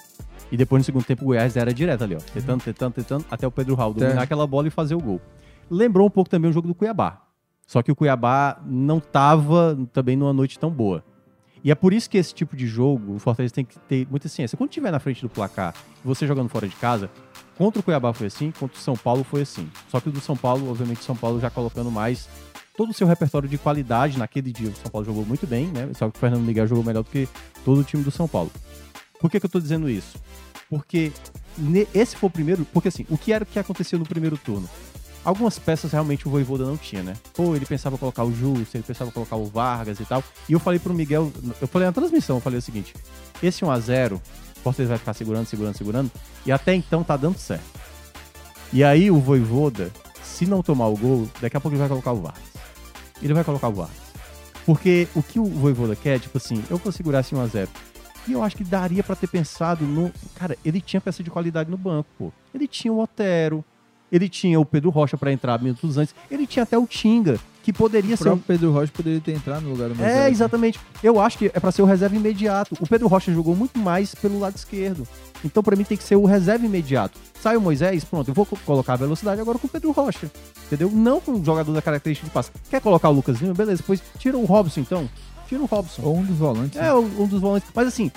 E 0.51 0.57
depois 0.57 0.81
no 0.81 0.83
segundo 0.85 1.05
tempo 1.05 1.23
o 1.23 1.27
Goiás 1.27 1.55
era 1.55 1.73
direto 1.73 2.03
ali, 2.03 2.15
ó. 2.15 2.19
Tentando, 2.33 2.61
tentando, 2.63 2.93
tentando, 2.93 3.25
até 3.31 3.47
o 3.47 3.51
Pedro 3.51 3.73
Raul 3.75 3.93
dominar 3.93 4.21
É. 4.21 4.23
aquela 4.23 4.45
bola 4.45 4.67
e 4.67 4.71
fazer 4.71 4.95
o 4.95 4.99
gol. 4.99 5.21
Lembrou 5.69 6.05
um 6.07 6.09
pouco 6.09 6.29
também 6.29 6.49
o 6.49 6.53
jogo 6.53 6.67
do 6.67 6.75
Cuiabá. 6.75 7.21
Só 7.65 7.81
que 7.81 7.89
o 7.91 7.95
Cuiabá 7.95 8.61
não 8.65 8.99
tava 8.99 9.77
também 9.93 10.17
numa 10.17 10.33
noite 10.33 10.59
tão 10.59 10.69
boa. 10.69 11.03
E 11.63 11.71
é 11.71 11.75
por 11.75 11.93
isso 11.93 12.09
que 12.09 12.17
esse 12.17 12.33
tipo 12.33 12.57
de 12.57 12.67
jogo, 12.67 13.13
o 13.15 13.19
Fortaleza 13.19 13.53
tem 13.53 13.63
que 13.63 13.79
ter 13.79 14.05
muita 14.09 14.27
ciência. 14.27 14.57
Quando 14.57 14.71
tiver 14.71 14.91
na 14.91 14.99
frente 14.99 15.21
do 15.21 15.29
placar, 15.29 15.73
você 16.03 16.27
jogando 16.27 16.49
fora 16.49 16.67
de 16.67 16.75
casa, 16.75 17.09
contra 17.57 17.79
o 17.79 17.83
Cuiabá 17.83 18.11
foi 18.11 18.27
assim, 18.27 18.51
contra 18.51 18.75
o 18.77 18.81
São 18.81 18.95
Paulo 18.97 19.23
foi 19.23 19.41
assim. 19.43 19.69
Só 19.87 20.01
que 20.01 20.09
o 20.09 20.11
do 20.11 20.19
São 20.19 20.35
Paulo, 20.35 20.69
obviamente, 20.69 20.99
o 20.99 21.03
São 21.03 21.15
Paulo 21.15 21.39
já 21.39 21.49
colocando 21.49 21.89
mais 21.91 22.27
todo 22.81 22.89
o 22.89 22.93
seu 22.95 23.05
repertório 23.05 23.47
de 23.47 23.59
qualidade. 23.59 24.17
Naquele 24.17 24.51
dia 24.51 24.69
o 24.69 24.75
São 24.75 24.89
Paulo 24.91 25.05
jogou 25.05 25.23
muito 25.23 25.45
bem, 25.45 25.67
né? 25.67 25.87
Só 25.93 26.09
que 26.09 26.17
o 26.17 26.19
Fernando 26.19 26.41
Miguel 26.41 26.65
jogou 26.65 26.83
melhor 26.83 27.03
do 27.03 27.09
que 27.11 27.29
todo 27.63 27.81
o 27.81 27.83
time 27.83 28.01
do 28.01 28.09
São 28.09 28.27
Paulo. 28.27 28.51
Por 29.19 29.29
que, 29.29 29.39
que 29.39 29.45
eu 29.45 29.49
tô 29.49 29.59
dizendo 29.59 29.87
isso? 29.87 30.17
Porque 30.67 31.11
esse 31.93 32.15
foi 32.15 32.27
o 32.27 32.31
primeiro. 32.31 32.65
Porque 32.73 32.87
assim, 32.87 33.05
o 33.07 33.19
que 33.19 33.31
era 33.31 33.45
que 33.45 33.59
aconteceu 33.59 33.99
no 33.99 34.05
primeiro 34.05 34.35
turno? 34.35 34.67
Algumas 35.23 35.59
peças 35.59 35.91
realmente 35.91 36.27
o 36.27 36.31
Voivoda 36.31 36.65
não 36.65 36.75
tinha, 36.75 37.03
né? 37.03 37.13
Pô, 37.35 37.55
ele 37.55 37.67
pensava 37.67 37.99
colocar 37.99 38.23
o 38.23 38.33
Justo, 38.33 38.75
ele 38.75 38.83
pensava 38.83 39.11
colocar 39.11 39.35
o 39.35 39.45
Vargas 39.45 39.99
e 39.99 40.05
tal. 40.05 40.23
E 40.49 40.53
eu 40.53 40.59
falei 40.59 40.79
pro 40.79 40.91
Miguel, 40.91 41.31
eu 41.61 41.67
falei 41.67 41.85
na 41.85 41.91
transmissão, 41.93 42.37
eu 42.37 42.41
falei 42.41 42.57
o 42.57 42.63
seguinte: 42.63 42.95
esse 43.43 43.63
1x0, 43.63 44.15
o 44.15 44.19
Fortaleza 44.63 44.89
vai 44.89 44.97
ficar 44.97 45.13
segurando, 45.13 45.45
segurando, 45.45 45.77
segurando, 45.77 46.11
e 46.47 46.51
até 46.51 46.73
então 46.73 47.03
tá 47.03 47.15
dando 47.15 47.37
certo. 47.37 47.79
E 48.73 48.83
aí 48.83 49.11
o 49.11 49.19
Voivoda, 49.19 49.91
se 50.23 50.47
não 50.47 50.63
tomar 50.63 50.87
o 50.87 50.97
gol, 50.97 51.29
daqui 51.39 51.55
a 51.55 51.59
pouco 51.59 51.75
ele 51.75 51.81
vai 51.81 51.89
colocar 51.89 52.13
o 52.13 52.21
Vargas. 52.21 52.50
Ele 53.21 53.33
vai 53.33 53.43
colocar 53.43 53.67
o 53.69 53.73
Vargas. 53.73 53.97
Porque 54.65 55.07
o 55.15 55.23
que 55.23 55.39
o 55.39 55.45
Voivoda 55.45 55.95
quer, 55.95 56.19
tipo 56.19 56.37
assim, 56.37 56.63
eu 56.69 56.77
vou 56.77 56.91
segurar 56.91 57.21
esse 57.21 57.35
1x0. 57.35 57.67
E 58.27 58.33
eu 58.33 58.43
acho 58.43 58.55
que 58.55 58.63
daria 58.63 59.03
pra 59.03 59.15
ter 59.15 59.27
pensado 59.27 59.83
no. 59.85 60.11
Cara, 60.35 60.55
ele 60.63 60.79
tinha 60.79 61.01
peça 61.01 61.23
de 61.23 61.31
qualidade 61.31 61.71
no 61.71 61.77
banco, 61.77 62.07
pô. 62.17 62.31
Ele 62.53 62.67
tinha 62.67 62.93
o 62.93 63.01
Otero, 63.01 63.65
ele 64.11 64.27
tinha 64.29 64.59
o 64.59 64.65
Pedro 64.65 64.89
Rocha 64.89 65.17
pra 65.17 65.31
entrar 65.31 65.61
minutos 65.61 65.97
antes, 65.97 66.13
ele 66.29 66.45
tinha 66.45 66.63
até 66.63 66.77
o 66.77 66.85
Tinga, 66.85 67.39
que 67.63 67.71
poderia 67.71 68.15
O 68.15 68.17
ser 68.17 68.23
próprio 68.25 68.43
Pedro 68.47 68.71
Rocha 68.71 68.91
poderia 68.95 69.21
ter 69.21 69.33
entrado 69.33 69.61
no 69.63 69.69
lugar 69.71 69.89
do 69.89 69.93
é, 69.93 69.97
Moisés. 69.97 70.31
exatamente. 70.33 70.79
Eu 71.03 71.19
acho 71.19 71.37
que 71.37 71.45
é 71.53 71.59
pra 71.59 71.71
ser 71.71 71.81
o 71.81 71.85
reserva 71.85 72.15
imediato. 72.15 72.75
O 72.79 72.87
Pedro 72.87 73.07
Rocha 73.07 73.31
jogou 73.31 73.55
muito 73.55 73.77
mais 73.79 74.13
pelo 74.15 74.39
lado 74.39 74.55
esquerdo. 74.55 75.07
Então, 75.45 75.61
pra 75.63 75.75
mim, 75.75 75.83
tem 75.83 75.97
que 75.97 76.03
ser 76.03 76.15
o 76.15 76.25
reserva 76.25 76.65
imediato. 76.65 77.19
Sai 77.39 77.55
o 77.57 77.61
Moisés, 77.61 78.03
pronto, 78.03 78.27
eu 78.29 78.33
vou 78.33 78.45
co- 78.45 78.57
colocar 78.65 78.93
a 78.93 78.97
velocidade 78.97 79.39
agora 79.41 79.57
com 79.59 79.67
o 79.67 79.69
Pedro 79.69 79.91
Rocha. 79.91 80.29
Entendeu? 80.67 80.89
Não 80.91 81.19
com 81.21 81.33
o 81.33 81.43
jogador 81.45 81.71
da 81.73 81.81
característica 81.81 82.27
de 82.27 82.33
passe. 82.33 82.51
Quer 82.69 82.81
colocar 82.81 83.09
o 83.09 83.13
Lucas 83.13 83.39
Lima? 83.39 83.53
Beleza, 83.53 83.77
depois 83.81 84.01
tira 84.19 84.37
o 84.37 84.45
Robson, 84.45 84.79
então. 84.81 85.09
Tira 85.47 85.61
o 85.61 85.65
Robson. 85.65 86.01
Ou 86.03 86.17
um 86.17 86.23
dos 86.23 86.37
volantes. 86.37 86.79
né? 86.79 86.87
É, 86.87 86.93
um 86.93 87.23
um 87.23 87.27
dos 87.27 87.41
volantes. 87.41 87.69
Mas 87.75 87.87
assim, 87.87 88.11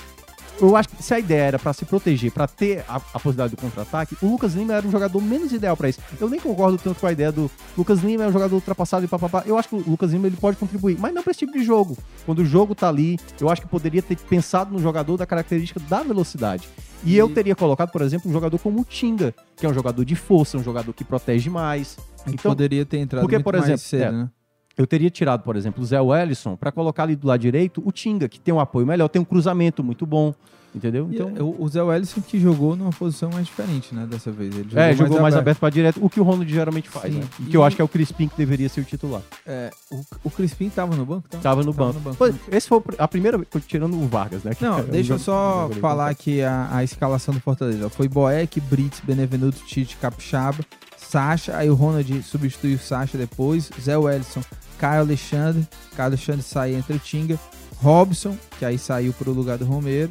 eu 0.60 0.76
acho 0.76 0.88
que 0.88 1.02
se 1.02 1.12
a 1.12 1.18
ideia 1.18 1.42
era 1.42 1.58
pra 1.58 1.72
se 1.72 1.84
proteger, 1.84 2.30
pra 2.30 2.46
ter 2.46 2.84
a, 2.88 2.96
a 2.96 3.00
possibilidade 3.00 3.54
do 3.54 3.60
contra-ataque, 3.60 4.16
o 4.22 4.26
Lucas 4.28 4.54
Lima 4.54 4.74
era 4.74 4.86
um 4.86 4.90
jogador 4.90 5.20
menos 5.20 5.52
ideal 5.52 5.76
pra 5.76 5.88
isso. 5.88 6.00
Eu 6.20 6.28
nem 6.28 6.38
concordo 6.40 6.78
tanto 6.78 7.00
com 7.00 7.06
a 7.06 7.12
ideia 7.12 7.32
do 7.32 7.50
Lucas 7.76 8.00
Lima 8.00 8.24
é 8.24 8.28
um 8.28 8.32
jogador 8.32 8.54
ultrapassado 8.54 9.04
e 9.04 9.08
papapá. 9.08 9.42
Eu 9.46 9.58
acho 9.58 9.68
que 9.68 9.74
o 9.74 9.84
Lucas 9.86 10.12
Lima 10.12 10.26
ele 10.26 10.36
pode 10.36 10.56
contribuir, 10.56 10.96
mas 10.98 11.12
não 11.12 11.22
pra 11.22 11.30
esse 11.32 11.40
tipo 11.40 11.52
de 11.52 11.64
jogo. 11.64 11.96
Quando 12.24 12.38
o 12.40 12.44
jogo 12.44 12.74
tá 12.74 12.88
ali, 12.88 13.18
eu 13.40 13.48
acho 13.48 13.62
que 13.62 13.68
poderia 13.68 14.00
ter 14.02 14.16
pensado 14.16 14.72
no 14.72 14.78
jogador 14.80 15.16
da 15.16 15.26
característica 15.26 15.80
da 15.80 16.02
velocidade. 16.02 16.68
E, 17.04 17.14
E- 17.14 17.16
eu 17.16 17.28
teria 17.28 17.54
colocado, 17.56 17.90
por 17.90 18.00
exemplo, 18.02 18.30
um 18.30 18.32
jogador 18.32 18.58
como 18.58 18.80
o 18.80 18.84
Tinga, 18.84 19.34
que 19.56 19.66
é 19.66 19.68
um 19.68 19.74
jogador 19.74 20.04
de 20.04 20.14
força, 20.14 20.56
um 20.56 20.62
jogador 20.62 20.92
que 20.92 21.04
protege 21.04 21.50
mais. 21.50 21.96
Então, 22.26 22.52
poderia 22.52 22.86
ter 22.86 22.98
entrado 22.98 23.22
porque, 23.22 23.36
muito 23.36 23.44
por 23.44 23.52
mais 23.54 23.64
exemplo, 23.64 23.82
cedo, 23.82 24.02
é, 24.02 24.12
né? 24.12 24.30
Eu 24.76 24.86
teria 24.86 25.10
tirado, 25.10 25.42
por 25.42 25.56
exemplo, 25.56 25.82
o 25.82 25.86
Zé 25.86 26.00
Wellison 26.00 26.56
pra 26.56 26.72
colocar 26.72 27.04
ali 27.04 27.14
do 27.16 27.26
lado 27.26 27.40
direito 27.40 27.82
o 27.84 27.92
Tinga, 27.92 28.28
que 28.28 28.40
tem 28.40 28.52
um 28.52 28.60
apoio 28.60 28.86
melhor, 28.86 29.08
tem 29.08 29.22
um 29.22 29.24
cruzamento 29.24 29.84
muito 29.84 30.04
bom, 30.04 30.34
entendeu? 30.74 31.08
E, 31.10 31.14
Então, 31.14 31.32
é, 31.36 31.40
o 31.42 31.54
o 31.62 31.68
Zé 31.68 31.80
Wellison 31.80 32.20
que 32.20 32.40
jogou 32.40 32.74
numa 32.74 32.90
posição 32.90 33.30
mais 33.30 33.46
diferente, 33.46 33.94
né, 33.94 34.04
dessa 34.10 34.32
vez. 34.32 34.52
Ele 34.56 34.68
é, 34.74 34.92
jogou 34.92 35.20
mais 35.22 35.36
aberto 35.36 35.60
pra 35.60 35.70
direto, 35.70 36.04
o 36.04 36.10
que 36.10 36.18
o 36.18 36.24
Ronald 36.24 36.50
geralmente 36.52 36.88
faz, 36.88 37.12
Sim. 37.14 37.20
né? 37.20 37.26
E 37.38 37.42
E- 37.44 37.46
que 37.46 37.56
eu 37.56 37.62
acho 37.62 37.76
que 37.76 37.82
é 37.82 37.84
o 37.84 37.88
Crispim 37.88 38.26
que 38.26 38.36
deveria 38.36 38.68
ser 38.68 38.80
o 38.80 38.84
titular. 38.84 39.22
É, 39.46 39.70
o, 39.92 40.00
o 40.24 40.30
Crispim 40.30 40.68
tava 40.68 40.96
no 40.96 41.06
banco? 41.06 41.28
Tava, 41.28 41.42
Tava 41.42 41.62
no 41.62 41.72
Tava 41.72 41.92
banco. 41.92 41.98
no 42.10 42.14
banco, 42.16 42.26
né? 42.26 42.38
Esse 42.50 42.66
foi 42.68 42.82
a 42.98 43.06
primeira, 43.06 43.40
tirando 43.68 43.94
o 43.96 44.08
Vargas, 44.08 44.42
né? 44.42 44.50
Não, 44.60 44.82
deixa 44.90 45.12
eu 45.12 45.18
só 45.20 45.68
jogo 45.68 45.80
falar 45.80 46.08
aqui 46.10 46.42
a, 46.42 46.68
a 46.72 46.82
escalação 46.82 47.32
do 47.32 47.38
Fortaleza. 47.40 47.88
Foi 47.88 48.08
Boeck, 48.08 48.60
Brits, 48.60 49.00
Benevenuto, 49.04 49.58
Tite, 49.64 49.96
Capixaba, 49.98 50.64
Sacha, 50.96 51.56
aí 51.56 51.70
o 51.70 51.74
Ronald 51.74 52.22
substitui 52.24 52.74
o 52.74 52.78
Sacha 52.78 53.16
depois, 53.16 53.70
Zé 53.80 53.96
Wellison, 53.96 54.40
Caio 54.78 55.00
Alexandre, 55.00 55.66
Caio 55.96 56.08
Alexandre 56.08 56.42
sai 56.42 56.74
entre 56.74 56.96
o 56.96 56.98
Tinga, 56.98 57.38
Robson, 57.76 58.36
que 58.58 58.64
aí 58.64 58.78
saiu 58.78 59.12
pro 59.12 59.32
lugar 59.32 59.58
do 59.58 59.64
Romero, 59.64 60.10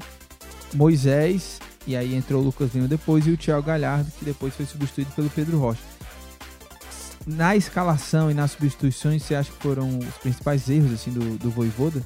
Moisés, 0.74 1.60
e 1.86 1.96
aí 1.96 2.16
entrou 2.16 2.42
o 2.42 2.46
Lucas 2.46 2.74
Lima 2.74 2.88
depois, 2.88 3.26
e 3.28 3.32
o 3.32 3.38
Thiago 3.38 3.64
Galhardo, 3.64 4.12
que 4.18 4.26
depois 4.26 4.56
foi 4.56 4.66
substituído 4.66 5.12
pelo 5.12 5.30
Pedro 5.30 5.60
Rocha. 5.60 5.82
Na 7.26 7.56
escalação 7.56 8.30
e 8.30 8.34
nas 8.34 8.52
substituições, 8.52 9.24
você 9.24 9.36
acha 9.36 9.52
que 9.52 9.64
foram 9.64 10.00
os 10.00 10.16
principais 10.16 10.70
erros 10.70 10.94
assim 10.94 11.12
do, 11.12 11.38
do 11.38 11.50
Voivoda? 11.50 12.04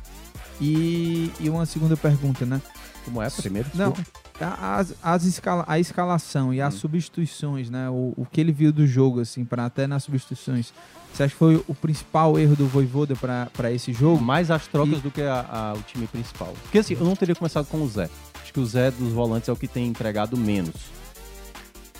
E, 0.59 1.31
e 1.39 1.49
uma 1.49 1.65
segunda 1.65 1.95
pergunta, 1.95 2.45
né? 2.45 2.61
Como 3.05 3.21
é? 3.21 3.29
Primeiro? 3.29 3.69
Não, 3.73 3.91
desculpa. 3.91 4.11
a- 4.41 4.77
as, 4.77 4.93
as 5.03 5.23
escala, 5.23 5.63
a 5.67 5.79
escalação 5.79 6.53
e 6.53 6.59
as 6.61 6.73
Hum. 6.75 6.79
substituições, 6.79 7.69
né? 7.69 7.89
O, 7.89 8.13
o 8.17 8.25
que 8.29 8.41
ele 8.41 8.51
viu 8.51 8.71
do 8.71 8.85
jogo, 8.87 9.19
assim, 9.21 9.45
para 9.45 9.65
até 9.65 9.85
nas 9.87 10.03
substituições. 10.03 10.73
Você 11.13 11.23
acha 11.23 11.31
que 11.33 11.39
foi 11.39 11.63
o 11.67 11.73
principal 11.73 12.37
erro 12.37 12.55
do 12.55 12.67
Voivoda 12.67 13.15
para 13.15 13.71
esse 13.71 13.93
jogo? 13.93 14.21
Mais 14.21 14.51
as 14.51 14.67
trocas 14.67 14.99
E- 14.99 15.01
do 15.01 15.09
que 15.11 15.21
a- 15.21 15.45
a- 15.49 15.73
o 15.73 15.81
time 15.83 16.05
principal. 16.07 16.53
Porque 16.63 16.79
assim, 16.79 16.95
eu 16.95 17.03
não 17.05 17.15
teria 17.15 17.33
começado 17.35 17.65
com 17.67 17.81
o 17.81 17.87
Zé. 17.87 18.09
Acho 18.41 18.53
que 18.53 18.59
o 18.59 18.65
Zé 18.65 18.91
dos 18.91 19.13
volantes 19.13 19.47
é 19.47 19.51
o 19.51 19.55
que 19.55 19.67
tem 19.67 19.87
entregado 19.87 20.35
menos. 20.37 20.75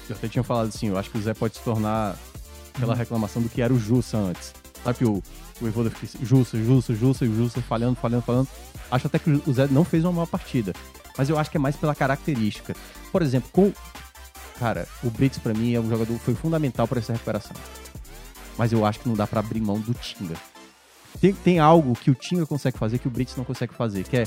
Eu 0.10 0.16
até 0.16 0.28
tinha 0.28 0.43
falado 0.43 0.68
assim, 0.68 0.88
eu 0.88 0.97
acho 0.97 1.10
que 1.10 1.18
o 1.18 1.22
Zé 1.22 1.34
pode 1.34 1.55
se 1.55 1.62
tornar 1.64 2.16
aquela 2.74 2.93
Uhum. 2.93 2.99
reclamação 2.99 3.41
do 3.41 3.49
que 3.49 3.62
era 3.62 3.74
o 3.74 3.80
Jussa 3.80 4.18
antes. 4.18 4.53
Sabe 4.84 4.97
que 4.99 5.05
o, 5.05 5.22
o 5.62 5.68
Evoda 5.68 5.89
fica 5.89 6.24
Jussa, 6.24 6.58
Jussa, 6.58 6.93
Jussa, 6.93 7.26
Jussa, 7.26 7.62
falhando, 7.62 7.95
falhando, 7.95 8.24
falhando. 8.24 8.47
Acho 8.89 9.08
até 9.08 9.20
que 9.20 9.30
o 9.30 9.53
Zé 9.53 9.68
não 9.68 9.84
fez 9.84 10.03
uma 10.03 10.14
má 10.14 10.28
partida. 10.28 10.74
Mas 11.18 11.30
eu 11.30 11.38
acho 11.38 11.49
que 11.49 11.58
é 11.58 11.60
mais 11.60 11.76
pela 11.76 11.95
característica. 11.95 12.76
Por 13.12 13.22
exemplo, 13.22 13.49
com. 13.51 13.74
Cara, 14.60 14.88
o 15.03 15.10
Brits 15.10 15.38
pra 15.39 15.53
mim 15.53 15.74
é 15.74 15.80
um 15.80 15.89
jogador 15.89 16.18
foi 16.20 16.36
fundamental 16.36 16.88
para 16.88 16.99
essa 16.99 17.14
recuperação. 17.14 17.55
Mas 18.58 18.72
eu 18.72 18.86
acho 18.86 18.99
que 18.99 19.10
não 19.10 19.16
dá 19.16 19.28
pra 19.28 19.39
abrir 19.39 19.62
mão 19.62 19.80
do 19.80 19.93
Tinga. 19.93 20.36
Tem, 21.20 21.34
tem 21.34 21.60
algo 21.60 21.93
que 21.93 22.12
o 22.12 22.16
Tinga 22.16 22.45
consegue 22.45 22.78
fazer 22.78 22.99
que 22.99 23.08
o 23.08 23.12
Brits 23.12 23.36
não 23.36 23.43
consegue 23.43 23.74
fazer, 23.74 24.03
que 24.03 24.18
é 24.18 24.24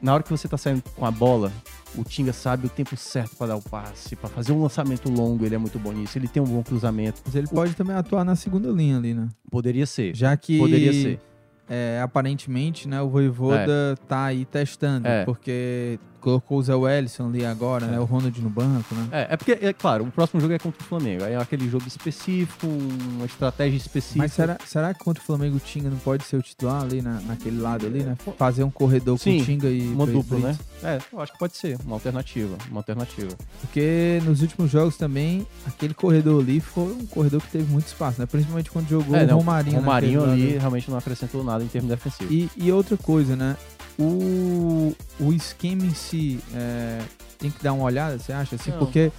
na 0.00 0.14
hora 0.14 0.22
que 0.22 0.30
você 0.30 0.46
tá 0.48 0.56
saindo 0.56 0.82
com 0.94 1.04
a 1.04 1.10
bola, 1.10 1.52
O 1.96 2.04
Tinga 2.04 2.32
sabe 2.32 2.66
o 2.66 2.70
tempo 2.70 2.96
certo 2.96 3.34
para 3.36 3.48
dar 3.48 3.56
o 3.56 3.62
passe, 3.62 4.14
para 4.14 4.28
fazer 4.28 4.52
um 4.52 4.62
lançamento 4.62 5.08
longo, 5.10 5.44
ele 5.44 5.54
é 5.54 5.58
muito 5.58 5.78
bom 5.78 5.92
nisso. 5.92 6.18
Ele 6.18 6.28
tem 6.28 6.42
um 6.42 6.46
bom 6.46 6.62
cruzamento. 6.62 7.20
Mas 7.24 7.34
ele 7.34 7.46
pode 7.48 7.74
também 7.74 7.96
atuar 7.96 8.24
na 8.24 8.36
segunda 8.36 8.68
linha 8.70 8.96
ali, 8.98 9.14
né? 9.14 9.28
Poderia 9.50 9.86
ser. 9.86 10.14
Já 10.14 10.36
que 10.36 10.58
Poderia 10.58 10.92
ser. 10.92 11.20
é, 11.68 12.00
aparentemente, 12.02 12.86
né, 12.88 13.00
o 13.02 13.08
Voivoda 13.08 13.96
tá 14.06 14.24
aí 14.26 14.44
testando, 14.44 15.06
É. 15.08 15.24
porque 15.24 15.98
colocou 16.20 16.58
o 16.58 16.62
Zé 16.62 16.74
Wellison 16.74 17.28
ali 17.28 17.44
agora, 17.44 17.86
né, 17.86 17.98
o 17.98 18.04
Ronald 18.04 18.40
no 18.40 18.50
banco, 18.50 18.94
né? 18.94 19.08
É, 19.12 19.34
é 19.34 19.36
porque, 19.36 19.52
é 19.52 19.72
claro, 19.72 20.04
o 20.04 20.10
próximo 20.10 20.40
jogo 20.40 20.52
é 20.52 20.58
contra 20.58 20.82
o 20.82 20.84
Flamengo. 20.84 21.24
Aí 21.24 21.32
é 21.32 21.36
aquele 21.36 21.68
jogo 21.68 21.86
específico, 21.86 22.66
uma 22.66 23.26
estratégia 23.26 23.76
específica. 23.76 24.24
Mas 24.24 24.32
será, 24.32 24.58
será 24.64 24.94
que 24.94 25.00
contra 25.00 25.22
o 25.22 25.26
Flamengo 25.26 25.56
o 25.56 25.60
Tinga 25.60 25.88
não 25.88 25.98
pode 25.98 26.24
ser 26.24 26.36
o 26.36 26.42
titular 26.42 26.82
ali 26.82 27.00
na, 27.00 27.20
naquele 27.20 27.60
lado 27.60 27.86
ali, 27.86 28.02
né? 28.02 28.16
Fazer 28.36 28.64
um 28.64 28.70
corredor 28.70 29.18
Sim, 29.18 29.36
com 29.36 29.42
o 29.42 29.46
Tinga 29.46 29.68
e 29.68 29.88
Uma 29.88 30.06
dupla, 30.06 30.38
né? 30.38 30.58
É, 30.82 30.98
eu 31.12 31.20
acho 31.20 31.32
que 31.32 31.38
pode 31.38 31.56
ser. 31.56 31.78
Uma 31.84 31.96
alternativa. 31.96 32.56
Uma 32.70 32.80
alternativa. 32.80 33.30
Porque 33.60 34.20
nos 34.24 34.42
últimos 34.42 34.70
jogos 34.70 34.96
também, 34.96 35.46
aquele 35.66 35.94
corredor 35.94 36.42
ali 36.42 36.60
foi 36.60 36.92
um 36.92 37.06
corredor 37.06 37.40
que 37.40 37.48
teve 37.48 37.70
muito 37.70 37.86
espaço, 37.86 38.20
né? 38.20 38.26
Principalmente 38.26 38.70
quando 38.70 38.88
jogou 38.88 39.16
é, 39.16 39.24
o 39.24 39.36
Romarinho. 39.36 39.76
Romarinho 39.78 40.20
naquele 40.20 40.42
ali 40.42 40.52
lado. 40.52 40.60
realmente 40.60 40.90
não 40.90 40.98
acrescentou 40.98 41.42
nada 41.42 41.64
em 41.64 41.68
termos 41.68 41.90
defensivos. 41.90 42.32
E, 42.32 42.50
e 42.56 42.72
outra 42.72 42.96
coisa, 42.96 43.36
né? 43.36 43.56
O, 43.98 44.94
o 45.18 45.32
esquema 45.32 45.84
em 45.84 45.94
si 45.94 46.40
é, 46.54 47.00
tem 47.38 47.50
que 47.50 47.62
dar 47.62 47.72
uma 47.72 47.84
olhada, 47.84 48.18
você 48.18 48.32
acha? 48.32 48.54
Assim, 48.54 48.70
Não. 48.70 48.78
porque 48.78 49.10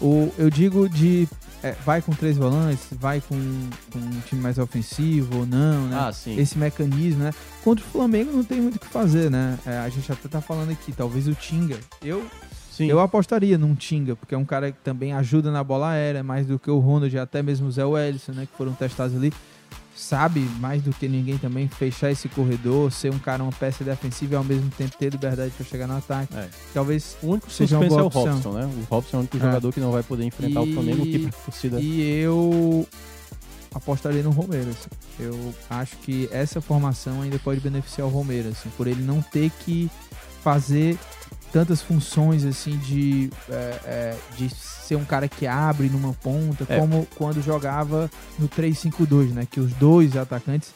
o, 0.00 0.32
eu 0.38 0.48
digo 0.48 0.88
de 0.88 1.28
é, 1.62 1.72
vai 1.84 2.00
com 2.00 2.12
três 2.12 2.36
volantes, 2.36 2.86
vai 2.92 3.20
com, 3.20 3.36
com 3.92 3.98
um 3.98 4.20
time 4.26 4.40
mais 4.40 4.58
ofensivo 4.58 5.40
ou 5.40 5.46
não, 5.46 5.86
né? 5.88 5.96
Ah, 6.00 6.12
sim. 6.12 6.38
Esse 6.38 6.56
mecanismo, 6.56 7.24
né? 7.24 7.34
Contra 7.62 7.84
o 7.84 7.88
Flamengo 7.88 8.32
não 8.32 8.42
tem 8.42 8.60
muito 8.60 8.76
o 8.76 8.78
que 8.78 8.86
fazer, 8.86 9.30
né? 9.30 9.58
É, 9.66 9.78
a 9.78 9.88
gente 9.88 10.10
até 10.10 10.28
tá 10.28 10.40
falando 10.40 10.70
aqui, 10.70 10.92
talvez 10.92 11.28
o 11.28 11.34
Tinga. 11.34 11.78
Eu, 12.02 12.24
sim. 12.70 12.86
eu 12.86 12.98
apostaria 12.98 13.58
num 13.58 13.74
Tinga, 13.74 14.16
porque 14.16 14.34
é 14.34 14.38
um 14.38 14.44
cara 14.44 14.72
que 14.72 14.78
também 14.78 15.12
ajuda 15.12 15.50
na 15.50 15.62
bola 15.62 15.90
aérea, 15.90 16.22
mais 16.22 16.46
do 16.46 16.58
que 16.58 16.70
o 16.70 16.78
Ronald 16.78 17.14
e 17.14 17.18
até 17.18 17.42
mesmo 17.42 17.68
o 17.68 17.72
Zé 17.72 17.84
Wellison, 17.84 18.32
né? 18.32 18.48
Que 18.50 18.56
foram 18.56 18.72
testados 18.72 19.14
ali. 19.14 19.32
Sabe 20.00 20.40
mais 20.58 20.82
do 20.82 20.92
que 20.92 21.06
ninguém 21.06 21.36
também 21.36 21.68
fechar 21.68 22.10
esse 22.10 22.26
corredor, 22.28 22.90
ser 22.90 23.12
um 23.12 23.18
cara, 23.18 23.42
uma 23.42 23.52
peça 23.52 23.84
defensiva 23.84 24.32
e 24.34 24.36
ao 24.36 24.42
mesmo 24.42 24.70
tempo 24.70 24.96
ter 24.96 25.10
liberdade 25.12 25.52
para 25.54 25.66
chegar 25.66 25.86
no 25.86 25.96
ataque. 25.98 26.34
É. 26.34 26.48
Talvez 26.72 27.16
O 27.22 27.28
único 27.28 27.50
seja 27.50 27.76
uma 27.76 27.84
é 27.84 27.88
boa 27.88 28.02
o 28.04 28.06
opção. 28.06 28.24
Robson, 28.32 28.52
né? 28.52 28.64
O 28.66 28.94
Robson 28.94 29.16
é 29.16 29.18
o 29.18 29.20
único 29.20 29.36
É. 29.36 29.40
jogador 29.40 29.72
que 29.72 29.78
não 29.80 29.92
vai 29.92 30.02
poder 30.02 30.24
enfrentar 30.24 30.62
E- 30.64 30.70
o 30.70 30.74
Flamengo, 30.74 31.02
que 31.04 31.18
pra 31.18 31.30
torcida... 31.44 31.80
E 31.80 32.00
eu 32.22 32.88
apostaria 33.74 34.22
no 34.22 34.30
Romero. 34.30 34.70
assim. 34.70 34.88
Eu 35.18 35.54
acho 35.68 35.96
que 35.98 36.28
essa 36.32 36.60
formação 36.62 37.20
ainda 37.22 37.38
pode 37.38 37.60
beneficiar 37.60 38.06
o 38.08 38.10
Romero, 38.10 38.48
assim, 38.48 38.70
por 38.76 38.86
ele 38.86 39.02
não 39.02 39.20
ter 39.20 39.50
que 39.64 39.90
fazer 40.42 40.96
tantas 41.52 41.82
funções 41.82 42.44
assim 42.44 42.76
de, 42.78 43.30
é, 43.48 43.54
é, 43.84 44.16
de 44.36 44.48
ser 44.50 44.96
um 44.96 45.04
cara 45.04 45.28
que 45.28 45.46
abre 45.46 45.88
numa 45.88 46.12
ponta, 46.14 46.64
É. 46.68 46.78
como 46.78 47.06
quando 47.16 47.42
jogava 47.42 48.10
no 48.38 48.48
3-5-2, 48.48 49.32
né? 49.32 49.46
Que 49.50 49.60
os 49.60 49.72
dois 49.74 50.16
atacantes 50.16 50.72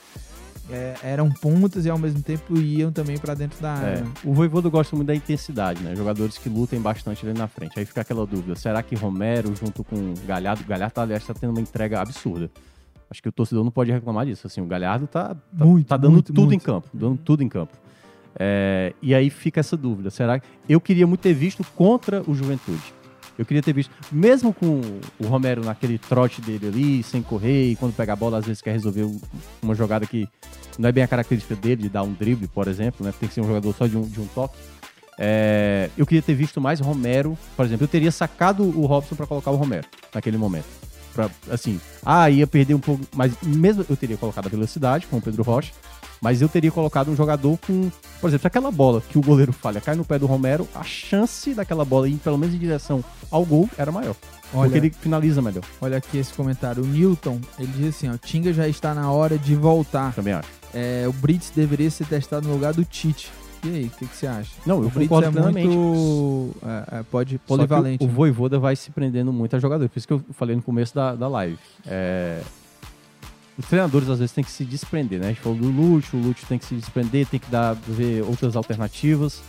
é, 0.70 0.94
eram 1.02 1.30
pontas 1.30 1.84
e 1.84 1.90
ao 1.90 1.98
mesmo 1.98 2.22
tempo 2.22 2.56
iam 2.56 2.90
também 2.90 3.18
para 3.18 3.34
dentro 3.34 3.60
da 3.60 3.72
área. 3.74 3.98
É, 4.24 4.28
o 4.28 4.32
Voivoda 4.32 4.68
gosta 4.68 4.96
muito 4.96 5.08
da 5.08 5.14
intensidade, 5.14 5.82
né? 5.82 5.94
Jogadores 5.94 6.38
que 6.38 6.48
lutem 6.48 6.80
bastante 6.80 7.26
ali 7.26 7.36
na 7.38 7.46
frente. 7.46 7.78
Aí 7.78 7.84
fica 7.84 8.00
aquela 8.00 8.26
dúvida, 8.26 8.56
será 8.56 8.82
que 8.82 8.94
Romero 8.94 9.54
junto 9.54 9.84
com 9.84 10.14
Galhardo, 10.26 10.64
Galhardo 10.64 11.00
aliás 11.00 11.24
tá 11.24 11.34
tendo 11.34 11.50
uma 11.50 11.60
entrega 11.60 12.00
absurda. 12.00 12.50
Acho 13.10 13.22
que 13.22 13.28
o 13.28 13.32
torcedor 13.32 13.62
não 13.62 13.70
pode 13.70 13.92
reclamar 13.92 14.24
disso, 14.26 14.46
assim, 14.46 14.60
o 14.60 14.66
Galhardo 14.66 15.06
tá, 15.06 15.34
tá, 15.34 15.64
Muito, 15.64 15.86
tá 15.86 15.96
dando 15.96 16.12
muito, 16.12 16.26
tudo 16.32 16.40
muito. 16.46 16.54
em 16.54 16.58
campo, 16.58 16.88
dando 16.92 17.16
tudo 17.18 17.42
em 17.42 17.48
campo. 17.48 17.72
É, 18.38 18.92
e 19.00 19.14
aí 19.14 19.30
fica 19.30 19.60
essa 19.60 19.76
dúvida, 19.76 20.10
será 20.10 20.40
que 20.40 20.46
eu 20.68 20.80
queria 20.80 21.06
muito 21.06 21.20
ter 21.20 21.34
visto 21.34 21.64
contra 21.76 22.22
o 22.28 22.34
Juventude? 22.34 22.82
Eu 23.36 23.44
queria 23.44 23.62
ter 23.62 23.72
visto, 23.72 23.90
mesmo 24.12 24.52
com 24.52 24.80
o 25.18 25.26
Romero 25.26 25.64
naquele 25.64 25.98
trote 25.98 26.40
dele 26.40 26.68
ali, 26.68 27.02
sem 27.02 27.20
correr, 27.20 27.70
e 27.70 27.76
quando 27.76 27.94
pega 27.94 28.12
a 28.12 28.16
bola, 28.16 28.38
às 28.38 28.46
vezes 28.46 28.62
quer 28.62 28.72
resolver 28.72 29.02
um- 29.04 29.20
uma 29.60 29.74
jogada 29.74 30.06
que 30.06 30.28
não 30.78 30.88
é 30.88 30.92
bem 30.92 31.02
a 31.02 31.08
característica 31.08 31.56
dele, 31.56 31.82
de 31.82 31.88
dar 31.88 32.02
um 32.04 32.12
drible, 32.12 32.46
por 32.46 32.68
exemplo, 32.68 33.04
né? 33.04 33.12
Tem 33.18 33.28
que 33.28 33.34
ser 33.34 33.40
um 33.40 33.46
jogador 33.46 33.74
só 33.74 33.86
de 33.86 33.96
um, 33.96 34.02
de 34.02 34.20
um 34.20 34.26
toque. 34.26 34.56
É, 35.18 35.90
eu 35.96 36.06
queria 36.06 36.22
ter 36.22 36.34
visto 36.34 36.60
mais 36.60 36.80
Romero, 36.80 37.38
por 37.56 37.64
exemplo, 37.64 37.84
eu 37.84 37.88
teria 37.88 38.10
sacado 38.10 38.62
o 38.62 38.86
Robson 38.86 39.14
para 39.14 39.26
colocar 39.26 39.50
o 39.50 39.56
Romero 39.56 39.86
naquele 40.12 40.36
momento. 40.36 40.66
Pra, 41.12 41.30
assim, 41.48 41.80
ah, 42.04 42.28
ia 42.28 42.46
perder 42.46 42.74
um 42.74 42.80
pouco, 42.80 43.04
mas 43.14 43.32
mesmo 43.40 43.86
eu 43.88 43.96
teria 43.96 44.16
colocado 44.16 44.46
a 44.46 44.48
velocidade 44.48 45.06
com 45.06 45.18
o 45.18 45.22
Pedro 45.22 45.44
Rocha, 45.44 45.72
mas 46.24 46.40
eu 46.40 46.48
teria 46.48 46.72
colocado 46.72 47.10
um 47.10 47.14
jogador 47.14 47.58
com, 47.58 47.90
por 48.18 48.28
exemplo, 48.28 48.40
se 48.40 48.46
aquela 48.46 48.70
bola 48.70 49.02
que 49.02 49.18
o 49.18 49.20
goleiro 49.20 49.52
falha 49.52 49.78
cai 49.78 49.94
no 49.94 50.06
pé 50.06 50.18
do 50.18 50.24
Romero, 50.24 50.66
a 50.74 50.82
chance 50.82 51.52
daquela 51.52 51.84
bola 51.84 52.08
ir 52.08 52.16
pelo 52.16 52.38
menos 52.38 52.54
em 52.54 52.58
direção 52.58 53.04
ao 53.30 53.44
gol 53.44 53.68
era 53.76 53.92
maior. 53.92 54.16
Olha, 54.54 54.62
porque 54.62 54.78
ele 54.78 54.90
finaliza 54.90 55.42
melhor, 55.42 55.62
olha 55.82 55.98
aqui 55.98 56.16
esse 56.16 56.32
comentário. 56.32 56.82
O 56.82 56.86
Newton, 56.86 57.38
ele 57.58 57.70
diz 57.76 57.94
assim, 57.94 58.08
ó, 58.08 58.16
Tinga 58.16 58.54
já 58.54 58.66
está 58.66 58.94
na 58.94 59.12
hora 59.12 59.36
de 59.36 59.54
voltar. 59.54 60.14
também 60.14 60.32
acho. 60.32 60.48
É, 60.72 61.04
o 61.06 61.12
Brits 61.12 61.52
deveria 61.54 61.90
ser 61.90 62.06
testado 62.06 62.48
no 62.48 62.54
lugar 62.54 62.72
do 62.72 62.86
Tite. 62.86 63.30
E 63.62 63.68
aí, 63.68 63.84
o 63.84 63.90
que, 63.90 64.06
que 64.06 64.16
você 64.16 64.26
acha? 64.26 64.50
Não, 64.64 64.80
eu 64.80 64.86
o 64.86 64.90
Brits 64.90 65.10
concordo 65.10 65.28
é 65.28 65.30
plenamente. 65.30 65.68
muito. 65.68 66.56
é, 66.64 67.00
é, 67.00 67.02
pode 67.02 67.32
Só 67.32 67.38
que 67.38 67.44
polivalente. 67.46 68.02
O, 68.02 68.06
o 68.06 68.08
né? 68.08 68.14
Voivoda 68.14 68.58
vai 68.58 68.74
se 68.76 68.90
prendendo 68.90 69.30
muito 69.30 69.54
a 69.56 69.58
jogador. 69.58 69.86
Por 69.90 69.98
isso 69.98 70.06
que 70.06 70.14
eu 70.14 70.24
falei 70.32 70.56
no 70.56 70.62
começo 70.62 70.94
da, 70.94 71.14
da 71.14 71.28
live. 71.28 71.58
É, 71.86 72.40
Os 73.56 73.66
treinadores 73.66 74.08
às 74.08 74.18
vezes 74.18 74.32
têm 74.34 74.42
que 74.42 74.50
se 74.50 74.64
desprender, 74.64 75.20
né? 75.20 75.26
A 75.26 75.28
gente 75.28 75.40
falou 75.40 75.58
do 75.58 75.70
Lúcio, 75.70 76.18
o 76.18 76.22
Lúcio 76.22 76.46
tem 76.48 76.58
que 76.58 76.64
se 76.64 76.74
desprender, 76.74 77.26
tem 77.26 77.38
que 77.38 77.50
dar, 77.50 77.74
ver 77.74 78.22
outras 78.22 78.56
alternativas. 78.56 79.42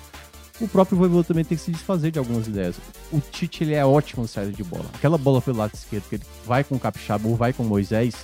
O 0.61 0.67
próprio 0.67 0.97
Voivoda 0.97 1.23
também 1.23 1.43
tem 1.43 1.57
que 1.57 1.63
se 1.63 1.71
desfazer 1.71 2.11
de 2.11 2.19
algumas 2.19 2.47
ideias. 2.47 2.75
O 3.11 3.19
Tite 3.19 3.63
ele 3.63 3.73
é 3.73 3.85
ótimo 3.85 4.21
na 4.21 4.27
saída 4.27 4.51
de 4.51 4.63
bola. 4.63 4.85
Aquela 4.93 5.17
bola 5.17 5.41
pelo 5.41 5.57
lado 5.57 5.73
esquerdo, 5.73 6.03
que 6.07 6.15
ele 6.15 6.23
vai 6.45 6.63
com 6.63 6.75
o 6.75 6.79
Capixaba 6.79 7.27
ou 7.27 7.35
vai 7.35 7.51
com 7.51 7.63
o 7.63 7.65
Moisés, 7.65 8.15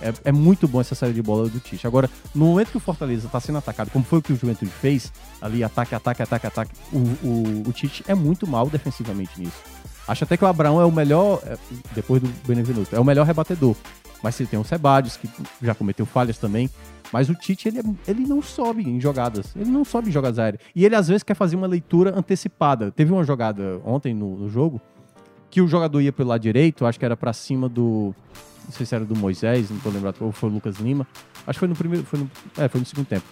é, 0.00 0.12
é 0.24 0.32
muito 0.32 0.66
bom 0.66 0.80
essa 0.80 0.94
saída 0.94 1.14
de 1.14 1.22
bola 1.22 1.48
do 1.48 1.60
Tite. 1.60 1.86
Agora, 1.86 2.10
no 2.34 2.46
momento 2.46 2.70
que 2.70 2.76
o 2.76 2.80
Fortaleza 2.80 3.26
está 3.26 3.38
sendo 3.38 3.58
atacado, 3.58 3.90
como 3.90 4.04
foi 4.04 4.18
o 4.18 4.22
que 4.22 4.32
o 4.32 4.36
Juventude 4.36 4.70
fez, 4.70 5.12
ali 5.40 5.62
ataque, 5.62 5.94
ataque, 5.94 6.22
ataque, 6.22 6.46
ataque, 6.46 6.72
o, 6.92 6.98
o, 6.98 7.62
o 7.68 7.72
Tite 7.72 8.04
é 8.08 8.14
muito 8.14 8.46
mal 8.46 8.68
defensivamente 8.68 9.38
nisso. 9.38 9.56
Acho 10.08 10.24
até 10.24 10.36
que 10.36 10.44
o 10.44 10.48
Abraão 10.48 10.80
é 10.80 10.84
o 10.84 10.92
melhor, 10.92 11.40
é, 11.44 11.56
depois 11.94 12.22
do 12.22 12.28
Benevenuto, 12.46 12.94
é 12.94 13.00
o 13.00 13.04
melhor 13.04 13.26
rebatedor. 13.26 13.76
Mas 14.26 14.34
você 14.34 14.44
tem 14.44 14.58
o 14.58 14.64
Sebadios, 14.64 15.16
que 15.16 15.28
já 15.62 15.72
cometeu 15.72 16.04
falhas 16.04 16.36
também. 16.36 16.68
Mas 17.12 17.28
o 17.30 17.34
Tite, 17.36 17.68
ele, 17.68 17.78
é- 17.78 18.10
ele 18.10 18.26
não 18.26 18.42
sobe 18.42 18.82
em 18.82 19.00
jogadas. 19.00 19.54
Ele 19.54 19.70
não 19.70 19.84
sobe 19.84 20.08
em 20.08 20.12
jogadas 20.12 20.36
aéreas. 20.40 20.60
E 20.74 20.84
ele, 20.84 20.96
às 20.96 21.06
vezes, 21.06 21.22
quer 21.22 21.34
fazer 21.36 21.54
uma 21.54 21.68
leitura 21.68 22.12
antecipada. 22.18 22.90
Teve 22.90 23.12
uma 23.12 23.22
jogada 23.22 23.80
ontem 23.84 24.12
no, 24.12 24.36
no 24.36 24.48
jogo 24.50 24.80
que 25.48 25.60
o 25.60 25.68
jogador 25.68 26.00
ia 26.00 26.12
pelo 26.12 26.30
lado 26.30 26.40
direito, 26.40 26.84
acho 26.84 26.98
que 26.98 27.04
era 27.04 27.16
pra 27.16 27.32
cima 27.32 27.68
do. 27.68 28.12
Não 28.64 28.72
sei 28.72 28.84
se 28.84 28.96
era 28.96 29.04
do 29.04 29.14
Moisés, 29.14 29.70
não 29.70 29.78
tô 29.78 29.90
lembrado, 29.90 30.16
ou 30.20 30.32
foi 30.32 30.50
o 30.50 30.52
Lucas 30.54 30.78
Lima. 30.78 31.06
Acho 31.46 31.56
que 31.56 31.60
foi 31.60 31.68
no 31.68 31.76
primeiro. 31.76 32.04
Foi 32.04 32.18
no, 32.18 32.28
é, 32.58 32.66
foi 32.66 32.80
no 32.80 32.86
segundo 32.86 33.06
tempo. 33.06 33.24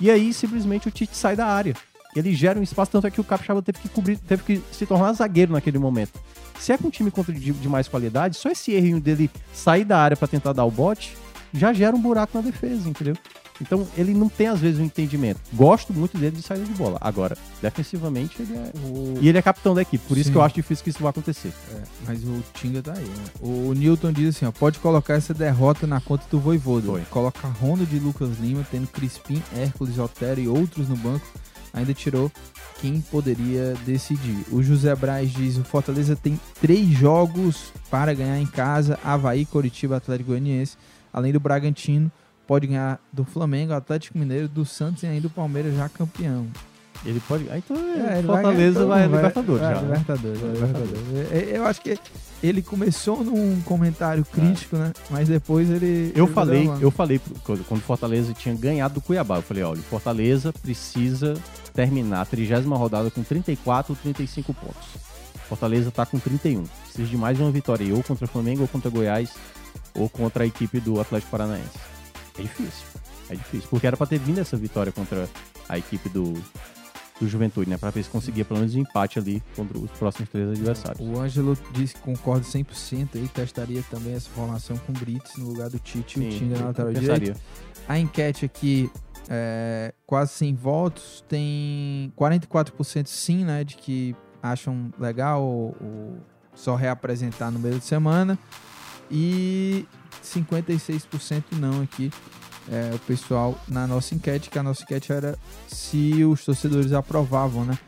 E 0.00 0.08
aí, 0.08 0.32
simplesmente, 0.32 0.86
o 0.86 0.92
Tite 0.92 1.16
sai 1.16 1.34
da 1.34 1.46
área. 1.46 1.74
Ele 2.14 2.32
gera 2.32 2.56
um 2.58 2.62
espaço, 2.62 2.92
tanto 2.92 3.08
é 3.08 3.10
que 3.10 3.20
o 3.20 3.24
Capixaba 3.24 3.60
teve 3.60 3.80
que 3.80 3.88
cobrir, 3.88 4.16
teve 4.18 4.44
que 4.44 4.62
se 4.70 4.86
tornar 4.86 5.12
zagueiro 5.14 5.52
naquele 5.52 5.78
momento. 5.78 6.12
Se 6.58 6.72
é 6.72 6.78
com 6.78 6.88
um 6.88 6.90
time 6.90 7.10
contra 7.10 7.32
de, 7.32 7.52
de 7.52 7.68
mais 7.68 7.86
qualidade, 7.88 8.36
só 8.36 8.50
esse 8.50 8.72
errinho 8.72 9.00
dele 9.00 9.30
sair 9.52 9.84
da 9.84 9.98
área 9.98 10.16
pra 10.16 10.26
tentar 10.28 10.52
dar 10.52 10.64
o 10.64 10.70
bote 10.70 11.16
já 11.54 11.72
gera 11.72 11.94
um 11.96 12.00
buraco 12.00 12.36
na 12.36 12.42
defesa, 12.42 12.88
entendeu? 12.88 13.16
Então 13.58 13.86
ele 13.96 14.12
não 14.12 14.28
tem 14.28 14.48
às 14.48 14.60
vezes 14.60 14.78
um 14.78 14.84
entendimento. 14.84 15.40
Gosto 15.54 15.90
muito 15.94 16.18
dele 16.18 16.36
de 16.36 16.42
saída 16.42 16.64
de 16.66 16.72
bola. 16.74 16.98
Agora, 17.00 17.38
defensivamente 17.62 18.42
ele 18.42 18.54
é. 18.54 18.72
O- 18.86 19.18
E 19.22 19.28
ele 19.28 19.38
é 19.38 19.40
capitão 19.42 19.74
da 19.74 19.80
equipe, 19.80 20.04
por 20.06 20.18
isso 20.18 20.26
Sim. 20.26 20.32
que 20.32 20.38
eu 20.38 20.42
acho 20.42 20.54
difícil 20.56 20.84
que 20.84 20.90
isso 20.90 21.02
vá 21.02 21.08
acontecer. 21.08 21.52
É, 21.72 21.80
mas 22.06 22.22
o 22.24 22.42
Tinga 22.52 22.82
tá 22.82 22.92
aí, 22.92 23.04
né? 23.04 23.24
O 23.40 23.72
Newton 23.72 24.12
diz 24.12 24.36
assim, 24.36 24.44
ó, 24.44 24.52
pode 24.52 24.78
colocar 24.78 25.14
essa 25.14 25.32
derrota 25.32 25.86
na 25.86 26.00
conta 26.00 26.24
do 26.30 26.38
Voivoda. 26.38 26.86
Foi. 26.88 27.00
Coloca 27.08 27.48
Ronald 27.48 27.86
de 27.88 27.98
Lucas 27.98 28.38
Lima, 28.38 28.66
tendo 28.70 28.86
Crispim, 28.88 29.42
Hércules, 29.56 29.98
Otero 29.98 30.40
e 30.40 30.48
outros 30.48 30.88
no 30.88 30.96
banco. 30.96 31.26
Ainda 31.72 31.94
tirou 31.94 32.30
quem 32.80 33.00
poderia 33.00 33.74
decidir. 33.84 34.44
O 34.52 34.62
José 34.62 34.94
Braz 34.94 35.30
diz, 35.30 35.56
o 35.56 35.64
Fortaleza 35.64 36.16
tem 36.16 36.38
três 36.60 36.86
jogos 36.88 37.72
para 37.90 38.14
ganhar 38.14 38.38
em 38.40 38.46
casa, 38.46 38.98
Havaí, 39.02 39.44
Coritiba, 39.44 39.96
Atlético 39.96 40.30
Goianiense. 40.30 40.76
Além 41.12 41.32
do 41.32 41.40
Bragantino, 41.40 42.10
pode 42.46 42.66
ganhar 42.66 43.00
do 43.12 43.24
Flamengo, 43.24 43.72
Atlético 43.72 44.18
Mineiro, 44.18 44.48
do 44.48 44.64
Santos 44.64 45.02
e 45.02 45.06
ainda 45.06 45.26
o 45.26 45.30
Palmeiras 45.30 45.74
já 45.74 45.88
campeão. 45.88 46.46
Ele 47.04 47.20
pode. 47.20 47.48
Aí 47.50 47.58
então 47.64 47.76
É, 47.76 48.18
ele 48.18 48.26
Fortaleza 48.26 48.84
ganhar 48.84 48.86
vai, 48.86 49.02
todo, 49.02 49.16
Libertadores 49.16 49.62
vai, 49.62 49.74
já. 49.74 49.80
né? 49.80 49.88
Libertadores, 49.88 50.40
vai, 50.40 50.50
Libertadores. 50.50 51.00
Libertadores. 51.08 51.32
É, 51.52 51.56
Eu 51.58 51.66
acho 51.66 51.80
que 51.80 51.98
ele 52.42 52.62
começou 52.62 53.24
num 53.24 53.60
comentário 53.62 54.24
crítico, 54.24 54.76
né? 54.76 54.92
Mas 55.10 55.28
depois 55.28 55.70
ele. 55.70 56.12
Eu 56.14 56.24
ele 56.24 56.34
falei, 56.34 56.70
eu 56.80 56.90
falei 56.90 57.20
quando 57.66 57.80
Fortaleza 57.80 58.32
tinha 58.34 58.54
ganhado 58.54 58.94
do 58.94 59.00
Cuiabá, 59.00 59.36
eu 59.36 59.42
falei, 59.42 59.62
olha, 59.62 59.80
o 59.80 59.84
Fortaleza 59.84 60.52
precisa 60.52 61.34
terminar 61.74 62.22
a 62.22 62.24
30 62.24 62.60
rodada 62.76 63.10
com 63.10 63.22
34 63.22 63.92
ou 63.92 63.96
35 64.02 64.54
pontos. 64.54 65.06
Fortaleza 65.48 65.90
tá 65.90 66.04
com 66.04 66.18
31. 66.18 66.64
Precisa 66.64 67.08
de 67.08 67.16
mais 67.16 67.38
uma 67.38 67.50
vitória 67.50 67.94
ou 67.94 68.02
contra 68.02 68.24
o 68.24 68.28
Flamengo, 68.28 68.62
ou 68.62 68.68
contra 68.68 68.90
Goiás, 68.90 69.30
ou 69.94 70.08
contra 70.08 70.42
a 70.44 70.46
equipe 70.46 70.80
do 70.80 71.00
Atlético 71.00 71.30
Paranaense. 71.30 71.78
É 72.38 72.42
difícil. 72.42 72.84
É 73.30 73.34
difícil, 73.34 73.68
porque 73.70 73.86
era 73.86 73.96
pra 73.96 74.06
ter 74.06 74.18
vindo 74.18 74.40
essa 74.40 74.56
vitória 74.56 74.92
contra 74.92 75.28
a 75.68 75.78
equipe 75.78 76.08
do 76.08 76.34
do 77.20 77.28
Juventude, 77.28 77.70
né? 77.70 77.78
Pra 77.78 77.90
ver 77.90 78.02
se 78.02 78.10
conseguia 78.10 78.44
pelo 78.44 78.60
menos 78.60 78.74
um 78.74 78.80
empate 78.80 79.18
ali 79.18 79.42
contra 79.54 79.78
os 79.78 79.90
próximos 79.92 80.28
três 80.28 80.50
adversários. 80.50 81.00
O 81.00 81.18
Ângelo 81.18 81.56
disse 81.72 81.94
que 81.94 82.00
concorda 82.00 82.44
100% 82.44 83.08
aí, 83.14 83.28
testaria 83.28 83.82
também 83.90 84.14
essa 84.14 84.28
formação 84.30 84.76
com 84.78 84.92
o 84.92 84.94
Brits 84.94 85.36
no 85.36 85.48
lugar 85.48 85.70
do 85.70 85.78
Tite 85.78 86.20
e 86.20 86.26
o 86.26 86.30
Tinga 86.30 86.58
na 86.58 86.66
lateral 86.66 86.92
direita. 86.92 87.40
A 87.88 87.98
enquete 87.98 88.44
aqui, 88.44 88.90
é, 89.28 89.94
quase 90.06 90.32
100 90.32 90.54
votos, 90.54 91.24
tem 91.28 92.12
44% 92.18 93.06
sim, 93.06 93.44
né, 93.44 93.64
de 93.64 93.76
que 93.76 94.14
acham 94.42 94.92
legal 94.98 95.42
o, 95.42 95.74
o 95.80 96.16
só 96.54 96.74
reapresentar 96.74 97.50
no 97.50 97.58
meio 97.58 97.78
de 97.78 97.84
semana 97.84 98.38
e 99.10 99.86
56% 100.22 101.44
não 101.52 101.82
aqui. 101.82 102.10
É, 102.70 102.90
o 102.94 102.98
pessoal 103.00 103.56
na 103.68 103.86
nossa 103.86 104.14
enquete, 104.14 104.50
que 104.50 104.58
a 104.58 104.62
nossa 104.62 104.82
enquete 104.82 105.12
era 105.12 105.38
se 105.68 106.24
os 106.24 106.44
torcedores 106.44 106.92
aprovavam, 106.92 107.64
né? 107.64 107.78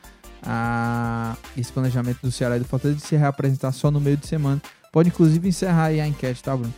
a- 0.40 1.36
esse 1.56 1.72
planejamento 1.72 2.20
do 2.22 2.30
Ceará 2.30 2.56
e 2.56 2.60
do 2.60 2.64
Fortaleza 2.64 3.00
de 3.00 3.06
se 3.06 3.16
reapresentar 3.16 3.72
só 3.72 3.90
no 3.90 4.00
meio 4.00 4.16
de 4.16 4.26
semana. 4.26 4.62
Pode 4.92 5.08
inclusive 5.08 5.48
encerrar 5.48 5.86
aí 5.86 6.00
a 6.00 6.06
enquete, 6.06 6.42
tá, 6.42 6.56
Bruno? 6.56 6.72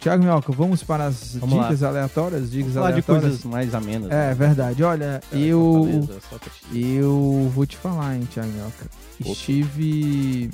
Tiago 0.00 0.22
Minhoca, 0.22 0.52
vamos 0.52 0.82
para 0.82 1.04
as 1.06 1.34
Vamos 1.36 1.54
lá. 1.56 1.64
dicas 1.64 1.82
aleatórias? 1.82 2.50
Dicas 2.50 2.72
Falar 2.72 2.86
de 2.86 2.92
aleatórias. 2.94 3.22
coisas 3.24 3.44
mais 3.44 3.74
amenas. 3.74 4.10
É 4.10 4.28
né? 4.28 4.34
verdade. 4.34 4.82
Olha, 4.82 5.20
É, 5.32 5.36
eu, 5.38 6.08
pra- 6.30 6.38
eu 6.74 7.52
vou 7.54 7.66
te 7.66 7.76
falar, 7.76 8.16
hein, 8.16 8.26
Tiago 8.32 8.48
Minhoca. 8.50 8.86
Estive. 9.20 10.50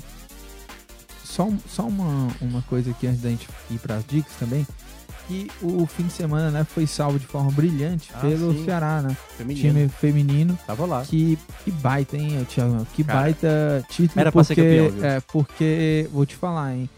Só, 1.23 1.49
só 1.67 1.83
uma, 1.87 2.27
uma 2.41 2.61
coisa 2.63 2.91
aqui 2.91 3.07
antes 3.07 3.21
da 3.21 3.29
gente 3.29 3.47
ir 3.71 3.79
para 3.79 3.95
as 3.95 4.05
dicas 4.05 4.33
também. 4.39 4.67
Que 5.27 5.49
o 5.61 5.85
fim 5.85 6.03
de 6.03 6.11
semana 6.13 6.51
né, 6.51 6.63
foi 6.65 6.85
salvo 6.85 7.17
de 7.17 7.25
forma 7.25 7.49
brilhante 7.51 8.09
Ah, 8.13 8.19
pelo 8.19 8.53
sim. 8.53 8.65
Ceará, 8.65 9.01
né? 9.01 9.15
Feminino. 9.37 9.67
Time 9.69 9.87
feminino. 9.89 10.59
Tava 10.67 10.85
lá. 10.85 11.01
Que, 11.03 11.37
que 11.63 11.71
baita, 11.71 12.17
hein, 12.17 12.45
Thiago? 12.49 12.85
Que 12.93 13.03
Cara, 13.05 13.19
baita 13.21 13.85
título. 13.89 14.19
era 14.19 14.31
pra 14.31 14.43
ser 14.43 14.55
porque, 14.55 14.69
campeão, 14.77 14.91
viu? 14.91 15.05
É, 15.05 15.19
porque, 15.21 16.09
vou 16.11 16.25
te 16.25 16.35
falar, 16.35 16.75
hein? 16.75 16.89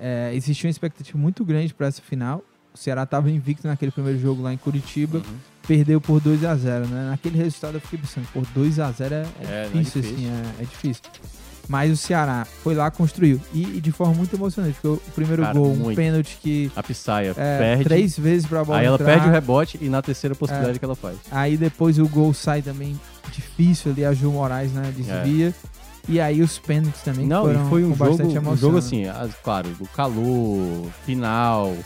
É, 0.00 0.32
existia 0.34 0.66
uma 0.68 0.72
expectativa 0.72 1.16
muito 1.18 1.44
grande 1.44 1.72
para 1.72 1.86
essa 1.86 2.02
final. 2.02 2.42
O 2.74 2.78
Ceará 2.78 3.04
estava 3.04 3.30
invicto 3.30 3.66
naquele 3.66 3.90
primeiro 3.92 4.18
jogo 4.18 4.42
lá 4.42 4.52
em 4.52 4.56
Curitiba. 4.56 5.18
Uhum. 5.18 5.36
Perdeu 5.66 6.00
por 6.00 6.20
2 6.20 6.44
a 6.44 6.54
0 6.56 6.86
né? 6.86 7.10
Naquele 7.10 7.36
resultado 7.36 7.74
eu 7.76 7.80
fiquei 7.80 7.98
pensando, 7.98 8.26
por 8.32 8.44
2 8.54 8.78
a 8.80 8.90
0 8.90 9.14
é, 9.14 9.18
é 9.18 9.24
É, 9.40 9.70
não 9.72 9.80
é 9.80 9.82
difícil, 9.82 10.02
difícil. 10.02 10.26
assim, 10.28 10.28
é, 10.58 10.62
é 10.62 10.64
difícil. 10.64 11.02
Mas 11.68 11.92
o 11.92 11.96
Ceará 11.96 12.46
foi 12.62 12.74
lá, 12.74 12.90
construiu. 12.90 13.38
E, 13.52 13.76
e 13.76 13.80
de 13.80 13.92
forma 13.92 14.14
muito 14.14 14.34
emocionante, 14.34 14.78
porque 14.80 14.88
o 15.06 15.12
primeiro 15.14 15.42
Cara, 15.42 15.54
gol, 15.58 15.72
um 15.72 15.76
muito. 15.76 15.96
pênalti 15.96 16.38
que 16.42 16.72
A 16.74 16.82
Pissaia 16.82 17.34
é, 17.36 17.58
perde. 17.58 17.84
três 17.84 18.18
vezes 18.18 18.46
pra 18.46 18.64
bola 18.64 18.78
Aí 18.78 18.86
ela 18.86 18.94
entrar. 18.96 19.04
perde 19.06 19.28
o 19.28 19.30
rebote 19.30 19.78
e 19.80 19.88
na 19.90 20.00
terceira 20.00 20.32
É. 20.34 20.36
possibilidade 20.38 20.78
que 20.78 20.84
ela 20.84 20.96
faz. 20.96 21.18
Aí 21.30 21.56
depois 21.58 21.98
o 21.98 22.08
gol 22.08 22.32
sai 22.32 22.62
também 22.62 22.98
difícil 23.30 23.92
ali, 23.92 24.04
a 24.04 24.14
Ju 24.14 24.32
Moraes, 24.32 24.72
né, 24.72 24.90
desvia. 24.96 25.54
E 26.08 26.18
aí 26.18 26.40
os 26.40 26.58
pênaltis 26.58 27.02
também 27.02 27.26
Não, 27.26 27.42
foram 27.44 27.66
e 27.66 27.68
foi 27.68 27.84
um 27.84 27.94
jogo, 27.94 28.22
um 28.22 28.30
emoção. 28.30 28.56
jogo 28.56 28.78
assim, 28.78 29.04
as- 29.06 29.34
claro, 29.44 29.68
do 29.70 29.86
calor, 29.88 30.86
final, 31.04 31.76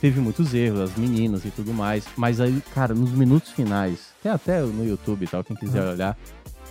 teve 0.00 0.20
muitos 0.20 0.52
erros, 0.52 0.80
as 0.80 0.96
meninas 0.96 1.44
e 1.44 1.50
tudo 1.52 1.72
mais. 1.72 2.04
Mas 2.16 2.40
aí, 2.40 2.60
cara, 2.74 2.94
nos 2.94 3.10
minutos 3.12 3.52
finais, 3.52 3.98
tem 4.22 4.32
até 4.32 4.60
no 4.60 4.84
YouTube 4.84 5.22
e 5.24 5.28
tal, 5.28 5.44
quem 5.44 5.54
quiser 5.56 5.84
Uhum. 5.84 5.92
olhar. 5.92 6.16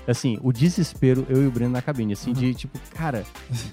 Assim, 0.09 0.39
o 0.41 0.51
desespero, 0.51 1.25
eu 1.29 1.43
e 1.43 1.47
o 1.47 1.51
Breno 1.51 1.71
na 1.71 1.81
cabine, 1.81 2.13
assim, 2.13 2.29
Uhum. 2.31 2.35
de 2.35 2.53
tipo, 2.55 2.79
cara, 2.95 3.23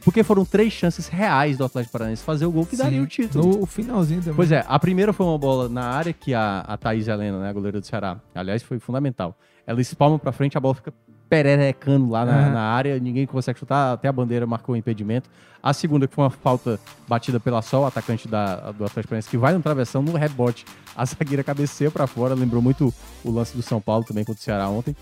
porque 0.05 0.23
foram 0.23 0.45
três 0.45 0.73
chances 0.73 1.09
reais 1.09 1.57
do 1.57 1.65
Atlético 1.65 1.93
Paranaense 1.93 2.23
fazer 2.23 2.45
o 2.47 2.51
gol 2.51 2.67
que 2.67 2.77
daria 2.77 2.99
Sim, 2.99 3.05
o 3.05 3.07
título. 3.07 3.59
No 3.61 3.67
finalzinho 3.67 4.21
também. 4.21 4.35
Pois 4.37 4.53
é, 4.53 4.65
a 4.69 4.79
primeira 4.79 5.13
foi 5.13 5.25
uma 5.25 5.39
bola 5.39 5.69
na 5.69 5.85
área 5.85 6.13
que 6.13 6.35
a, 6.35 6.61
a 6.61 6.77
Thaís 6.77 7.09
Helena, 7.09 7.41
né, 7.41 7.49
a 7.49 7.53
goleira 7.53 7.81
do 7.81 7.87
Ceará, 7.87 8.19
aliás, 8.35 8.63
foi 8.63 8.79
fundamental. 8.79 9.37
Ela 9.67 9.81
espalma 9.81 10.19
pra 10.19 10.31
frente, 10.31 10.57
a 10.59 10.61
bola 10.61 10.75
fica 10.75 10.93
pererecando 11.29 12.09
lá 12.11 12.25
na, 12.25 12.33
Aham. 12.39 12.51
na 12.53 12.61
área, 12.61 12.99
ninguém 13.01 13.27
consegue 13.27 13.59
chutar, 13.59 13.95
até 13.95 14.07
a 14.07 14.13
bandeira 14.13 14.47
marcou 14.47 14.75
o 14.75 14.79
impedimento. 14.79 15.29
A 15.63 15.73
segunda, 15.73 16.07
que 16.07 16.15
foi 16.15 16.23
uma 16.23 16.31
falta 16.31 16.79
batida 17.09 17.41
pela 17.41 17.61
Sol, 17.63 17.85
atacante 17.87 18.29
da, 18.29 18.71
do 18.73 18.85
Atlético 18.85 19.09
Paranaense, 19.09 19.29
que 19.29 19.37
vai 19.37 19.53
no 19.53 19.61
travessão, 19.61 20.03
no 20.03 20.13
rebote, 20.13 20.65
a 20.95 21.05
zagueira 21.05 21.43
cabeceia 21.43 21.91
pra 21.91 22.07
fora, 22.07 22.35
lembrou 22.35 22.63
muito 22.63 22.93
o 23.25 23.31
lance 23.33 23.57
do 23.57 23.63
São 23.63 23.81
Paulo 23.81 24.05
também 24.05 24.25
contra 24.25 24.41
o 24.41 24.45
Ceará 24.45 24.69
ontem. 24.69 24.95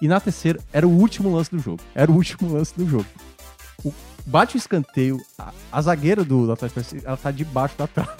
E 0.00 0.06
na 0.08 0.20
terceira, 0.20 0.60
era 0.72 0.86
o 0.86 0.90
último 0.90 1.34
lance 1.34 1.50
do 1.50 1.58
jogo. 1.58 1.80
Era 1.94 2.10
o 2.10 2.14
último 2.14 2.52
lance 2.52 2.72
do 2.76 2.86
jogo. 2.88 3.06
O- 3.84 3.92
bate 4.26 4.56
o 4.56 4.58
escanteio, 4.58 5.18
a, 5.38 5.52
a 5.72 5.82
zagueira 5.82 6.24
do, 6.24 6.46
do 6.46 6.52
Atlético 6.52 6.80
ela 7.04 7.16
tá 7.16 7.30
debaixo 7.30 7.74
da 7.76 7.86
trave. 7.86 8.10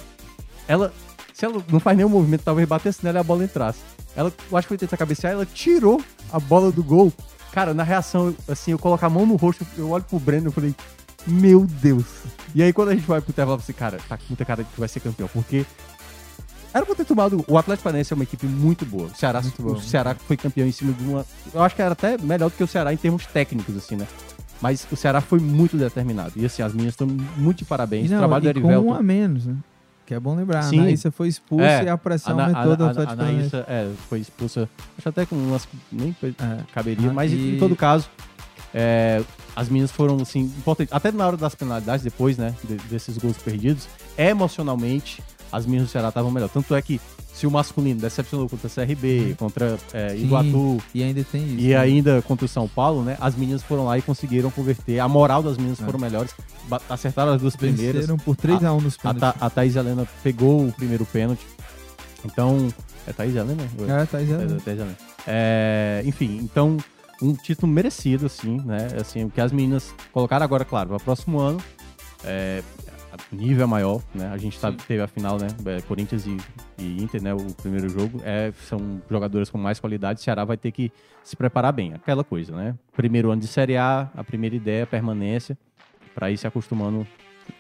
Ela, 0.67 0.93
se 1.33 1.45
ela 1.45 1.63
não 1.71 1.79
faz 1.81 1.97
nenhum 1.97 2.09
movimento, 2.09 2.43
talvez 2.43 2.69
batesse 2.69 3.05
nela 3.05 3.19
e 3.19 3.21
a 3.21 3.25
bola 3.25 3.45
entrasse. 3.45 3.81
Ela, 4.17 4.33
eu 4.51 4.57
acho 4.57 4.67
que 4.67 4.71
foi 4.71 4.79
tentar 4.79 4.97
cabecear, 4.97 5.33
ela 5.33 5.47
tirou 5.47 6.03
a 6.33 6.41
bola 6.41 6.73
do 6.73 6.83
gol. 6.83 7.13
Cara, 7.53 7.73
na 7.73 7.83
reação, 7.83 8.35
assim, 8.49 8.73
eu 8.73 8.79
coloco 8.79 9.05
a 9.07 9.09
mão 9.11 9.25
no 9.25 9.37
rosto, 9.37 9.67
eu 9.77 9.91
olho 9.91 10.05
pro 10.05 10.19
Breno 10.19 10.49
e 10.49 10.53
falei, 10.53 10.75
meu 11.27 11.65
Deus. 11.65 12.05
E 12.55 12.63
aí 12.63 12.73
quando 12.73 12.89
a 12.89 12.95
gente 12.95 13.07
vai 13.07 13.21
pro 13.21 13.31
intervalo, 13.31 13.59
eu 13.59 13.63
falei, 13.63 13.79
cara, 13.79 13.99
tá 14.09 14.17
com 14.17 14.25
muita 14.29 14.45
cara 14.45 14.65
que 14.65 14.79
vai 14.81 14.89
ser 14.89 15.01
campeão, 15.01 15.29
porque 15.33 15.65
era 16.73 16.85
pra 16.87 16.95
ter 16.95 17.05
tomado. 17.05 17.45
O 17.49 17.57
Atlético 17.59 17.85
Paranaense 17.85 18.13
é 18.13 18.17
uma 18.17 18.23
equipe 18.25 18.47
muito 18.47 18.85
boa. 18.87 19.07
O 19.07 19.15
Ceará, 19.17 19.41
o. 19.59 19.81
Ceará 19.81 20.15
foi 20.15 20.37
campeão 20.37 20.67
em 20.67 20.73
cima 20.73 20.93
de 20.93 21.05
uma. 21.05 21.25
Eu 21.53 21.63
acho 21.63 21.75
que 21.75 21.83
era 21.83 21.93
até 21.93 22.17
melhor 22.19 22.51
do 22.51 22.57
que 22.57 22.63
o 22.63 22.67
Ceará 22.69 22.93
em 22.93 22.97
termos 22.97 23.27
técnicos, 23.27 23.77
assim, 23.77 23.97
né? 23.97 24.07
Mas 24.61 24.87
o 24.91 24.97
Ceará 24.97 25.21
foi 25.21 25.39
muito 25.39 25.77
determinado. 25.77 26.33
E 26.37 26.45
assim, 26.45 26.63
as 26.63 26.73
minhas 26.73 26.91
estão 26.95 27.07
muito 27.37 27.59
de 27.59 27.65
parabéns. 27.65 28.07
E 28.07 28.09
o 28.09 28.11
não, 28.13 28.19
trabalho 28.19 28.43
do 28.45 28.51
e 28.51 28.53
com 28.63 28.69
Erivelton. 28.71 28.89
um 28.89 28.95
a 28.95 29.03
menos, 29.03 29.47
né? 29.47 29.55
Que 30.05 30.15
é 30.15 30.21
bom 30.21 30.35
lembrar. 30.35 30.63
Sim. 30.63 30.79
A 30.79 30.83
Anaísa 30.83 31.11
foi 31.11 31.29
expulsa 31.29 31.65
É, 31.65 31.85
e 31.85 31.89
a 31.89 31.97
pressão 31.99 32.35
Na- 32.35 32.45
aumentou 32.47 32.77
do 32.77 32.85
a, 32.85 32.87
a, 32.87 32.91
Atlético 32.91 33.13
a 33.13 33.17
Paranaense. 33.17 33.57
Anaísa 33.57 33.67
é, 33.69 33.91
foi 34.09 34.19
expulsa, 34.21 34.69
acho 34.97 35.09
até 35.09 35.27
que 35.27 35.35
nem 35.93 36.13
foi- 36.15 36.35
É. 36.41 36.59
caberia, 36.75 37.11
Ah, 37.11 37.13
mas 37.13 37.31
e- 37.31 37.55
em 37.57 37.59
todo 37.59 37.77
caso, 37.77 38.09
é, 38.75 39.23
as 39.55 39.69
meninas 39.69 39.91
foram 39.93 40.17
assim, 40.17 40.41
importantes. 40.41 40.93
Até 40.95 41.13
na 41.13 41.27
hora 41.27 41.37
das 41.37 41.55
penalidades, 41.55 42.03
depois, 42.03 42.37
né, 42.39 42.55
de- 42.65 42.77
desses 42.89 43.17
gols 43.19 43.37
perdidos, 43.39 43.87
emocionalmente, 44.17 45.23
as 45.53 45.65
meninas 45.67 45.89
do 45.89 45.91
Ceará 45.93 46.09
estavam 46.09 46.31
melhor. 46.31 46.49
Tanto 46.49 46.75
é 46.75 46.83
que 46.83 47.01
se 47.33 47.47
o 47.47 47.51
masculino 47.51 48.01
decepcionou 48.01 48.49
contra 48.49 48.67
a 48.67 48.71
CRB, 48.71 49.37
contra 49.39 49.79
é. 49.93 50.11
Sim. 50.11 50.25
Iguatu 50.25 50.79
E 50.95 51.03
ainda 51.03 51.23
tem 51.25 51.43
isso. 51.45 51.55
e 51.61 51.69
né? 51.69 51.77
ainda 51.77 52.23
contra 52.23 52.45
o 52.45 52.49
São 52.49 52.67
Paulo, 52.67 53.03
né, 53.05 53.17
as 53.21 53.35
meninas 53.37 53.63
foram 53.63 53.85
lá 53.85 53.97
e 53.97 54.03
conseguiram 54.03 54.51
converter. 54.51 54.99
A 54.99 55.07
moral 55.09 55.43
das 55.43 55.57
meninas 55.57 55.81
É. 55.81 55.85
foram 55.85 55.99
melhores, 56.01 56.35
acertaram 56.91 57.33
as 57.33 57.41
duas 57.41 57.55
primeiras. 57.55 58.03
Venceram 58.03 58.17
por 58.19 58.37
3x1 58.37 58.81
nos 58.83 58.95
A, 58.97 59.15
pênaltis. 59.15 59.21
Tha- 59.21 59.37
a 59.47 59.51
Thaís 59.51 59.77
Helena 59.77 60.07
pegou 60.23 60.67
o 60.67 60.73
primeiro 60.73 61.05
pênalti. 61.07 61.47
Então. 62.25 62.69
É 63.07 63.13
Thaís 63.13 63.35
Helena? 63.37 63.63
Ou 63.79 63.89
É, 63.89 64.03
é, 64.03 64.05
dizendo. 64.21 64.57
é 64.57 64.59
Thaís 64.61 64.79
Helena. 64.81 64.97
É, 65.27 66.03
enfim, 66.05 66.39
então. 66.43 66.77
Um 67.21 67.35
título 67.35 67.73
merecido, 67.73 68.27
assim, 68.27 68.61
né? 68.65 68.87
Assim, 69.01 69.25
o 69.25 69.31
que 69.31 69.41
as 69.41 69.51
meninas 69.51 69.93
colocaram 70.13 70.45
agora, 70.45 70.65
claro, 70.65 70.89
para 70.91 70.97
o 70.99 71.01
próximo 71.01 71.41
ano. 71.41 71.59
É, 72.25 72.63
nível 73.33 73.65
é 73.65 73.67
maior, 73.67 74.03
né? 74.15 74.29
A 74.33 74.37
gente 74.37 74.59
tá, 74.59 74.73
teve 74.73 75.03
a 75.03 75.07
final, 75.07 75.39
né? 75.39 75.49
é, 75.67 75.81
Corinthians 75.83 76.27
e, 76.27 76.37
e 76.79 77.03
Inter, 77.03 77.23
né? 77.23 77.35
O 77.35 77.55
primeiro 77.55 77.89
jogo. 77.89 78.21
É, 78.25 78.53
são 78.67 79.03
jogadoras 79.11 79.51
com 79.51 79.59
mais 79.59 79.81
qualidade. 79.81 80.21
O 80.21 80.23
Ceará 80.23 80.45
vai 80.45 80.57
ter 80.57 80.73
que 80.73 80.93
se 81.23 81.37
preparar 81.37 81.73
bem. 81.73 81.95
Aquela 81.95 82.25
coisa, 82.25 82.55
né? 82.55 82.75
Primeiro 82.97 83.31
ano 83.31 83.41
de 83.41 83.49
Série 83.49 83.77
A, 83.77 84.11
a 84.17 84.25
primeira 84.25 84.57
ideia 84.57 84.83
é 84.83 84.87
permanência, 84.87 85.57
para 86.15 86.31
ir 86.31 86.37
se 86.37 86.47
acostumando 86.47 87.07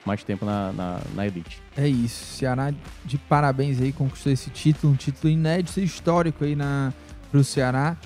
mais 0.05 0.22
tempo 0.22 0.44
na, 0.44 0.72
na, 0.72 1.01
na 1.14 1.26
elite. 1.26 1.62
É 1.76 1.86
isso. 1.86 2.36
Ceará 2.36 2.72
de 3.05 3.18
parabéns 3.18 3.80
aí, 3.80 3.93
conquistou 3.93 4.32
esse 4.32 4.51
título, 4.51 4.93
um 4.93 4.97
título 4.97 5.32
inédito 5.32 5.80
e 5.80 5.85
histórico 5.85 6.44
aí 6.44 6.55
na, 6.55 6.93
pro 7.30 7.43
Ceará. 7.43 7.97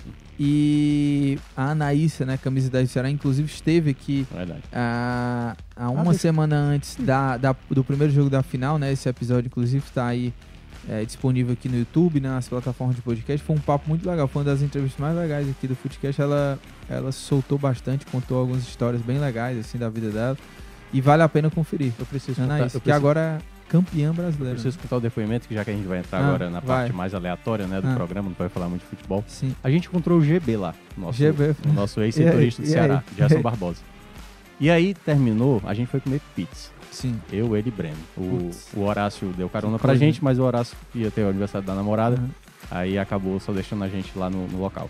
E 0.45 1.39
a 1.57 1.71
Anaísa, 1.71 2.27
né, 2.27 2.37
camisa 2.37 2.69
da 2.69 2.85
Ceará, 2.85 3.09
inclusive 3.09 3.49
esteve 3.49 3.91
aqui 3.91 4.27
verdade. 4.35 4.63
há, 4.73 5.57
há 5.77 5.89
uma 5.89 6.03
deixa- 6.05 6.19
semana 6.19 6.57
antes 6.57 6.97
da, 6.97 7.37
da- 7.37 7.55
do 7.71 7.85
primeiro 7.85 8.13
jogo 8.13 8.29
da 8.29 8.43
final, 8.43 8.77
né? 8.77 8.91
Esse 8.93 9.09
episódio, 9.09 9.47
inclusive, 9.47 9.85
está 9.87 10.07
aí 10.07 10.35
é, 10.89 11.05
disponível 11.05 11.53
aqui 11.53 11.69
no 11.69 11.79
YouTube, 11.79 12.19
né, 12.19 12.29
nas 12.29 12.49
plataformas 12.49 12.97
de 12.97 13.03
podcast. 13.03 13.47
Foi 13.47 13.55
um 13.55 13.61
papo 13.61 13.89
muito 13.89 14.05
legal, 14.09 14.27
foi 14.27 14.43
uma 14.43 14.51
das 14.51 14.63
entrevistas 14.63 14.99
mais 15.01 15.17
legais 15.17 15.49
aqui 15.49 15.69
do 15.69 15.77
Footcast. 15.77 16.21
Ela, 16.21 16.59
ela 16.91 17.13
soltou 17.13 17.57
bastante, 17.57 18.05
contou 18.07 18.37
algumas 18.39 18.63
histórias 18.65 19.01
bem 19.01 19.19
legais, 19.21 19.57
assim, 19.61 19.79
da 19.79 19.89
vida 19.89 20.11
dela. 20.11 20.37
E 20.93 21.01
vale 21.01 21.23
a 21.23 21.29
pena 21.29 21.49
conferir. 21.51 21.93
Eu 21.99 22.05
preciso 22.05 22.43
Anaísa, 22.43 22.77
eu 22.77 22.81
que 22.81 22.85
preciso- 22.85 22.97
agora 22.97 23.21
é 23.21 23.39
campeã 23.73 24.13
brasileira. 24.13 24.55
preciso 24.55 24.77
escutar 24.77 24.97
o 24.97 25.01
depoimento, 25.01 25.49
que 25.49 25.55
já 25.55 25.65
que 25.65 25.71
a 25.71 25.75
gente 25.75 25.87
vai 25.87 25.99
entrar 25.99 26.19
Ah, 26.21 26.29
agora 26.29 26.51
na 26.51 26.61
vai. 26.61 26.79
parte 26.85 26.93
mais 26.95 27.15
aleatória 27.15 27.67
né, 27.67 27.81
do 27.81 27.89
Ah. 27.89 27.95
programa, 27.95 28.29
não 28.29 28.37
vai 28.39 28.49
falar 28.49 28.69
muito 28.69 28.83
de 28.83 28.89
futebol. 28.89 29.25
Sim. 29.27 29.55
A 29.65 29.71
gente 29.71 29.89
encontrou 29.89 30.19
o 30.19 30.23
GB 30.25 30.57
lá, 30.57 30.75
nosso, 30.97 31.19
GB. 31.19 31.57
o 31.69 31.73
nosso 31.73 32.01
ex-setorista 32.05 32.63
do 32.63 32.69
Ceará? 32.69 33.03
Gerson? 33.17 33.41
Barbosa. 33.43 33.81
E 34.61 34.71
aí 34.71 34.95
terminou, 34.95 35.61
a 35.65 35.75
gente 35.75 35.89
foi 35.89 35.99
comer 36.01 36.21
pizza. 36.37 36.71
Sim. 36.91 37.19
Eu, 37.33 37.57
ele 37.57 37.69
e 37.69 37.73
Breno. 37.73 37.97
O, 38.17 38.51
o 38.77 38.81
Horácio 38.85 39.29
deu 39.37 39.49
carona 39.49 39.79
pra 39.79 39.89
coisa. 39.89 40.05
gente, 40.05 40.23
mas 40.23 40.39
o 40.39 40.43
Horácio 40.43 40.77
ia 40.95 41.11
ter 41.11 41.23
o 41.25 41.31
aniversário 41.31 41.67
da 41.67 41.75
namorada. 41.75 42.17
Uhum. 42.17 42.29
Aí 42.71 42.99
acabou 42.99 43.41
só 43.41 43.51
deixando 43.53 43.83
a 43.83 43.89
gente 43.89 44.13
lá 44.17 44.29
no, 44.29 44.47
no 44.47 44.59
local. 44.61 44.89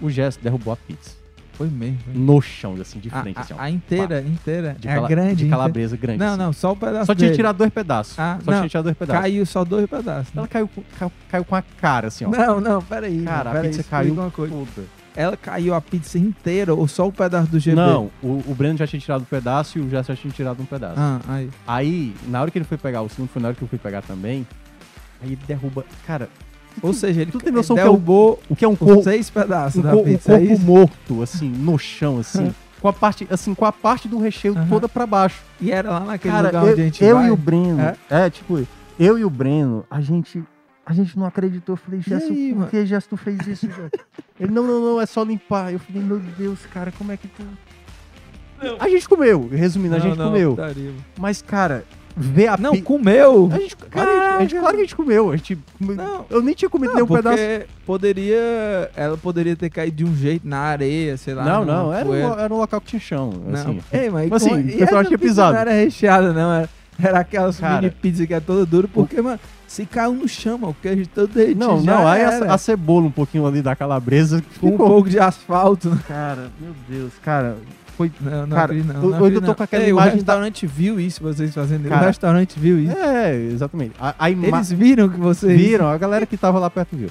O 0.00 0.10
Gerson 0.10 0.40
derrubou 0.42 0.72
a 0.74 0.76
pizza. 0.76 1.12
Foi 1.56 1.68
mesmo. 1.68 1.98
foi. 2.04 2.14
No 2.14 2.40
chão, 2.42 2.76
assim, 2.80 2.98
de 2.98 3.08
A, 3.12 3.22
frente, 3.22 3.38
assim, 3.38 3.54
ó. 3.54 3.58
a- 3.58 3.62
a 3.64 3.70
inteira, 3.70 4.20
inteira. 4.20 4.76
De, 4.78 4.88
é 4.88 4.94
cala- 4.94 5.08
grande. 5.08 5.28
de 5.28 5.32
inteira. 5.44 5.50
calabresa 5.56 5.96
grande. 5.96 6.18
Não, 6.18 6.26
assim. 6.28 6.38
não, 6.38 6.52
só 6.52 6.72
o 6.72 6.76
pedaço 6.76 7.06
Só 7.06 7.14
tinha 7.14 7.28
dele. 7.28 7.36
tirado 7.36 7.56
dois 7.56 7.72
pedaços. 7.72 8.18
Ah, 8.18 8.38
só 8.44 8.50
não, 8.50 8.58
tinha 8.58 8.68
tirado 8.68 8.84
dois 8.84 8.96
pedaços. 8.96 9.22
Caiu 9.22 9.46
só 9.46 9.64
dois 9.64 9.86
pedaços. 9.88 10.26
né? 10.34 10.38
Ela 10.40 10.48
caiu, 10.48 10.68
com- 10.68 10.82
caiu, 10.98 11.12
caiu 11.30 11.44
com 11.44 11.54
a 11.56 11.62
cara, 11.62 12.08
assim, 12.08 12.24
ó. 12.24 12.28
Não, 12.30 12.60
não, 12.60 12.82
peraí. 12.82 13.22
Cara, 13.22 13.50
a 13.50 13.52
peraí, 13.54 13.68
pizza 13.68 13.80
explica 13.80 14.02
caiu 14.02 14.12
uma 14.14 14.30
coisa. 14.30 14.54
toda. 14.54 14.86
ela 15.16 15.34
caiu 15.36 15.72
a 15.74 15.80
pizza 15.80 16.18
inteira 16.18 16.74
ou 16.74 16.86
só 16.86 17.08
o 17.08 17.12
pedaço 17.12 17.50
do 17.50 17.58
GB? 17.58 17.74
Não, 17.76 18.10
o, 18.22 18.42
o 18.46 18.54
Breno 18.54 18.76
já 18.76 18.86
tinha 18.86 19.00
tirado 19.00 19.22
um 19.22 19.24
pedaço 19.24 19.78
e 19.78 19.80
o 19.80 19.88
Gerson 19.88 20.14
já 20.14 20.20
tinha 20.20 20.32
tirado 20.32 20.60
um 20.62 20.66
pedaço. 20.66 20.96
Ah, 20.98 21.20
aí. 21.26 21.50
Aí, 21.66 22.14
na 22.28 22.42
hora 22.42 22.50
que 22.50 22.58
ele 22.58 22.66
foi 22.66 22.76
pegar 22.76 23.00
o 23.00 23.08
segundo, 23.08 23.28
foi 23.30 23.40
na 23.40 23.48
hora 23.48 23.56
que 23.56 23.62
eu 23.62 23.68
fui 23.68 23.78
pegar 23.78 24.02
também. 24.02 24.46
Aí 25.22 25.28
ele 25.32 25.38
derruba. 25.48 25.86
Cara, 26.06 26.28
Ou 26.82 26.92
seja, 26.92 27.22
ele 27.22 27.30
Tu 27.32 27.38
tem 27.38 27.52
noção 27.52 27.74
que 27.76 27.80
é 27.80 27.84
o- 27.84 27.88
derrubou 27.88 28.40
o 28.48 28.54
que 28.56 28.64
é 28.64 28.68
um 28.68 28.76
corpo, 28.76 29.02
seis 29.02 29.30
pedaços 29.30 29.78
um, 29.78 29.82
da 29.82 29.96
um 29.96 30.04
pizza. 30.04 30.32
é 30.32 30.38
corpo 30.38 30.52
isso? 30.52 30.62
morto, 30.62 31.22
assim, 31.22 31.48
no 31.48 31.78
chão, 31.78 32.18
assim. 32.18 32.54
com 32.80 32.88
a 32.88 32.92
parte, 32.92 33.26
assim, 33.30 33.54
com 33.54 33.64
a 33.64 33.72
parte 33.72 34.06
do 34.08 34.18
recheio 34.18 34.54
toda 34.68 34.88
pra 34.88 35.06
baixo. 35.06 35.42
E 35.60 35.70
era 35.72 35.90
lá 35.90 36.00
naquele 36.00 36.34
Cara, 36.34 36.48
lugar 36.48 36.64
eu, 36.66 36.72
onde 36.72 36.80
a 36.80 36.84
gente 36.84 37.04
eu 37.04 37.16
vai. 37.16 37.26
e 37.28 37.30
o 37.30 37.36
Breno, 37.36 37.80
É? 37.80 37.96
é? 38.10 38.30
tipo, 38.30 38.66
eu 38.98 39.18
e 39.18 39.24
o 39.24 39.30
Breno, 39.30 39.84
a 39.90 40.00
gente, 40.00 40.44
a 40.84 40.92
gente 40.92 41.18
não 41.18 41.26
acreditou. 41.26 41.72
Eu 41.72 41.76
falei, 41.78 42.00
Gesso, 42.02 42.30
aí, 42.32 42.48
por 42.50 42.58
mano? 42.58 42.70
que 42.70 42.86
Gesso 42.86 43.08
tu 43.08 43.16
fez 43.16 43.38
isso? 43.46 43.66
Ele, 44.38 44.52
não, 44.52 44.62
não, 44.66 44.80
não, 44.80 45.00
é 45.00 45.06
só 45.06 45.22
limpar. 45.22 45.72
Eu 45.72 45.78
falei, 45.78 46.02
meu 46.02 46.18
Deus, 46.38 46.60
cara, 46.72 46.92
como 46.96 47.10
é 47.12 47.16
que 47.16 47.26
tu... 47.28 47.42
A 48.80 48.88
gente 48.88 49.06
comeu, 49.08 49.48
resumindo, 49.52 49.96
a 49.96 49.98
Não, 49.98 50.06
gente 50.06 50.18
não, 50.18 50.26
comeu. 50.30 50.56
Mas, 51.18 51.42
cara, 51.42 51.84
ver 52.16 52.48
a 52.48 52.56
Não, 52.56 52.72
pi- 52.72 52.80
comeu! 52.82 53.50
A 53.52 53.58
gente, 53.58 53.76
claro, 53.76 54.10
a 54.10 54.14
gente, 54.14 54.20
a 54.24 54.38
gente- 54.40 54.48
Caraca. 54.54 54.60
claro 54.60 54.74
que 54.76 54.80
a 54.80 54.84
gente 54.84 54.96
comeu. 54.96 55.30
A 55.32 55.36
gente, 55.36 55.58
Não. 55.78 56.24
eu 56.30 56.40
nem 56.42 56.54
tinha 56.54 56.68
comido 56.70 56.88
Não, 56.88 56.94
nenhum 56.96 57.06
porque 57.06 57.22
pedaço. 57.22 57.68
poderia. 57.84 58.90
Ela 58.96 59.16
poderia 59.16 59.54
ter 59.56 59.68
caído 59.70 59.96
de 59.96 60.04
um 60.04 60.14
jeito 60.16 60.46
na 60.48 60.58
areia, 60.58 61.16
sei 61.16 61.34
lá. 61.34 61.44
Não, 61.44 61.64
não, 61.64 61.92
era 61.92 62.08
um, 62.08 62.14
era 62.40 62.54
um 62.54 62.58
local 62.58 62.80
que 62.80 62.86
tinha 62.88 63.00
chão. 63.00 63.32
Não. 63.46 63.54
Assim. 63.60 63.80
Ei, 63.92 64.08
mas, 64.10 64.30
Mas 64.30 64.42
assim, 64.42 64.50
como- 64.50 64.62
o 64.62 64.68
e 64.68 64.76
pessoal 64.78 65.00
essa 65.00 65.08
tinha 65.08 65.18
pizza 65.18 65.30
pisado. 65.32 65.52
Não 65.54 65.60
era 65.60 65.72
recheada, 65.72 66.32
não. 66.32 66.52
Era, 66.54 66.68
era 66.98 67.18
aquelas 67.20 67.60
Cara. 67.60 67.80
mini 67.82 67.90
pizza 67.90 68.26
que 68.26 68.32
é 68.32 68.40
toda 68.40 68.64
dura, 68.64 68.88
porque, 68.88 69.20
mano, 69.20 69.38
se 69.66 69.84
caiu 69.84 70.14
no 70.14 70.26
chão, 70.26 70.56
mano, 70.56 70.72
o 70.72 70.82
queijo 70.82 71.06
todo 71.14 71.28
derretido. 71.32 71.60
Não, 71.60 71.82
não, 71.82 72.08
aí 72.08 72.24
a, 72.24 72.54
a 72.54 72.56
cebola 72.58 73.06
um 73.06 73.10
pouquinho 73.10 73.46
ali 73.46 73.60
da 73.60 73.76
calabresa 73.76 74.42
Com 74.60 74.68
um 74.68 74.76
pouco 74.78 75.10
de 75.10 75.18
asfalto. 75.18 75.90
né? 75.90 75.98
Cara, 76.08 76.50
meu 76.58 76.72
Deus, 76.88 77.12
cara, 77.22 77.56
foi. 77.96 78.12
Não, 78.20 78.46
não 78.46 78.48
Cara, 78.48 78.64
acredito, 78.64 78.86
não. 78.92 79.02
eu- 79.02 79.10
não 79.10 79.18
eu 79.18 79.24
ainda 79.26 79.40
tô 79.40 79.54
com 79.54 79.62
aquela 79.62 79.82
Ei, 79.84 79.90
imagem 79.90 80.12
O 80.12 80.14
restaurante 80.16 80.66
viu 80.66 81.00
isso, 81.00 81.22
vocês 81.22 81.54
fazendo. 81.54 81.88
Cara, 81.88 82.02
o 82.04 82.06
restaurante 82.06 82.58
viu 82.58 82.78
isso. 82.78 82.96
É, 82.96 83.34
exatamente. 83.34 83.94
A, 83.98 84.14
a 84.18 84.30
ima- 84.30 84.46
Eles 84.46 84.70
viram 84.72 85.08
que 85.08 85.18
vocês. 85.18 85.58
viram, 85.60 85.88
a 85.88 85.96
galera 85.98 86.26
que 86.26 86.36
tava 86.36 86.58
lá 86.58 86.68
perto 86.70 86.96
viu. 86.96 87.08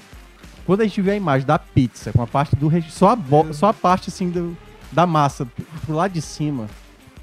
Quando 0.66 0.82
a 0.82 0.84
gente 0.84 1.02
vê 1.02 1.12
a 1.12 1.16
imagem 1.16 1.46
da 1.46 1.60
pizza 1.60 2.12
com 2.12 2.22
a 2.22 2.28
parte 2.28 2.56
do 2.56 2.72
só 2.90 3.10
a, 3.10 3.16
bo- 3.16 3.54
só 3.54 3.68
a 3.68 3.74
parte 3.74 4.10
assim 4.10 4.30
do, 4.30 4.58
da 4.92 5.06
massa 5.06 5.48
pro 5.86 5.96
lado 5.96 6.12
de 6.12 6.22
cima, 6.22 6.66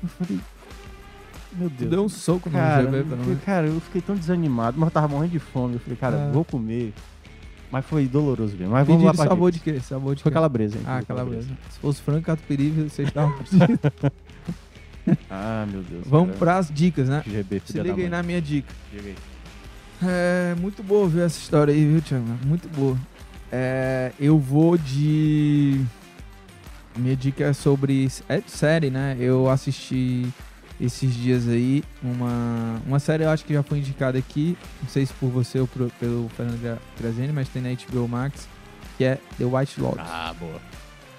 eu 0.03 0.09
falei, 0.09 0.41
meu 1.55 1.69
Deus. 1.69 1.91
deu 1.91 2.05
um 2.05 2.09
soco 2.09 2.49
no 2.49 2.57
Cara, 2.57 2.83
GB, 2.85 2.99
eu, 3.01 3.05
pelo 3.05 3.25
menos. 3.25 3.43
cara, 3.45 3.67
eu 3.67 3.81
fiquei 3.81 4.01
tão 4.01 4.15
desanimado, 4.15 4.79
mas 4.79 4.87
eu 4.87 4.91
tava 4.93 5.09
morrendo 5.09 5.33
de 5.33 5.39
fome. 5.41 5.75
Eu 5.75 5.81
falei, 5.81 5.97
cara, 5.97 6.29
Ah. 6.29 6.31
vou 6.33 6.45
comer. 6.45 6.93
Mas 7.73 7.87
foi 7.87 8.07
doloroso 8.07 8.55
mesmo. 8.55 8.73
Mas 8.73 8.87
vamos 8.87 9.03
lá 9.03 9.15
pra 9.15 9.27
sabor 9.27 9.51
de 9.51 9.59
quê? 9.59 9.81
Sabor 9.81 10.15
de 10.15 10.23
Foi 10.23 10.31
quê? 10.31 10.35
calabresa, 10.35 10.77
hein? 10.77 10.85
Ah, 10.87 11.03
calabresa. 11.03 11.49
Se 11.71 11.79
fosse 11.81 12.03
frango 12.03 12.21
catupiry, 12.23 12.69
vocês 12.71 13.09
estavam 13.09 13.33
pedindo. 13.39 13.81
Ah, 15.29 15.67
meu 15.69 15.83
Deus. 15.83 16.05
Vamos 16.07 16.29
cara. 16.29 16.39
pras 16.39 16.71
dicas, 16.73 17.09
né? 17.09 17.25
GB, 17.27 17.61
Se 17.67 17.73
filha 17.73 17.83
liga 17.83 17.95
aí 17.97 18.01
mãe. 18.03 18.09
na 18.09 18.23
minha 18.23 18.41
dica. 18.41 18.73
Diga 18.93 19.09
aí. 19.09 19.17
É 20.01 20.55
muito 20.61 20.81
boa 20.81 21.09
ver 21.09 21.27
essa 21.27 21.41
história 21.41 21.75
aí, 21.75 21.85
viu, 21.85 22.01
Thiago? 22.01 22.25
Muito 22.45 22.69
boa. 22.69 22.97
É, 23.51 24.13
eu 24.21 24.39
vou 24.39 24.79
de. 24.79 25.81
Minha 26.97 27.17
dica 27.17 27.43
é 27.47 27.53
sobre. 27.53 28.09
É 28.29 28.39
de 28.41 28.51
série, 28.51 28.91
né? 28.91 29.17
Eu 29.19 29.51
assisti 29.51 30.29
esses 30.85 31.15
dias 31.15 31.47
aí 31.49 31.83
uma, 32.03 32.81
uma 32.85 32.99
série, 32.99 33.23
eu 33.25 33.31
acho 33.31 33.45
que 33.45 33.55
já 33.55 33.63
foi 33.63 33.79
indicada 33.79 34.19
aqui. 34.19 34.59
Não 34.83 34.89
sei 34.89 35.07
se 35.07 35.13
por 35.15 35.31
você 35.31 35.61
ou 35.61 35.69
pelo 35.69 36.29
Fernando 36.37 36.61
Gra- 36.61 36.79
Graziani, 37.01 37.33
mas 37.33 37.49
tem 37.49 37.63
na 37.63 37.69
HBO 37.71 38.09
Max, 38.09 38.49
que 38.99 39.05
é 39.05 39.19
The 39.39 39.45
White 39.45 39.81
Lotus. 39.81 40.01
Ah, 40.07 40.35
boa. 40.39 40.61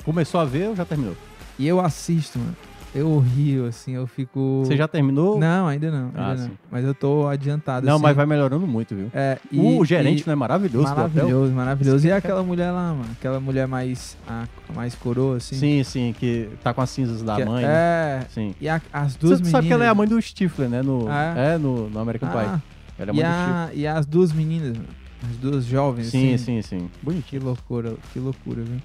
Começou 0.04 0.40
a 0.42 0.46
ver 0.46 0.68
ou 0.70 0.76
já 0.76 0.84
terminou? 0.84 1.16
E 1.58 1.66
eu 1.68 1.80
assisto, 1.80 2.38
mano. 2.38 2.56
Eu 2.96 3.18
rio, 3.18 3.66
assim, 3.66 3.94
eu 3.94 4.06
fico. 4.06 4.62
Você 4.66 4.78
já 4.78 4.88
terminou? 4.88 5.40
Não, 5.40 5.66
ainda 5.68 5.90
não. 5.90 6.06
Ainda 6.10 6.22
Ah, 6.22 6.36
não. 6.36 6.46
sim. 6.46 6.52
Mas 6.72 6.86
eu 6.86 6.94
tô 6.94 7.28
adiantado. 7.28 7.86
Não, 7.88 7.96
assim. 7.96 8.04
mas 8.04 8.16
vai 8.16 8.26
melhorando 8.28 8.68
muito, 8.68 8.94
viu? 8.96 9.10
É, 9.14 9.40
e- 9.52 9.60
o 9.60 9.84
gerente 9.84 10.22
e- 10.22 10.28
não 10.28 10.34
é 10.34 10.36
maravilhoso? 10.36 10.88
Maravilhoso, 10.90 11.52
maravilhoso. 11.54 12.08
E 12.08 12.12
aquela 12.12 12.44
mulher 12.44 12.70
lá, 12.72 12.94
mano? 12.94 13.10
Aquela 13.14 13.40
mulher 13.40 13.68
mais, 13.68 14.16
a, 14.28 14.48
mais 14.76 14.94
coroa, 14.94 15.38
assim. 15.38 15.56
Sim, 15.56 15.84
sim, 15.84 16.16
que 16.20 16.50
tá 16.64 16.72
com 16.72 16.82
as 16.82 16.90
cinzas 16.92 17.24
da 17.24 17.36
Que- 17.38 17.46
mãe. 17.46 17.64
né? 17.66 17.72
É. 17.72 18.26
Sim. 18.30 18.54
E 18.62 18.70
a- 18.70 18.80
as 18.94 19.16
duas 19.16 19.32
Você 19.40 19.44
meninas. 19.44 19.52
sabe 19.52 19.68
que 19.68 19.74
ela 19.74 19.86
é 19.86 19.90
a 19.90 19.96
mãe 19.96 20.08
do 20.08 20.22
Stifler, 20.22 20.70
né? 20.70 20.84
No, 20.84 21.08
Ah, 21.10 21.34
é? 21.36 21.58
no, 21.58 21.90
no 21.90 22.00
American 22.00 22.30
Pie. 22.30 22.38
Ah, 22.40 22.62
Ela 23.00 23.10
é 23.10 23.14
e, 23.14 23.18
mãe 23.18 23.26
a, 23.26 23.70
e 23.74 23.88
as 23.88 24.06
duas 24.06 24.32
meninas, 24.32 24.78
mano. 24.78 24.90
As 25.32 25.38
duas 25.38 25.66
jovens, 25.66 26.08
Sim, 26.10 26.36
assim. 26.36 26.62
sim, 26.62 26.62
sim. 26.62 26.90
Bonitinho. 27.02 27.24
Que 27.28 27.40
loucura, 27.40 27.94
que 28.12 28.20
loucura, 28.20 28.62
viu? 28.62 28.78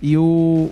E 0.00 0.16
o, 0.16 0.22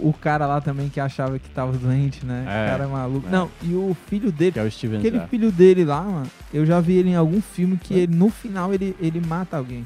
o 0.02 0.14
cara 0.20 0.46
lá 0.46 0.60
também 0.60 0.88
que 0.88 1.00
achava 1.00 1.36
que 1.38 1.48
tava 1.50 1.72
doente, 1.76 2.24
né? 2.24 2.44
É. 2.46 2.66
O 2.66 2.70
cara 2.70 2.84
é 2.84 2.86
maluco. 2.86 3.26
É. 3.26 3.30
Não, 3.30 3.50
e 3.62 3.74
o 3.74 3.96
filho 4.08 4.30
dele. 4.30 4.52
Que 4.52 4.58
é 4.60 4.62
o 4.62 4.70
Steven 4.70 4.98
Aquele 5.00 5.20
filho 5.26 5.50
dele 5.50 5.84
lá, 5.84 6.02
mano, 6.02 6.26
eu 6.54 6.64
já 6.64 6.80
vi 6.80 6.94
ele 6.94 7.10
em 7.10 7.16
algum 7.16 7.40
filme 7.40 7.76
que 7.76 7.92
É. 7.94 7.98
ele, 7.98 8.14
no 8.14 8.30
final 8.30 8.72
ele, 8.72 8.94
ele 9.00 9.20
mata 9.20 9.56
alguém. 9.56 9.84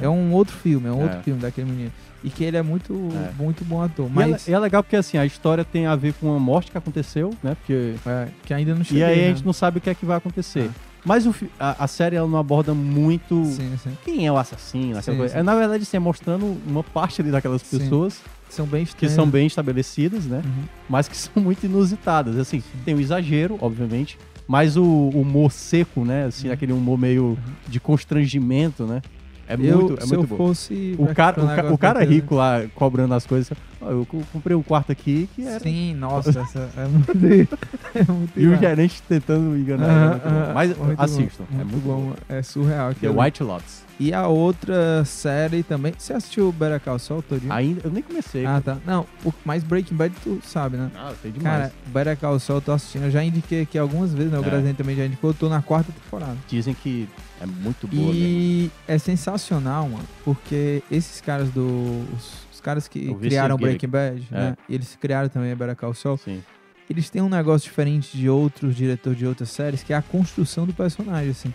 É 0.00 0.08
um 0.08 0.32
outro 0.32 0.56
filme, 0.56 0.88
é 0.88 0.92
um 0.92 1.02
outro 1.02 1.18
É. 1.18 1.22
filme 1.22 1.40
daquele 1.40 1.70
menino. 1.70 1.92
E 2.24 2.30
que 2.30 2.44
ele 2.44 2.56
é 2.56 2.62
muito, 2.62 2.94
É. 3.14 3.32
muito 3.36 3.64
bom 3.64 3.82
ator. 3.82 4.06
É 4.06 4.10
Mas 4.14 4.46
E 4.46 4.52
é 4.54 4.58
legal 4.60 4.80
porque 4.82 4.94
assim, 4.94 5.18
a 5.18 5.26
história 5.26 5.64
tem 5.64 5.86
a 5.86 5.96
ver 5.96 6.14
com 6.14 6.28
uma 6.28 6.38
morte 6.38 6.70
que 6.70 6.78
aconteceu, 6.78 7.34
né? 7.42 7.56
Porque 7.56 7.94
é, 8.06 8.28
que 8.46 8.54
ainda 8.54 8.76
não 8.76 8.84
cheguei. 8.84 9.00
E 9.02 9.04
aí 9.04 9.12
a 9.18 9.22
né? 9.22 9.28
gente 9.34 9.44
não 9.44 9.52
sabe 9.52 9.78
o 9.78 9.80
que 9.80 9.90
é 9.90 9.94
que 9.94 10.06
vai 10.06 10.16
acontecer. 10.18 10.70
Ah. 10.70 10.92
Mas 11.04 11.26
o 11.26 11.34
a, 11.58 11.82
a 11.82 11.86
série 11.88 12.14
ela 12.14 12.28
não 12.28 12.38
aborda 12.38 12.72
muito 12.72 13.44
Sim, 13.46 13.76
sim. 13.82 13.90
quem 14.04 14.24
é 14.24 14.30
o 14.30 14.36
assassino, 14.38 15.02
Sim, 15.02 15.16
coisa. 15.16 15.34
sim. 15.34 15.40
É, 15.40 15.42
na 15.42 15.56
verdade, 15.56 15.82
assim, 15.82 15.96
é 15.96 16.00
mostrando 16.00 16.56
uma 16.64 16.84
parte 16.84 17.20
ali 17.20 17.32
daquelas 17.32 17.60
Sim. 17.62 17.80
pessoas 17.80 18.20
São 18.52 18.66
bem 18.66 18.84
que 18.84 19.08
são 19.08 19.26
bem 19.28 19.46
estabelecidas, 19.46 20.26
né? 20.26 20.42
Uhum. 20.44 20.64
Mas 20.88 21.08
que 21.08 21.16
são 21.18 21.42
muito 21.42 21.64
inusitadas. 21.64 22.36
Assim, 22.38 22.62
tem 22.84 22.94
o 22.94 23.00
exagero, 23.00 23.56
obviamente, 23.60 24.18
mas 24.46 24.76
o 24.76 25.08
humor 25.08 25.50
seco, 25.50 26.04
né? 26.04 26.26
Assim, 26.26 26.48
Uhum. 26.48 26.52
aquele 26.54 26.72
humor 26.72 26.98
meio 26.98 27.38
de 27.66 27.80
constrangimento, 27.80 28.84
né? 28.86 29.00
É 29.48 29.54
eu, 29.54 29.78
muito, 29.78 29.94
é 29.98 30.00
se 30.06 30.14
muito 30.14 30.22
eu 30.24 30.26
bom. 30.26 30.36
fosse. 30.36 30.94
O 30.98 31.14
cara, 31.14 31.42
o, 31.42 31.46
ca- 31.46 31.72
o 31.74 31.78
cara 31.78 32.04
rico 32.04 32.34
lá 32.36 32.62
cobrando 32.74 33.12
as 33.14 33.26
coisas. 33.26 33.50
"Ó, 33.80 33.90
eu 33.90 34.06
co- 34.06 34.22
comprei 34.32 34.56
um 34.56 34.62
quarto 34.62 34.92
aqui 34.92 35.28
que 35.34 35.42
era. 35.46 35.60
Sim, 35.60 35.94
nossa, 35.98 36.40
essa 36.40 36.70
é 36.76 36.86
muito. 36.88 37.58
é 37.94 38.12
muito 38.12 38.40
E 38.40 38.46
o 38.46 38.56
gerente 38.56 39.02
tentando 39.08 39.56
enganar. 39.56 39.88
É 39.90 40.08
muito 40.08 40.22
bom. 40.22 40.28
aham, 40.30 40.54
Mas 40.54 40.76
muito 40.78 40.96
bom, 40.96 41.02
assistam, 41.02 41.44
é 41.52 41.64
muito 41.64 41.80
bom. 41.84 42.12
É 42.28 42.42
surreal. 42.42 42.90
The 42.94 43.06
aquilo. 43.08 43.20
White 43.20 43.42
Lotus. 43.42 43.82
E 44.00 44.12
a 44.12 44.26
outra 44.26 45.04
série 45.04 45.62
também. 45.62 45.92
Você 45.96 46.12
assistiu 46.12 46.48
o 46.48 46.52
Better 46.52 46.80
Call 46.80 46.98
Saul 46.98 47.22
todinho? 47.22 47.52
Ainda, 47.52 47.82
eu 47.84 47.90
nem 47.90 48.02
comecei. 48.02 48.44
Ah, 48.46 48.60
tá. 48.64 48.78
Não, 48.86 49.06
mas 49.44 49.62
Breaking 49.62 49.96
Bad 49.96 50.12
tu 50.24 50.40
sabe, 50.44 50.76
né? 50.76 50.90
Ah, 50.96 51.12
sei 51.20 51.30
demais. 51.30 51.56
Cara, 51.56 51.72
Better 51.86 52.16
Call 52.16 52.38
Saul 52.40 52.56
eu 52.58 52.62
tô 52.62 52.72
assistindo. 52.72 53.04
Eu 53.04 53.10
já 53.10 53.22
indiquei 53.22 53.62
aqui 53.62 53.78
algumas 53.78 54.12
vezes, 54.12 54.32
né? 54.32 54.38
O 54.38 54.42
É. 54.42 54.44
Grazinho 54.44 54.74
também 54.74 54.96
já 54.96 55.04
indicou. 55.06 55.30
Eu 55.30 55.34
tô 55.34 55.48
na 55.48 55.62
quarta 55.62 55.92
temporada. 55.92 56.36
Dizem 56.48 56.74
que 56.74 57.08
é 57.42 57.46
muito 57.46 57.86
boa 57.88 58.12
mesmo. 58.12 58.18
E 58.28 58.70
é 58.86 58.98
sensacional, 58.98 59.88
mano. 59.88 60.04
Porque 60.24 60.82
esses 60.90 61.20
caras 61.20 61.48
do... 61.50 62.04
Os, 62.16 62.46
os 62.52 62.60
caras 62.60 62.86
que 62.88 63.12
criaram. 63.14 63.56
Breaking 63.56 63.88
Bad, 63.88 64.28
É. 64.30 64.34
né? 64.36 64.56
Eles 64.68 64.96
criaram 65.00 65.28
também 65.28 65.52
a 65.52 65.56
Better 65.56 65.76
Call 65.76 65.94
Saul. 65.94 66.16
Sim. 66.18 66.42
Eles 66.88 67.08
têm 67.10 67.22
um 67.22 67.28
negócio 67.28 67.68
diferente 67.68 68.16
de 68.16 68.28
outros 68.28 68.76
diretores 68.76 69.18
de 69.18 69.26
outras 69.26 69.48
séries, 69.50 69.82
que 69.82 69.92
é 69.92 69.96
a 69.96 70.02
construção 70.02 70.66
do 70.66 70.72
personagem, 70.74 71.30
assim. 71.30 71.52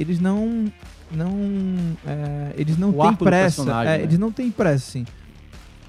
Eles 0.00 0.18
não... 0.18 0.72
Não... 1.10 1.30
é, 2.06 2.52
eles 2.56 2.78
não 2.78 2.90
O 2.90 3.02
têm 3.02 3.14
pressa. 3.14 3.62
é, 3.62 3.84
né? 3.84 4.02
Eles 4.02 4.18
não 4.18 4.32
têm 4.32 4.50
pressa, 4.50 4.88
assim. 4.88 5.06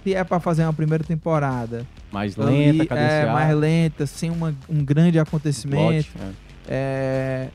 Se 0.03 0.13
é 0.13 0.21
pra 0.23 0.37
fazer 0.39 0.63
uma 0.63 0.73
primeira 0.73 1.01
temporada, 1.01 1.87
Mais 2.11 2.37
ali, 2.37 2.73
lenta, 2.73 2.83
é, 2.83 2.85
cadenciada. 2.85 3.31
mais 3.31 3.55
lenta, 3.57 4.05
sem 4.05 4.29
uma, 4.29 4.53
um 4.67 4.83
grande 4.83 5.17
acontecimento, 5.17 6.09
plot, 6.11 6.35
é. 6.67 7.47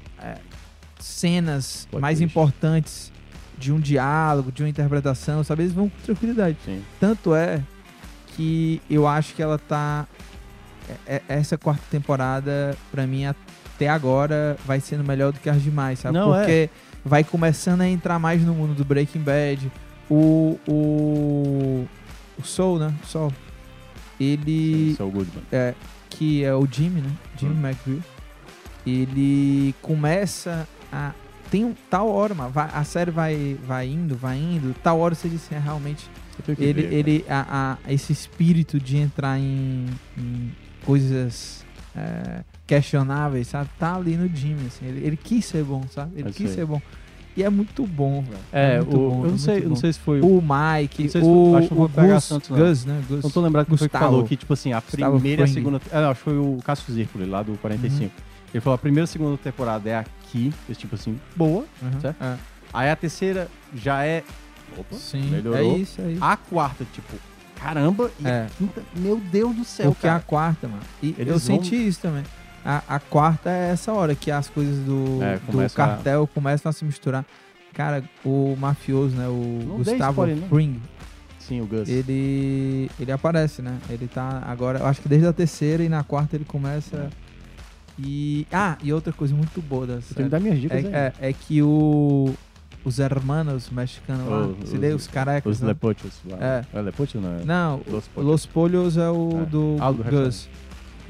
É, 0.99 1.01
é, 1.01 1.03
cenas 1.03 1.87
Plot 1.91 2.01
mais 2.01 2.21
importantes 2.21 3.13
de 3.59 3.73
um 3.73 3.81
diálogo, 3.81 4.53
de 4.53 4.63
uma 4.63 4.69
interpretação, 4.69 5.43
sabe? 5.43 5.63
Eles 5.65 5.73
vão 5.73 5.89
com 5.89 5.97
tranquilidade. 6.05 6.57
Sim. 6.65 6.83
Tanto 7.01 7.35
é 7.35 7.61
que 8.37 8.81
eu 8.89 9.07
acho 9.07 9.35
que 9.35 9.43
ela 9.43 9.59
tá. 9.59 10.07
é- 11.07 11.17
é- 11.17 11.23
Essa 11.29 11.59
quarta 11.59 11.83
temporada, 11.91 12.77
pra 12.93 13.07
mim, 13.07 13.25
até 13.27 13.89
agora, 13.89 14.57
vai 14.65 14.81
sendo 14.81 15.03
melhor 15.05 15.33
do 15.33 15.41
que 15.41 15.51
as 15.51 15.61
demais, 15.63 15.99
sabe? 15.99 16.15
Não, 16.17 16.35
é. 16.35 16.39
Porque 16.39 16.71
vai 17.05 17.25
começando 17.25 17.81
a 17.81 17.89
entrar 17.89 18.19
mais 18.19 18.43
no 18.45 18.55
mundo 18.55 18.75
do 18.75 18.85
Breaking 18.85 19.21
Bad. 19.23 19.71
O. 20.09 20.59
O. 20.69 21.87
O 22.39 22.43
Soul, 22.45 22.79
né? 22.79 22.95
O 23.03 23.07
Soul. 23.07 23.33
Ele. 24.21 24.95
Saul 24.97 25.11
Goodman. 25.11 25.43
É, 25.51 25.75
que 26.11 26.45
é 26.45 26.55
o 26.55 26.67
Jimmy, 26.71 27.01
né? 27.01 27.11
Jimmy 27.37 27.55
Hum. 27.57 27.67
McVeigh. 27.69 28.03
Ele 28.87 29.75
começa 29.83 30.67
a. 30.93 31.13
Tem 31.51 31.65
um 31.65 31.75
tal 31.89 32.09
hora, 32.11 32.35
mano, 32.35 32.51
vai- 32.51 32.69
a 32.75 32.85
série 32.85 33.11
vai, 33.11 33.57
vai 33.67 33.89
indo, 33.89 34.15
vai 34.15 34.37
indo, 34.37 34.75
tal 34.83 34.99
hora 35.01 35.15
você 35.15 35.31
diz 35.31 35.43
assim, 35.47 35.55
é, 35.55 35.59
realmente 35.59 36.07
que 36.45 36.63
ele, 36.63 36.83
ver, 36.83 36.93
ele 36.93 37.25
a, 37.27 37.79
a- 37.87 37.91
esse 37.93 38.13
espírito 38.13 38.79
de 38.79 38.99
entrar 38.99 39.39
em, 39.39 39.87
em 40.19 40.53
coisas 40.85 41.65
é, 41.97 42.43
questionáveis, 42.67 43.47
sabe? 43.49 43.71
Tá 43.79 43.95
ali 43.97 44.15
no 44.17 44.29
Jimmy, 44.29 44.67
assim. 44.67 44.85
Ele, 44.87 45.07
ele 45.07 45.17
quis 45.17 45.45
ser 45.47 45.65
bom, 45.65 45.83
sabe? 45.91 46.13
Ele 46.21 46.29
Eu 46.29 46.33
quis 46.33 46.51
ser 46.51 46.67
bom. 46.67 46.83
E 47.35 47.43
é 47.43 47.49
muito 47.49 47.87
bom, 47.87 48.21
velho. 48.23 48.39
É, 48.53 48.79
muito 48.79 48.97
o, 48.99 49.11
bom, 49.11 49.21
eu 49.23 49.29
é 49.29 49.31
não 49.31 49.39
sei, 49.39 49.61
não 49.63 49.77
sei 49.77 49.93
se 49.93 49.99
foi. 50.01 50.21
O 50.21 50.43
Mike, 50.43 51.05
Não 51.05 51.11
sei 51.11 51.23
se 51.23 51.27
o, 51.27 51.49
foi- 51.51 51.59
acho 51.61 51.69
que 51.69 51.75
o 51.75 51.89
foi 51.89 52.05
o 52.05 52.15
Gus, 52.15 52.25
Santos, 52.25 52.49
não. 52.51 52.59
Gus, 52.59 52.85
né? 52.85 53.03
Gus. 53.09 53.23
Não 53.23 53.31
tô 53.31 53.41
lembrado 53.41 53.67
quem 53.67 53.77
foi 53.77 53.89
que 53.89 53.99
falou 53.99 54.25
que, 54.25 54.37
tipo 54.37 54.53
assim, 54.53 54.73
a 54.73 54.83
primeira 54.83 55.43
e 55.43 55.45
a 55.45 55.49
segunda. 55.49 55.81
Ah, 55.91 56.01
não, 56.03 56.11
acho 56.11 56.19
que 56.19 56.25
foi 56.25 56.37
o 56.39 56.59
Cássio 56.65 56.93
Zirpoli, 56.93 57.25
lá 57.25 57.43
do 57.43 57.53
45. 57.59 58.05
Uhum. 58.05 58.11
Ele 58.53 58.61
falou: 58.61 58.75
a 58.75 58.79
primeira 58.79 59.05
e 59.05 59.09
segunda 59.09 59.37
temporada 59.37 59.89
é 59.89 59.97
aqui, 59.97 60.53
esse 60.69 60.81
tipo 60.81 60.95
assim, 60.95 61.19
boa. 61.37 61.65
Uhum. 61.83 62.01
certo? 62.01 62.23
É. 62.23 62.37
Aí 62.73 62.91
a 62.91 62.97
terceira 62.97 63.49
já 63.75 64.05
é. 64.05 64.23
Opa, 64.77 64.97
Sim, 64.97 65.31
melhorou. 65.31 65.59
é 65.61 65.79
isso 65.79 66.01
aí. 66.01 66.19
A 66.21 66.37
quarta, 66.37 66.85
tipo, 66.93 67.15
caramba. 67.57 68.11
E 68.21 68.27
É. 68.27 68.43
a 68.47 68.47
quinta, 68.59 68.83
meu 68.97 69.17
Deus 69.19 69.57
do 69.57 69.65
céu, 69.65 69.93
Porque 69.93 70.07
a 70.07 70.11
cara. 70.13 70.23
quarta, 70.27 70.69
mano. 70.69 70.83
E 71.03 71.09
Eles 71.19 71.27
eu 71.29 71.39
vão- 71.39 71.41
senti 71.63 71.75
isso 71.75 72.01
também. 72.01 72.23
A, 72.65 72.83
a 72.87 72.99
quarta 73.01 73.49
é 73.51 73.71
essa 73.71 73.93
hora 73.93 74.15
que 74.15 74.31
as 74.31 74.49
coisas 74.49 74.77
do, 74.85 75.23
É, 75.23 75.37
do 75.37 75.41
começa 75.53 75.83
a- 75.83 75.87
cartel 75.87 76.27
começam 76.35 76.69
a 76.69 76.73
se 76.73 76.85
misturar. 76.85 77.25
Cara, 77.73 78.03
o 78.25 78.57
mafioso, 78.59 79.17
né? 79.17 79.27
O 79.29 79.61
Não 79.67 79.77
Gustavo. 79.79 80.27
Fring, 80.51 80.83
Sim, 81.39 81.61
o 81.63 81.67
Gus. 81.67 81.89
ele, 81.89 82.91
ele 83.01 83.13
aparece, 83.13 83.63
né? 83.63 83.79
Ele 83.89 84.07
tá 84.09 84.43
agora, 84.47 84.81
eu 84.81 84.87
acho 84.87 85.01
que 85.01 85.09
desde 85.09 85.27
a 85.29 85.33
terceira 85.33 85.83
e 85.83 85.89
na 85.89 86.03
quarta 86.05 86.37
ele 86.37 86.45
começa. 86.45 87.09
E. 87.99 88.47
Ah, 88.53 88.77
e 88.83 88.93
outra 88.93 89.13
coisa 89.13 89.35
muito 89.35 89.61
boa 89.61 89.87
da 89.87 89.95
Eu 89.95 89.99
tenho 90.01 90.09
que 90.09 90.15
série. 90.15 90.29
dar 90.29 90.41
minhas 90.41 90.61
dicas. 90.61 90.85
É, 90.85 91.13
é, 91.21 91.29
é 91.31 91.33
que 91.33 91.63
o. 91.63 92.33
Os 92.85 93.01
hermanos 93.01 93.69
mexicanos 93.71 94.27
lá, 94.29 94.47
Oh, 94.47 94.67
se 94.67 94.77
os- 94.79 94.95
os 94.95 95.07
carecas. 95.09 95.53
Os 95.57 95.61
né? 95.61 95.69
Lepochos 95.69 96.13
lá. 96.31 96.39
É. 96.41 96.65
É 96.73 96.81
Lepochos, 96.81 97.21
não 97.21 97.31
é? 97.41 97.45
Não, 97.45 97.81
Los 97.89 98.07
Pollos. 98.07 98.31
Los 98.31 98.47
Pollos 98.47 98.97
é 98.97 99.11
o 99.11 99.43
É. 99.43 99.47
do, 99.47 99.77
Ah, 99.81 99.91
do 99.91 100.05
Gus. 100.05 100.49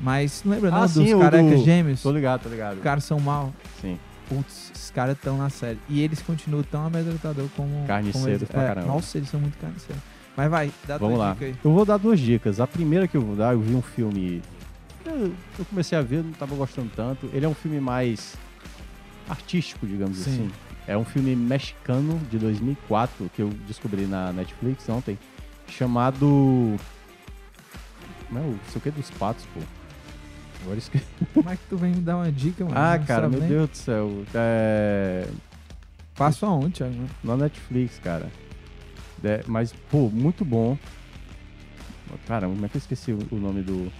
Mas 0.00 0.42
não 0.44 0.54
lembra 0.54 0.70
Ah, 0.74 0.80
não 0.80 0.88
sim, 0.88 1.12
dos 1.12 1.20
carecas 1.22 1.58
do- 1.60 1.64
gêmeos? 1.64 2.02
Tô 2.02 2.10
ligado, 2.10 2.42
tô 2.42 2.48
ligado. 2.48 2.76
Os 2.78 2.82
caras 2.82 3.04
são 3.04 3.20
mal. 3.20 3.52
Sim. 3.80 3.98
Putz, 4.28 4.72
esses 4.74 4.90
caras 4.90 5.16
estão 5.16 5.36
na 5.38 5.50
série. 5.50 5.78
E 5.88 6.00
eles 6.00 6.22
continuam 6.22 6.62
tão 6.64 6.86
amedrontador 6.86 7.46
como. 7.56 7.86
Carniceiros 7.86 8.22
como 8.22 8.28
eles, 8.34 8.48
pra 8.48 8.62
é, 8.62 8.66
caramba. 8.68 8.86
Nossa, 8.86 9.18
eles 9.18 9.28
são 9.28 9.38
muito 9.38 9.58
carniceiros. 9.58 10.02
Mas 10.36 10.50
vai, 10.50 10.70
dá 10.86 10.98
Vamos 10.98 11.18
lá. 11.18 11.36
Eu 11.40 11.72
vou 11.72 11.84
dar 11.84 11.96
duas 11.98 12.18
dicas. 12.18 12.60
A 12.60 12.66
primeira 12.66 13.06
que 13.06 13.16
eu 13.16 13.20
vou 13.20 13.36
dar, 13.36 13.52
eu 13.52 13.60
vi 13.60 13.74
um 13.74 13.82
filme. 13.82 14.40
Eu, 15.58 15.64
comecei 15.64 15.96
a 15.96 16.02
ver, 16.02 16.22
não 16.22 16.32
tava 16.32 16.54
gostando 16.54 16.90
tanto. 16.94 17.28
Ele 17.32 17.44
é 17.44 17.48
um 17.48 17.54
filme 17.54 17.80
mais 17.80 18.36
artístico, 19.28 19.86
digamos 19.86 20.18
Sim. 20.18 20.30
assim. 20.30 20.50
É 20.86 20.96
um 20.96 21.04
filme 21.04 21.36
mexicano 21.36 22.18
de 22.30 22.38
2004 22.38 23.30
que 23.34 23.42
eu 23.42 23.50
descobri 23.66 24.06
na 24.06 24.32
Netflix 24.32 24.88
ontem, 24.88 25.18
chamado. 25.66 26.26
Não, 28.30 28.42
não 28.42 28.58
sei 28.68 28.78
o 28.78 28.80
que 28.80 28.90
dos 28.90 29.10
patos, 29.10 29.44
pô. 29.52 29.60
Agora 30.62 30.78
esqueci. 30.78 31.04
Como 31.34 31.48
é 31.50 31.56
que 31.56 31.62
tu 31.68 31.76
vem 31.76 31.92
me 31.92 32.00
dar 32.00 32.16
uma 32.16 32.32
dica, 32.32 32.64
mano? 32.64 32.76
Ah, 32.76 32.96
Não 32.98 33.04
cara, 33.06 33.28
meu 33.28 33.40
nem? 33.40 33.48
Deus 33.48 33.70
do 33.70 33.76
céu. 33.76 34.24
É. 34.34 35.28
Passo 36.14 36.46
aonde, 36.46 36.74
Thiago? 36.74 36.94
Na 37.22 37.36
Netflix, 37.36 37.98
cara. 37.98 38.30
É, 39.22 39.42
mas, 39.46 39.72
pô, 39.90 40.08
muito 40.08 40.44
bom. 40.44 40.76
Caramba, 42.26 42.54
como 42.54 42.66
é 42.66 42.68
que 42.68 42.76
eu 42.76 42.80
esqueci 42.80 43.12
o 43.12 43.36
nome 43.36 43.62
do, 43.62 43.92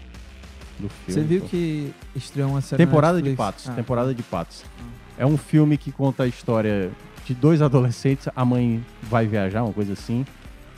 do 0.79 0.89
filme? 0.89 1.13
Você 1.13 1.21
viu 1.23 1.41
pô? 1.43 1.47
que 1.49 1.93
estreou 2.15 2.51
uma 2.51 2.61
série 2.61 2.85
Temporada 2.85 3.21
de? 3.23 3.31
Patos. 3.35 3.69
Ah, 3.69 3.73
Temporada 3.73 4.15
de 4.15 4.23
Patos. 4.23 4.65
É 5.19 5.27
um 5.27 5.37
filme 5.37 5.77
que 5.77 5.91
conta 5.93 6.23
a 6.23 6.27
história 6.27 6.91
de 7.25 7.35
dois 7.35 7.61
adolescentes. 7.61 8.29
A 8.35 8.45
mãe 8.45 8.85
vai 9.03 9.27
viajar, 9.27 9.65
uma 9.65 9.73
coisa 9.73 9.93
assim. 9.93 10.25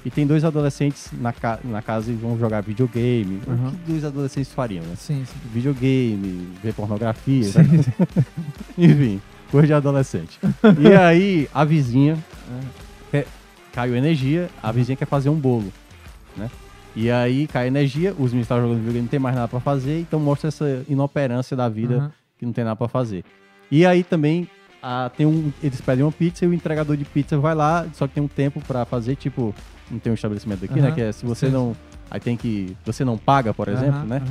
E 0.02 0.10
tem 0.10 0.26
dois 0.26 0.44
adolescentes 0.44 1.10
na, 1.12 1.30
ca- 1.30 1.58
na 1.62 1.82
casa 1.82 2.10
e 2.10 2.14
vão 2.14 2.38
jogar 2.38 2.62
videogame. 2.62 3.42
Uhum. 3.46 3.68
O 3.68 3.70
que 3.72 3.76
dois 3.92 4.02
adolescentes 4.04 4.50
fariam, 4.50 4.82
né? 4.82 4.94
Sim, 4.96 5.24
sim. 5.26 5.38
Videogame, 5.52 6.48
ver 6.62 6.72
pornografia. 6.72 7.44
Sim. 7.44 7.84
Enfim, 8.78 9.20
coisa 9.50 9.66
de 9.66 9.72
adolescente. 9.74 10.38
e 10.80 10.88
aí, 10.94 11.48
a 11.52 11.64
vizinha 11.64 12.16
É. 13.12 13.26
caiu 13.72 13.94
energia, 13.96 14.48
a 14.62 14.70
vizinha 14.72 14.96
quer 14.96 15.06
fazer 15.06 15.28
um 15.28 15.34
bolo, 15.34 15.70
né? 16.36 16.48
E 16.94 17.10
aí 17.10 17.46
cai 17.46 17.68
energia, 17.68 18.10
os 18.12 18.32
meninos 18.32 18.42
estavam 18.42 18.64
jogando 18.64 18.78
videogame, 18.78 19.02
não 19.02 19.08
tem 19.08 19.20
mais 19.20 19.34
nada 19.34 19.48
pra 19.48 19.60
fazer, 19.60 20.00
então 20.00 20.18
mostra 20.18 20.48
essa 20.48 20.84
inoperância 20.88 21.56
da 21.56 21.68
vida 21.68 21.96
Aham. 21.96 22.12
que 22.38 22.46
não 22.46 22.52
tem 22.52 22.64
nada 22.64 22.76
pra 22.76 22.88
fazer. 22.88 23.24
E 23.70 23.86
aí 23.86 24.02
também 24.02 24.48
ah, 24.82 25.10
tem 25.16 25.26
um, 25.26 25.52
eles 25.62 25.80
pedem 25.80 26.04
uma 26.04 26.10
pizza 26.12 26.44
e 26.44 26.48
o 26.48 26.54
entregador 26.54 26.96
de 26.96 27.04
pizza 27.04 27.38
vai 27.38 27.54
lá, 27.54 27.86
só 27.94 28.08
que 28.08 28.14
tem 28.14 28.22
um 28.22 28.28
tempo 28.28 28.60
pra 28.66 28.84
fazer, 28.84 29.14
tipo, 29.14 29.54
não 29.90 29.98
tem 29.98 30.10
um 30.10 30.14
estabelecimento 30.14 30.64
aqui, 30.64 30.80
né? 30.80 30.88
Aham. 30.88 30.94
Que 30.94 31.00
é 31.02 31.12
se 31.12 31.24
você 31.24 31.46
Sim, 31.46 31.52
não. 31.52 31.76
Aí 32.10 32.18
tem 32.18 32.36
que. 32.36 32.76
Você 32.84 33.04
não 33.04 33.16
paga, 33.16 33.54
por 33.54 33.68
exemplo, 33.68 34.00
Aham, 34.00 34.06
né? 34.06 34.22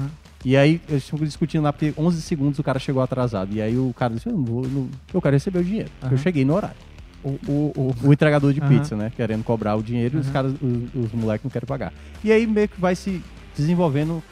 E 0.44 0.56
aí 0.58 0.82
eles 0.90 1.06
ficam 1.06 1.26
discutindo 1.26 1.64
lá, 1.64 1.72
porque 1.72 1.94
11 1.98 2.22
segundos 2.22 2.60
o 2.60 2.64
cara 2.64 2.80
chegou 2.80 3.02
atrasado. 3.02 3.54
E 3.54 3.62
aí 3.62 3.78
o 3.78 3.94
cara 3.98 4.14
disse: 4.14 4.28
Eu, 4.28 4.34
não 4.34 4.44
vou, 4.44 4.68
não- 4.68 4.90
eu 5.14 5.22
quero 5.22 5.36
receber 5.36 5.60
o 5.60 5.64
dinheiro. 5.64 5.90
Eu 6.10 6.18
cheguei 6.18 6.44
no 6.44 6.56
horário. 6.56 6.76
O, 7.24 7.30
o, 7.48 7.52
o, 7.76 7.96
O 8.08 8.14
entregador 8.14 8.54
de 8.54 8.62
Aham. 8.62 8.70
pizza, 8.70 8.96
né? 8.96 9.12
Querendo 9.16 9.44
cobrar 9.44 9.76
o 9.76 9.84
dinheiro 9.84 10.18
e 10.18 10.22
os 10.22 10.30
caras, 10.30 10.54
os, 10.62 11.06
os 11.06 11.12
moleques 11.12 11.44
não 11.44 11.52
querem 11.52 11.68
pagar. 11.68 11.92
E 12.24 12.32
aí 12.32 12.48
meio 12.48 12.68
que 12.70 12.80
vai 12.80 12.96
se 12.96 13.22
desenvolvendo 13.56 14.24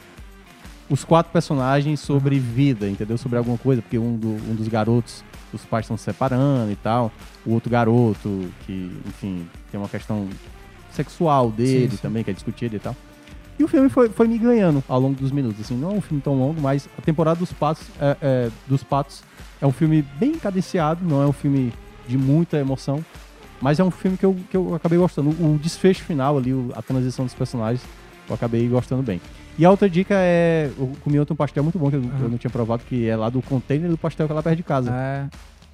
os 0.88 1.04
quatro 1.04 1.30
personagens 1.30 2.00
sobre 2.00 2.38
vida, 2.38 2.88
entendeu? 2.88 3.18
Sobre 3.18 3.36
alguma 3.36 3.58
coisa, 3.58 3.82
porque 3.82 3.98
um, 3.98 4.16
do- 4.16 4.50
um 4.50 4.54
dos 4.54 4.68
garotos, 4.68 5.22
os 5.52 5.62
pais 5.66 5.84
estão 5.84 5.98
se 5.98 6.04
separando 6.04 6.72
e 6.72 6.76
tal. 6.76 7.12
O 7.44 7.52
outro 7.52 7.68
garoto, 7.70 8.48
que, 8.66 8.90
enfim, 9.06 9.46
tem 9.70 9.78
uma 9.78 9.88
questão 9.88 10.26
sexual 10.90 11.50
dele 11.50 11.90
Sim, 11.90 11.96
sim. 11.96 12.02
também, 12.02 12.24
que 12.24 12.30
é 12.30 12.34
discutida 12.34 12.74
e 12.74 12.78
tal. 12.78 12.96
E 13.58 13.64
o 13.64 13.68
filme 13.68 13.90
foi, 13.90 14.08
foi 14.08 14.26
me 14.28 14.38
ganhando 14.38 14.82
ao 14.88 14.98
longo 14.98 15.20
dos 15.20 15.30
minutos. 15.30 15.60
Assim, 15.60 15.76
não 15.76 15.90
é 15.90 15.94
um 15.94 16.00
filme 16.00 16.22
tão 16.22 16.34
longo, 16.38 16.58
mas 16.60 16.88
a 16.98 17.02
temporada 17.02 17.38
dos 17.38 17.52
patos 17.52 17.86
é, 18.00 18.16
é- 18.22 18.50
dos 18.66 18.82
patos 18.82 19.22
é 19.60 19.66
um 19.66 19.72
filme 19.72 20.00
bem 20.18 20.36
cadenciado, 20.38 21.04
não 21.04 21.20
é 21.22 21.26
um 21.26 21.32
filme 21.32 21.70
de 22.08 22.16
muita 22.18 22.56
emoção. 22.58 23.04
Mas 23.60 23.78
é 23.78 23.84
um 23.84 23.90
filme 23.90 24.16
que 24.16 24.24
eu, 24.24 24.36
que 24.50 24.56
eu 24.56 24.74
acabei 24.74 24.98
gostando. 24.98 25.30
O, 25.30 25.54
o 25.54 25.58
desfecho 25.58 26.02
final 26.04 26.38
ali, 26.38 26.52
o- 26.54 26.70
a 26.74 26.80
transição 26.82 27.24
dos 27.24 27.34
personagens, 27.34 27.82
eu 28.28 28.34
acabei 28.34 28.66
gostando 28.68 29.02
bem. 29.02 29.20
E 29.58 29.64
a 29.64 29.70
outra 29.70 29.90
dica 29.90 30.14
é. 30.16 30.70
Eu 30.78 30.92
comi 31.02 31.18
ontem 31.18 31.32
um 31.32 31.36
pastel 31.36 31.62
muito 31.64 31.78
bom 31.78 31.90
que 31.90 31.96
eu, 31.96 32.00
Aham. 32.02 32.18
eu 32.22 32.28
não 32.30 32.38
tinha 32.38 32.50
provado, 32.50 32.84
que 32.88 33.08
é 33.08 33.16
lá 33.16 33.28
do 33.28 33.42
container 33.42 33.90
do 33.90 33.98
pastel 33.98 34.26
que 34.26 34.32
é 34.32 34.34
lá 34.36 34.42
perto 34.42 34.56
de 34.56 34.62
casa. 34.62 34.92
É, 34.92 35.26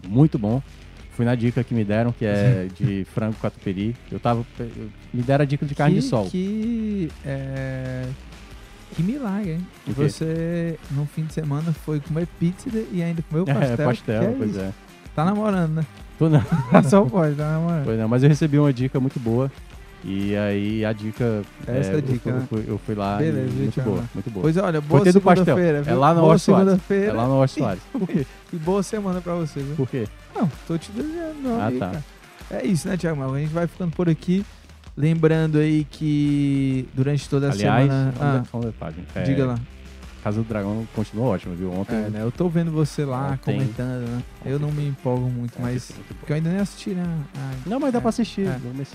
Muito 0.09 0.39
bom. 0.39 0.62
Fui 1.11 1.24
na 1.24 1.35
dica 1.36 1.62
que 1.62 1.74
me 1.74 1.85
deram, 1.85 2.11
que 2.11 2.24
é 2.24 2.66
de 2.74 3.06
frango 3.15 3.36
catupiry. 3.40 3.94
Eu 4.11 4.19
tava. 4.19 4.44
eu- 4.59 4.89
me 5.12 5.23
deram 5.23 5.43
a 5.43 5.47
dica 5.47 5.65
de 5.66 5.74
carne 5.74 5.94
que, 5.97 6.01
de 6.01 6.06
sol. 6.09 6.27
Que, 6.31 7.09
é, 7.24 8.05
que 8.97 9.02
milagre, 9.02 9.52
hein? 9.52 9.66
Você, 9.89 10.78
no 10.90 11.05
fim 11.06 11.24
de 11.24 11.35
semana, 11.35 11.73
foi 11.73 12.01
comer 12.01 12.27
pizza 12.40 12.69
e 12.90 13.02
ainda 13.02 13.23
comeu 13.28 13.44
pastel. 13.47 13.73
É, 13.74 13.77
pastel, 13.77 14.23
é 14.23 14.35
pois 14.36 14.51
isso? 14.51 14.61
é. 14.61 14.73
Tá 15.15 15.24
namorando, 15.24 15.74
né? 15.74 15.86
Tô 16.19 16.28
não. 16.28 16.43
Só 16.89 17.05
pode, 17.05 17.35
tá 17.35 17.51
namorando. 17.53 17.85
Pois 17.85 17.99
não, 17.99 18.09
mas 18.09 18.23
eu 18.23 18.28
recebi 18.28 18.59
uma 18.59 18.73
dica 18.73 19.01
muito 19.01 19.19
boa. 19.19 19.51
E 20.07 20.36
aí 20.36 20.85
a 20.85 20.93
dica. 20.93 21.43
Essa 21.66 21.93
é, 21.93 21.95
é 21.95 21.99
a 21.99 22.01
dica, 22.01 22.28
eu, 22.28 22.36
né? 22.36 22.47
fui, 22.49 22.65
eu 22.69 22.78
fui 22.78 22.95
lá. 22.95 23.16
Beleza, 23.16 23.49
e 23.49 23.53
muito 23.53 23.81
boa, 23.81 24.05
muito 24.15 24.31
boa. 24.31 24.43
Pois 24.43 24.57
olha, 24.59 24.81
boa 24.81 25.03
pastel. 25.03 25.23
segunda-feira. 25.23 25.82
É 25.86 25.95
lá 25.95 26.12
na 26.15 26.20
Boa 26.20 26.39
segunda-feira. 26.39 27.07
É 27.07 27.12
lá 27.12 27.27
no 27.27 27.39
Oeste 27.39 27.59
Soares. 27.61 27.82
E 28.53 28.57
boa 28.57 28.82
semana 28.82 29.20
pra 29.23 29.35
você, 29.35 29.61
viu? 29.61 29.74
Por 29.77 29.89
quê? 29.89 30.07
Não, 30.36 30.51
tô 30.69 30.77
te 30.77 30.93
desejando, 30.93 31.36
meu 31.43 31.59
Ah, 31.59 31.66
amigo, 31.66 31.81
tá. 31.81 31.86
cara. 31.91 32.05
É 32.51 32.66
isso, 32.66 32.86
né, 32.86 32.97
Thiago? 32.99 33.19
Mas 33.19 33.32
a 33.32 33.39
gente 33.39 33.53
vai 33.55 33.66
ficando 33.66 33.93
por 33.93 34.09
aqui. 34.09 34.45
Lembrando 34.97 35.59
aí 35.59 35.85
que 35.91 36.86
durante 36.95 37.28
toda 37.28 37.49
a 37.49 37.53
Aliás, 37.53 37.86
semana. 37.91 38.15
um 38.20 38.23
Ah, 38.23 38.43
um 38.59 38.61
detalhe. 38.61 38.97
É, 39.15 39.23
diga 39.23 39.47
lá. 39.47 39.59
Casa 40.25 40.39
do 40.43 40.49
Dragão 40.49 40.89
continuou 40.95 41.29
ótima, 41.29 41.55
viu? 41.55 41.71
Ontem. 41.71 41.95
É, 41.97 42.09
né? 42.09 42.23
Eu 42.23 42.33
tô 42.33 42.49
vendo 42.49 42.73
você 42.73 43.05
lá 43.05 43.33
Ontem- 43.33 43.59
comentando, 43.59 44.09
né? 44.09 44.23
Eu 44.47 44.59
não 44.59 44.73
me 44.73 44.89
empolgo 44.89 45.29
muito, 45.29 45.59
É, 45.59 45.63
mas. 45.63 45.93
Porque 46.19 46.33
eu 46.33 46.37
ainda 46.37 46.49
nem 46.51 46.59
assisti, 46.61 46.91
né? 46.91 47.05
a- 47.37 47.69
Não, 47.69 47.79
mas 47.79 47.93
dá 47.93 47.99
é, 47.99 48.01
pra 48.01 48.09
assistir. 48.09 48.47
é. 48.47 48.59
Vamos. 48.59 48.89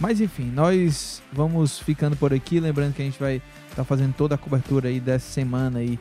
Mas 0.00 0.22
enfim, 0.22 0.50
nós 0.50 1.22
vamos 1.30 1.78
ficando 1.78 2.16
por 2.16 2.32
aqui. 2.32 2.58
Lembrando 2.58 2.94
que 2.94 3.02
a 3.02 3.04
gente 3.04 3.20
vai 3.20 3.42
estar 3.68 3.84
fazendo 3.84 4.14
toda 4.14 4.34
a 4.36 4.38
cobertura 4.38 4.88
aí 4.88 4.98
dessa 4.98 5.30
semana 5.30 5.80
aí, 5.80 5.98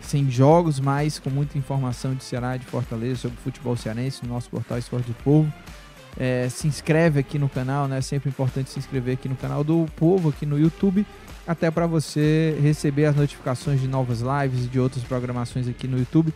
sem 0.00 0.30
jogos, 0.30 0.80
mas 0.80 1.18
com 1.18 1.28
muita 1.28 1.58
informação 1.58 2.14
de 2.14 2.24
Ceará, 2.24 2.56
de 2.56 2.64
Fortaleza, 2.64 3.16
sobre 3.20 3.36
futebol 3.44 3.76
cearense 3.76 4.24
no 4.26 4.32
nosso 4.32 4.48
portal 4.48 4.78
Esporte 4.78 5.08
do 5.08 5.14
Povo. 5.22 5.52
É, 6.18 6.48
se 6.48 6.66
inscreve 6.66 7.20
aqui 7.20 7.38
no 7.38 7.50
canal, 7.50 7.86
né? 7.86 8.00
Sempre 8.00 8.30
importante 8.30 8.70
se 8.70 8.78
inscrever 8.78 9.12
aqui 9.14 9.28
no 9.28 9.36
canal 9.36 9.62
do 9.62 9.86
Povo, 9.96 10.30
aqui 10.30 10.46
no 10.46 10.58
YouTube, 10.58 11.04
até 11.46 11.70
para 11.70 11.86
você 11.86 12.56
receber 12.62 13.06
as 13.06 13.16
notificações 13.16 13.80
de 13.80 13.88
novas 13.88 14.20
lives 14.20 14.66
e 14.66 14.68
de 14.68 14.78
outras 14.78 15.02
programações 15.04 15.66
aqui 15.68 15.88
no 15.88 15.98
YouTube. 15.98 16.32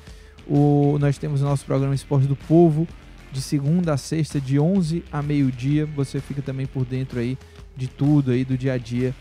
O, 0.47 0.97
nós 1.01 1.19
temos 1.19 1.43
o 1.43 1.45
nosso 1.45 1.65
programa 1.65 1.95
Esporte 1.95 2.27
do 2.27 2.37
Povo, 2.37 2.87
de 3.33 3.41
segunda 3.41 3.95
a 3.95 3.97
sexta, 3.97 4.41
de 4.41 4.59
11 4.59 5.05
a 5.11 5.23
meio-dia. 5.23 5.87
Você 5.87 6.21
fica 6.21 6.43
também 6.43 6.67
por 6.67 6.85
dentro 6.85 7.19
aí 7.19 7.39
de 7.77 7.89
tudo 7.89 8.31
aí 8.31 8.45
do 8.45 8.57
dia 8.57 8.75
a 8.75 8.79
dia 8.79 9.15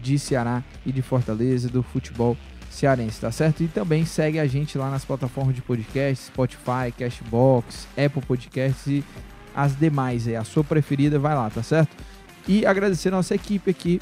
de 0.00 0.18
Ceará 0.18 0.62
e 0.84 0.92
de 0.92 1.02
Fortaleza, 1.02 1.68
do 1.68 1.82
futebol 1.82 2.36
cearense, 2.70 3.20
tá 3.20 3.30
certo? 3.30 3.62
E 3.62 3.68
também 3.68 4.04
segue 4.06 4.38
a 4.38 4.46
gente 4.46 4.78
lá 4.78 4.90
nas 4.90 5.04
plataformas 5.04 5.54
de 5.54 5.60
podcast, 5.60 6.26
Spotify, 6.26 6.92
Cashbox, 6.96 7.86
Apple 7.96 8.22
Podcasts 8.22 8.86
e 8.86 9.04
as 9.54 9.76
demais 9.76 10.26
aí. 10.26 10.36
A 10.36 10.44
sua 10.44 10.64
preferida, 10.64 11.18
vai 11.18 11.34
lá, 11.34 11.50
tá 11.50 11.62
certo? 11.62 11.94
E 12.48 12.64
agradecer 12.64 13.08
a 13.08 13.12
nossa 13.12 13.34
equipe 13.34 13.70
aqui, 13.70 14.00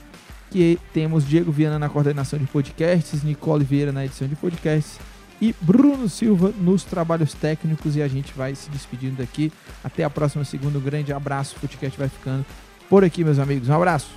que 0.51 0.79
temos 0.93 1.27
Diego 1.27 1.53
Viana 1.53 1.79
na 1.79 1.89
coordenação 1.89 2.39
de 2.39 2.47
podcasts, 2.47 3.23
Nicole 3.23 3.65
Vieira 3.65 3.93
na 3.93 4.05
edição 4.05 4.27
de 4.27 4.37
podcasts 4.37 4.99
e 5.41 5.55
Bruno 5.61 6.09
Silva 6.09 6.53
nos 6.61 6.85
trabalhos 6.85 7.33
técnicos. 7.35 7.97
E 7.97 8.03
a 8.03 8.09
gente 8.09 8.33
vai 8.35 8.55
se 8.55 8.70
despedindo 8.70 9.16
daqui. 9.16 9.53
Até 9.83 10.05
a 10.05 10.11
próxima 10.11 10.45
segunda. 10.45 10.79
Um 10.79 10.83
grande 10.83 11.12
abraço. 11.12 11.57
O 11.57 11.61
podcast 11.61 11.99
vai 11.99 12.09
ficando 12.09 12.45
por 12.89 13.05
aqui, 13.05 13.23
meus 13.25 13.39
amigos. 13.39 13.69
Um 13.69 13.75
abraço. 13.75 14.11